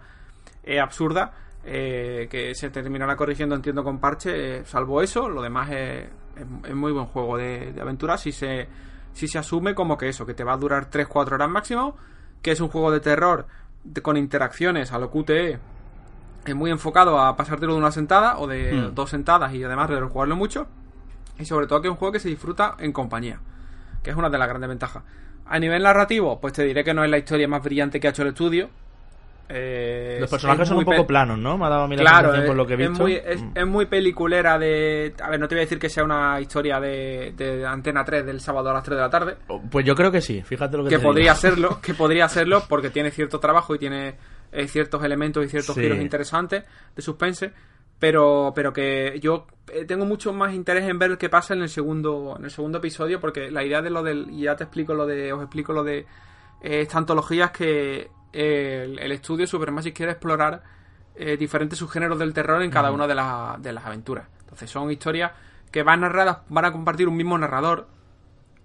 eh, 0.64 0.80
absurda. 0.80 1.32
eh, 1.68 2.28
que 2.30 2.54
se 2.54 2.70
terminará 2.70 3.16
corrigiendo, 3.16 3.56
entiendo, 3.56 3.82
con 3.82 3.98
parche. 3.98 4.58
eh, 4.58 4.64
salvo 4.64 5.02
eso, 5.02 5.28
lo 5.28 5.42
demás 5.42 5.68
es, 5.70 6.04
es- 6.36 6.68
es 6.70 6.74
muy 6.76 6.92
buen 6.92 7.06
juego 7.06 7.36
de, 7.36 7.72
de 7.72 7.80
aventura. 7.80 8.16
Si 8.16 8.30
se, 8.30 8.68
si 9.12 9.26
se 9.26 9.38
asume 9.38 9.74
como 9.74 9.98
que 9.98 10.08
eso, 10.08 10.24
que 10.24 10.32
te 10.34 10.44
va 10.44 10.52
a 10.52 10.56
durar 10.58 10.88
3-4 10.90 11.34
horas 11.34 11.50
máximo, 11.50 11.96
que 12.40 12.52
es 12.52 12.60
un 12.60 12.68
juego 12.68 12.92
de 12.92 13.00
terror 13.00 13.46
de- 13.82 14.00
con 14.00 14.16
interacciones 14.16 14.92
a 14.92 14.98
lo 15.00 15.10
QTE, 15.10 15.58
es 16.52 16.56
muy 16.56 16.70
enfocado 16.70 17.18
a 17.20 17.36
pasártelo 17.36 17.72
de 17.74 17.78
una 17.78 17.90
sentada 17.92 18.38
o 18.38 18.46
de 18.46 18.72
Mm. 18.72 18.94
dos 18.94 19.10
sentadas 19.10 19.52
y 19.54 19.62
además 19.64 19.88
de 19.88 20.00
jugarlo 20.00 20.36
mucho. 20.36 20.66
Y 21.38 21.44
sobre 21.44 21.66
todo 21.66 21.80
que 21.82 21.88
es 21.88 21.92
un 21.92 21.98
juego 21.98 22.12
que 22.12 22.20
se 22.20 22.28
disfruta 22.28 22.74
en 22.78 22.92
compañía, 22.92 23.38
que 24.02 24.10
es 24.10 24.16
una 24.16 24.30
de 24.30 24.38
las 24.38 24.48
grandes 24.48 24.68
ventajas. 24.68 25.02
A 25.46 25.58
nivel 25.58 25.82
narrativo, 25.82 26.40
pues 26.40 26.52
te 26.54 26.64
diré 26.64 26.82
que 26.82 26.94
no 26.94 27.04
es 27.04 27.10
la 27.10 27.18
historia 27.18 27.46
más 27.46 27.62
brillante 27.62 28.00
que 28.00 28.06
ha 28.08 28.10
hecho 28.10 28.22
el 28.22 28.28
estudio. 28.28 28.68
Eh, 29.48 30.16
Los 30.18 30.24
es- 30.26 30.30
personajes 30.32 30.62
es 30.62 30.68
son 30.68 30.78
un 30.78 30.84
muy 30.84 30.92
poco 30.96 31.06
planos, 31.06 31.38
¿no? 31.38 31.56
Me 31.56 31.66
ha 31.66 31.68
dado 31.68 31.82
a 31.84 31.88
mí 31.88 31.96
la 31.96 32.02
Claro, 32.02 32.34
es, 32.34 32.44
por 32.46 32.56
lo 32.56 32.66
que 32.66 32.74
he 32.74 32.82
es 32.82 32.88
visto. 32.88 33.00
muy, 33.04 33.14
es, 33.14 33.40
Mm. 33.40 33.50
es 33.54 33.66
muy 33.66 33.86
peliculera 33.86 34.58
de... 34.58 35.14
A 35.22 35.30
ver, 35.30 35.38
no 35.38 35.46
te 35.46 35.54
voy 35.54 35.60
a 35.60 35.66
decir 35.66 35.78
que 35.78 35.88
sea 35.88 36.02
una 36.02 36.40
historia 36.40 36.80
de, 36.80 37.32
de 37.36 37.64
Antena 37.64 38.04
3 38.04 38.26
del 38.26 38.40
sábado 38.40 38.70
a 38.70 38.72
las 38.72 38.82
3 38.82 38.96
de 38.96 39.02
la 39.02 39.10
tarde, 39.10 39.36
Pues 39.70 39.86
yo 39.86 39.94
creo 39.94 40.10
que 40.10 40.20
sí, 40.20 40.42
fíjate 40.42 40.76
lo 40.76 40.82
que, 40.82 40.90
que 40.90 40.96
te 40.98 41.02
podría 41.02 41.30
digo. 41.34 41.36
serlo, 41.40 41.80
que 41.80 41.94
podría 41.94 42.28
serlo 42.28 42.64
porque 42.68 42.90
tiene 42.90 43.12
cierto 43.12 43.38
trabajo 43.38 43.72
y 43.74 43.78
tiene 43.78 44.16
eh, 44.52 44.68
ciertos 44.68 45.02
elementos 45.04 45.44
y 45.44 45.48
ciertos 45.48 45.74
Sí. 45.74 45.82
giros 45.82 45.98
interesantes 45.98 46.64
de 46.94 47.02
suspense, 47.02 47.52
pero 47.98 48.52
pero 48.54 48.72
que 48.72 49.18
yo 49.20 49.46
eh, 49.72 49.84
tengo 49.84 50.04
mucho 50.04 50.32
más 50.32 50.52
interés 50.54 50.84
en 50.88 50.98
ver 50.98 51.18
qué 51.18 51.28
pasa 51.28 51.54
en 51.54 51.62
el 51.62 51.68
segundo 51.68 52.36
en 52.38 52.44
el 52.44 52.50
segundo 52.50 52.78
episodio 52.78 53.20
porque 53.20 53.50
la 53.50 53.64
idea 53.64 53.82
de 53.82 53.90
lo 53.90 54.02
del 54.02 54.28
y 54.30 54.42
ya 54.42 54.56
te 54.56 54.64
explico 54.64 54.94
lo 54.94 55.06
de 55.06 55.32
os 55.32 55.40
explico 55.42 55.72
lo 55.72 55.82
de 55.84 55.98
eh, 55.98 56.80
esta 56.82 56.98
antología 56.98 57.46
es 57.46 57.50
que 57.52 58.10
eh, 58.32 58.82
el, 58.84 58.98
el 58.98 59.12
estudio 59.12 59.46
Supermassive 59.46 59.94
quiere 59.94 60.12
explorar 60.12 60.62
eh, 61.14 61.36
diferentes 61.38 61.78
subgéneros 61.78 62.18
del 62.18 62.34
terror 62.34 62.62
en 62.62 62.70
cada 62.70 62.90
una 62.92 63.06
de, 63.06 63.14
las 63.14 63.62
de 63.62 63.72
las 63.72 63.84
aventuras. 63.86 64.28
Entonces 64.40 64.70
son 64.70 64.90
historias 64.90 65.32
que 65.70 65.82
van 65.82 66.00
narradas, 66.02 66.38
van 66.50 66.66
a 66.66 66.72
compartir 66.72 67.08
un 67.08 67.16
mismo 67.16 67.38
narrador, 67.38 67.88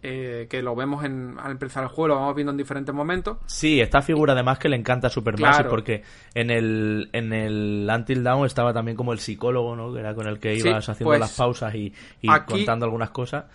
eh, 0.03 0.47
que 0.49 0.61
lo 0.61 0.75
vemos 0.75 1.03
en, 1.05 1.37
al 1.39 1.51
empezar 1.51 1.83
el 1.83 1.89
juego, 1.89 2.09
lo 2.09 2.15
vamos 2.15 2.35
viendo 2.35 2.51
en 2.51 2.57
diferentes 2.57 2.93
momentos. 2.93 3.37
Sí, 3.45 3.79
esta 3.81 4.01
figura 4.01 4.33
además 4.33 4.57
que 4.59 4.67
le 4.69 4.75
encanta 4.75 5.07
a 5.07 5.09
Supermassive 5.09 5.53
Claro. 5.57 5.69
porque 5.69 6.03
en 6.33 6.49
el, 6.49 7.09
en 7.13 7.33
el 7.33 7.87
Until 7.93 8.23
Dawn 8.23 8.45
estaba 8.45 8.73
también 8.73 8.97
como 8.97 9.13
el 9.13 9.19
psicólogo, 9.19 9.75
¿no? 9.75 9.93
Que 9.93 9.99
era 9.99 10.15
con 10.15 10.27
el 10.27 10.39
que 10.39 10.59
Sí, 10.59 10.67
ibas 10.67 10.87
haciendo 10.89 11.09
pues, 11.09 11.19
las 11.19 11.31
pausas 11.37 11.73
y, 11.75 11.93
y 12.21 12.29
aquí- 12.31 12.53
contando 12.53 12.85
algunas 12.85 13.11
cosas. 13.11 13.45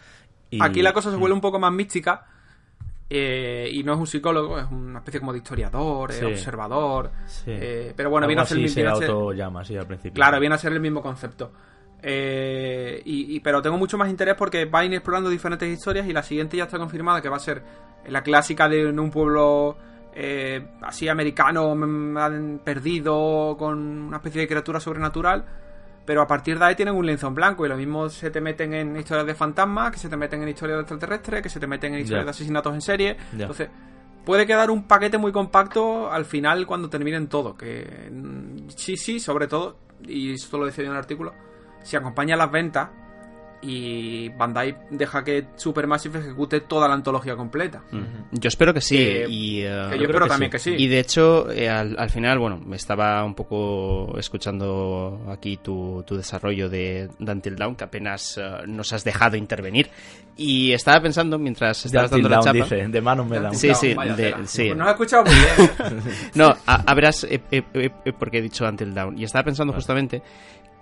Y- 0.51 0.63
Aquí 0.63 0.83
la 0.83 0.93
cosa 0.93 1.11
se 1.11 1.17
vuelve 1.17 1.35
un 1.35 1.41
poco 1.41 1.59
más 1.59 1.73
mística. 1.73 2.27
eh, 3.09 3.71
y 3.73 3.85
no 3.85 3.93
es 3.93 3.99
un 4.01 4.07
psicólogo, 4.09 4.59
es 4.59 4.67
una 4.71 4.99
especie 4.99 5.21
como 5.21 5.33
de 5.33 5.39
historiador, 5.39 6.11
eh, 6.11 6.15
Sí. 6.15 6.25
observador. 6.25 7.11
Sí. 7.27 7.45
eh, 7.47 7.93
pero 7.97 8.11
bueno, 8.11 8.25
Algo 8.25 8.29
viene 8.31 8.43
a 8.43 8.47
ser, 8.47 8.59
el- 8.59 8.69
se 8.69 8.81
viene 8.83 8.91
a 8.91 8.97
ser- 8.97 9.11
autollama, 9.11 9.65
sí, 9.65 9.77
al 9.77 9.87
principio. 9.87 10.15
Claro, 10.15 10.41
viene 10.41 10.57
a 10.57 10.59
ser 10.59 10.73
el 10.73 10.81
mismo 10.81 11.03
concepto. 11.03 11.53
Eh, 12.09 13.03
y, 13.05 13.35
y- 13.35 13.41
pero 13.41 13.61
tengo 13.61 13.77
mucho 13.79 13.99
más 13.99 14.09
interés 14.09 14.37
porque 14.37 14.65
va 14.65 14.79
a 14.79 14.85
ir 14.85 14.95
explorando 14.95 15.29
diferentes 15.29 15.69
historias 15.69 16.07
y 16.07 16.13
la 16.13 16.23
siguiente 16.23 16.57
ya 16.57 16.63
está 16.65 16.79
confirmada 16.79 17.21
que 17.21 17.29
va 17.29 17.35
a 17.37 17.41
ser 17.41 17.65
la 18.07 18.23
clásica 18.23 18.69
de 18.69 18.87
un 18.89 19.11
pueblo 19.11 19.77
eh, 20.15 20.69
así 20.83 21.09
americano 21.09 21.75
perdido 22.65 23.57
con 23.59 23.79
una 24.07 24.19
especie 24.19 24.43
de 24.43 24.47
criatura 24.49 24.79
sobrenatural 24.79 25.45
pero 26.05 26.23
a 26.23 26.27
partir 26.29 26.57
de 26.61 26.65
ahí 26.65 26.75
tienen 26.77 26.95
un 26.95 27.05
lienzo 27.05 27.27
en 27.27 27.35
blanco 27.35 27.67
y 27.67 27.69
lo 27.69 27.77
mismo 27.77 28.09
se 28.09 28.31
te 28.31 28.41
meten 28.41 28.73
en 28.73 28.97
historias 28.97 29.27
de 29.27 29.35
fantasmas, 29.35 29.91
que 29.91 29.99
se 29.99 30.09
te 30.09 30.17
meten 30.17 30.41
en 30.45 30.49
historias 30.51 30.77
de 30.77 30.83
extraterrestres, 30.83 31.43
que 31.43 31.49
se 31.49 31.59
te 31.59 31.67
meten 31.67 31.95
en 31.95 32.01
historias 32.03 32.25
de 32.27 32.31
asesinatos 32.31 32.73
en 32.75 32.81
serie. 32.81 33.17
Entonces, 33.41 33.69
puede 34.25 34.47
quedar 34.47 34.71
un 34.71 34.85
paquete 34.87 35.19
muy 35.19 35.33
compacto 35.33 36.09
al 36.09 36.25
final 36.25 36.65
cuando 36.65 36.89
terminen 36.89 37.27
todo. 37.27 37.57
Que 37.57 38.09
mm, 38.13 38.69
sí, 38.77 38.97
sí, 38.97 39.19
sobre 39.19 39.49
todo, 39.49 39.79
y 40.07 40.31
esto 40.35 40.59
lo 40.59 40.67
decía 40.67 40.85
yo 40.85 40.91
en 40.91 40.97
el 40.97 41.01
artículo, 41.01 41.35
si 41.87 41.97
acompaña 41.97 42.37
las 42.37 42.51
ventas 42.51 42.89
y 43.63 44.29
Bandai 44.29 44.77
deja 44.91 45.25
que 45.25 45.47
Supermassive 45.57 46.19
ejecute 46.21 46.61
toda 46.61 46.87
la 46.89 46.95
antología 46.95 47.35
completa. 47.37 47.83
Mm. 47.91 48.39
Yo 48.39 48.49
espero 48.49 48.73
que 48.75 48.81
sí. 48.83 48.97
Que- 48.97 49.27
y, 49.29 49.63
eh, 49.63 49.87
Que 49.91 49.97
yo 49.99 50.05
espero 50.05 50.27
también 50.29 50.51
que 50.51 50.59
sí. 50.59 50.75
Y 50.77 50.87
de 50.89 51.01
hecho, 51.01 51.51
eh, 51.51 51.69
al, 51.69 51.97
al 51.99 52.11
final, 52.11 52.39
bueno, 52.39 52.59
me 52.65 52.77
estaba 52.77 53.25
un 53.25 53.35
poco 53.35 54.17
escuchando 54.19 55.27
aquí 55.31 55.57
tu, 55.57 56.05
tu 56.07 56.17
desarrollo 56.17 56.69
de, 56.69 57.09
de 57.19 57.33
Until 57.33 57.57
Dawn, 57.57 57.75
que 57.77 57.85
apenas 57.85 58.39
eh, 58.39 58.43
nos 58.67 58.93
has 58.93 59.03
dejado 59.05 59.37
intervenir. 59.37 59.89
Y 60.37 60.73
estaba 60.73 61.01
pensando, 61.01 61.39
mientras 61.39 61.87
estabas 61.87 62.11
dando 62.11 62.29
la 62.29 62.37
Until 62.41 62.53
Dawn, 62.61 62.69
chapa... 62.69 62.77
dice, 62.77 62.89
de 62.89 63.01
manos 63.01 63.27
me 63.27 63.41
dan. 63.41 63.55
Sí, 63.55 63.75
sí, 63.75 63.95
de- 64.17 64.35
sí. 64.45 64.67
Pues 64.67 64.77
no 64.77 64.85
lo 64.85 64.91
he 64.91 64.93
escuchado 64.93 65.25
muy 65.25 65.35
bien. 65.35 66.03
No, 66.35 66.55
a, 66.67 66.83
a 66.91 66.95
verás 66.95 67.25
eh, 67.25 67.41
eh, 67.51 67.63
eh, 67.73 67.91
eh, 68.05 68.13
porque 68.17 68.39
he 68.39 68.43
dicho 68.43 68.69
Until 68.69 68.95
Dawn. 68.95 69.19
Y 69.19 69.25
estaba 69.25 69.45
pensando 69.45 69.73
justamente 69.73 70.23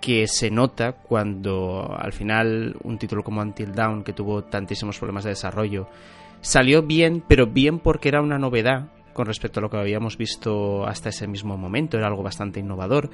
que 0.01 0.27
se 0.27 0.51
nota 0.51 0.93
cuando 0.93 1.95
al 1.97 2.13
final 2.13 2.75
un 2.83 2.97
título 2.97 3.23
como 3.23 3.41
Until 3.41 3.73
Dawn, 3.73 4.03
que 4.03 4.13
tuvo 4.13 4.43
tantísimos 4.43 4.97
problemas 4.97 5.23
de 5.23 5.31
desarrollo, 5.31 5.87
salió 6.41 6.83
bien, 6.83 7.23
pero 7.27 7.47
bien 7.47 7.79
porque 7.79 8.09
era 8.09 8.21
una 8.21 8.37
novedad 8.37 8.89
con 9.13 9.27
respecto 9.27 9.59
a 9.59 9.63
lo 9.63 9.69
que 9.69 9.77
habíamos 9.77 10.17
visto 10.17 10.85
hasta 10.85 11.09
ese 11.09 11.25
mismo 11.25 11.57
momento, 11.57 11.97
era 11.97 12.07
algo 12.07 12.21
bastante 12.21 12.59
innovador, 12.59 13.09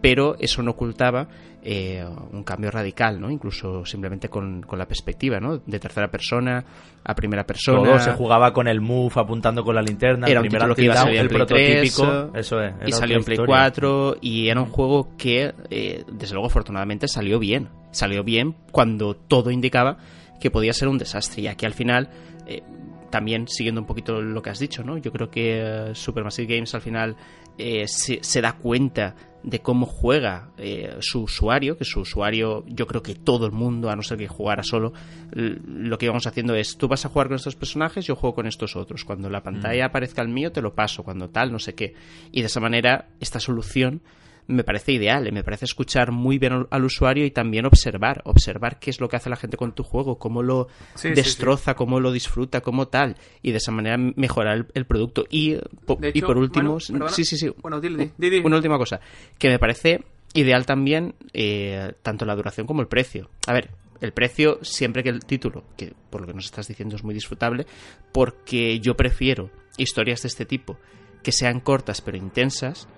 pero 0.00 0.36
eso 0.38 0.62
no 0.62 0.72
ocultaba 0.72 1.28
eh, 1.62 2.04
un 2.32 2.42
cambio 2.42 2.70
radical, 2.70 3.20
¿no? 3.20 3.30
Incluso 3.30 3.84
simplemente 3.84 4.28
con, 4.28 4.62
con 4.62 4.78
la 4.78 4.86
perspectiva, 4.86 5.40
¿no? 5.40 5.58
De 5.58 5.78
tercera 5.78 6.10
persona 6.10 6.64
a 7.04 7.14
primera 7.14 7.44
persona. 7.44 7.82
Todo 7.82 7.98
se 7.98 8.12
jugaba 8.12 8.52
con 8.52 8.66
el 8.66 8.80
move 8.80 9.12
apuntando 9.16 9.62
con 9.62 9.74
la 9.74 9.82
linterna. 9.82 10.26
Era 10.26 10.40
un 10.40 10.48
título 10.48 10.74
que 10.74 10.84
iba 10.84 10.94
a 10.94 10.98
salir 10.98 11.16
en 11.16 11.22
el 11.22 11.28
Play 11.28 11.38
prototípico. 11.38 12.30
3, 12.32 12.40
eso 12.40 12.62
es. 12.62 12.74
y 12.86 12.92
salió 12.92 13.18
en 13.18 13.24
Play 13.24 13.34
historia. 13.34 13.56
4 13.56 14.16
y 14.22 14.48
era 14.48 14.60
un 14.60 14.70
juego 14.70 15.16
que, 15.18 15.54
eh, 15.70 16.04
desde 16.10 16.34
luego, 16.34 16.46
afortunadamente 16.46 17.08
salió 17.08 17.38
bien. 17.38 17.68
Salió 17.90 18.24
bien 18.24 18.54
cuando 18.72 19.14
todo 19.14 19.50
indicaba 19.50 19.98
que 20.40 20.50
podía 20.50 20.72
ser 20.72 20.88
un 20.88 20.96
desastre. 20.96 21.42
Y 21.42 21.46
aquí 21.46 21.66
al 21.66 21.74
final, 21.74 22.08
eh, 22.46 22.62
también 23.10 23.48
siguiendo 23.48 23.80
un 23.80 23.86
poquito 23.86 24.22
lo 24.22 24.40
que 24.40 24.50
has 24.50 24.58
dicho, 24.58 24.82
¿no? 24.82 24.96
Yo 24.96 25.12
creo 25.12 25.30
que 25.30 25.60
eh, 25.60 25.94
Supermassive 25.94 26.54
Games 26.54 26.74
al 26.74 26.80
final 26.80 27.16
eh, 27.60 27.88
se, 27.88 28.18
se 28.22 28.40
da 28.40 28.54
cuenta 28.54 29.14
de 29.42 29.60
cómo 29.60 29.86
juega 29.86 30.50
eh, 30.58 30.96
su 31.00 31.22
usuario, 31.22 31.76
que 31.76 31.84
su 31.84 32.00
usuario, 32.00 32.64
yo 32.66 32.86
creo 32.86 33.02
que 33.02 33.14
todo 33.14 33.46
el 33.46 33.52
mundo, 33.52 33.90
a 33.90 33.96
no 33.96 34.02
ser 34.02 34.18
que 34.18 34.28
jugara 34.28 34.62
solo, 34.62 34.92
lo 35.32 35.98
que 35.98 36.06
íbamos 36.06 36.26
haciendo 36.26 36.54
es, 36.54 36.76
tú 36.76 36.88
vas 36.88 37.04
a 37.06 37.08
jugar 37.08 37.28
con 37.28 37.36
estos 37.36 37.56
personajes, 37.56 38.04
yo 38.06 38.16
juego 38.16 38.34
con 38.34 38.46
estos 38.46 38.76
otros. 38.76 39.04
Cuando 39.04 39.30
la 39.30 39.42
pantalla 39.42 39.86
aparezca 39.86 40.22
el 40.22 40.28
mío, 40.28 40.52
te 40.52 40.60
lo 40.60 40.74
paso, 40.74 41.02
cuando 41.02 41.30
tal, 41.30 41.52
no 41.52 41.58
sé 41.58 41.74
qué. 41.74 41.94
Y 42.32 42.40
de 42.40 42.46
esa 42.46 42.60
manera, 42.60 43.08
esta 43.18 43.40
solución 43.40 44.02
me 44.46 44.64
parece 44.64 44.92
ideal, 44.92 45.26
eh, 45.26 45.32
me 45.32 45.44
parece 45.44 45.64
escuchar 45.64 46.10
muy 46.12 46.38
bien 46.38 46.66
al- 46.70 46.84
usuario 46.84 47.24
y 47.24 47.30
también 47.30 47.66
observar, 47.66 48.20
observar 48.24 48.78
qué 48.78 48.90
es 48.90 49.00
lo 49.00 49.08
que 49.08 49.16
hace 49.16 49.30
la 49.30 49.36
gente 49.36 49.56
con 49.56 49.72
tu 49.74 49.82
juego, 49.82 50.18
cómo 50.18 50.42
lo 50.42 50.68
Sí, 50.94 51.08
sí, 51.08 51.14
destroza, 51.14 51.74
cómo 51.74 52.00
lo 52.00 52.10
disfruta, 52.12 52.60
cómo 52.60 52.88
tal, 52.88 53.16
y 53.42 53.50
de 53.52 53.58
esa 53.58 53.70
manera 53.72 53.96
mejorar 53.98 54.56
el, 54.56 54.66
el 54.74 54.86
producto. 54.86 55.26
Y, 55.30 55.56
po- 55.86 55.98
y 56.12 56.20
por 56.22 56.36
último, 56.38 56.80
sí, 56.80 57.24
sí, 57.24 57.36
sí, 57.36 57.50
Bueno, 57.62 57.80
dile, 57.80 58.12
di, 58.18 58.30
di, 58.30 58.30
di. 58.30 58.38
una 58.44 58.56
última 58.56 58.76
cosa, 58.78 59.00
que 59.38 59.48
me 59.48 59.58
parece 59.58 60.04
ideal 60.34 60.66
también 60.66 61.14
eh, 61.32 61.92
tanto 62.02 62.24
la 62.24 62.34
duración 62.36 62.66
como 62.66 62.80
el 62.82 62.88
precio. 62.88 63.30
A 63.46 63.52
ver, 63.52 63.70
el 64.00 64.12
precio 64.12 64.58
siempre 64.62 65.02
que 65.02 65.10
el 65.10 65.24
título, 65.24 65.64
que 65.76 65.92
por 66.08 66.22
lo 66.22 66.26
que 66.26 66.34
nos 66.34 66.46
estás 66.46 66.66
diciendo 66.68 66.96
es 66.96 67.04
muy 67.04 67.14
disfrutable, 67.14 67.66
porque 68.12 68.80
yo 68.80 68.96
prefiero 68.96 69.50
historias 69.76 70.22
de 70.22 70.28
este 70.28 70.46
tipo 70.46 70.78
que 71.22 71.32
sean 71.32 71.60
cortas 71.60 72.00
pero 72.00 72.16
intensas 72.16 72.88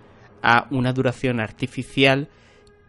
a 0.43 0.66
una 0.70 0.93
duración 0.93 1.40
artificial 1.40 2.28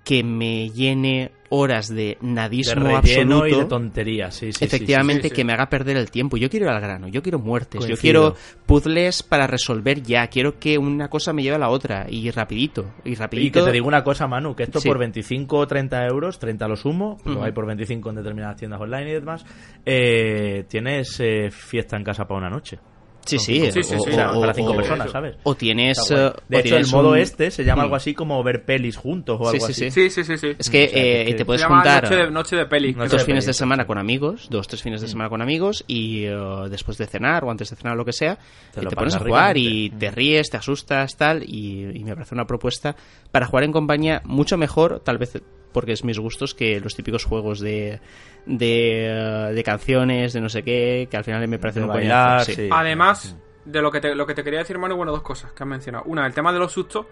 que 0.03 0.23
me 0.23 0.69
llene 0.69 1.31
horas 1.49 1.87
de 1.87 2.17
De 2.19 2.27
nadismo 2.27 2.83
relleno 2.83 3.37
absoluto 3.37 3.47
y 3.47 3.55
de 3.55 3.65
tonterías. 3.65 4.35
Sí, 4.35 4.47
sí, 4.51 4.59
sí, 4.59 4.65
efectivamente 4.65 5.23
sí, 5.23 5.29
sí. 5.29 5.35
que 5.35 5.45
me 5.45 5.53
haga 5.53 5.67
perder 5.69 5.97
el 5.97 6.09
tiempo. 6.11 6.35
Yo 6.35 6.49
quiero 6.49 6.65
ir 6.65 6.71
al 6.71 6.81
grano, 6.81 7.07
yo 7.07 7.21
quiero 7.21 7.39
muertes, 7.39 7.85
yo 7.85 7.95
quiero 7.95 8.35
puzzles 8.65 9.23
para 9.23 9.47
resolver 9.47 10.01
ya, 10.01 10.27
quiero 10.27 10.59
que 10.59 10.77
una 10.77 11.09
cosa 11.09 11.31
me 11.31 11.43
lleve 11.43 11.55
a 11.55 11.59
la 11.59 11.69
otra 11.69 12.07
y 12.09 12.29
rapidito, 12.31 12.93
y 13.05 13.11
Y 13.11 13.15
rapidito. 13.15 13.59
que 13.59 13.65
te 13.67 13.71
digo 13.71 13.87
una 13.87 14.03
cosa, 14.03 14.27
Manu, 14.27 14.55
que 14.55 14.63
esto 14.63 14.81
por 14.81 14.97
25 14.97 15.57
o 15.57 15.67
30 15.67 16.05
euros, 16.07 16.39
30 16.39 16.67
lo 16.67 16.75
sumo, 16.75 17.17
lo 17.23 17.33
Ujú. 17.33 17.43
hay 17.43 17.51
por 17.51 17.65
25 17.67 18.09
en 18.09 18.15
determinadas 18.15 18.57
tiendas 18.57 18.81
online 18.81 19.09
y 19.11 19.13
demás, 19.13 19.45
eh, 19.85 20.65
tienes 20.67 21.19
eh, 21.19 21.49
fiesta 21.51 21.95
en 21.97 22.03
casa 22.03 22.25
para 22.25 22.39
una 22.39 22.49
noche. 22.49 22.79
Sí, 23.25 23.39
sí, 23.39 23.53
cinco- 23.53 23.71
Sí, 23.71 23.83
sí, 23.83 23.95
o- 23.95 23.99
sí, 23.99 24.09
o 24.09 24.13
sea, 24.13 24.31
o- 24.33 24.41
para 24.41 24.53
cinco 24.53 24.71
o- 24.71 24.75
personas. 24.75 25.11
¿sabes? 25.11 25.35
O 25.43 25.55
tienes. 25.55 25.97
Eh, 26.11 26.31
De 26.49 26.57
o 26.57 26.59
hecho, 26.59 26.77
el 26.77 26.87
modo 26.87 27.09
un- 27.11 27.17
este 27.17 27.51
se 27.51 27.63
llama 27.63 27.83
Mm. 27.83 27.85
algo 27.85 27.95
así 27.95 28.13
como 28.13 28.43
ver 28.43 28.65
pelis 28.65 28.97
juntos 28.97 29.37
o 29.39 29.45
Sí, 29.49 29.55
algo 29.57 29.65
sí, 29.67 29.71
así. 29.71 29.91
sí. 29.91 30.09
Sí, 30.23 30.23
sí. 30.37 30.47
Es 30.59 30.69
que 30.69 30.85
O 30.85 30.89
sea, 30.89 31.01
eh, 31.01 31.25
que- 31.27 31.33
te 31.35 31.45
puedes 31.45 31.61
Se 31.61 31.67
llama 31.67 31.81
juntar 31.81 32.03
noche 32.03 32.15
de, 32.15 32.31
noche 32.31 32.55
de 32.57 32.65
peli. 32.65 32.93
Noche 32.93 33.09
dos 33.09 33.21
de 33.21 33.25
fines 33.25 33.45
de 33.45 33.53
semana 33.53 33.83
sí. 33.83 33.87
con 33.87 33.97
amigos, 33.97 34.47
dos, 34.49 34.67
tres 34.67 34.81
fines 34.81 35.01
de 35.01 35.07
semana 35.07 35.29
con 35.29 35.41
amigos 35.41 35.83
y 35.87 36.25
eh, 36.25 36.35
después 36.69 36.97
de 36.97 37.07
cenar 37.07 37.43
o 37.45 37.51
antes 37.51 37.69
de 37.69 37.75
cenar 37.75 37.93
o 37.93 37.97
lo 37.97 38.05
que 38.05 38.13
sea, 38.13 38.37
Te 38.73 38.81
y 38.81 38.83
lo 38.83 38.89
te 38.89 38.95
pones 38.95 39.15
a 39.15 39.19
jugar 39.19 39.57
y 39.57 39.89
te 39.91 40.11
ríes, 40.11 40.49
te 40.49 40.57
asustas, 40.57 41.15
tal, 41.17 41.43
y, 41.43 41.89
y 41.97 42.03
me 42.03 42.13
parece 42.15 42.35
una 42.35 42.45
propuesta 42.45 42.95
para 43.31 43.45
jugar 43.45 43.63
en 43.63 43.71
compañía 43.71 44.21
mucho 44.25 44.57
mejor, 44.57 44.99
tal 44.99 45.17
vez 45.17 45.41
porque 45.73 45.91
es 45.93 46.03
mis 46.03 46.19
gustos, 46.19 46.53
que 46.53 46.79
los 46.79 46.95
típicos 46.95 47.25
juegos 47.25 47.59
de, 47.59 47.99
de, 48.45 49.51
de 49.53 49.63
canciones, 49.63 50.33
de 50.33 50.41
no 50.41 50.49
sé 50.49 50.63
qué, 50.63 51.07
que 51.09 51.17
al 51.17 51.23
final 51.23 51.47
me 51.47 51.59
parecen 51.59 51.83
De 51.83 51.87
un 51.89 51.93
bailar, 51.93 52.29
coñazo, 52.39 52.45
sí. 52.51 52.55
sí. 52.55 52.69
Además 52.71 53.35
de 53.65 53.81
lo 53.81 53.91
que 53.91 53.99
te, 54.01 54.15
lo 54.15 54.25
que 54.25 54.33
te 54.33 54.43
quería 54.43 54.59
decir, 54.59 54.77
Manu, 54.77 54.95
bueno, 54.95 55.11
dos 55.11 55.21
cosas 55.21 55.51
que 55.53 55.63
has 55.63 55.69
mencionado. 55.69 56.03
Una, 56.07 56.25
el 56.25 56.33
tema 56.33 56.51
de 56.53 56.59
los 56.59 56.71
sustos, 56.71 57.05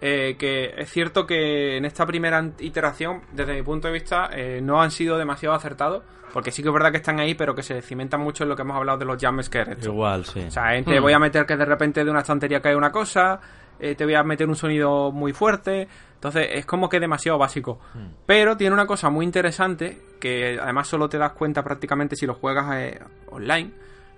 eh, 0.00 0.36
que 0.38 0.74
es 0.76 0.90
cierto 0.90 1.26
que 1.26 1.76
en 1.76 1.84
esta 1.84 2.04
primera 2.06 2.44
iteración, 2.58 3.22
desde 3.32 3.54
mi 3.54 3.62
punto 3.62 3.86
de 3.88 3.94
vista, 3.94 4.28
eh, 4.32 4.60
no 4.62 4.82
han 4.82 4.90
sido 4.90 5.16
demasiado 5.16 5.54
acertados, 5.54 6.02
porque 6.32 6.50
sí 6.50 6.62
que 6.62 6.68
es 6.70 6.74
verdad 6.74 6.90
que 6.90 6.96
están 6.96 7.20
ahí, 7.20 7.34
pero 7.34 7.54
que 7.54 7.62
se 7.62 7.82
cimentan 7.82 8.20
mucho 8.20 8.42
en 8.42 8.48
lo 8.48 8.56
que 8.56 8.62
hemos 8.62 8.76
hablado 8.76 8.98
de 8.98 9.04
los 9.04 9.22
jumpscares. 9.22 9.84
Igual, 9.84 10.24
sí. 10.24 10.40
O 10.40 10.50
sea, 10.50 10.82
te 10.82 10.98
Hmm. 10.98 11.02
voy 11.02 11.12
a 11.12 11.18
meter 11.18 11.46
que 11.46 11.56
de 11.56 11.64
repente 11.64 12.02
de 12.04 12.10
una 12.10 12.20
estantería 12.20 12.60
cae 12.60 12.74
una 12.74 12.90
cosa, 12.90 13.38
eh, 13.82 13.94
te 13.96 14.04
voy 14.04 14.14
a 14.14 14.22
meter 14.22 14.48
un 14.48 14.56
sonido 14.56 15.10
muy 15.12 15.32
fuerte. 15.32 15.88
Entonces 16.14 16.48
es 16.52 16.64
como 16.64 16.88
que 16.88 17.00
demasiado 17.00 17.36
básico. 17.36 17.80
Pero 18.24 18.56
tiene 18.56 18.72
una 18.72 18.86
cosa 18.86 19.10
muy 19.10 19.26
interesante 19.26 20.00
que 20.20 20.58
además 20.62 20.86
solo 20.86 21.08
te 21.08 21.18
das 21.18 21.32
cuenta 21.32 21.64
prácticamente 21.64 22.14
si 22.14 22.26
lo 22.26 22.34
juegas 22.34 22.66
eh, 22.76 23.00
online. 23.30 23.72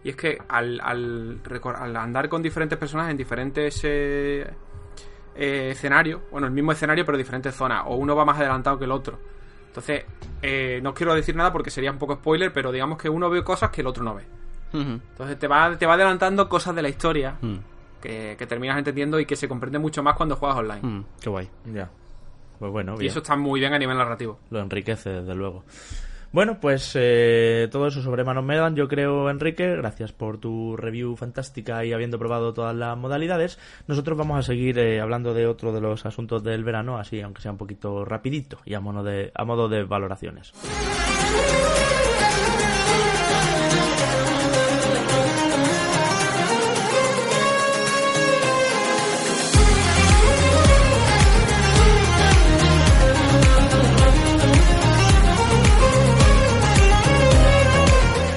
Y 0.04 0.10
es 0.10 0.16
que 0.16 0.38
al, 0.48 0.80
al, 0.82 1.96
andar 1.96 2.28
con 2.28 2.42
diferentes 2.42 2.78
personas 2.78 3.10
en 3.10 3.16
diferentes 3.16 3.80
eh, 3.84 4.46
eh, 5.34 5.70
escenarios, 5.70 6.20
bueno, 6.30 6.46
el 6.46 6.52
mismo 6.52 6.72
escenario 6.72 7.06
pero 7.06 7.16
diferentes 7.16 7.54
zonas, 7.54 7.84
o 7.86 7.96
uno 7.96 8.14
va 8.14 8.26
más 8.26 8.38
adelantado 8.38 8.78
que 8.78 8.84
el 8.84 8.92
otro. 8.92 9.18
Entonces, 9.68 10.04
eh, 10.42 10.78
no 10.82 10.92
quiero 10.92 11.14
decir 11.14 11.34
nada 11.34 11.50
porque 11.52 11.70
sería 11.70 11.90
un 11.90 11.98
poco 11.98 12.16
spoiler, 12.16 12.52
pero 12.52 12.70
digamos 12.70 12.98
que 12.98 13.08
uno 13.08 13.30
ve 13.30 13.42
cosas 13.42 13.70
que 13.70 13.80
el 13.80 13.86
otro 13.86 14.04
no 14.04 14.14
ve. 14.14 14.24
Entonces 14.74 15.38
te 15.38 15.46
va, 15.46 15.76
te 15.78 15.86
va 15.86 15.94
adelantando 15.94 16.48
cosas 16.48 16.74
de 16.74 16.82
la 16.82 16.88
historia 16.88 17.36
Mm, 17.40 17.58
que, 18.05 18.36
que 18.38 18.46
terminas 18.46 18.76
entendiendo 18.76 19.18
y 19.18 19.24
que 19.24 19.34
se 19.34 19.48
comprende 19.48 19.78
mucho 19.78 20.02
más 20.02 20.14
cuando 20.14 20.36
juegas 20.36 20.59
online. 20.59 20.80
mm, 20.82 21.05
qué 21.20 21.30
guay. 21.30 21.48
Ya. 21.72 21.90
Pues 22.59 22.70
bueno, 22.70 22.94
Y 23.00 23.07
eso 23.07 23.18
está 23.18 23.34
muy 23.34 23.59
bien 23.61 23.72
a 23.72 23.78
nivel 23.78 23.96
narrativo. 23.96 24.38
Lo 24.50 24.61
enriquece, 24.61 25.11
desde 25.11 25.34
luego. 25.34 25.64
Bueno, 26.30 26.59
pues 26.61 26.92
eh, 26.96 27.68
todo 27.70 27.86
eso 27.86 28.02
sobre 28.02 28.24
Manos 28.24 28.44
Medan, 28.44 28.74
yo 28.74 28.88
creo, 28.88 29.30
Enrique. 29.30 29.76
Gracias 29.76 30.12
por 30.12 30.38
tu 30.38 30.76
review 30.76 31.16
fantástica 31.16 31.84
y 31.84 31.92
habiendo 31.92 32.18
probado 32.18 32.52
todas 32.52 32.74
las 32.74 32.96
modalidades. 32.98 33.59
Nosotros 33.86 34.18
vamos 34.18 34.38
a 34.38 34.42
seguir 34.42 34.78
eh, 34.78 35.00
hablando 35.00 35.32
de 35.32 35.46
otro 35.46 35.72
de 35.72 35.80
los 35.80 36.05
asuntos 36.07 36.42
del 36.42 36.64
verano, 36.64 36.98
así, 36.98 37.20
aunque 37.20 37.40
sea 37.40 37.52
un 37.52 37.59
poquito 37.59 38.05
rapidito 38.05 38.59
y 38.64 38.74
a 38.74 38.80
modo 38.80 39.02
de, 39.05 39.30
a 39.34 39.44
modo 39.44 39.68
de 39.68 39.84
valoraciones. 39.84 40.52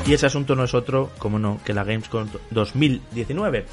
Y 0.08 0.14
ese 0.14 0.26
asunto 0.26 0.56
no 0.56 0.64
es 0.64 0.74
otro, 0.74 1.12
como 1.18 1.38
no, 1.38 1.60
que 1.66 1.74
la 1.74 1.84
Gamescom 1.84 2.30
2019. 2.52 3.66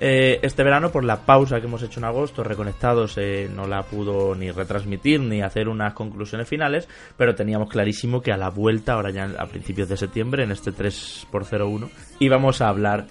Eh, 0.00 0.38
este 0.42 0.62
verano, 0.62 0.92
por 0.92 1.02
la 1.02 1.24
pausa 1.24 1.60
que 1.60 1.66
hemos 1.66 1.82
hecho 1.82 1.98
en 1.98 2.04
agosto, 2.04 2.44
Reconectados 2.44 3.16
eh, 3.16 3.48
no 3.52 3.66
la 3.66 3.82
pudo 3.84 4.34
ni 4.34 4.50
retransmitir 4.50 5.18
ni 5.18 5.40
hacer 5.40 5.66
unas 5.66 5.94
conclusiones 5.94 6.46
finales, 6.46 6.86
pero 7.16 7.34
teníamos 7.34 7.70
clarísimo 7.70 8.20
que 8.20 8.32
a 8.32 8.36
la 8.36 8.50
vuelta, 8.50 8.92
ahora 8.92 9.10
ya 9.10 9.30
a 9.38 9.46
principios 9.46 9.88
de 9.88 9.96
septiembre, 9.96 10.44
en 10.44 10.52
este 10.52 10.72
3x01, 10.72 11.88
íbamos 12.18 12.60
a 12.60 12.68
hablar 12.68 13.06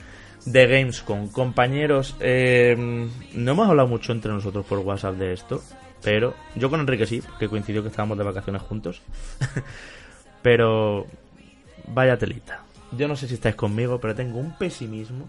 de 0.46 0.68
Gamescom. 0.68 1.30
Compañeros, 1.30 2.16
eh, 2.20 2.76
no 2.78 3.52
hemos 3.52 3.68
hablado 3.68 3.88
mucho 3.88 4.12
entre 4.12 4.32
nosotros 4.32 4.64
por 4.68 4.78
WhatsApp 4.80 5.16
de 5.16 5.34
esto. 5.34 5.64
pero 6.04 6.36
yo 6.56 6.70
con 6.70 6.80
Enrique 6.80 7.08
sí, 7.08 7.24
que 7.40 7.50
coincidió 7.50 7.82
que 7.82 7.90
estábamos 7.90 8.20
de 8.20 8.24
vacaciones 8.24 8.62
juntos. 8.62 9.02
pero 10.44 11.08
vaya 11.88 12.18
telita. 12.18 12.67
Yo 12.92 13.08
no 13.08 13.16
sé 13.16 13.28
si 13.28 13.34
estáis 13.36 13.56
conmigo, 13.56 14.00
pero 14.00 14.16
tengo 14.16 14.40
un 14.40 14.58
pesimismo. 14.58 15.26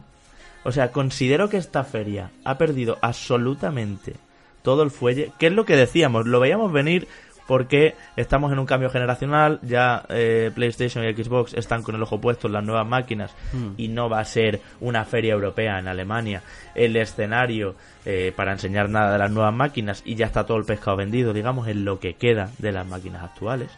O 0.64 0.72
sea, 0.72 0.92
considero 0.92 1.48
que 1.48 1.56
esta 1.56 1.84
feria 1.84 2.30
ha 2.44 2.58
perdido 2.58 2.98
absolutamente 3.00 4.14
todo 4.62 4.82
el 4.82 4.90
fuelle. 4.90 5.32
¿Qué 5.38 5.46
es 5.46 5.52
lo 5.52 5.64
que 5.64 5.76
decíamos? 5.76 6.26
Lo 6.26 6.40
veíamos 6.40 6.72
venir 6.72 7.08
porque 7.48 7.94
estamos 8.16 8.52
en 8.52 8.58
un 8.58 8.66
cambio 8.66 8.90
generacional, 8.90 9.58
ya 9.62 10.04
eh, 10.10 10.50
PlayStation 10.54 11.02
y 11.02 11.14
Xbox 11.14 11.54
están 11.54 11.82
con 11.82 11.94
el 11.94 12.02
ojo 12.02 12.20
puesto 12.20 12.46
en 12.46 12.52
las 12.52 12.62
nuevas 12.62 12.86
máquinas 12.86 13.34
Hmm. 13.54 13.70
y 13.78 13.88
no 13.88 14.10
va 14.10 14.20
a 14.20 14.24
ser 14.26 14.60
una 14.80 15.06
feria 15.06 15.32
europea 15.32 15.78
en 15.78 15.88
Alemania 15.88 16.42
el 16.74 16.94
escenario 16.96 17.74
eh, 18.04 18.34
para 18.36 18.52
enseñar 18.52 18.90
nada 18.90 19.12
de 19.12 19.18
las 19.18 19.30
nuevas 19.30 19.54
máquinas 19.54 20.02
y 20.04 20.14
ya 20.14 20.26
está 20.26 20.44
todo 20.44 20.58
el 20.58 20.66
pescado 20.66 20.98
vendido, 20.98 21.32
digamos, 21.32 21.68
en 21.68 21.86
lo 21.86 21.98
que 21.98 22.14
queda 22.14 22.50
de 22.58 22.72
las 22.72 22.86
máquinas 22.86 23.22
actuales. 23.22 23.70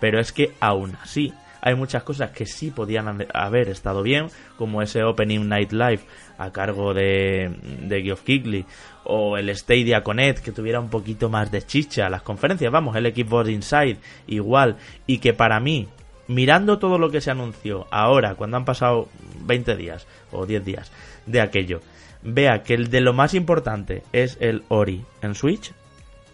Pero 0.00 0.18
es 0.18 0.32
que 0.32 0.54
aún 0.58 0.96
así 1.00 1.32
hay 1.62 1.76
muchas 1.76 2.02
cosas 2.02 2.32
que 2.32 2.44
sí 2.44 2.72
podían 2.72 3.24
haber 3.32 3.68
estado 3.68 4.02
bien, 4.02 4.26
como 4.58 4.82
ese 4.82 5.04
Opening 5.04 5.48
Night 5.48 5.70
Live 5.70 6.00
a 6.36 6.50
cargo 6.50 6.92
de, 6.92 7.54
Geoff 8.02 8.22
Keighley, 8.22 8.66
o 9.04 9.38
el 9.38 9.56
Stadia 9.56 10.02
Connect 10.02 10.40
que 10.40 10.50
tuviera 10.50 10.80
un 10.80 10.90
poquito 10.90 11.30
más 11.30 11.52
de 11.52 11.62
chicha, 11.62 12.10
las 12.10 12.22
conferencias, 12.22 12.72
vamos, 12.72 12.96
el 12.96 13.06
Xbox 13.14 13.48
Inside 13.48 13.98
igual, 14.26 14.76
y 15.06 15.18
que 15.18 15.34
para 15.34 15.60
mí, 15.60 15.86
mirando 16.26 16.80
todo 16.80 16.98
lo 16.98 17.10
que 17.10 17.20
se 17.20 17.30
anunció 17.30 17.86
ahora, 17.92 18.34
cuando 18.34 18.56
han 18.56 18.64
pasado 18.64 19.08
20 19.44 19.76
días 19.76 20.08
o 20.32 20.46
10 20.46 20.64
días 20.64 20.90
de 21.26 21.40
aquello, 21.40 21.80
vea 22.24 22.64
que 22.64 22.74
el 22.74 22.90
de 22.90 23.00
lo 23.00 23.12
más 23.12 23.34
importante 23.34 24.02
es 24.12 24.36
el 24.40 24.64
Ori 24.66 25.04
en 25.22 25.36
Switch, 25.36 25.72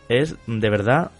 es 0.08 0.36
de 0.46 0.70
verdad 0.70 1.10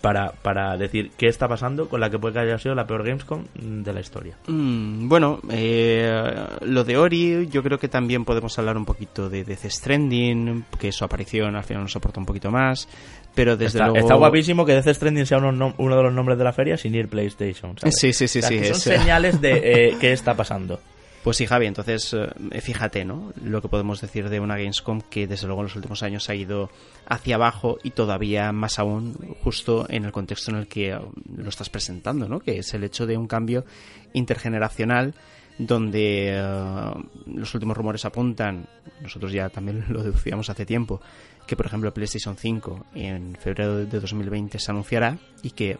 para, 0.00 0.32
para 0.32 0.76
decir 0.76 1.10
qué 1.16 1.26
está 1.26 1.48
pasando 1.48 1.88
con 1.88 2.00
la 2.00 2.08
que 2.10 2.18
puede 2.18 2.34
que 2.34 2.40
haya 2.40 2.58
sido 2.58 2.74
la 2.74 2.86
peor 2.86 3.02
Gamescom 3.04 3.44
de 3.54 3.92
la 3.92 4.00
historia. 4.00 4.36
Mm, 4.46 5.08
bueno, 5.08 5.40
eh, 5.50 6.34
lo 6.62 6.84
de 6.84 6.96
Ori, 6.96 7.48
yo 7.50 7.62
creo 7.62 7.78
que 7.78 7.88
también 7.88 8.24
podemos 8.24 8.58
hablar 8.58 8.76
un 8.76 8.84
poquito 8.84 9.28
de 9.28 9.44
Death 9.44 9.64
Stranding, 9.66 10.64
que 10.78 10.92
su 10.92 11.04
aparición 11.04 11.56
al 11.56 11.64
final 11.64 11.82
nos 11.82 11.96
aporta 11.96 12.20
un 12.20 12.26
poquito 12.26 12.50
más, 12.50 12.88
pero 13.34 13.56
desde 13.56 13.78
está, 13.78 13.86
luego... 13.88 13.98
está 13.98 14.14
guapísimo 14.14 14.64
que 14.64 14.74
Death 14.74 14.94
Stranding 14.94 15.26
sea 15.26 15.38
uno, 15.38 15.74
uno 15.76 15.96
de 15.96 16.02
los 16.02 16.12
nombres 16.12 16.38
de 16.38 16.44
la 16.44 16.52
feria 16.52 16.76
sin 16.76 16.94
ir 16.94 17.08
PlayStation. 17.08 17.76
¿sabes? 17.78 17.96
Sí, 17.98 18.12
sí, 18.12 18.28
sí, 18.28 18.38
O 18.38 18.42
sea, 18.42 18.48
sí, 18.50 18.58
son 18.64 18.72
es- 18.76 18.82
señales 18.82 19.40
de 19.40 19.88
eh, 19.88 19.96
qué 20.00 20.12
está 20.12 20.34
pasando. 20.34 20.80
Pues 21.24 21.38
sí, 21.38 21.46
Javi, 21.46 21.64
entonces 21.64 22.12
eh, 22.12 22.60
fíjate, 22.60 23.06
¿no? 23.06 23.32
Lo 23.42 23.62
que 23.62 23.68
podemos 23.68 23.98
decir 24.02 24.28
de 24.28 24.40
una 24.40 24.58
Gamescom 24.58 25.00
que 25.00 25.26
desde 25.26 25.46
luego 25.46 25.62
en 25.62 25.68
los 25.68 25.76
últimos 25.76 26.02
años 26.02 26.28
ha 26.28 26.34
ido 26.34 26.68
hacia 27.06 27.36
abajo 27.36 27.78
y 27.82 27.92
todavía 27.92 28.52
más 28.52 28.78
aún 28.78 29.14
justo 29.42 29.86
en 29.88 30.04
el 30.04 30.12
contexto 30.12 30.50
en 30.50 30.58
el 30.58 30.68
que 30.68 30.90
eh, 30.90 30.98
lo 31.34 31.48
estás 31.48 31.70
presentando, 31.70 32.28
¿no? 32.28 32.40
Que 32.40 32.58
es 32.58 32.74
el 32.74 32.84
hecho 32.84 33.06
de 33.06 33.16
un 33.16 33.26
cambio 33.26 33.64
intergeneracional 34.12 35.14
donde 35.56 36.28
eh, 36.28 36.92
los 37.24 37.54
últimos 37.54 37.74
rumores 37.74 38.04
apuntan, 38.04 38.66
nosotros 39.00 39.32
ya 39.32 39.48
también 39.48 39.82
lo 39.88 40.02
deducíamos 40.02 40.50
hace 40.50 40.66
tiempo, 40.66 41.00
que 41.46 41.56
por 41.56 41.64
ejemplo 41.64 41.94
PlayStation 41.94 42.36
5 42.36 42.88
en 42.96 43.34
febrero 43.36 43.86
de 43.86 43.98
2020 43.98 44.58
se 44.58 44.70
anunciará 44.70 45.16
y 45.42 45.52
que 45.52 45.78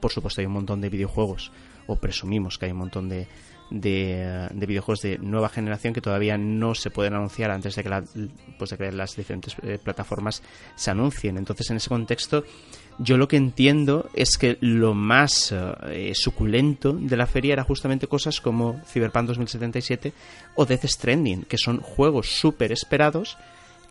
por 0.00 0.12
supuesto 0.12 0.40
hay 0.40 0.46
un 0.46 0.54
montón 0.54 0.80
de 0.80 0.88
videojuegos 0.88 1.52
o 1.86 1.96
presumimos 1.96 2.56
que 2.56 2.66
hay 2.66 2.72
un 2.72 2.78
montón 2.78 3.10
de, 3.10 3.28
de, 3.70 4.48
de 4.52 4.66
videojuegos 4.66 5.00
de 5.02 5.18
nueva 5.18 5.48
generación 5.48 5.92
que 5.94 6.00
todavía 6.00 6.38
no 6.38 6.74
se 6.74 6.90
pueden 6.90 7.14
anunciar 7.14 7.50
antes 7.50 7.74
de 7.76 7.82
que, 7.82 7.88
la- 7.88 8.04
pues 8.58 8.70
de 8.70 8.76
que 8.78 8.92
las 8.92 9.14
diferentes 9.16 9.56
eh, 9.62 9.78
plataformas 9.82 10.42
se 10.76 10.90
anuncien. 10.90 11.36
Entonces, 11.36 11.70
en 11.70 11.76
ese 11.76 11.88
contexto, 11.88 12.44
yo 12.98 13.16
lo 13.16 13.28
que 13.28 13.36
entiendo 13.36 14.08
es 14.14 14.36
que 14.38 14.58
lo 14.60 14.94
más 14.94 15.54
eh, 15.88 16.12
suculento 16.14 16.92
de 16.92 17.16
la 17.16 17.26
feria 17.26 17.52
era 17.52 17.64
justamente 17.64 18.06
cosas 18.08 18.40
como 18.40 18.80
Cyberpunk 18.92 19.26
2077 19.28 20.12
o 20.56 20.64
Death 20.66 20.84
Stranding, 20.86 21.42
que 21.42 21.58
son 21.58 21.80
juegos 21.80 22.28
súper 22.28 22.72
esperados 22.72 23.36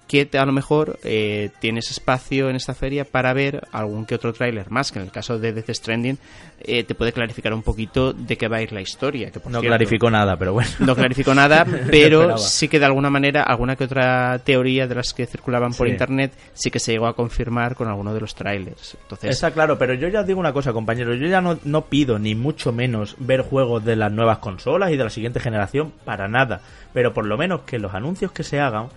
que 0.08 0.30
a 0.38 0.46
lo 0.46 0.54
mejor 0.54 1.00
eh, 1.04 1.50
tienes 1.60 1.92
espacio 1.92 2.50
en 2.50 2.56
esta 2.56 2.74
feria 2.74 3.04
para 3.06 3.34
ver 3.34 3.68
algún 3.72 4.06
que 4.06 4.16
otro 4.16 4.32
tráiler 4.34 4.72
más, 4.72 4.92
que 4.92 5.00
en 5.00 5.06
el 5.06 5.12
caso 5.12 5.38
de 5.38 5.52
Death 5.54 5.70
Stranding 5.74 6.18
eh, 6.62 6.84
te 6.86 6.96
puede 6.96 7.12
clarificar 7.12 7.54
un 7.54 7.62
poquito 7.62 8.14
de 8.14 8.38
qué 8.38 8.48
va 8.48 8.58
a 8.58 8.62
ir 8.62 8.72
la 8.72 8.82
historia. 8.82 9.30
Que 9.32 9.40
por 9.40 9.52
No 9.52 9.60
cierto, 9.60 9.76
clarificó 9.76 10.10
nada, 10.10 10.38
pero 10.38 10.54
bueno. 10.54 10.70
no 10.80 10.96
clarificó 10.96 11.34
nada, 11.36 11.66
pero 11.92 12.38
sí 12.38 12.68
que 12.68 12.80
de 12.80 12.86
alguna 12.86 13.10
manera 13.10 13.44
alguna 13.44 13.76
que 13.76 13.84
otra 13.84 14.40
teoría 14.40 14.88
de 14.88 14.96
las 14.96 15.14
que 15.14 15.26
circulaban 15.26 15.74
por 15.74 15.88
Sí. 15.88 15.92
internet 15.94 16.32
sí 16.54 16.72
que 16.72 16.80
se 16.80 16.94
llegó 16.94 17.08
a 17.08 17.16
confirmar 17.16 17.76
con 17.76 17.88
alguno 17.88 18.14
de 18.14 18.22
los 18.22 18.34
trailers. 18.34 18.98
Entonces, 19.04 19.32
Está 19.32 19.52
claro, 19.52 19.78
pero 19.78 19.94
yo 19.94 20.08
ya 20.08 20.22
os 20.22 20.28
digo 20.28 20.40
una 20.40 20.54
cosa, 20.54 20.72
compañero. 20.74 21.14
Yo 21.16 21.28
ya 21.28 21.42
no, 21.42 21.60
no 21.66 21.86
pido, 21.86 22.18
ni 22.18 22.34
mucho 22.34 22.72
menos, 22.72 23.16
ver 23.20 23.42
juegos 23.42 23.84
de 23.84 23.96
las 23.98 24.12
nuevas 24.12 24.38
consolas 24.40 24.92
y 24.92 24.98
de 24.98 25.04
la 25.04 25.10
siguiente 25.10 25.40
generación, 25.40 25.92
para 26.06 26.28
nada. 26.28 26.62
Pero 26.94 27.14
por 27.14 27.26
lo 27.26 27.38
menos 27.38 27.62
que 27.62 27.78
los 27.78 27.94
anuncios 27.94 28.32
que 28.32 28.44
se 28.44 28.60
hagan 28.60 28.88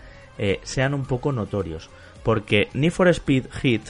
eh, 0.42 0.58
sean 0.62 0.94
un 0.94 1.04
poco 1.04 1.30
notorios. 1.32 1.90
Porque 2.24 2.68
Need 2.72 2.92
for 2.92 3.08
Speed 3.08 3.44
Hit 3.60 3.82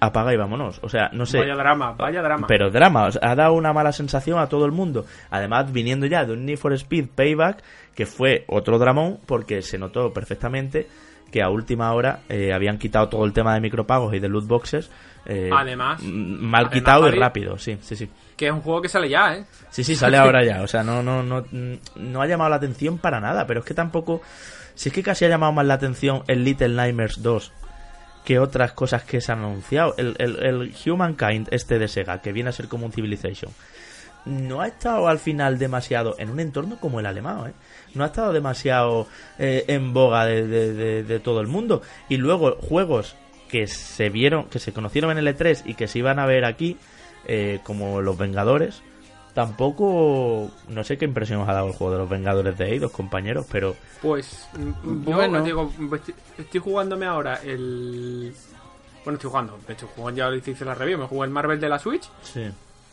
apaga 0.00 0.34
y 0.34 0.36
vámonos. 0.36 0.80
O 0.82 0.88
sea, 0.88 1.10
no 1.12 1.24
sé. 1.26 1.38
Vaya 1.38 1.54
drama, 1.54 1.92
vaya 1.92 2.20
drama. 2.22 2.46
Pero 2.48 2.70
drama, 2.70 3.04
o 3.06 3.12
sea, 3.12 3.30
ha 3.30 3.34
dado 3.36 3.52
una 3.52 3.72
mala 3.72 3.92
sensación 3.92 4.38
a 4.40 4.48
todo 4.48 4.64
el 4.66 4.72
mundo. 4.72 5.06
Además, 5.30 5.72
viniendo 5.72 6.06
ya 6.06 6.24
de 6.24 6.32
un 6.32 6.44
Need 6.44 6.56
for 6.58 6.72
Speed 6.72 7.08
Payback, 7.14 7.62
que 7.94 8.06
fue 8.06 8.44
otro 8.48 8.78
dramón, 8.78 9.18
porque 9.26 9.62
se 9.62 9.78
notó 9.78 10.12
perfectamente 10.12 10.88
que 11.30 11.42
a 11.42 11.48
última 11.48 11.92
hora 11.94 12.20
eh, 12.28 12.52
habían 12.52 12.76
quitado 12.78 13.08
todo 13.08 13.24
el 13.24 13.32
tema 13.32 13.54
de 13.54 13.60
micropagos 13.60 14.12
y 14.14 14.18
de 14.18 14.28
loot 14.28 14.46
boxes. 14.46 14.90
eh, 15.24 15.48
Además- 15.52 16.02
mal 16.02 16.66
además, 16.66 16.72
quitado 16.74 17.08
y 17.08 17.12
rápido, 17.12 17.56
sí, 17.58 17.78
sí, 17.80 17.94
sí. 17.96 18.10
Que 18.36 18.48
es 18.48 18.52
un 18.52 18.60
juego 18.60 18.82
que 18.82 18.88
sale 18.88 19.08
ya, 19.08 19.36
¿eh? 19.36 19.44
Sí, 19.70 19.82
sí, 19.84 19.94
sale 19.94 20.16
ahora 20.18 20.44
ya. 20.44 20.62
O 20.62 20.66
sea, 20.66 20.82
no, 20.82 21.02
no, 21.02 21.22
no, 21.22 21.44
no 21.96 22.20
ha 22.22 22.26
llamado 22.26 22.50
la 22.50 22.56
atención 22.56 22.98
para 22.98 23.20
nada. 23.20 23.46
Pero 23.46 23.60
es 23.60 23.66
que 23.66 23.72
tampoco. 23.74 24.20
Si 24.74 24.88
es 24.88 24.94
que 24.94 25.02
casi 25.02 25.24
ha 25.24 25.28
llamado 25.28 25.52
más 25.52 25.66
la 25.66 25.74
atención 25.74 26.22
el 26.28 26.44
Little 26.44 26.70
Nightmares 26.70 27.22
2 27.22 27.52
que 28.24 28.38
otras 28.38 28.72
cosas 28.72 29.02
que 29.02 29.20
se 29.20 29.32
han 29.32 29.40
anunciado. 29.40 29.94
El, 29.98 30.14
el, 30.18 30.36
el 30.44 30.74
Humankind, 30.86 31.48
este 31.50 31.78
de 31.80 31.88
Sega, 31.88 32.20
que 32.22 32.32
viene 32.32 32.50
a 32.50 32.52
ser 32.52 32.68
como 32.68 32.86
un 32.86 32.92
Civilization, 32.92 33.50
no 34.24 34.60
ha 34.60 34.68
estado 34.68 35.08
al 35.08 35.18
final 35.18 35.58
demasiado 35.58 36.14
en 36.18 36.30
un 36.30 36.38
entorno 36.38 36.78
como 36.78 37.00
el 37.00 37.06
alemán, 37.06 37.48
¿eh? 37.48 37.52
No 37.94 38.04
ha 38.04 38.06
estado 38.06 38.32
demasiado 38.32 39.08
eh, 39.40 39.64
en 39.66 39.92
boga 39.92 40.24
de, 40.26 40.46
de- 40.46 40.72
de- 40.72 41.02
de 41.02 41.18
todo 41.20 41.40
el 41.40 41.48
mundo. 41.48 41.82
Y 42.08 42.16
luego 42.18 42.56
juegos 42.60 43.16
que 43.48 43.66
se 43.66 44.08
vieron, 44.08 44.44
que 44.44 44.60
se 44.60 44.72
conocieron 44.72 45.10
en 45.10 45.18
el 45.18 45.26
E3 45.36 45.62
y 45.66 45.74
que 45.74 45.88
se 45.88 45.98
iban 45.98 46.20
a 46.20 46.26
ver 46.26 46.44
aquí, 46.44 46.76
eh, 47.26 47.58
como 47.64 48.00
Los 48.00 48.16
Vengadores, 48.16 48.82
tampoco, 49.34 50.50
no 50.68 50.84
sé 50.84 50.98
qué 50.98 51.04
impresión 51.04 51.40
os 51.40 51.48
ha 51.48 51.54
dado 51.54 51.68
el 51.68 51.72
juego 51.72 51.92
de 51.92 51.98
Los 52.00 52.08
Vengadores 52.10 52.56
de 52.58 52.70
Eidos, 52.70 52.92
compañeros, 52.92 53.46
pero 53.50 53.74
Pues, 54.00 54.48
mm, 54.58 55.08
yo 55.08 55.16
Bueno. 55.16 55.42
digo, 55.42 55.72
estoy, 55.94 56.14
estoy 56.38 56.60
jugándome 56.60 57.06
ahora 57.06 57.40
el... 57.44 58.34
Bueno, 59.04 59.16
estoy 59.16 59.30
jugando, 59.30 59.58
de 59.66 59.72
hecho, 59.72 59.88
juego 59.88 60.10
ya 60.10 60.28
lo 60.28 60.36
hice 60.36 60.64
la 60.64 60.74
review, 60.74 60.98
me 60.98 61.06
jugué 61.06 61.24
el 61.26 61.32
Marvel 61.32 61.58
de 61.60 61.68
la 61.68 61.78
Switch 61.78 62.08
sí. 62.22 62.44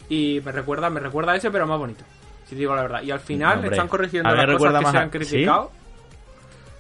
y 0.09 0.41
me 0.43 0.51
recuerda, 0.51 0.89
me 0.89 0.99
recuerda 0.99 1.33
a 1.33 1.35
ese, 1.35 1.51
pero 1.51 1.67
más 1.67 1.77
bonito, 1.77 2.03
si 2.45 2.51
te 2.51 2.55
digo 2.55 2.75
la 2.75 2.81
verdad. 2.81 3.03
Y 3.03 3.11
al 3.11 3.19
final 3.19 3.57
Hombre, 3.57 3.71
están 3.71 3.87
corrigiendo 3.87 4.29
las 4.33 4.57
cosas 4.57 4.83
que 4.85 4.91
se 4.91 4.97
han 4.97 5.09
criticado. 5.09 5.71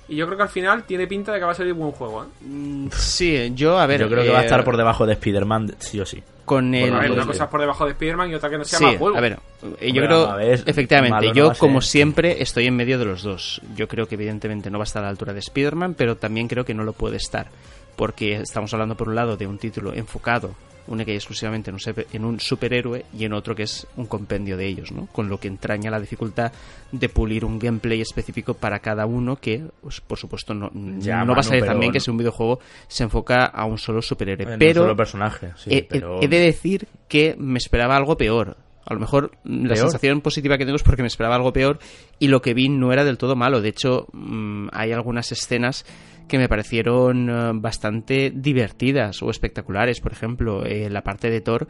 Y 0.07 0.15
yo 0.15 0.25
creo 0.25 0.37
que 0.37 0.43
al 0.43 0.49
final 0.49 0.83
tiene 0.85 1.05
pinta 1.05 1.31
de 1.31 1.37
que 1.37 1.45
va 1.45 1.51
a 1.51 1.55
salir 1.55 1.73
buen 1.75 1.91
juego, 1.91 2.23
¿eh? 2.23 2.89
sí, 2.93 3.51
yo 3.53 3.77
a 3.77 3.85
ver, 3.85 3.99
Yo 4.01 4.09
creo 4.09 4.23
que 4.23 4.31
va 4.31 4.39
a 4.39 4.41
eh, 4.41 4.45
estar 4.45 4.63
por 4.63 4.75
debajo 4.75 5.05
de 5.05 5.13
Spider-Man, 5.13 5.75
sí 5.77 5.99
o 5.99 6.05
sí. 6.07 6.23
Con 6.49 6.73
el 6.73 6.91
a 6.91 6.99
ver, 7.01 7.11
una 7.11 7.27
cosa 7.27 7.43
es 7.43 7.49
por 7.51 7.59
debajo 7.61 7.85
de 7.85 7.91
Spider-Man 7.91 8.31
y 8.31 8.33
otra 8.33 8.49
que 8.49 8.57
no 8.57 8.63
sea 8.63 8.79
Sí, 8.79 8.85
más 8.85 8.97
juego. 8.97 9.15
a 9.15 9.21
ver, 9.21 9.33
eh, 9.33 9.91
yo 9.91 10.01
Hombre, 10.01 10.07
creo, 10.07 10.35
ver, 10.35 10.63
efectivamente, 10.65 11.27
no 11.27 11.33
yo 11.35 11.53
como 11.59 11.79
siempre 11.79 12.41
estoy 12.41 12.65
en 12.65 12.75
medio 12.75 12.97
de 12.97 13.05
los 13.05 13.21
dos. 13.21 13.61
Yo 13.75 13.87
creo 13.87 14.07
que 14.07 14.15
evidentemente 14.15 14.71
no 14.71 14.79
va 14.79 14.83
a 14.83 14.89
estar 14.89 15.03
a 15.03 15.05
la 15.05 15.11
altura 15.11 15.33
de 15.33 15.41
Spider-Man, 15.41 15.93
pero 15.93 16.17
también 16.17 16.47
creo 16.47 16.65
que 16.65 16.73
no 16.73 16.83
lo 16.83 16.93
puede 16.93 17.17
estar. 17.17 17.49
Porque 17.95 18.37
estamos 18.37 18.73
hablando 18.73 18.95
por 18.97 19.09
un 19.09 19.15
lado 19.15 19.37
de 19.37 19.45
un 19.45 19.59
título 19.59 19.93
enfocado 19.93 20.55
única 20.89 21.11
y 21.11 21.15
exclusivamente 21.15 21.71
en 21.71 21.77
un, 22.25 22.25
un 22.33 22.39
superhéroe 22.39 23.05
y 23.17 23.23
en 23.25 23.33
otro 23.33 23.55
que 23.55 23.63
es 23.63 23.87
un 23.95 24.05
compendio 24.07 24.57
de 24.57 24.67
ellos, 24.67 24.91
¿no? 24.91 25.05
Con 25.07 25.29
lo 25.29 25.39
que 25.39 25.47
entraña 25.47 25.89
la 25.89 25.99
dificultad 25.99 26.51
de 26.91 27.07
pulir 27.09 27.45
un 27.45 27.57
gameplay 27.59 28.01
específico 28.01 28.55
para 28.55 28.79
cada 28.79 29.05
uno 29.05 29.37
que, 29.37 29.63
pues, 29.81 30.01
por 30.01 30.17
supuesto, 30.17 30.53
no, 30.53 30.69
Ya, 30.99 31.23
no 31.23 31.33
va 31.33 31.39
a 31.39 31.43
salir 31.43 31.63
también 31.65 31.91
que 31.91 31.99
si 31.99 32.09
un 32.11 32.17
videojuego 32.17 32.59
se 32.87 33.03
enfoca 33.03 33.45
a 33.45 33.65
un 33.65 33.77
solo 33.77 34.01
superhéroe. 34.01 34.43
En 34.47 34.53
un 34.53 34.59
pero 34.59 34.81
solo 34.81 34.95
personaje, 34.95 35.51
sí, 35.55 35.69
he, 35.71 35.77
he- 35.77 35.83
pero... 35.83 36.21
he 36.21 36.27
de 36.27 36.39
decir 36.39 36.87
que 37.07 37.35
me 37.37 37.57
esperaba 37.59 37.95
algo 37.95 38.17
peor. 38.17 38.57
A 38.85 38.93
lo 38.95 38.99
mejor 38.99 39.31
la 39.43 39.75
sensación 39.75 40.21
positiva 40.21 40.57
que 40.57 40.65
tengo 40.65 40.75
es 40.75 40.81
porque 40.81 41.03
me 41.03 41.07
esperaba 41.07 41.35
algo 41.35 41.53
peor 41.53 41.77
y 42.17 42.27
lo 42.27 42.41
que 42.41 42.55
vi 42.55 42.69
no 42.69 42.91
era 42.91 43.03
del 43.03 43.19
todo 43.19 43.35
malo. 43.35 43.61
De 43.61 43.69
hecho, 43.69 44.07
mm, 44.13 44.69
hay 44.71 44.91
algunas 44.93 45.31
escenas 45.31 45.85
que 46.29 46.37
me 46.37 46.47
parecieron 46.47 47.29
eh, 47.29 47.51
bastante 47.55 48.31
divertidas 48.33 49.21
o 49.21 49.29
espectaculares. 49.29 49.99
Por 49.99 50.13
ejemplo, 50.13 50.65
eh, 50.65 50.89
la 50.89 51.03
parte 51.03 51.29
de 51.29 51.41
Thor 51.41 51.67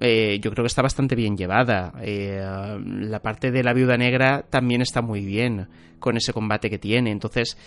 eh, 0.00 0.38
yo 0.40 0.50
creo 0.52 0.62
que 0.62 0.68
está 0.68 0.82
bastante 0.82 1.16
bien 1.16 1.36
llevada. 1.36 1.92
la 2.00 3.20
parte 3.20 3.50
de 3.50 3.62
la 3.64 3.74
viuda 3.74 3.96
negra 3.96 4.46
también 4.48 4.80
está 4.80 5.02
muy 5.02 5.24
bien 5.24 5.68
con 5.98 6.16
ese 6.16 6.32
combate 6.32 6.70
que 6.70 6.78
tiene. 6.78 7.10
Entonces, 7.10 7.58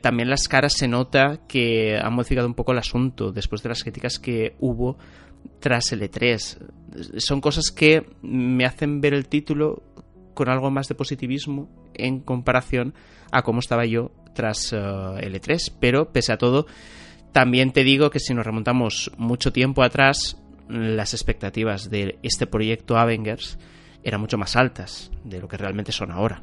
también 0.00 0.30
las 0.30 0.46
caras 0.46 0.74
se 0.74 0.86
nota 0.86 1.40
que 1.48 1.98
han 1.98 2.14
modificado 2.14 2.46
un 2.46 2.54
poco 2.54 2.72
el 2.72 2.78
asunto 2.78 3.32
después 3.32 3.62
de 3.62 3.70
las 3.70 3.82
críticas 3.82 4.18
que 4.18 4.54
hubo 4.60 4.98
tras 5.58 5.90
el 5.92 6.02
E3. 6.02 6.58
Son 7.18 7.40
cosas 7.40 7.70
que 7.70 8.06
me 8.22 8.64
hacen 8.64 9.00
ver 9.00 9.12
el 9.12 9.26
título 9.26 9.82
con 10.34 10.48
algo 10.48 10.70
más 10.70 10.88
de 10.88 10.94
positivismo 10.94 11.68
en 11.94 12.20
comparación 12.20 12.94
a 13.32 13.42
cómo 13.42 13.58
estaba 13.58 13.84
yo 13.84 14.12
tras 14.32 14.72
eh, 14.72 14.76
el 15.20 15.34
E3. 15.34 15.72
Pero, 15.80 16.12
pese 16.12 16.32
a 16.32 16.38
todo, 16.38 16.66
también 17.32 17.72
te 17.72 17.84
digo 17.84 18.10
que 18.10 18.20
si 18.20 18.34
nos 18.34 18.46
remontamos 18.46 19.10
mucho 19.16 19.52
tiempo 19.52 19.82
atrás, 19.82 20.36
las 20.68 21.14
expectativas 21.14 21.90
de 21.90 22.18
este 22.22 22.46
proyecto 22.46 22.96
Avengers 22.96 23.58
eran 24.04 24.20
mucho 24.20 24.38
más 24.38 24.56
altas 24.56 25.10
de 25.24 25.40
lo 25.40 25.48
que 25.48 25.56
realmente 25.56 25.92
son 25.92 26.10
ahora. 26.10 26.42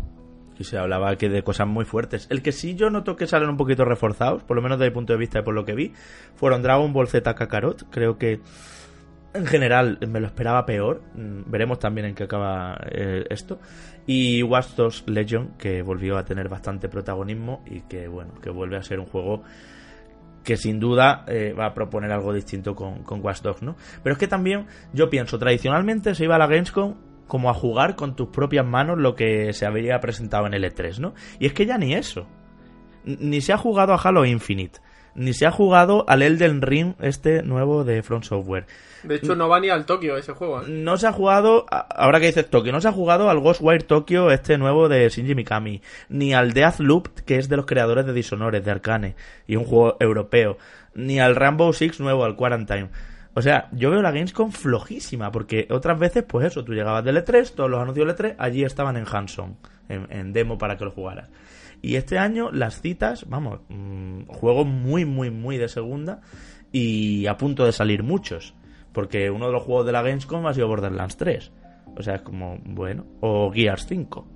Y 0.58 0.66
se 0.66 0.78
hablaba 0.78 1.16
que 1.16 1.30
de 1.30 1.42
cosas 1.42 1.68
muy 1.68 1.86
fuertes. 1.86 2.28
El 2.30 2.42
que 2.42 2.52
sí 2.52 2.76
yo 2.76 2.90
noto 2.90 3.16
que 3.16 3.28
salen 3.28 3.50
un 3.50 3.58
poquito 3.58 3.86
reforzados, 3.86 4.44
por 4.44 4.58
lo 4.58 4.62
menos 4.62 4.78
desde 4.78 4.92
mi 4.92 4.94
punto 4.94 5.14
de 5.14 5.20
vista 5.20 5.40
y 5.40 5.42
por 5.42 5.54
lo 5.54 5.64
que 5.64 5.74
vi, 5.74 5.94
fueron 6.36 6.62
Dragon 6.62 6.92
Ball 6.92 7.08
Z 7.08 7.34
Kakarot. 7.34 7.90
Creo 7.90 8.18
que 8.18 8.42
en 9.34 9.46
general 9.46 10.00
me 10.08 10.20
lo 10.20 10.28
esperaba 10.28 10.66
peor. 10.66 11.02
Mm, 11.16 11.50
veremos 11.50 11.80
también 11.80 12.08
en 12.08 12.16
qué 12.16 12.24
acaba 12.24 12.78
eh, 12.92 13.26
esto. 13.30 13.60
Y 14.12 14.42
Watch 14.42 14.70
Dogs 14.70 15.04
Legion, 15.06 15.50
que 15.60 15.84
volvió 15.84 16.18
a 16.18 16.26
tener 16.26 16.50
bastante 16.50 16.90
protagonismo 16.90 17.64
y 17.68 17.82
que, 17.82 18.08
bueno, 18.08 18.34
que 18.42 18.50
vuelve 18.50 18.76
a 18.76 18.82
ser 18.82 19.00
un 19.00 19.06
juego 19.06 19.44
que 20.44 20.58
sin 20.58 20.80
duda 20.80 21.26
eh, 21.28 21.54
va 21.54 21.68
a 21.68 21.74
proponer 21.76 22.12
algo 22.12 22.34
distinto 22.34 22.74
con, 22.74 23.04
con 23.04 23.24
Watch 23.24 23.42
Dogs, 23.42 23.62
¿no? 23.62 23.76
Pero 24.02 24.14
es 24.14 24.18
que 24.18 24.28
también 24.28 24.66
yo 24.94 25.12
pienso, 25.12 25.38
tradicionalmente 25.38 26.16
se 26.16 26.24
iba 26.24 26.38
a 26.38 26.40
la 26.40 26.48
Gamescom 26.48 26.96
como 27.28 27.52
a 27.52 27.54
jugar 27.54 27.96
con 27.96 28.16
tus 28.16 28.30
propias 28.30 28.66
manos 28.66 28.98
lo 28.98 29.14
que 29.14 29.54
se 29.54 29.68
había 29.68 30.00
presentado 30.00 30.48
en 30.48 30.56
el 30.56 30.64
E3, 30.64 30.98
¿no? 30.98 31.14
Y 31.38 31.46
es 31.46 31.54
que 31.54 31.68
ya 31.68 31.78
ni 31.78 31.94
eso. 31.94 32.26
Ni 33.06 33.42
se 33.42 33.54
ha 33.54 33.58
jugado 33.58 33.94
a 33.94 34.02
Halo 34.02 34.26
Infinite 34.26 34.80
ni 35.16 35.34
se 35.34 35.46
ha 35.46 35.52
jugado 35.52 36.06
al 36.08 36.22
Elden 36.22 36.62
Ring 36.62 36.94
este 37.00 37.44
nuevo 37.44 37.84
de 37.84 38.04
Front 38.04 38.26
Software. 38.26 38.66
De 39.04 39.16
hecho, 39.16 39.36
no 39.36 39.48
va 39.48 39.60
ni 39.60 39.70
al 39.70 39.86
Tokio 39.86 40.18
ese 40.18 40.34
juego. 40.34 40.62
¿eh? 40.62 40.66
No 40.68 40.98
se 40.98 41.08
ha 41.08 41.14
jugado, 41.14 41.66
ahora 41.70 42.20
que 42.20 42.28
dices 42.28 42.50
Tokio, 42.50 42.72
no 42.72 42.82
se 42.82 42.90
ha 42.90 42.92
jugado 42.92 43.30
al 43.30 43.40
Ghostwire 43.40 43.84
Tokyo 43.84 44.30
este 44.32 44.58
nuevo 44.58 44.90
de 44.90 45.08
Shinji 45.10 45.36
Mikami, 45.36 45.82
ni 46.10 46.34
al 46.34 46.54
Deathloop, 46.54 47.08
que 47.26 47.38
es 47.38 47.48
de 47.48 47.58
los 47.58 47.66
creadores 47.66 48.06
de 48.06 48.14
Dishonored, 48.14 48.64
de 48.64 48.72
Arcane, 48.72 49.16
y 49.48 49.56
un 49.56 49.64
juego 49.64 49.96
europeo, 50.00 50.58
ni 50.96 51.20
al 51.20 51.36
Rainbow 51.36 51.72
Six 51.72 52.00
nuevo, 52.00 52.26
al 52.26 52.36
Quarantine. 52.36 52.90
O 53.36 53.42
sea, 53.42 53.70
yo 53.72 53.90
veo 53.92 54.02
la 54.02 54.12
Gamescom 54.12 54.52
flojísima, 54.52 55.32
porque 55.32 55.68
otras 55.70 55.98
veces, 55.98 56.24
pues 56.28 56.48
eso, 56.48 56.66
tú 56.66 56.74
llegabas 56.74 57.06
del 57.06 57.24
E3, 57.24 57.54
todos 57.54 57.70
los 57.70 57.82
anuncios 57.82 58.06
del 58.06 58.16
E3, 58.16 58.36
allí 58.38 58.64
estaban 58.64 58.98
en 58.98 59.06
Hanson, 59.10 59.56
en, 59.88 60.08
en 60.10 60.34
demo 60.34 60.58
para 60.58 60.78
que 60.78 60.86
lo 60.86 60.92
jugaras. 60.92 61.30
Y 61.82 61.96
este 61.96 62.18
año 62.18 62.52
las 62.52 62.82
citas, 62.82 63.26
vamos, 63.28 63.62
mm, 63.70 64.26
juego 64.28 64.66
muy, 64.66 65.06
muy, 65.06 65.32
muy 65.32 65.58
de 65.58 65.70
segunda 65.70 66.22
y 66.72 67.28
a 67.28 67.38
punto 67.38 67.66
de 67.66 67.72
salir 67.72 68.04
muchos. 68.04 68.54
Porque 68.92 69.30
uno 69.30 69.48
de 69.48 69.54
los 69.54 69.64
juegos 69.64 69.86
de 69.86 69.92
la 69.92 70.02
Gamescom 70.02 70.46
ha 70.48 70.54
sido 70.54 70.68
Borderlands 70.68 71.18
3. 71.18 71.52
O 71.96 72.04
sea, 72.04 72.16
es 72.16 72.22
como, 72.22 72.58
bueno, 72.64 73.06
o 73.22 73.52
Gears 73.52 73.86
5. 73.88 74.28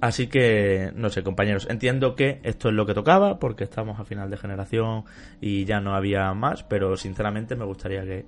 Así 0.00 0.26
que, 0.26 0.92
no 0.94 1.08
sé, 1.08 1.22
compañeros, 1.22 1.66
entiendo 1.70 2.14
que 2.14 2.40
esto 2.42 2.68
es 2.68 2.74
lo 2.74 2.84
que 2.84 2.94
tocaba, 2.94 3.38
porque 3.38 3.64
estamos 3.64 3.98
a 3.98 4.04
final 4.04 4.30
de 4.30 4.36
generación 4.36 5.04
y 5.40 5.64
ya 5.64 5.80
no 5.80 5.94
había 5.94 6.32
más, 6.34 6.62
pero 6.64 6.96
sinceramente 6.96 7.56
me 7.56 7.64
gustaría 7.64 8.02
que 8.04 8.26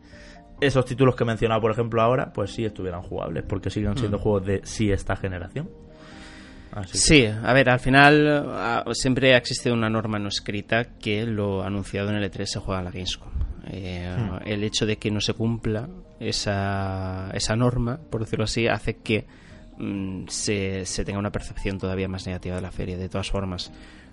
esos 0.61 0.85
títulos 0.87 1.15
que 1.15 1.25
he 1.25 1.27
mencionado, 1.27 1.61
por 1.61 1.71
ejemplo, 1.71 2.01
ahora, 2.03 2.33
pues 2.33 2.53
sí 2.53 2.65
estuvieran 2.65 3.03
jugables, 3.03 3.45
porque 3.47 3.71
siguen 3.71 3.97
siendo 3.97 4.19
mm. 4.19 4.21
juegos 4.21 4.47
de 4.47 4.61
sí 4.65 4.91
esta 4.91 5.15
generación. 5.15 5.71
Sí, 6.93 7.27
a 7.27 7.53
ver, 7.53 7.71
al 7.71 7.81
final 7.81 8.45
ah, 8.55 8.85
siempre 8.93 9.35
ha 9.35 9.39
existido 9.39 9.75
una 9.75 9.89
norma 9.89 10.19
no 10.19 10.29
escrita 10.29 10.85
que 10.99 11.25
lo 11.25 11.63
anunciado 11.63 12.11
en 12.11 12.17
el 12.17 12.31
E3 12.31 12.47
se 12.47 12.61
juega 12.61 12.81
a 12.81 12.83
la 12.83 12.91
Gamescom. 12.91 13.31
Eh, 13.71 14.17
hmm. 14.17 14.49
El 14.49 14.65
hecho 14.65 14.87
de 14.87 14.97
que 14.97 15.11
no 15.11 15.21
se 15.21 15.35
cumpla 15.35 15.89
esa, 16.21 17.31
esa 17.35 17.57
norma, 17.57 17.99
por 18.11 18.21
decirlo 18.21 18.45
así, 18.45 18.67
hace 18.67 18.97
que 18.97 19.27
mm, 19.79 20.27
se, 20.29 20.85
se 20.87 21.05
tenga 21.05 21.19
una 21.19 21.33
percepción 21.33 21.79
todavía 21.79 22.09
más 22.09 22.27
negativa 22.27 22.57
de 22.57 22.63
la 22.63 22.71
feria. 22.71 22.97
De 22.97 23.09
todas 23.09 23.31
formas, 23.31 23.73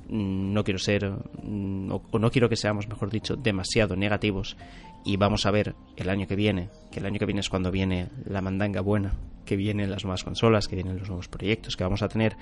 no 0.09 0.63
quiero 0.63 0.79
ser, 0.79 1.11
mm, 1.43 1.91
o 1.91 2.19
no 2.19 2.31
quiero 2.31 2.49
que 2.49 2.55
seamos, 2.55 2.87
mejor 2.87 3.09
dicho, 3.09 3.35
demasiado 3.35 3.95
negativos 3.95 4.57
y 5.03 5.17
vamos 5.17 5.45
a 5.45 5.51
ver 5.51 5.75
el 5.95 6.09
año 6.09 6.27
que 6.27 6.35
viene, 6.35 6.69
que 6.91 6.99
el 6.99 7.05
año 7.05 7.19
que 7.19 7.25
viene 7.25 7.41
es 7.41 7.49
cuando 7.49 7.71
viene 7.71 8.09
la 8.25 8.41
mandanga 8.41 8.81
buena, 8.81 9.13
que 9.45 9.55
vienen 9.55 9.91
las 9.91 10.03
nuevas 10.03 10.23
consolas, 10.23 10.67
que 10.67 10.75
vienen 10.75 10.97
los 10.97 11.07
nuevos 11.07 11.27
proyectos, 11.27 11.77
que 11.77 11.83
vamos 11.83 12.01
a 12.01 12.07
tener, 12.07 12.35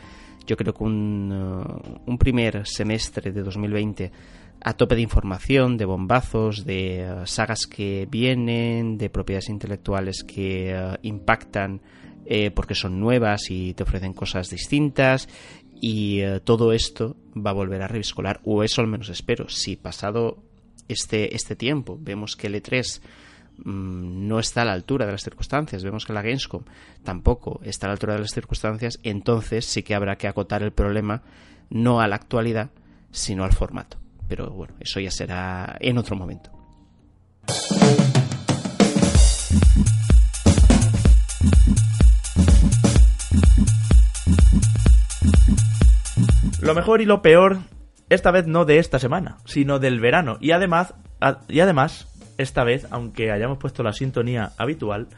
yo 0.47 0.55
creo 0.55 0.73
que 0.73 0.83
un, 0.83 1.31
uh, 1.31 2.09
un 2.09 2.17
primer 2.17 2.65
semestre 2.65 3.33
de 3.33 3.43
2020 3.43 4.11
a 4.61 4.73
tope 4.73 4.95
de 4.95 5.01
información, 5.01 5.75
de 5.77 5.83
bombazos, 5.83 6.63
de 6.63 7.05
uh, 7.05 7.27
sagas 7.27 7.67
que 7.67 8.07
vienen, 8.09 8.97
de 8.97 9.09
propiedades 9.09 9.49
intelectuales 9.49 10.23
que 10.23 10.73
uh, 10.73 10.95
impactan 11.01 11.81
eh, 12.25 12.51
porque 12.51 12.73
son 12.73 13.01
nuevas 13.01 13.49
y 13.49 13.73
te 13.73 13.83
ofrecen 13.83 14.13
cosas 14.13 14.49
distintas 14.49 15.27
y 15.85 16.21
todo 16.45 16.71
esto 16.71 17.17
va 17.35 17.49
a 17.49 17.53
volver 17.53 17.81
a 17.81 17.89
reviscolar, 17.89 18.39
o 18.45 18.63
eso 18.63 18.79
al 18.79 18.87
menos 18.87 19.09
espero, 19.09 19.49
si 19.49 19.75
pasado 19.75 20.37
este, 20.87 21.35
este 21.35 21.57
tiempo. 21.57 21.97
Vemos 21.99 22.37
que 22.37 22.47
el 22.47 22.55
E3 22.55 23.01
mm, 23.57 24.25
no 24.25 24.39
está 24.39 24.61
a 24.61 24.65
la 24.65 24.71
altura 24.71 25.05
de 25.05 25.11
las 25.11 25.23
circunstancias. 25.23 25.83
Vemos 25.83 26.05
que 26.05 26.13
la 26.13 26.21
Gamescom 26.21 26.63
tampoco 27.03 27.59
está 27.65 27.87
a 27.87 27.89
la 27.89 27.95
altura 27.95 28.13
de 28.13 28.21
las 28.21 28.31
circunstancias. 28.31 28.97
Entonces 29.03 29.65
sí 29.65 29.83
que 29.83 29.93
habrá 29.93 30.15
que 30.15 30.29
acotar 30.29 30.63
el 30.63 30.71
problema 30.71 31.21
no 31.69 31.99
a 31.99 32.07
la 32.07 32.15
actualidad, 32.15 32.69
sino 33.11 33.43
al 33.43 33.51
formato. 33.51 33.97
Pero 34.29 34.51
bueno, 34.51 34.75
eso 34.79 35.01
ya 35.01 35.11
será 35.11 35.75
en 35.81 35.97
otro 35.97 36.15
momento. 36.15 36.49
Lo 46.63 46.73
mejor 46.73 47.01
y 47.01 47.05
lo 47.05 47.21
peor 47.21 47.57
esta 48.09 48.31
vez 48.31 48.47
no 48.47 48.63
de 48.63 48.77
esta 48.77 48.97
semana, 48.97 49.37
sino 49.43 49.79
del 49.79 49.99
verano. 49.99 50.37
Y 50.39 50.51
además, 50.51 50.93
y 51.49 51.59
además, 51.59 52.07
esta 52.37 52.63
vez, 52.63 52.87
aunque 52.89 53.31
hayamos 53.31 53.57
puesto 53.57 53.83
la 53.83 53.91
sintonía 53.91 54.53
habitual, 54.57 55.09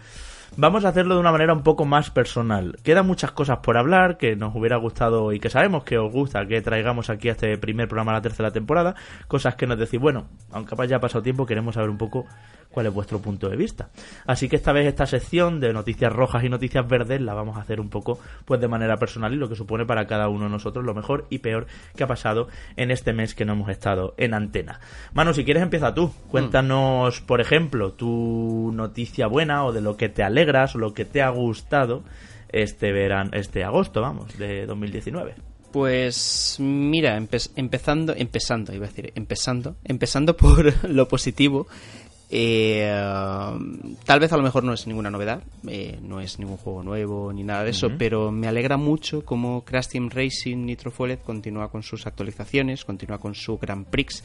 vamos 0.57 0.85
a 0.85 0.89
hacerlo 0.89 1.13
de 1.13 1.19
una 1.19 1.31
manera 1.31 1.53
un 1.53 1.61
poco 1.61 1.85
más 1.85 2.09
personal. 2.09 2.77
Quedan 2.84 3.05
muchas 3.05 3.31
cosas 3.31 3.59
por 3.59 3.77
hablar 3.77 4.17
que 4.17 4.35
nos 4.35 4.55
hubiera 4.55 4.77
gustado 4.77 5.34
y 5.34 5.39
que 5.39 5.51
sabemos 5.51 5.84
que 5.84 5.99
os 5.99 6.11
gusta 6.11 6.47
que 6.47 6.61
traigamos 6.61 7.11
aquí 7.11 7.30
a 7.30 7.34
este 7.34 7.57
primer 7.59 7.88
programa 7.88 8.13
de 8.13 8.17
la 8.17 8.23
tercera 8.23 8.49
temporada. 8.49 8.95
Cosas 9.27 9.53
que 9.55 9.67
nos 9.67 9.77
decís, 9.77 9.99
bueno, 9.99 10.27
aunque 10.51 10.76
ya 10.88 10.97
ha 10.97 10.99
pasado 10.99 11.22
tiempo, 11.22 11.45
queremos 11.45 11.76
saber 11.76 11.91
un 11.91 11.99
poco 11.99 12.26
cuál 12.69 12.87
es 12.87 12.93
vuestro 12.93 13.19
punto 13.19 13.49
de 13.49 13.55
vista. 13.55 13.89
Así 14.25 14.49
que 14.49 14.55
esta 14.55 14.73
vez 14.73 14.85
esta 14.85 15.05
sección 15.05 15.59
de 15.59 15.73
noticias 15.73 16.11
rojas 16.11 16.43
y 16.43 16.49
noticias 16.49 16.87
verdes 16.87 17.21
la 17.21 17.33
vamos 17.33 17.57
a 17.57 17.61
hacer 17.61 17.79
un 17.79 17.89
poco 17.89 18.19
pues 18.45 18.59
de 18.59 18.67
manera 18.67 18.97
personal 18.97 19.33
y 19.33 19.37
lo 19.37 19.49
que 19.49 19.55
supone 19.55 19.85
para 19.85 20.07
cada 20.07 20.27
uno 20.27 20.45
de 20.45 20.51
nosotros 20.51 20.85
lo 20.85 20.93
mejor 20.93 21.25
y 21.29 21.39
peor 21.39 21.67
que 21.95 22.03
ha 22.03 22.07
pasado 22.07 22.47
en 22.75 22.91
este 22.91 23.13
mes 23.13 23.33
que 23.33 23.45
no 23.45 23.53
hemos 23.53 23.69
estado 23.69 24.13
en 24.17 24.33
antena. 24.33 24.79
Manu, 25.13 25.33
si 25.33 25.45
quieres 25.45 25.63
empieza 25.63 25.93
tú. 25.93 26.11
Cuéntanos, 26.29 27.21
por 27.21 27.41
ejemplo, 27.41 27.93
tu 27.93 28.71
noticia 28.73 29.27
buena 29.27 29.65
o 29.65 29.71
de 29.71 29.81
lo 29.81 29.97
que 29.97 30.09
te 30.09 30.23
alegras 30.23 30.75
o 30.75 30.79
lo 30.79 30.93
que 30.93 31.05
te 31.05 31.21
ha 31.21 31.29
gustado 31.29 32.03
este 32.49 32.91
verano, 32.91 33.31
este 33.33 33.63
agosto, 33.63 34.01
vamos, 34.01 34.37
de 34.37 34.65
2019. 34.65 35.35
Pues 35.71 36.55
mira, 36.59 37.17
empezando, 37.17 38.13
empezando, 38.15 38.73
iba 38.73 38.85
a 38.85 38.89
decir, 38.89 39.11
empezando, 39.15 39.75
empezando 39.83 40.37
por 40.37 40.89
lo 40.89 41.07
positivo, 41.07 41.67
eh, 42.37 42.91
tal 44.03 44.19
vez 44.19 44.33
a 44.33 44.35
lo 44.35 44.43
mejor 44.43 44.65
no 44.65 44.73
es 44.73 44.87
ninguna 44.87 45.09
novedad, 45.09 45.41
eh, 45.69 45.97
no 46.01 46.19
es 46.19 46.37
ningún 46.37 46.57
juego 46.57 46.83
nuevo 46.83 47.31
ni 47.31 47.43
nada 47.43 47.63
de 47.63 47.69
eso, 47.69 47.91
pero 47.97 48.29
me 48.29 48.49
alegra 48.49 48.75
mucho 48.75 49.23
como 49.23 49.63
Crash 49.63 49.87
Team 49.87 50.09
Racing 50.09 50.65
Nitro 50.65 50.91
Fueled 50.91 51.19
continúa 51.19 51.71
con 51.71 51.81
sus 51.81 52.05
actualizaciones, 52.05 52.83
continúa 52.83 53.19
con 53.19 53.35
su 53.35 53.57
Grand 53.57 53.85
Prix 53.85 54.21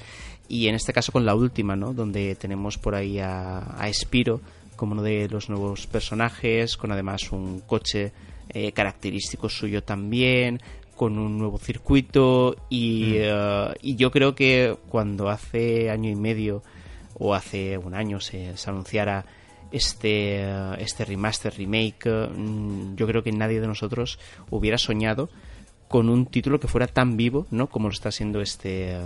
y 0.49 0.67
en 0.67 0.75
este 0.75 0.93
caso 0.93 1.13
con 1.13 1.25
la 1.25 1.37
última, 1.37 1.77
¿no? 1.77 1.93
Donde 1.93 2.35
tenemos 2.35 2.79
por 2.79 2.97
ahí 2.97 3.21
a, 3.21 3.59
a 3.59 3.93
Spiro 3.93 4.41
como 4.75 4.95
uno 4.95 5.03
de 5.03 5.29
los 5.29 5.49
nuevos 5.49 5.87
personajes, 5.87 6.77
con 6.77 6.91
además 6.91 7.31
un 7.31 7.61
coche 7.61 8.11
eh, 8.49 8.73
característico 8.73 9.49
suyo 9.49 9.85
también, 9.85 10.61
con 10.97 11.17
un 11.17 11.39
nuevo 11.39 11.59
circuito 11.59 12.57
y, 12.69 13.19
mm. 13.21 13.73
y 13.83 13.95
yo 13.95 14.11
creo 14.11 14.35
que 14.35 14.77
cuando 14.89 15.29
hace 15.29 15.91
año 15.91 16.11
y 16.11 16.17
medio 16.17 16.65
o 17.21 17.35
hace 17.35 17.79
un 17.79 17.95
año 17.95 18.19
se, 18.19 18.55
anunciara 18.67 19.25
este, 19.71 20.43
este 20.83 21.05
remaster, 21.05 21.55
remake, 21.57 22.07
mm, 22.07 22.97
yo 22.97 23.07
creo 23.07 23.23
que 23.23 23.31
nadie 23.31 23.61
de 23.61 23.69
nosotros 23.69 24.19
hubiera 24.51 24.79
soñado 24.79 25.29
con 25.87 26.09
un 26.09 26.27
título 26.27 26.61
que 26.61 26.69
fuera 26.69 26.87
tan 26.87 27.17
vivo, 27.17 27.49
¿no? 27.51 27.67
Como 27.67 27.89
lo 27.89 27.93
está 27.93 28.11
haciendo 28.11 28.41
este, 28.41 28.97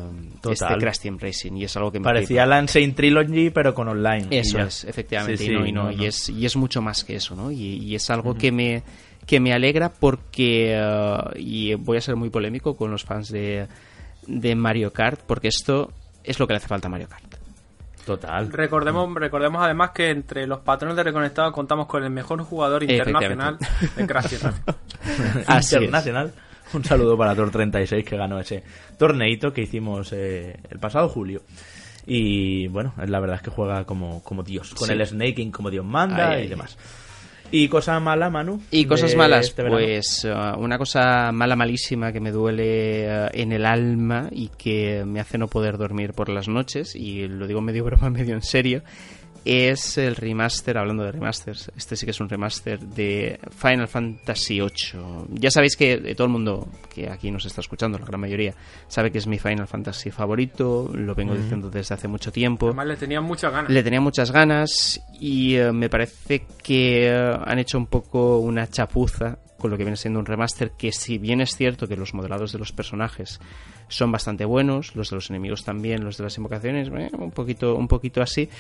este 0.51 0.77
Crash 0.79 0.99
Team 0.99 1.19
Racing. 1.19 1.53
Y 1.57 1.65
es 1.65 1.75
algo 1.79 1.91
que 1.91 1.99
me 1.99 2.05
Parecía 2.05 2.45
la 2.45 2.61
Insane 2.61 2.93
Trilogy, 2.93 3.49
pero 3.49 3.75
con 3.75 3.89
online. 3.89 4.27
Eso 4.31 4.59
es, 4.61 4.85
efectivamente. 4.85 5.43
y, 5.45 5.73
no, 5.73 5.91
y, 5.91 6.05
es, 6.05 6.29
y 6.29 6.45
es 6.45 6.57
mucho 6.57 6.83
más 6.83 7.03
que 7.03 7.17
eso, 7.17 7.35
¿no? 7.35 7.51
Y, 7.51 7.95
es 7.95 8.11
algo 8.11 8.35
que 8.35 8.53
me 8.53 8.83
que 9.27 9.41
me 9.41 9.55
alegra 9.55 9.91
porque, 9.91 10.79
uh, 10.79 11.31
y 11.39 11.75
voy 11.75 11.97
a 11.97 12.03
ser 12.03 12.17
muy 12.17 12.29
polémico 12.29 12.77
con 12.77 12.91
los 12.91 13.03
fans 13.03 13.31
de, 13.31 13.67
de 14.27 14.55
Mario 14.55 14.93
Kart, 14.93 15.23
porque 15.27 15.49
esto 15.49 15.91
es 16.23 16.39
lo 16.39 16.47
que 16.47 16.53
le 16.53 16.59
hace 16.59 16.69
falta 16.69 16.89
a 16.89 16.91
Mario 16.91 17.09
Kart. 17.09 17.34
Total. 18.05 18.53
Recordemos, 18.53 19.13
recordemos 19.15 19.63
además 19.63 19.91
que 19.91 20.11
entre 20.11 20.47
los 20.47 20.61
patrones 20.61 20.97
de 20.97 21.05
Reconectado 21.05 21.53
contamos 21.53 21.87
con 21.87 22.05
el 22.05 22.11
mejor 22.11 22.43
jugador 22.43 22.83
internacional 22.83 23.59
de 23.97 24.07
Crash 24.07 24.35
Internacional. 25.73 26.33
Un 26.73 26.85
saludo 26.85 27.17
para 27.17 27.35
Tor36 27.35 28.05
que 28.05 28.17
ganó 28.17 28.39
ese 28.41 28.65
torneito 28.99 29.53
que 29.53 29.63
hicimos 29.63 30.13
eh, 30.13 30.59
el 30.71 30.79
pasado 30.79 31.09
julio. 31.09 31.43
Y 32.07 32.69
bueno, 32.69 32.93
la 33.07 33.21
verdad 33.21 33.37
es 33.37 33.43
que 33.43 33.51
juega 33.51 33.85
como, 33.85 34.23
como 34.23 34.43
Dios, 34.43 34.75
con 34.75 34.91
el 34.91 35.07
snaking 35.07 35.51
como 35.51 35.71
Dios 35.71 35.85
manda 35.85 36.39
y 36.39 36.49
demás. 36.49 36.77
¿Y 37.51 37.69
cosa 37.69 38.01
mala, 38.01 38.31
Manu? 38.31 38.61
Y 38.71 38.87
cosas 38.87 39.15
malas, 39.15 39.47
este 39.47 39.65
pues 39.65 40.25
uh, 40.25 40.59
una 40.59 40.79
cosa 40.79 41.31
mala, 41.33 41.57
malísima 41.57 42.13
que 42.13 42.21
me 42.21 42.33
duele 42.33 43.07
uh, 43.07 43.29
en 43.33 43.53
el 43.53 43.65
alma 43.65 44.29
y 44.33 44.49
que 44.49 45.05
me 45.07 45.21
hace 45.21 45.39
no 45.39 45.49
poder 45.49 45.79
dormir 45.79 46.15
por 46.15 46.29
las 46.29 46.49
noches, 46.49 46.97
y 46.97 47.29
lo 47.29 47.47
digo 47.47 47.61
medio 47.61 47.85
broma, 47.85 48.11
medio 48.11 48.35
en 48.35 48.43
serio, 48.43 48.83
es 49.45 49.99
el 49.99 50.17
remaster, 50.17 50.79
hablando 50.79 51.05
de 51.05 51.13
remasters, 51.13 51.71
este 51.77 51.97
sí 51.97 52.07
que 52.07 52.13
es 52.13 52.21
un 52.21 52.29
remaster 52.29 52.81
de 52.81 53.39
Final 53.51 53.89
Fantasy 53.89 54.61
VIII. 54.61 55.29
Ya 55.33 55.51
sabéis 55.51 55.77
que 55.77 56.15
todo 56.15 56.27
el 56.27 56.33
mundo 56.33 56.69
que 56.93 57.11
aquí 57.11 57.31
nos 57.31 57.45
está 57.45 57.61
escuchando, 57.61 57.99
la 57.99 58.07
gran 58.07 58.21
mayoría, 58.21 58.55
sabe 58.89 59.11
que 59.11 59.19
es 59.19 59.27
mi 59.27 59.39
Final 59.39 59.67
Fantasy 59.67 60.11
favorito, 60.11 60.91
lo 60.95 61.15
vengo 61.15 61.35
diciendo 61.35 61.71
desde 61.71 61.95
hace 61.95 62.09
mucho 62.09 62.33
tiempo. 62.33 62.67
Además 62.67 62.87
le 62.87 62.97
tenía 62.97 63.21
muchas 63.21 63.53
ganas. 63.53 63.71
Le 63.71 63.83
tenía 63.83 64.01
muchas 64.01 64.31
ganas 64.31 65.01
y 65.21 65.57
eh, 65.57 65.73
me 65.73 65.91
parece 65.91 66.47
que 66.63 67.09
eh, 67.09 67.39
han 67.45 67.59
hecho 67.59 67.79
un 67.79 67.87
poco 67.87 68.39
una 68.39 68.69
chapuza 68.69 69.39
con 69.59 69.71
lo 69.71 69.79
que 69.79 69.85
viene 69.85 69.97
siendo 69.97 70.21
un 70.21 70.27
remaster 70.27 70.73
que 70.73 70.93
si 70.93 71.17
bien 71.17 71.41
es 71.41 71.57
cierto 71.57 71.89
que 71.89 71.97
los 71.97 72.13
modelados 72.13 72.53
de 72.53 72.59
los 72.59 72.73
personajes 72.73 73.41
son 73.89 74.13
bastante 74.13 74.45
buenos, 74.45 74.95
los 74.95 75.09
de 75.09 75.17
los 75.17 75.31
enemigos 75.31 75.65
también, 75.65 76.05
los 76.05 76.19
de 76.19 76.25
las 76.25 76.37
invocaciones, 76.37 76.89
eh, 76.89 77.11
un 77.17 77.31
poquito, 77.31 77.75
un 77.75 77.89
poquito 77.89 78.21
así, 78.21 78.51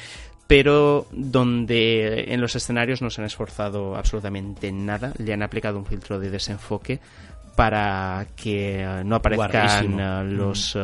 pero 0.46 1.06
donde 1.10 2.32
en 2.32 2.40
los 2.40 2.54
escenarios 2.54 3.00
no 3.02 3.10
se 3.10 3.20
han 3.20 3.26
esforzado 3.26 3.96
absolutamente 3.96 4.70
nada, 4.72 5.12
le 5.18 5.32
han 5.32 5.42
aplicado 5.42 5.78
un 5.78 5.86
filtro 5.86 6.18
de 6.18 6.30
desenfoque 6.30 7.00
para 7.56 8.26
que 8.34 8.84
no 9.04 9.16
aparezcan 9.16 10.00
eh, 10.00 10.24
los, 10.24 10.74
eh, 10.74 10.80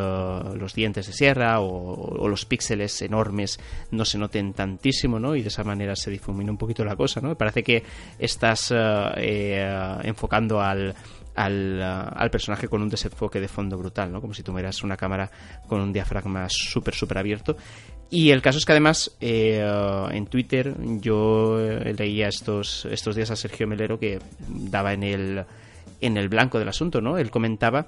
los 0.55 0.73
dientes 0.73 1.07
de 1.09 1.13
sierra 1.13 1.61
o, 1.61 2.29
los 2.29 2.45
píxeles 2.45 3.03
enormes 3.03 3.59
no 3.91 4.05
se 4.05 4.19
noten 4.19 4.53
tantísimo, 4.53 5.19
¿no? 5.19 5.35
Y 5.35 5.43
de 5.43 5.49
esa 5.49 5.65
manera 5.65 5.97
se 5.97 6.11
difumina 6.11 6.53
un 6.53 6.59
poquito 6.59 6.85
la 6.85 6.95
cosa, 6.95 7.21
¿no? 7.21 7.37
Parece 7.37 7.65
que 7.65 7.83
estás 8.19 8.73
enfocando 10.05 10.61
al, 10.61 10.95
al, 11.35 11.83
al, 11.83 12.31
personaje 12.31 12.69
con 12.69 12.83
un 12.83 12.89
desenfoque 12.89 13.41
de 13.41 13.49
fondo 13.49 13.77
brutal, 13.77 14.13
¿no? 14.13 14.21
Como 14.21 14.33
si 14.33 14.43
tuvieras 14.45 14.83
una 14.85 14.97
cámara 14.97 15.31
con 15.67 15.81
un 15.81 15.93
diafragma 15.93 16.47
súper, 16.49 16.95
súper 16.95 17.19
abierto. 17.19 17.57
Y 18.11 18.31
el 18.31 18.43
caso 18.43 18.59
es 18.59 18.65
que 18.65 18.73
además 18.73 19.17
eh, 19.21 19.65
en 20.11 20.27
Twitter 20.27 20.75
yo 21.01 21.59
leía 21.97 22.27
estos, 22.27 22.85
estos 22.87 23.15
días 23.15 23.31
a 23.31 23.37
Sergio 23.37 23.69
Melero 23.69 24.01
que 24.01 24.19
daba 24.49 24.93
en 24.93 25.05
el, 25.05 25.45
en 26.01 26.17
el 26.17 26.29
blanco 26.29 26.59
del 26.59 26.69
asunto, 26.69 27.01
¿no? 27.01 27.19
Él 27.19 27.31
comentaba 27.31 27.87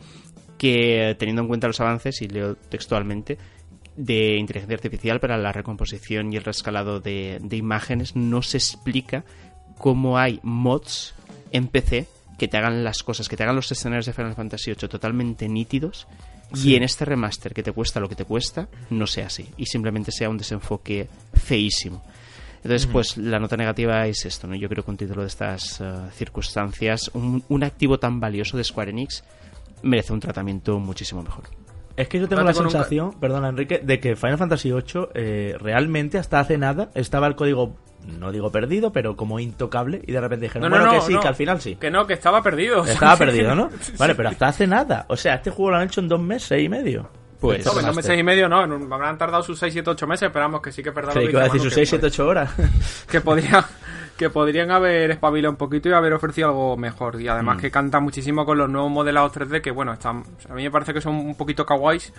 que 0.58 1.16
teniendo 1.18 1.42
en 1.42 1.48
cuenta 1.48 1.66
los 1.66 1.80
avances, 1.80 2.22
y 2.22 2.28
leo 2.28 2.54
textualmente, 2.54 3.36
de 3.96 4.36
inteligencia 4.36 4.76
artificial 4.76 5.18
para 5.18 5.36
la 5.36 5.50
recomposición 5.50 6.32
y 6.32 6.36
el 6.36 6.44
rescalado 6.44 7.00
de, 7.00 7.38
de 7.42 7.56
imágenes, 7.56 8.14
no 8.14 8.42
se 8.42 8.58
explica 8.58 9.24
cómo 9.76 10.18
hay 10.18 10.38
mods 10.44 11.14
en 11.50 11.66
PC 11.66 12.06
que 12.38 12.46
te 12.46 12.56
hagan 12.56 12.84
las 12.84 13.02
cosas, 13.02 13.28
que 13.28 13.36
te 13.36 13.42
hagan 13.42 13.56
los 13.56 13.70
escenarios 13.72 14.06
de 14.06 14.12
Final 14.12 14.34
Fantasy 14.34 14.70
VIII 14.70 14.88
totalmente 14.88 15.48
nítidos 15.48 16.06
y 16.54 16.74
en 16.74 16.82
este 16.82 17.04
remaster 17.04 17.54
que 17.54 17.62
te 17.62 17.72
cuesta 17.72 18.00
lo 18.00 18.08
que 18.08 18.14
te 18.14 18.24
cuesta, 18.24 18.68
no 18.90 19.06
sea 19.06 19.26
así 19.26 19.48
y 19.56 19.66
simplemente 19.66 20.12
sea 20.12 20.28
un 20.28 20.38
desenfoque 20.38 21.08
feísimo. 21.34 22.02
Entonces, 22.64 22.86
pues 22.86 23.16
la 23.16 23.40
nota 23.40 23.56
negativa 23.56 24.06
es 24.06 24.24
esto, 24.24 24.46
¿no? 24.46 24.54
Yo 24.54 24.68
creo 24.68 24.84
que 24.84 24.90
un 24.92 24.96
título 24.96 25.22
de 25.22 25.28
estas 25.28 25.80
eh, 25.80 25.84
circunstancias, 26.12 27.10
un, 27.12 27.64
activo 27.64 27.98
tan 27.98 28.20
valioso 28.20 28.56
de 28.56 28.62
Square 28.62 28.92
Enix, 28.92 29.24
merece 29.82 30.12
un 30.12 30.20
tratamiento 30.20 30.78
muchísimo 30.78 31.24
mejor. 31.24 31.44
Es 31.96 32.08
que 32.08 32.20
yo 32.20 32.28
tengo 32.28 32.42
la 32.42 32.54
sensación, 32.54 33.18
perdona 33.18 33.48
Enrique, 33.48 33.80
de 33.82 33.98
que 33.98 34.14
Final 34.14 34.38
Fantasy 34.38 34.70
VIII 34.70 35.08
eh, 35.14 35.56
realmente 35.58 36.18
hasta 36.18 36.38
hace 36.38 36.56
nada 36.56 36.90
estaba 36.94 37.26
el 37.26 37.34
código 37.34 37.76
no 38.06 38.32
digo 38.32 38.50
perdido, 38.50 38.92
pero 38.92 39.16
como 39.16 39.38
intocable, 39.38 40.02
y 40.06 40.12
de 40.12 40.20
repente 40.20 40.46
dijeron, 40.46 40.70
bueno, 40.70 40.90
que 40.90 41.00
sí, 41.00 41.18
que 41.18 41.28
al 41.28 41.34
final 41.34 41.60
sí. 41.60 41.76
Que 41.76 41.90
no, 41.90 42.06
que 42.06 42.14
estaba 42.14 42.42
perdido. 42.42 42.84
Estaba 42.84 43.16
perdido, 43.18 43.54
¿no? 43.54 43.70
Vale, 43.98 44.14
pero 44.14 44.28
hasta 44.28 44.48
hace 44.48 44.66
nada. 44.66 45.06
O 45.08 45.16
sea, 45.16 45.34
este 45.34 45.50
juego 45.50 45.70
lo 45.70 45.76
han 45.76 45.84
hecho 45.84 46.00
en 46.00 46.08
dos 46.08 46.20
meses 46.20 46.60
y 46.60 46.68
medio. 46.68 47.08
Pues. 47.40 47.66
No, 47.66 47.78
en 47.78 47.86
dos 47.86 47.96
meses 47.96 48.16
y 48.16 48.22
medio 48.22 48.48
no, 48.48 48.58
habrán 48.58 49.18
tardado 49.18 49.42
sus 49.42 49.58
6, 49.58 49.72
7, 49.72 49.90
8 49.90 50.06
meses, 50.06 50.26
esperamos 50.28 50.62
que 50.62 50.70
sí 50.70 50.80
que 50.80 50.92
perdaron. 50.92 51.24
Sí, 51.24 51.28
que 51.28 51.36
decir 51.36 51.60
sus 51.60 51.74
6, 51.74 51.88
7, 51.88 52.06
8 52.06 52.26
horas. 52.26 52.50
Que 53.10 53.20
podrían, 53.20 53.64
que 54.16 54.30
podrían 54.30 54.70
haber 54.70 55.10
espabilado 55.10 55.50
un 55.50 55.56
poquito 55.56 55.88
y 55.88 55.92
haber 55.92 56.12
ofrecido 56.12 56.48
algo 56.48 56.76
mejor. 56.76 57.20
Y 57.20 57.26
además 57.26 57.56
mm. 57.56 57.60
que 57.60 57.70
canta 57.72 57.98
muchísimo 57.98 58.46
con 58.46 58.58
los 58.58 58.70
nuevos 58.70 58.92
modelados 58.92 59.32
3D, 59.32 59.60
que 59.60 59.72
bueno, 59.72 59.92
están, 59.92 60.22
a 60.48 60.54
mí 60.54 60.62
me 60.62 60.70
parece 60.70 60.94
que 60.94 61.00
son 61.00 61.16
un 61.16 61.34
poquito 61.34 61.66
kawaiis 61.66 62.12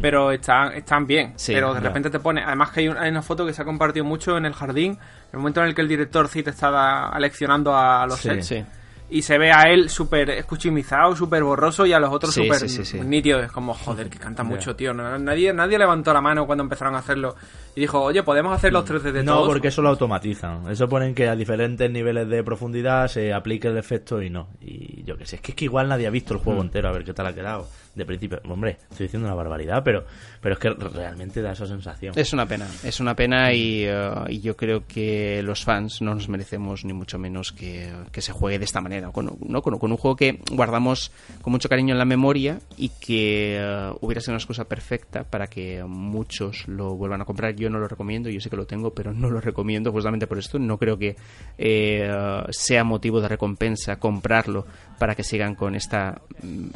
pero 0.00 0.32
están, 0.32 0.72
están 0.74 1.06
bien. 1.06 1.34
pero 1.46 1.74
de 1.74 1.80
repente 1.80 2.10
te 2.10 2.20
pone. 2.20 2.42
Además, 2.42 2.70
que 2.70 2.80
hay, 2.80 2.88
una 2.88 3.22
foto 3.22 3.46
que 3.46 3.52
se 3.52 3.62
ha 3.62 3.64
compartido 3.64 4.04
mucho 4.04 4.36
en 4.36 4.44
el 4.44 4.52
jardín. 4.52 4.98
El 5.32 5.38
momento 5.38 5.60
en 5.60 5.68
el 5.68 5.74
que 5.74 5.82
el 5.82 5.88
director 5.88 6.28
Cid 6.28 6.48
está 6.48 7.08
aleccionando 7.08 7.76
a 7.76 8.06
los 8.06 8.20
sets 8.20 8.64
y 9.10 9.22
se 9.22 9.38
ve 9.38 9.50
a 9.50 9.62
él 9.62 9.88
súper 9.88 10.30
escuchimizado, 10.30 11.16
súper 11.16 11.42
borroso 11.42 11.86
y 11.86 11.92
a 11.92 11.98
los 11.98 12.12
otros 12.12 12.34
súper 12.34 12.62
nítidos. 13.04 13.44
Es 13.44 13.52
como, 13.52 13.72
joder, 13.72 14.10
que 14.10 14.18
canta 14.18 14.42
mucho, 14.42 14.76
tío. 14.76 14.92
Nadie, 14.92 15.52
nadie 15.52 15.78
levantó 15.78 16.12
la 16.12 16.20
mano 16.20 16.46
cuando 16.46 16.64
empezaron 16.64 16.94
a 16.94 16.98
hacerlo 16.98 17.34
y 17.74 17.80
dijo, 17.80 18.02
oye, 18.02 18.22
¿podemos 18.22 18.52
hacer 18.52 18.72
los 18.72 18.84
3D 18.84 19.12
de 19.12 19.22
No, 19.22 19.46
porque 19.46 19.68
eso 19.68 19.80
lo 19.80 19.88
automatizan. 19.88 20.70
Eso 20.70 20.88
ponen 20.88 21.14
que 21.14 21.28
a 21.28 21.36
diferentes 21.36 21.90
niveles 21.90 22.28
de 22.28 22.42
profundidad 22.44 23.08
se 23.08 23.32
aplique 23.32 23.68
el 23.68 23.78
efecto 23.78 24.20
y 24.20 24.28
no. 24.28 24.48
Y 24.60 25.04
yo 25.04 25.16
qué 25.16 25.24
sé, 25.24 25.36
es 25.36 25.42
que, 25.42 25.52
es 25.52 25.56
que 25.56 25.64
igual 25.64 25.88
nadie 25.88 26.06
ha 26.06 26.10
visto 26.10 26.34
el 26.34 26.40
juego 26.40 26.60
mm. 26.60 26.66
entero 26.66 26.88
a 26.88 26.92
ver 26.92 27.04
qué 27.04 27.14
tal 27.14 27.26
ha 27.28 27.34
quedado. 27.34 27.66
De 27.98 28.06
principio, 28.06 28.40
hombre, 28.48 28.78
estoy 28.90 29.06
diciendo 29.06 29.26
una 29.26 29.34
barbaridad, 29.34 29.82
pero, 29.84 30.04
pero 30.40 30.54
es 30.54 30.60
que 30.60 30.70
realmente 30.70 31.42
da 31.42 31.52
esa 31.52 31.66
sensación. 31.66 32.14
Es 32.16 32.32
una 32.32 32.46
pena, 32.46 32.66
es 32.84 33.00
una 33.00 33.14
pena 33.14 33.52
y, 33.52 33.86
y 34.28 34.40
yo 34.40 34.56
creo 34.56 34.86
que 34.86 35.42
los 35.42 35.64
fans 35.64 36.00
no 36.00 36.14
nos 36.14 36.28
merecemos 36.28 36.84
ni 36.84 36.92
mucho 36.92 37.18
menos 37.18 37.52
que, 37.52 37.92
que 38.12 38.22
se 38.22 38.32
juegue 38.32 38.58
de 38.58 38.64
esta 38.64 38.80
manera 38.80 39.10
con, 39.10 39.36
¿no? 39.46 39.62
con, 39.62 39.74
un 39.74 39.96
juego 39.96 40.16
que 40.16 40.40
guardamos 40.52 41.10
con 41.42 41.52
mucho 41.52 41.68
cariño 41.68 41.92
en 41.92 41.98
la 41.98 42.04
memoria 42.04 42.60
y 42.76 42.90
que 42.90 43.60
uh, 43.60 43.96
hubiera 44.00 44.20
sido 44.20 44.32
una 44.32 44.38
excusa 44.38 44.64
perfecta 44.66 45.24
para 45.24 45.48
que 45.48 45.82
muchos 45.84 46.68
lo 46.68 46.94
vuelvan 46.94 47.20
a 47.20 47.24
comprar. 47.24 47.54
Yo 47.54 47.70
no 47.70 47.78
lo 47.78 47.88
recomiendo, 47.88 48.30
yo 48.30 48.40
sé 48.40 48.50
que 48.50 48.56
lo 48.56 48.66
tengo, 48.66 48.92
pero 48.92 49.12
no 49.12 49.30
lo 49.30 49.40
recomiendo 49.40 49.92
justamente 49.92 50.26
por 50.26 50.38
esto. 50.38 50.58
No 50.58 50.78
creo 50.78 50.98
que 50.98 51.16
eh, 51.56 52.10
sea 52.50 52.84
motivo 52.84 53.20
de 53.20 53.28
recompensa 53.28 53.96
comprarlo 53.96 54.66
para 54.98 55.14
que 55.14 55.22
sigan 55.24 55.54
con 55.54 55.74
esta 55.74 56.20
mm, 56.42 56.68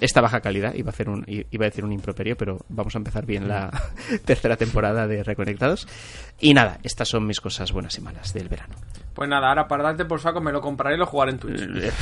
esta 0.00 0.20
baja 0.20 0.40
calidad, 0.40 0.74
iba 0.74 0.88
a, 0.88 0.92
hacer 0.92 1.08
un, 1.08 1.24
iba 1.26 1.64
a 1.64 1.68
decir 1.68 1.84
un 1.84 1.92
improperio, 1.92 2.36
pero 2.36 2.58
vamos 2.68 2.94
a 2.94 2.98
empezar 2.98 3.26
bien 3.26 3.48
la 3.48 3.70
tercera 4.24 4.56
temporada 4.56 5.06
de 5.06 5.22
Reconectados. 5.22 5.86
Y 6.40 6.54
nada, 6.54 6.78
estas 6.82 7.08
son 7.08 7.26
mis 7.26 7.40
cosas 7.40 7.72
buenas 7.72 7.96
y 7.98 8.00
malas 8.00 8.32
del 8.32 8.48
verano. 8.48 8.74
Pues 9.14 9.28
nada, 9.28 9.48
ahora 9.48 9.68
para 9.68 9.84
darte 9.84 10.04
por 10.04 10.20
saco 10.20 10.40
me 10.40 10.52
lo 10.52 10.60
compraré 10.60 10.96
y 10.96 10.98
lo 10.98 11.06
jugaré 11.06 11.32
en 11.32 11.38
Twitch. 11.38 11.60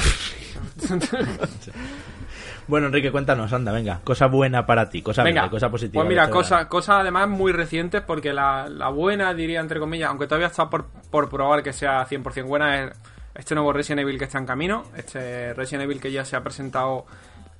bueno, 2.66 2.86
Enrique, 2.86 3.12
cuéntanos, 3.12 3.52
anda, 3.52 3.70
venga. 3.70 4.00
Cosa 4.02 4.26
buena 4.26 4.64
para 4.64 4.88
ti, 4.88 5.02
cosa, 5.02 5.22
venga, 5.22 5.50
cosa 5.50 5.70
positiva. 5.70 6.02
Pues 6.02 6.08
mira, 6.08 6.30
cosa, 6.30 6.68
cosa 6.68 7.00
además 7.00 7.28
muy 7.28 7.52
reciente, 7.52 8.00
porque 8.00 8.32
la, 8.32 8.68
la, 8.68 8.88
buena, 8.88 9.34
diría 9.34 9.60
entre 9.60 9.78
comillas, 9.78 10.08
aunque 10.08 10.26
todavía 10.26 10.46
está 10.46 10.70
por, 10.70 10.86
por 11.10 11.28
probar 11.28 11.62
que 11.62 11.74
sea 11.74 12.06
100% 12.06 12.46
buena, 12.46 12.84
es 12.84 12.92
este 13.34 13.54
nuevo 13.54 13.72
Resident 13.72 14.00
Evil 14.00 14.18
que 14.18 14.24
está 14.24 14.38
en 14.38 14.46
camino. 14.46 14.84
Este 14.96 15.54
Resident 15.54 15.84
Evil 15.84 16.00
que 16.00 16.12
ya 16.12 16.24
se 16.24 16.36
ha 16.36 16.42
presentado 16.42 17.06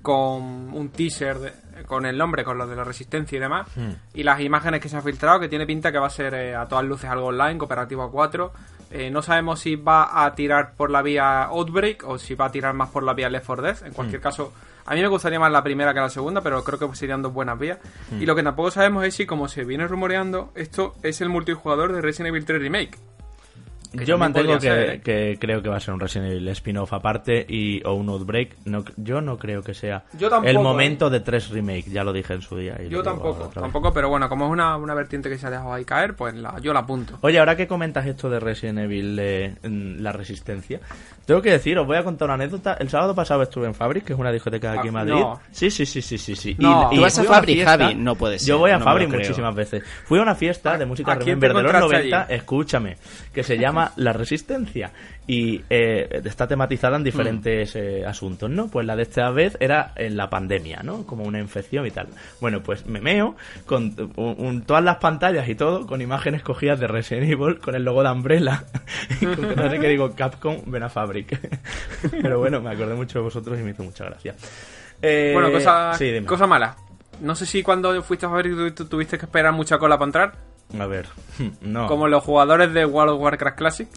con 0.02 0.42
un 0.74 0.90
teaser 0.90 1.54
con 1.86 2.06
el 2.06 2.16
nombre, 2.16 2.44
con 2.44 2.58
lo 2.58 2.66
de 2.66 2.76
la 2.76 2.84
resistencia 2.84 3.36
y 3.36 3.40
demás, 3.40 3.66
y 4.14 4.22
las 4.22 4.40
imágenes 4.40 4.80
que 4.80 4.88
se 4.88 4.96
han 4.96 5.02
filtrado, 5.02 5.40
que 5.40 5.48
tiene 5.48 5.66
pinta 5.66 5.90
que 5.90 5.98
va 5.98 6.06
a 6.06 6.10
ser 6.10 6.34
eh, 6.34 6.54
a 6.54 6.66
todas 6.66 6.84
luces 6.84 7.10
algo 7.10 7.26
online, 7.26 7.58
cooperativo 7.58 8.02
a 8.02 8.10
4. 8.10 8.52
Eh, 8.90 9.10
no 9.10 9.22
sabemos 9.22 9.60
si 9.60 9.76
va 9.76 10.24
a 10.24 10.34
tirar 10.34 10.74
por 10.74 10.90
la 10.90 11.00
vía 11.00 11.44
Outbreak 11.44 12.04
o 12.06 12.18
si 12.18 12.34
va 12.34 12.46
a 12.46 12.52
tirar 12.52 12.74
más 12.74 12.90
por 12.90 13.02
la 13.02 13.14
vía 13.14 13.30
Left 13.30 13.46
4 13.46 13.64
Dead. 13.64 13.86
En 13.86 13.94
cualquier 13.94 14.20
caso, 14.20 14.52
a 14.84 14.94
mí 14.94 15.00
me 15.00 15.08
gustaría 15.08 15.40
más 15.40 15.50
la 15.50 15.62
primera 15.62 15.94
que 15.94 16.00
la 16.00 16.10
segunda, 16.10 16.40
pero 16.42 16.62
creo 16.62 16.78
que 16.78 16.96
serían 16.96 17.22
dos 17.22 17.32
buenas 17.32 17.58
vías. 17.58 17.78
Y 18.18 18.26
lo 18.26 18.34
que 18.34 18.42
tampoco 18.42 18.70
sabemos 18.70 19.04
es 19.04 19.14
si, 19.14 19.26
como 19.26 19.48
se 19.48 19.64
viene 19.64 19.86
rumoreando, 19.86 20.52
esto 20.54 20.94
es 21.02 21.20
el 21.20 21.30
multijugador 21.30 21.92
de 21.92 22.02
Resident 22.02 22.28
Evil 22.28 22.44
3 22.44 22.60
Remake. 22.60 22.98
Que 23.96 24.04
Yo 24.06 24.16
mantengo 24.18 24.54
podría 24.54 24.58
que, 24.58 24.82
ser, 24.86 24.94
¿eh? 24.96 25.00
que 25.02 25.38
creo 25.38 25.62
que 25.62 25.68
va 25.68 25.76
a 25.76 25.80
ser 25.80 25.92
un 25.94 26.00
Resident 26.00 26.30
Evil 26.32 26.48
spin-off 26.48 26.92
aparte 26.92 27.44
y, 27.48 27.82
o 27.84 27.92
un 27.94 28.08
Outbreak. 28.08 28.56
No, 28.64 28.84
yo 28.96 29.20
no 29.20 29.38
creo 29.38 29.62
que 29.62 29.74
sea 29.74 30.04
Yo 30.18 30.30
tampoco, 30.30 30.48
el 30.50 30.56
¿eh? 30.56 30.60
momento 30.60 31.10
de 31.10 31.20
tres 31.20 31.50
remake, 31.50 31.90
ya 31.90 32.02
lo 32.04 32.12
dije 32.12 32.32
en 32.34 32.42
su 32.42 32.56
día. 32.56 32.78
y 32.82 32.88
Yo 32.88 33.02
tampoco, 33.02 33.48
tampoco, 33.52 33.92
pero 33.92 34.08
bueno, 34.08 34.28
como 34.28 34.46
es 34.46 34.50
una, 34.52 34.76
una 34.76 34.94
vertiente 34.94 35.28
que 35.28 35.36
se 35.38 35.46
ha 35.46 35.50
dejado 35.50 35.72
ahí 35.74 35.84
caer, 35.84 36.14
pues 36.14 36.34
la- 36.34 36.58
yo 36.60 36.72
la 36.72 36.80
apunto. 36.80 37.18
Oye, 37.20 37.38
ahora 37.38 37.56
que 37.56 37.66
comentas 37.66 38.06
esto 38.06 38.30
de 38.30 38.40
Resident 38.40 38.78
Evil, 38.78 39.18
eh, 39.20 39.54
la 39.62 40.12
resistencia, 40.12 40.80
tengo 41.26 41.42
que 41.42 41.50
decir, 41.50 41.78
os 41.78 41.86
voy 41.86 41.96
a 41.98 42.04
contar 42.04 42.26
una 42.28 42.34
anécdota. 42.34 42.74
El 42.80 42.88
sábado 42.88 43.14
pasado 43.14 43.42
estuve 43.42 43.66
en 43.66 43.74
Fabric, 43.74 44.04
que 44.04 44.12
es 44.14 44.18
una 44.18 44.32
discoteca 44.32 44.72
aquí 44.72 44.88
en 44.88 44.96
Ah, 44.96 44.98
Madrid. 45.04 45.14
no. 45.14 45.40
Sí, 45.50 45.70
sí, 45.70 45.84
sí, 45.86 46.00
sí, 46.02 46.18
sí. 46.18 46.34
sí. 46.34 46.56
No. 46.58 46.88
¿Tú 46.92 47.00
vas 47.00 47.18
a 47.18 47.24
Fabric, 47.24 47.64
Javi? 47.64 47.94
No 47.94 48.14
puede 48.14 48.38
ser, 48.38 48.48
Yo 48.48 48.58
voy 48.58 48.70
a 48.70 48.78
no 48.78 48.84
Fabric 48.84 49.10
muchísimas 49.10 49.54
veces. 49.54 49.82
Fui 50.04 50.18
a 50.18 50.22
una 50.22 50.34
fiesta 50.34 50.78
de 50.78 50.86
música 50.86 51.12
¿A 51.12 51.18
quién 51.18 51.38
te 51.38 51.48
Remember 51.48 51.56
de 51.56 51.62
los 51.80 51.82
encontraste 51.92 52.08
90, 52.10 52.22
allí? 52.24 52.34
escúchame, 52.34 52.96
que 53.32 53.42
se 53.42 53.56
llama 53.58 53.81
La 53.96 54.12
Resistencia. 54.12 54.92
Y 55.26 55.62
eh, 55.70 56.20
está 56.24 56.46
tematizada 56.46 56.96
en 56.96 57.04
diferentes 57.04 57.74
eh, 57.74 58.04
asuntos, 58.06 58.48
¿no? 58.50 58.68
Pues 58.68 58.86
la 58.86 58.94
de 58.94 59.02
esta 59.02 59.30
vez 59.30 59.56
era 59.60 59.92
en 59.96 60.16
la 60.16 60.30
pandemia, 60.30 60.80
¿no? 60.84 61.04
Como 61.06 61.24
una 61.24 61.38
infección 61.40 61.86
y 61.86 61.90
tal. 61.90 62.06
Bueno, 62.40 62.62
pues 62.62 62.86
me 62.86 63.00
meo 63.00 63.36
con 63.66 63.94
un- 64.16 64.34
un- 64.38 64.62
todas 64.62 64.84
las 64.84 64.96
pantallas 64.98 65.48
y 65.48 65.54
todo, 65.54 65.86
con 65.86 66.00
imágenes 66.00 66.42
cogidas 66.42 66.78
de 66.80 66.86
Resident 66.86 67.30
Evil, 67.30 67.58
con 67.58 67.74
el 67.74 67.84
logo 67.84 68.02
de 68.02 68.10
Umbrella. 68.10 68.64
y 69.20 69.26
con 69.26 69.48
que 69.48 69.56
no 69.56 69.70
sé 69.70 69.78
qué 69.78 69.88
digo, 69.88 70.14
Capcom, 70.14 70.58
ven 70.66 70.82
a 70.82 70.88
Fabric. 70.88 71.38
Pero 72.22 72.38
bueno, 72.38 72.60
me 72.60 72.70
acordé 72.70 72.94
mucho 72.94 73.18
de 73.18 73.24
vosotros 73.24 73.58
y 73.58 73.62
me 73.62 73.70
hizo 73.70 73.82
mucha 73.82 74.04
gracia. 74.04 74.34
Eh, 75.00 75.30
Bueno, 75.34 75.50
cosa, 75.52 75.94
sí, 75.94 76.12
cosa 76.26 76.46
mala. 76.46 76.76
No 77.20 77.34
sé 77.36 77.46
si 77.46 77.62
cuando 77.62 78.02
fuiste 78.02 78.26
a 78.26 78.28
Fabric 78.30 78.54
tu- 78.54 78.70
tu- 78.72 78.84
tuviste 78.86 79.16
que 79.18 79.26
esperar 79.26 79.52
mucha 79.52 79.78
cola 79.78 79.96
para 79.96 80.08
entrar, 80.08 80.32
A 80.78 80.86
ver, 80.86 81.06
no. 81.60 81.86
como 81.86 82.08
los 82.08 82.22
jugadores 82.24 82.72
de 82.72 82.86
World 82.86 83.14
of 83.14 83.20
Warcraft 83.20 83.58
Classic, 83.58 83.88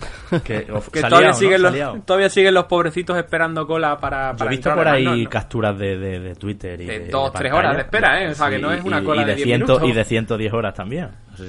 que, 0.44 0.68
of- 0.74 0.90
todavía, 0.92 1.34
siguen 1.34 1.62
los, 1.62 2.06
todavía 2.06 2.30
siguen 2.30 2.54
los 2.54 2.66
pobrecitos 2.66 3.18
esperando 3.18 3.66
cola 3.66 3.98
para, 3.98 4.32
Yo 4.32 4.38
para 4.38 4.52
he 4.52 4.56
visto 4.56 4.74
por 4.76 4.88
ahí 4.88 5.06
además, 5.06 5.18
no, 5.18 5.24
no. 5.24 5.30
capturas 5.30 5.78
de, 5.78 5.98
de, 5.98 6.20
de 6.20 6.36
Twitter 6.36 6.82
y 6.82 6.86
De 6.86 7.00
de, 7.00 7.10
dos, 7.10 7.32
tres 7.34 7.54
horas 7.54 7.76
de 7.76 7.82
espera, 7.84 8.24
¿eh? 8.24 8.30
O 8.32 8.36
sea, 8.36 8.50
que 8.50 8.60
no 8.60 8.72
es 8.74 8.84
una 8.84 9.00
y- 9.00 9.04
cola 9.06 9.22
y 9.22 9.26
de 9.26 9.32
de 9.32 9.36
10 9.38 9.46
ciento, 9.48 9.66
minutos. 9.74 9.90
Y 9.90 9.94
de 9.94 10.04
110 10.04 10.54
horas 10.54 10.74
también. 10.74 11.10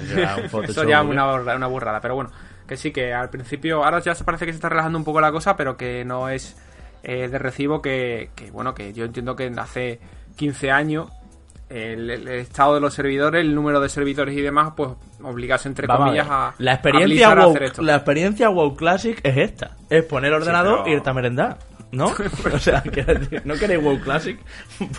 Un 0.53 0.63
Eso 0.65 0.83
ya 0.83 0.99
es 1.01 1.05
una, 1.05 1.33
una 1.33 1.67
burrada, 1.67 1.99
pero 2.01 2.15
bueno, 2.15 2.31
que 2.67 2.77
sí, 2.77 2.91
que 2.91 3.13
al 3.13 3.29
principio, 3.29 3.83
ahora 3.83 3.99
ya 3.99 4.13
se 4.15 4.23
parece 4.23 4.45
que 4.45 4.51
se 4.51 4.57
está 4.57 4.69
relajando 4.69 4.97
un 4.97 5.05
poco 5.05 5.21
la 5.21 5.31
cosa, 5.31 5.55
pero 5.55 5.77
que 5.77 6.03
no 6.05 6.29
es 6.29 6.57
eh, 7.03 7.27
de 7.27 7.37
recibo 7.39 7.81
que, 7.81 8.29
que, 8.35 8.51
bueno, 8.51 8.73
que 8.73 8.91
yo 8.93 9.05
entiendo 9.05 9.35
que 9.35 9.51
hace 9.57 9.99
15 10.35 10.71
años 10.71 11.09
el, 11.69 12.09
el 12.09 12.27
estado 12.29 12.75
de 12.75 12.81
los 12.81 12.93
servidores, 12.93 13.41
el 13.41 13.53
número 13.53 13.79
de 13.79 13.89
servidores 13.89 14.35
y 14.37 14.41
demás, 14.41 14.73
pues 14.75 14.91
obligase 15.21 15.67
entre 15.67 15.87
Vamos 15.87 16.05
comillas 16.05 16.27
a, 16.29 16.53
la 16.59 16.71
a 16.71 16.73
experiencia 16.75 17.31
a 17.31 17.35
WoW, 17.35 17.49
hacer 17.49 17.63
esto. 17.63 17.81
la 17.81 17.95
experiencia 17.95 18.49
WoW 18.49 18.75
Classic 18.75 19.19
es 19.23 19.37
esta 19.37 19.71
es 19.89 20.03
poner 20.05 20.31
el 20.33 20.41
ordenador 20.41 20.79
pero- 20.83 20.87
e 20.87 20.97
irte 20.97 21.09
a 21.09 21.13
merendar 21.13 21.57
¿no? 21.91 22.07
o 22.53 22.59
sea 22.59 22.83
no 23.45 23.55
queréis 23.55 23.81
WoW 23.83 23.99
Classic 24.01 24.39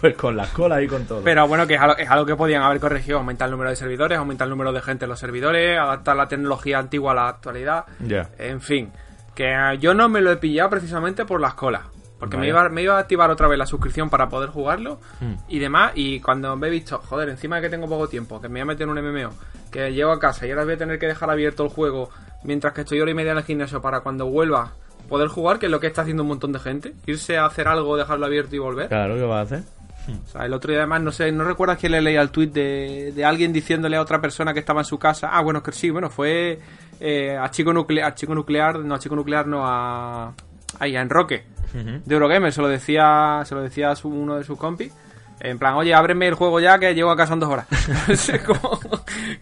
pues 0.01 0.15
con 0.17 0.37
las 0.37 0.49
colas 0.51 0.83
y 0.83 0.87
con 0.89 1.05
todo 1.07 1.23
Pero 1.23 1.47
bueno, 1.47 1.67
que 1.67 1.75
es 1.75 1.81
algo, 1.81 1.97
es 1.97 2.11
algo 2.11 2.27
que 2.27 2.35
podían 2.37 2.63
haber 2.63 2.81
corregido, 2.81 3.19
aumentar 3.19 3.47
el 3.47 3.53
número 3.53 3.71
de 3.71 3.77
servidores, 3.77 4.19
aumentar 4.19 4.47
el 4.47 4.51
número 4.51 4.73
de 4.73 4.81
gente 4.83 5.05
en 5.05 5.11
los 5.11 5.19
servidores, 5.21 5.79
adaptar 5.79 6.17
la 6.17 6.29
tecnología 6.29 6.79
antigua 6.79 7.13
a 7.13 7.15
la 7.15 7.29
actualidad. 7.29 7.85
Ya. 8.01 8.29
En 8.39 8.61
fin, 8.61 8.91
que 9.35 9.55
yo 9.81 9.95
no 9.95 10.09
me 10.09 10.21
lo 10.21 10.33
he 10.33 10.37
pillado 10.39 10.71
precisamente 10.71 11.25
por 11.25 11.41
las 11.41 11.55
colas. 11.55 11.83
Porque 12.19 12.37
me 12.37 12.49
iba, 12.49 12.69
me 12.69 12.83
iba 12.83 12.97
a 12.97 13.01
activar 13.01 13.31
otra 13.31 13.47
vez 13.49 13.59
la 13.59 13.67
suscripción 13.67 14.11
para 14.11 14.29
poder 14.29 14.51
jugarlo 14.51 14.99
Hmm. 15.21 15.35
y 15.49 15.59
demás. 15.59 15.93
Y 15.95 16.21
cuando 16.21 16.57
me 16.57 16.67
he 16.67 16.71
visto, 16.71 16.99
joder, 16.99 17.29
encima 17.29 17.57
de 17.57 17.63
que 17.63 17.69
tengo 17.69 17.89
poco 17.89 18.09
tiempo, 18.09 18.41
que 18.41 18.49
me 18.49 18.55
voy 18.55 18.61
a 18.63 18.65
meter 18.67 18.89
en 18.89 18.91
un 18.91 18.99
MMO, 18.99 19.31
que 19.71 19.93
llego 19.93 20.11
a 20.11 20.19
casa 20.19 20.47
y 20.47 20.51
ahora 20.51 20.65
voy 20.65 20.75
a 20.75 20.79
tener 20.79 20.99
que 20.99 21.07
dejar 21.07 21.31
abierto 21.31 21.63
el 21.65 21.71
juego 21.71 22.11
mientras 22.43 22.73
que 22.73 22.81
estoy 22.83 23.01
hora 23.01 23.11
y 23.11 23.15
media 23.15 23.33
en 23.33 23.39
el 23.39 23.45
gimnasio 23.45 23.81
para 23.81 24.01
cuando 24.01 24.27
vuelva 24.27 24.73
poder 25.09 25.29
jugar, 25.29 25.59
que 25.59 25.67
es 25.67 25.73
lo 25.73 25.81
que 25.81 25.87
está 25.87 26.03
haciendo 26.03 26.23
un 26.23 26.29
montón 26.29 26.53
de 26.53 26.59
gente. 26.59 26.93
Irse 27.07 27.39
a 27.39 27.47
hacer 27.47 27.67
algo, 27.69 27.97
dejarlo 27.97 28.27
abierto 28.27 28.55
y 28.57 28.59
volver. 28.59 28.89
claro 28.89 29.15
¿qué 29.15 29.23
vas 29.23 29.39
a 29.39 29.57
hacer? 29.57 29.69
O 30.09 30.29
sea, 30.29 30.47
el 30.47 30.53
otro 30.55 30.71
día 30.71 30.81
además, 30.81 31.03
no 31.03 31.13
sé, 31.13 31.31
no 31.33 31.45
recuerdas 31.45 31.79
que 31.79 31.89
le 31.89 32.01
leía 32.01 32.21
el 32.23 32.31
tuit 32.31 32.51
de, 32.53 33.13
de 33.15 33.25
alguien 33.27 33.53
diciéndole 33.53 33.97
a 33.97 34.01
otra 34.01 34.21
persona 34.21 34.53
que 34.55 34.61
estaba 34.61 34.81
en 34.81 34.87
su 34.87 34.99
casa. 34.99 35.29
Ah, 35.33 35.43
bueno, 35.43 35.63
que 35.63 35.71
sí, 35.73 35.91
bueno, 35.91 36.09
fue 36.11 36.59
eh, 36.99 37.37
a 37.37 37.51
Chico 37.51 37.73
Nuclear, 37.75 38.11
a 38.11 38.15
Chico 38.15 38.35
Nuclear, 38.35 38.79
no, 38.81 38.95
a 38.95 38.99
Chico 38.99 39.15
Nuclear, 39.17 39.47
no, 39.47 39.67
a. 39.67 40.33
Ahí, 40.79 40.97
a 40.97 41.01
Enroque, 41.03 41.45
de 41.73 42.15
Eurogamer, 42.15 42.53
se 42.53 42.61
lo 42.63 42.69
decía, 42.69 43.43
se 43.45 43.55
lo 43.55 43.63
decía 43.63 43.91
a 43.91 43.97
su- 43.97 44.09
uno 44.09 44.37
de 44.37 44.45
sus 44.45 44.59
compis. 44.59 44.93
En 45.41 45.59
plan, 45.59 45.75
oye, 45.75 45.95
ábreme 45.95 46.27
el 46.27 46.35
juego 46.35 46.59
ya 46.59 46.79
que 46.81 46.95
llego 46.95 47.11
a 47.11 47.17
casa 47.17 47.35
en 47.35 47.41
dos 47.41 47.49
horas. 47.51 47.67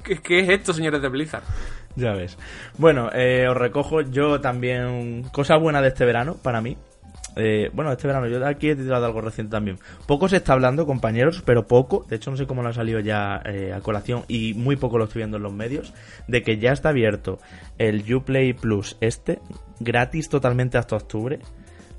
¿qué, 0.05 0.19
qué 0.19 0.41
es 0.41 0.49
esto, 0.49 0.73
señores 0.73 1.01
de 1.03 1.09
Blizzard? 1.09 1.43
Ya 1.95 2.13
ves. 2.13 2.37
Bueno, 2.77 3.11
eh, 3.15 3.47
os 3.49 3.57
recojo 3.57 4.03
yo 4.03 4.41
también. 4.41 5.25
Cosa 5.33 5.57
buena 5.57 5.81
de 5.81 5.89
este 5.89 6.05
verano, 6.05 6.37
para 6.43 6.61
mí. 6.61 6.77
Eh, 7.39 7.71
bueno, 7.75 7.93
este 7.93 8.07
verano, 8.07 8.27
yo 8.29 8.45
aquí 8.47 8.71
he 8.71 8.77
titulado 8.77 9.07
algo 9.07 9.21
reciente 9.21 9.51
también. 9.53 9.79
Poco 10.07 10.29
se 10.29 10.37
está 10.37 10.53
hablando, 10.55 10.87
compañeros, 10.87 11.43
pero 11.45 11.67
poco. 11.67 12.05
De 12.09 12.17
hecho, 12.17 12.31
no 12.31 12.37
sé 12.37 12.47
cómo 12.47 12.63
lo 12.63 12.69
ha 12.71 12.73
salido 12.75 13.01
ya 13.01 13.41
eh, 13.45 13.73
a 13.75 13.81
colación 13.81 14.25
y 14.29 14.55
muy 14.55 14.77
poco 14.77 14.99
lo 14.99 15.05
estoy 15.05 15.21
viendo 15.21 15.37
en 15.39 15.43
los 15.43 15.53
medios. 15.53 15.93
De 16.29 16.43
que 16.43 16.59
ya 16.59 16.73
está 16.73 16.91
abierto 16.91 17.39
el 17.79 18.05
Uplay 18.15 18.53
Plus 18.53 18.97
este, 19.01 19.41
gratis 19.81 20.29
totalmente 20.29 20.77
hasta 20.79 20.97
octubre. 20.97 21.39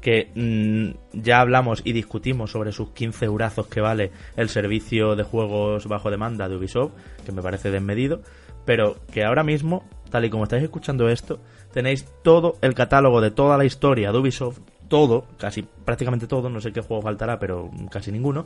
Que 0.02 0.32
mm, 0.36 1.20
ya 1.20 1.42
hablamos 1.42 1.82
y 1.84 1.94
discutimos 1.94 2.52
sobre 2.52 2.72
sus 2.72 2.92
15 2.92 3.26
eurazos 3.26 3.68
que 3.68 3.82
vale 3.82 4.12
el 4.36 4.50
servicio 4.50 5.16
de 5.16 5.24
juegos 5.24 5.88
bajo 5.88 6.12
demanda 6.12 6.48
de 6.48 6.56
Ubisoft, 6.56 6.94
que 7.26 7.32
me 7.32 7.42
parece 7.42 7.72
desmedido 7.72 8.22
pero 8.68 8.98
que 9.14 9.24
ahora 9.24 9.44
mismo, 9.44 9.86
tal 10.12 10.26
y 10.26 10.30
como 10.30 10.44
estáis 10.44 10.62
escuchando 10.62 11.08
esto, 11.08 11.40
tenéis 11.72 12.06
todo 12.22 12.58
el 12.60 12.74
catálogo 12.74 13.22
de 13.22 13.32
toda 13.32 13.58
la 13.58 13.64
historia 13.64 14.12
de 14.12 14.18
Ubisoft, 14.18 14.60
todo, 14.90 15.26
casi 15.38 15.62
prácticamente 15.64 16.28
todo, 16.28 16.50
no 16.50 16.60
sé 16.60 16.74
qué 16.74 16.82
juego 16.82 17.02
faltará, 17.02 17.40
pero 17.40 17.72
casi 17.90 18.12
ninguno, 18.12 18.46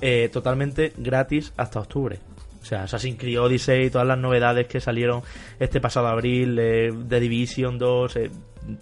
eh, 0.00 0.28
totalmente 0.32 0.92
gratis 0.96 1.52
hasta 1.56 1.78
octubre. 1.78 2.18
O 2.60 2.64
sea, 2.64 2.82
Assassin's 2.82 3.16
Creed 3.16 3.40
Odyssey, 3.40 3.90
todas 3.90 4.08
las 4.08 4.18
novedades 4.18 4.66
que 4.66 4.80
salieron 4.80 5.22
este 5.60 5.80
pasado 5.80 6.08
abril, 6.08 6.58
eh, 6.58 6.92
The 7.08 7.20
Division 7.20 7.78
2, 7.78 8.16
eh, 8.16 8.30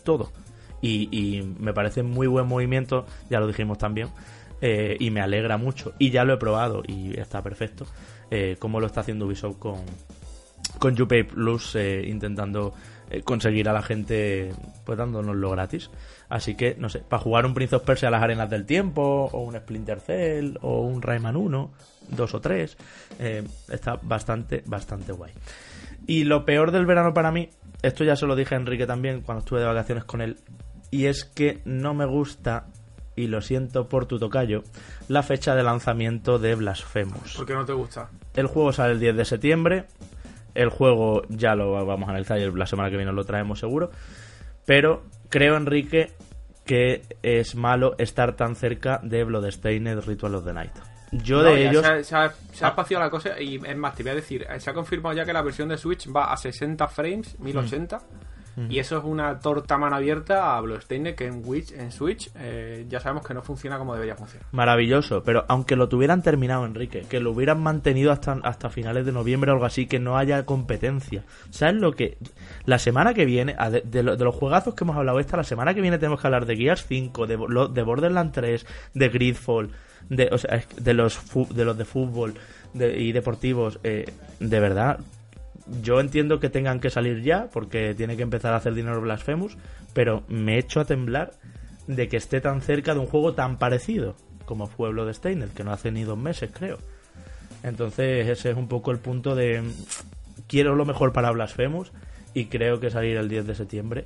todo. 0.02 0.32
Y, 0.80 1.42
me 1.58 1.72
parece 1.72 2.02
muy 2.02 2.26
buen 2.26 2.46
movimiento, 2.46 3.04
ya 3.28 3.40
lo 3.40 3.46
dijimos 3.46 3.78
también, 3.78 4.08
eh, 4.60 4.96
y 4.98 5.10
me 5.10 5.20
alegra 5.20 5.56
mucho. 5.56 5.92
Y 5.98 6.10
ya 6.10 6.24
lo 6.24 6.34
he 6.34 6.36
probado 6.36 6.82
y 6.86 7.18
está 7.18 7.42
perfecto, 7.42 7.86
eh, 8.30 8.56
como 8.58 8.80
lo 8.80 8.86
está 8.86 9.00
haciendo 9.00 9.26
Ubisoft 9.26 9.58
con, 9.58 9.80
con 10.78 11.00
Upay 11.00 11.24
Plus 11.24 11.74
eh, 11.74 12.04
intentando 12.06 12.74
conseguir 13.24 13.70
a 13.70 13.72
la 13.72 13.80
gente 13.80 14.52
pues 14.84 14.98
dándonoslo 14.98 15.50
gratis. 15.50 15.90
Así 16.28 16.54
que, 16.54 16.76
no 16.78 16.88
sé, 16.88 17.00
para 17.00 17.22
jugar 17.22 17.46
un 17.46 17.54
Prince 17.54 17.76
of 17.76 17.82
Persia 17.82 18.08
a 18.08 18.10
las 18.10 18.22
arenas 18.22 18.50
del 18.50 18.66
tiempo, 18.66 19.30
o 19.32 19.40
un 19.40 19.56
Splinter 19.56 20.00
Cell, 20.00 20.58
o 20.60 20.82
un 20.82 21.00
Rayman 21.00 21.36
1, 21.36 21.70
2 22.10 22.34
o 22.34 22.40
3, 22.40 22.76
eh, 23.18 23.44
está 23.70 23.98
bastante, 24.02 24.62
bastante 24.66 25.12
guay. 25.12 25.32
Y 26.06 26.24
lo 26.24 26.44
peor 26.44 26.70
del 26.70 26.86
verano 26.86 27.14
para 27.14 27.32
mí, 27.32 27.48
esto 27.82 28.04
ya 28.04 28.16
se 28.16 28.26
lo 28.26 28.36
dije 28.36 28.54
a 28.54 28.58
Enrique 28.58 28.86
también 28.86 29.22
cuando 29.22 29.40
estuve 29.40 29.60
de 29.60 29.66
vacaciones 29.66 30.04
con 30.04 30.20
él, 30.20 30.36
y 30.90 31.06
es 31.06 31.24
que 31.24 31.60
no 31.64 31.94
me 31.94 32.06
gusta, 32.06 32.66
y 33.16 33.26
lo 33.26 33.40
siento 33.40 33.88
por 33.88 34.06
tu 34.06 34.18
tocayo, 34.18 34.62
la 35.08 35.22
fecha 35.22 35.54
de 35.54 35.62
lanzamiento 35.62 36.38
de 36.38 36.54
Blasphemous. 36.54 37.34
¿Por 37.36 37.46
qué 37.46 37.54
no 37.54 37.64
te 37.64 37.72
gusta? 37.72 38.10
El 38.34 38.46
juego 38.46 38.72
sale 38.72 38.92
el 38.92 39.00
10 39.00 39.16
de 39.16 39.24
septiembre. 39.24 39.84
El 40.54 40.70
juego 40.70 41.22
ya 41.28 41.54
lo 41.54 41.84
vamos 41.86 42.08
a 42.08 42.10
analizar 42.12 42.38
y 42.38 42.50
la 42.52 42.66
semana 42.66 42.90
que 42.90 42.96
viene 42.96 43.12
lo 43.12 43.24
traemos 43.24 43.58
seguro. 43.60 43.90
Pero 44.66 45.04
creo, 45.28 45.56
Enrique, 45.56 46.12
que 46.64 47.02
es 47.22 47.54
malo 47.54 47.94
estar 47.98 48.34
tan 48.34 48.56
cerca 48.56 49.00
de 49.02 49.24
Bloodstained 49.24 50.00
Ritual 50.06 50.34
of 50.34 50.44
the 50.44 50.52
Night. 50.52 50.72
Yo 51.12 51.42
No, 51.42 51.50
de 51.54 51.68
ellos... 51.68 51.84
Se 51.86 51.92
ha, 51.92 52.04
se 52.04 52.16
ha- 52.16 52.34
se 52.52 52.64
ha 52.64 52.68
espaciado 52.68 53.02
la 53.04 53.10
cosa 53.10 53.40
y 53.40 53.56
es 53.64 53.76
más, 53.76 53.94
te 53.94 54.02
voy 54.02 54.12
a 54.12 54.14
decir, 54.16 54.42
eh, 54.50 54.60
se 54.60 54.68
ha 54.70 54.74
confirmado 54.74 55.14
ya 55.16 55.24
que 55.24 55.32
la 55.32 55.42
versión 55.42 55.68
de 55.68 55.78
Switch 55.78 56.06
va 56.14 56.32
a 56.32 56.36
60 56.36 56.86
frames, 56.88 57.38
1080. 57.40 57.98
Y 58.68 58.78
eso 58.78 58.98
es 58.98 59.04
una 59.04 59.38
torta 59.38 59.78
mano 59.78 59.96
abierta 59.96 60.56
a 60.56 60.60
Bloodstained 60.60 61.14
que 61.14 61.26
en, 61.26 61.42
Witch, 61.44 61.72
en 61.72 61.92
Switch 61.92 62.30
eh, 62.36 62.86
ya 62.88 63.00
sabemos 63.00 63.26
que 63.26 63.34
no 63.34 63.42
funciona 63.42 63.78
como 63.78 63.94
debería 63.94 64.16
funcionar. 64.16 64.46
Maravilloso, 64.52 65.22
pero 65.22 65.44
aunque 65.48 65.76
lo 65.76 65.88
tuvieran 65.88 66.22
terminado, 66.22 66.66
Enrique, 66.66 67.06
que 67.08 67.20
lo 67.20 67.30
hubieran 67.30 67.62
mantenido 67.62 68.10
hasta, 68.10 68.32
hasta 68.42 68.68
finales 68.70 69.06
de 69.06 69.12
noviembre 69.12 69.50
o 69.50 69.54
algo 69.54 69.66
así, 69.66 69.86
que 69.86 69.98
no 69.98 70.16
haya 70.18 70.44
competencia. 70.44 71.24
¿Sabes 71.50 71.76
lo 71.76 71.92
que...? 71.92 72.18
La 72.64 72.78
semana 72.78 73.14
que 73.14 73.24
viene, 73.24 73.56
de, 73.84 74.02
los 74.02 74.34
juegazos 74.34 74.74
que 74.74 74.84
hemos 74.84 74.96
hablado 74.96 75.20
esta, 75.20 75.36
la 75.36 75.44
semana 75.44 75.74
que 75.74 75.80
viene 75.80 75.98
tenemos 75.98 76.20
que 76.20 76.26
hablar 76.26 76.46
de 76.46 76.56
Gears 76.56 76.84
5, 76.86 77.26
de, 77.26 77.36
de 77.72 77.82
Borderlands 77.82 78.32
3, 78.32 78.66
de 78.94 79.08
Gridfall, 79.08 79.70
de, 80.08 80.28
o 80.32 80.38
sea, 80.38 80.62
de, 80.76 80.94
los, 80.94 81.20
de 81.54 81.64
los 81.64 81.76
de 81.76 81.84
fútbol 81.84 82.34
y 82.74 83.12
deportivos. 83.12 83.78
Eh, 83.84 84.12
de 84.40 84.60
verdad, 84.60 85.00
yo 85.82 86.00
entiendo 86.00 86.40
que 86.40 86.48
tengan 86.48 86.80
que 86.80 86.90
salir 86.90 87.22
ya 87.22 87.48
porque 87.52 87.94
tiene 87.94 88.16
que 88.16 88.22
empezar 88.22 88.52
a 88.52 88.56
hacer 88.56 88.74
dinero 88.74 89.00
Blasphemous, 89.00 89.56
pero 89.92 90.24
me 90.28 90.58
echo 90.58 90.80
a 90.80 90.84
temblar 90.84 91.32
de 91.86 92.08
que 92.08 92.16
esté 92.16 92.40
tan 92.40 92.60
cerca 92.60 92.94
de 92.94 93.00
un 93.00 93.06
juego 93.06 93.34
tan 93.34 93.58
parecido 93.58 94.16
como 94.44 94.68
Pueblo 94.68 95.04
de 95.04 95.14
Steiner, 95.14 95.48
que 95.48 95.64
no 95.64 95.72
hace 95.72 95.90
ni 95.90 96.04
dos 96.04 96.18
meses, 96.18 96.50
creo. 96.52 96.78
Entonces 97.62 98.28
ese 98.28 98.50
es 98.50 98.56
un 98.56 98.68
poco 98.68 98.90
el 98.90 98.98
punto 98.98 99.34
de 99.34 99.62
quiero 100.46 100.74
lo 100.74 100.84
mejor 100.84 101.12
para 101.12 101.30
Blasphemous 101.30 101.92
y 102.34 102.46
creo 102.46 102.80
que 102.80 102.90
salir 102.90 103.16
el 103.16 103.28
10 103.28 103.46
de 103.46 103.54
septiembre 103.54 104.04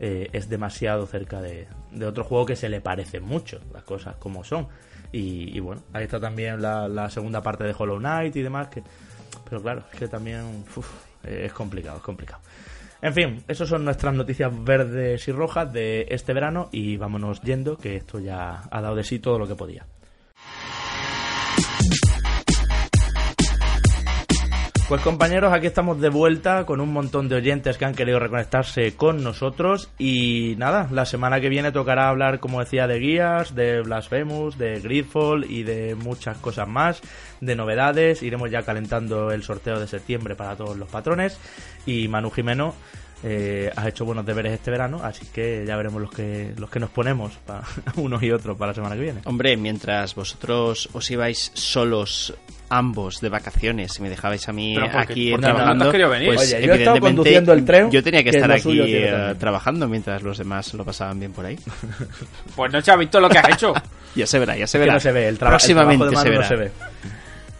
eh, 0.00 0.28
es 0.32 0.48
demasiado 0.48 1.06
cerca 1.06 1.40
de, 1.40 1.66
otro 2.06 2.24
juego 2.24 2.46
que 2.46 2.56
se 2.56 2.68
le 2.68 2.80
parece 2.80 3.20
mucho, 3.20 3.60
las 3.72 3.82
cosas 3.82 4.16
como 4.16 4.44
son. 4.44 4.68
Y, 5.10 5.58
bueno, 5.60 5.82
ahí 5.94 6.04
está 6.04 6.20
también 6.20 6.60
la, 6.60 7.08
segunda 7.10 7.42
parte 7.42 7.64
de 7.64 7.74
Hollow 7.76 7.98
Knight 7.98 8.36
y 8.36 8.42
demás, 8.42 8.68
que 8.68 8.82
pero 9.48 9.62
claro, 9.62 9.84
es 9.92 9.98
que 9.98 10.08
también 10.08 10.64
es 11.24 11.52
complicado, 11.52 11.96
es 11.98 12.02
complicado. 12.02 12.40
En 13.00 13.14
fin, 13.14 13.44
esas 13.46 13.68
son 13.68 13.84
nuestras 13.84 14.12
noticias 14.12 14.52
verdes 14.64 15.28
y 15.28 15.32
rojas 15.32 15.72
de 15.72 16.06
este 16.10 16.32
verano 16.32 16.68
y 16.72 16.96
vámonos 16.96 17.40
yendo, 17.42 17.76
que 17.76 17.96
esto 17.96 18.18
ya 18.18 18.62
ha 18.70 18.80
dado 18.80 18.96
de 18.96 19.04
sí 19.04 19.20
todo 19.20 19.38
lo 19.38 19.46
que 19.46 19.54
podía. 19.54 19.86
Pues 24.88 25.02
compañeros, 25.02 25.52
aquí 25.52 25.66
estamos 25.66 26.00
de 26.00 26.08
vuelta 26.08 26.64
con 26.64 26.80
un 26.80 26.90
montón 26.90 27.28
de 27.28 27.36
oyentes 27.36 27.76
que 27.76 27.84
han 27.84 27.94
querido 27.94 28.18
reconectarse 28.18 28.96
con 28.96 29.22
nosotros. 29.22 29.90
Y 29.98 30.54
nada, 30.56 30.88
la 30.90 31.04
semana 31.04 31.42
que 31.42 31.50
viene 31.50 31.72
tocará 31.72 32.08
hablar, 32.08 32.40
como 32.40 32.60
decía, 32.60 32.86
de 32.86 32.98
guías, 32.98 33.54
de 33.54 33.82
Blasphemous, 33.82 34.56
de 34.56 34.80
Gridfall 34.80 35.44
y 35.44 35.62
de 35.62 35.94
muchas 35.94 36.38
cosas 36.38 36.68
más, 36.68 37.02
de 37.42 37.54
novedades, 37.54 38.22
iremos 38.22 38.50
ya 38.50 38.62
calentando 38.62 39.30
el 39.30 39.42
sorteo 39.42 39.78
de 39.78 39.86
septiembre 39.86 40.36
para 40.36 40.56
todos 40.56 40.78
los 40.78 40.88
patrones. 40.88 41.38
Y 41.84 42.08
Manu 42.08 42.30
Jimeno 42.30 42.74
eh, 43.24 43.70
has 43.74 43.86
hecho 43.86 44.04
buenos 44.04 44.24
deberes 44.24 44.52
este 44.52 44.70
verano, 44.70 45.00
así 45.02 45.26
que 45.26 45.64
ya 45.66 45.76
veremos 45.76 46.00
los 46.00 46.10
que 46.10 46.54
los 46.56 46.70
que 46.70 46.78
nos 46.78 46.90
ponemos 46.90 47.32
para 47.44 47.62
unos 47.96 48.22
y 48.22 48.30
otros 48.30 48.56
para 48.56 48.70
la 48.70 48.74
semana 48.74 48.94
que 48.94 49.02
viene. 49.02 49.20
Hombre, 49.24 49.56
mientras 49.56 50.14
vosotros 50.14 50.88
os 50.92 51.10
ibais 51.10 51.50
solos 51.54 52.34
ambos 52.70 53.20
de 53.20 53.28
vacaciones 53.28 53.98
y 53.98 54.02
me 54.02 54.10
dejabais 54.10 54.48
a 54.48 54.52
mí 54.52 54.76
aquí 54.76 55.34
trabajando, 55.36 55.90
pues 55.90 56.52
Oye, 56.52 56.66
yo 56.66 56.74
he 56.74 57.00
conduciendo 57.00 57.52
el 57.52 57.64
tren. 57.64 57.90
Yo 57.90 58.02
tenía 58.02 58.22
que, 58.22 58.30
estar 58.30 58.50
aquí 58.52 58.78
eh, 58.80 59.34
trabajando 59.38 59.88
mientras 59.88 60.22
los 60.22 60.38
demás 60.38 60.72
lo 60.74 60.84
pasaban 60.84 61.18
bien 61.18 61.32
por 61.32 61.46
ahí. 61.46 61.58
Pues 62.54 62.72
no 62.72 62.80
se 62.80 62.90
ha 62.90 62.96
visto 62.96 63.20
lo 63.20 63.28
que 63.28 63.38
has 63.38 63.48
hecho. 63.50 63.72
ya 64.14 64.26
se 64.26 64.38
verá, 64.38 64.56
ya 64.56 64.66
se 64.66 64.78
verá. 64.78 64.94
no 64.94 65.00
se 65.00 65.12
ve, 65.12 65.28
el, 65.28 65.36
Próximamente 65.36 66.16
se 66.16 66.28
verá. 66.28 66.48
se 66.48 66.56
ve. 66.56 66.70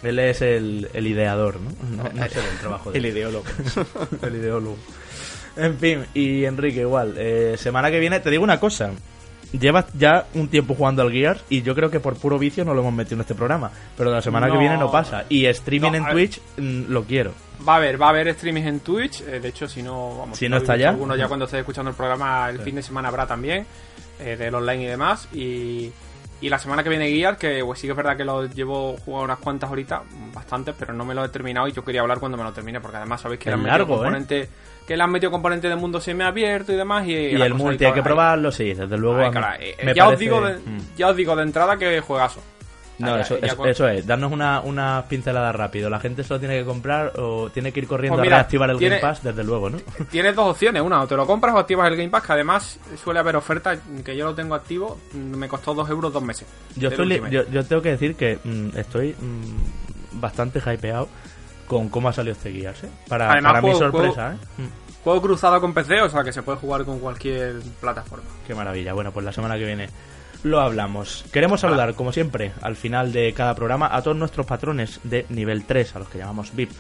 Él 0.03 0.19
es 0.19 0.43
el, 0.43 0.89
el 0.93 1.07
ideador, 1.07 1.61
¿no? 1.61 1.71
No, 1.71 2.05
se 2.29 2.41
ve 2.41 2.49
el 2.53 2.59
trabajo 2.61 2.93
de 2.93 2.99
El 2.99 3.07
ideólogo. 3.07 3.45
el 4.23 4.35
ideólogo. 4.37 4.79
En 5.59 5.77
fin, 5.77 6.07
y 6.15 6.45
Enrique, 6.45 6.81
igual. 6.81 7.15
Eh, 7.17 7.57
semana 7.59 7.91
que 7.91 7.99
viene, 7.99 8.21
te 8.21 8.31
digo 8.31 8.45
una 8.45 8.61
cosa. 8.61 8.93
Llevas 9.53 9.87
ya 9.95 10.27
un 10.35 10.49
tiempo 10.49 10.75
jugando 10.75 11.03
al 11.03 11.11
Gears 11.11 11.43
y 11.49 11.63
yo 11.63 11.75
creo 11.75 11.91
que 11.91 12.01
por 12.01 12.17
puro 12.17 12.39
vicio 12.39 12.67
no 12.67 12.75
lo 12.75 12.81
hemos 12.83 12.93
metido 12.93 13.17
en 13.17 13.23
este 13.23 13.35
programa. 13.35 13.71
Pero 13.97 14.11
la 14.11 14.21
semana 14.21 14.51
que 14.51 14.59
viene 14.59 14.77
no 14.77 14.91
pasa. 14.91 15.25
Y 15.29 15.47
streaming 15.47 15.95
en 15.95 16.07
Twitch 16.07 16.41
mm, 16.59 16.83
lo 16.89 17.05
quiero. 17.05 17.33
Va 17.67 17.75
a 17.75 17.77
haber, 17.77 18.01
va 18.01 18.07
a 18.07 18.11
haber 18.11 18.29
streaming 18.29 18.63
en 18.63 18.81
Twitch. 18.81 19.23
Eh, 19.23 19.41
de 19.41 19.49
hecho, 19.49 19.67
si 19.67 19.83
no, 19.83 20.19
vamos. 20.19 20.39
Si 20.39 20.49
no 20.49 20.59
está 20.59 20.77
ya. 20.77 20.91
Algunos 20.91 21.19
ya 21.19 21.27
cuando 21.27 21.47
esté 21.47 21.59
escuchando 21.59 21.91
el 21.91 21.97
programa 21.97 22.49
el 22.51 22.61
fin 22.61 22.77
de 22.77 22.83
semana 22.83 23.09
habrá 23.09 23.27
también. 23.27 23.67
Eh, 24.21 24.37
del 24.37 24.55
online 24.55 24.83
y 24.83 24.87
demás. 24.87 25.29
Y, 25.33 25.91
y 26.41 26.49
la 26.49 26.59
semana 26.59 26.83
que 26.83 26.91
viene 26.91 27.09
Gears, 27.09 27.39
que 27.39 27.65
pues 27.65 27.81
sí 27.81 27.87
que 27.87 27.93
es 27.93 27.97
verdad 27.97 28.17
que 28.17 28.25
lo 28.25 28.47
llevo 28.47 28.97
jugado 28.99 29.25
unas 29.25 29.39
cuantas 29.39 29.71
horitas, 29.71 30.03
bastantes, 30.33 30.75
pero 30.79 30.93
no 30.93 31.05
me 31.05 31.15
lo 31.15 31.25
he 31.25 31.29
terminado 31.31 31.67
y 31.67 31.73
yo 31.73 31.83
quería 31.85 32.03
hablar 32.03 32.21
cuando 32.21 32.37
me 32.37 32.45
lo 32.45 32.53
termine, 32.53 32.81
porque 32.81 32.99
además 32.99 33.23
sabéis 33.23 33.41
que 33.41 33.49
era 33.49 33.59
largo, 33.59 33.97
componente 33.97 34.49
que 34.89 34.97
le 34.97 35.03
han 35.03 35.11
metido 35.11 35.31
componente 35.31 35.69
del 35.69 35.77
mundo 35.77 36.01
semiabierto 36.01 36.73
y 36.73 36.77
demás. 36.77 37.07
Y, 37.07 37.13
y 37.13 37.35
el 37.35 37.53
multi 37.53 37.85
hay 37.85 37.93
que 37.93 38.03
probarlo, 38.03 38.51
sí, 38.51 38.73
desde 38.73 38.97
luego. 38.97 39.21
Eh, 39.61 39.93
ya, 39.95 40.09
os 40.09 40.19
digo 40.19 40.41
de, 40.41 40.55
mm. 40.55 40.97
ya 40.97 41.09
os 41.09 41.17
digo 41.17 41.37
de 41.37 41.43
entrada 41.43 41.77
que 41.77 42.01
juegazo. 42.01 42.41
No, 42.99 43.17
eso, 43.19 43.37
es, 43.87 44.07
darnos 44.07 44.33
una, 44.33 44.61
una 44.63 45.05
pincelada 45.07 45.53
rápido. 45.53 45.91
La 45.91 46.01
gente 46.01 46.25
solo 46.25 46.41
tiene 46.41 46.59
que 46.59 46.65
comprar 46.65 47.13
o 47.19 47.51
tiene 47.51 47.71
que 47.71 47.81
ir 47.81 47.87
corriendo 47.87 48.17
pues 48.17 48.33
a 48.33 48.37
reactivar 48.37 48.71
el 48.71 48.79
Game 48.79 48.97
Pass, 48.97 49.23
desde 49.23 49.45
luego, 49.45 49.69
¿no? 49.69 49.79
Tienes 50.11 50.35
dos 50.35 50.53
opciones. 50.53 50.83
Una, 50.83 51.03
o 51.03 51.07
te 51.07 51.15
lo 51.15 51.27
compras 51.27 51.55
o 51.55 51.59
activas 51.59 51.87
el 51.89 51.97
Game 51.97 52.09
Pass, 52.09 52.25
que 52.25 52.33
además 52.33 52.81
suele 53.05 53.21
haber 53.21 53.37
ofertas 53.37 53.79
que 54.03 54.17
yo 54.17 54.25
lo 54.25 54.35
tengo 54.35 54.55
activo. 54.55 54.99
Me 55.13 55.49
costó 55.49 55.75
dos 55.75 55.89
euros 55.91 56.15
dos 56.15 56.23
meses. 56.23 56.49
Yo, 56.77 56.91
yo, 56.91 57.65
tengo 57.67 57.83
que 57.83 57.91
decir 57.91 58.17
que 58.17 58.39
mm, 58.43 58.71
estoy 58.75 59.15
mm, 59.21 60.19
bastante 60.19 60.61
hypeado 60.61 61.09
con 61.69 61.89
cómo 61.89 62.09
ha 62.09 62.13
salido 62.13 62.33
este 62.33 62.53
Gears, 62.53 62.85
¿eh? 62.85 62.89
Para, 63.09 63.29
para 63.41 63.61
mi 63.61 63.75
sorpresa, 63.75 64.33
¿eh? 64.33 64.63
Mm. 64.63 65.05
Juego 65.05 65.23
cruzado 65.23 65.61
con 65.61 65.73
PC, 65.73 66.01
o 66.03 66.09
sea 66.09 66.25
que 66.25 66.33
se 66.33 66.43
puede 66.43 66.59
jugar 66.59 66.85
con 66.85 66.99
cualquier 66.99 67.61
plataforma. 67.81 68.27
Qué 68.47 68.55
maravilla. 68.55 68.93
Bueno, 68.95 69.13
pues 69.13 69.25
la 69.25 69.33
semana 69.33 69.57
que 69.57 69.65
viene 69.65 69.89
lo 70.43 70.61
hablamos. 70.61 71.25
Queremos 71.33 71.61
saludar, 71.61 71.95
como 71.95 72.13
siempre, 72.13 72.53
al 72.63 72.77
final 72.77 73.13
de 73.13 73.33
cada 73.33 73.55
programa 73.55 73.89
a 73.95 74.03
todos 74.03 74.17
nuestros 74.17 74.47
patrones 74.47 75.01
de 75.05 75.27
nivel 75.31 75.65
3, 75.65 75.97
a 75.97 75.99
los 76.01 76.09
que 76.09 76.19
llamamos 76.19 76.55
VIP, 76.55 76.71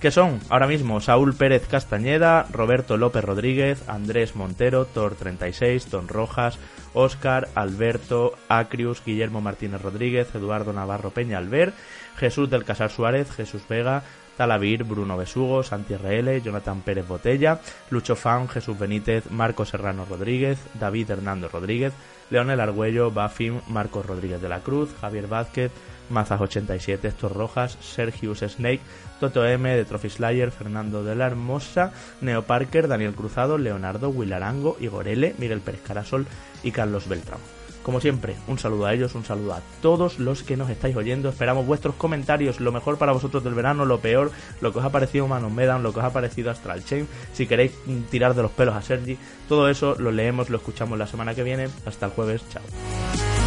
que 0.00 0.10
son 0.10 0.40
ahora 0.48 0.66
mismo 0.66 1.00
Saúl 1.00 1.34
Pérez 1.34 1.66
Castañeda, 1.66 2.46
Roberto 2.52 2.96
López 2.96 3.24
Rodríguez, 3.24 3.88
Andrés 3.88 4.36
Montero, 4.36 4.86
Tor36, 4.92 5.86
Don 5.86 6.08
Rojas, 6.08 6.58
Óscar, 6.94 7.48
Alberto, 7.54 8.34
Acrius, 8.48 9.02
Guillermo 9.04 9.40
Martínez 9.40 9.82
Rodríguez, 9.82 10.34
Eduardo 10.34 10.72
Navarro 10.72 11.10
Peña 11.10 11.38
Alver, 11.38 11.72
Jesús 12.16 12.48
del 12.50 12.64
Casar 12.64 12.90
Suárez, 12.90 13.30
Jesús 13.30 13.62
Vega, 13.68 14.02
Talavir, 14.38 14.84
Bruno 14.84 15.16
Besugo, 15.16 15.64
Santi 15.64 15.96
RL, 15.96 16.40
Jonathan 16.40 16.80
Pérez 16.82 17.08
Botella, 17.08 17.60
Lucho 17.90 18.14
Fan, 18.14 18.48
Jesús 18.48 18.78
Benítez, 18.78 19.30
Marco 19.32 19.64
Serrano 19.66 20.06
Rodríguez, 20.08 20.60
David 20.78 21.10
Hernando 21.10 21.48
Rodríguez, 21.48 21.92
Leonel 22.30 22.60
Argüello, 22.60 23.10
Bafim, 23.10 23.60
Marcos 23.66 24.06
Rodríguez 24.06 24.40
de 24.40 24.48
la 24.48 24.60
Cruz, 24.60 24.94
Javier 25.00 25.26
Vázquez, 25.26 25.72
Mazas87, 26.10 27.04
Héctor 27.04 27.34
Rojas, 27.34 27.78
Sergius 27.80 28.38
Snake, 28.38 28.80
Toto 29.18 29.44
M, 29.44 29.68
de 29.68 29.84
Trophy 29.84 30.08
Slayer, 30.08 30.52
Fernando 30.52 31.02
de 31.02 31.16
la 31.16 31.26
Hermosa, 31.26 31.92
Neo 32.20 32.42
Parker, 32.42 32.86
Daniel 32.86 33.14
Cruzado, 33.14 33.58
Leonardo, 33.58 34.08
Willarango, 34.10 34.76
Igor 34.78 35.08
L, 35.08 35.34
Miguel 35.38 35.60
Pérez 35.60 35.80
Carasol 35.82 36.26
y 36.62 36.70
Carlos 36.70 37.08
Beltrán. 37.08 37.57
Como 37.88 38.02
siempre, 38.02 38.36
un 38.48 38.58
saludo 38.58 38.84
a 38.84 38.92
ellos, 38.92 39.14
un 39.14 39.24
saludo 39.24 39.54
a 39.54 39.62
todos 39.80 40.18
los 40.18 40.42
que 40.42 40.58
nos 40.58 40.68
estáis 40.68 40.94
oyendo. 40.94 41.30
Esperamos 41.30 41.64
vuestros 41.64 41.94
comentarios, 41.94 42.60
lo 42.60 42.70
mejor 42.70 42.98
para 42.98 43.12
vosotros 43.12 43.42
del 43.42 43.54
verano, 43.54 43.86
lo 43.86 43.98
peor, 44.00 44.30
lo 44.60 44.74
que 44.74 44.80
os 44.80 44.84
ha 44.84 44.92
parecido 44.92 45.26
Manos 45.26 45.52
Medan, 45.52 45.82
lo 45.82 45.94
que 45.94 46.00
os 46.00 46.04
ha 46.04 46.12
parecido 46.12 46.50
Astral 46.50 46.84
Chain. 46.84 47.08
Si 47.32 47.46
queréis 47.46 47.72
tirar 48.10 48.34
de 48.34 48.42
los 48.42 48.50
pelos 48.50 48.74
a 48.74 48.82
Sergi, 48.82 49.16
todo 49.48 49.70
eso 49.70 49.94
lo 49.98 50.12
leemos, 50.12 50.50
lo 50.50 50.58
escuchamos 50.58 50.98
la 50.98 51.06
semana 51.06 51.34
que 51.34 51.44
viene. 51.44 51.68
Hasta 51.86 52.04
el 52.04 52.12
jueves, 52.12 52.42
chao. 52.50 53.37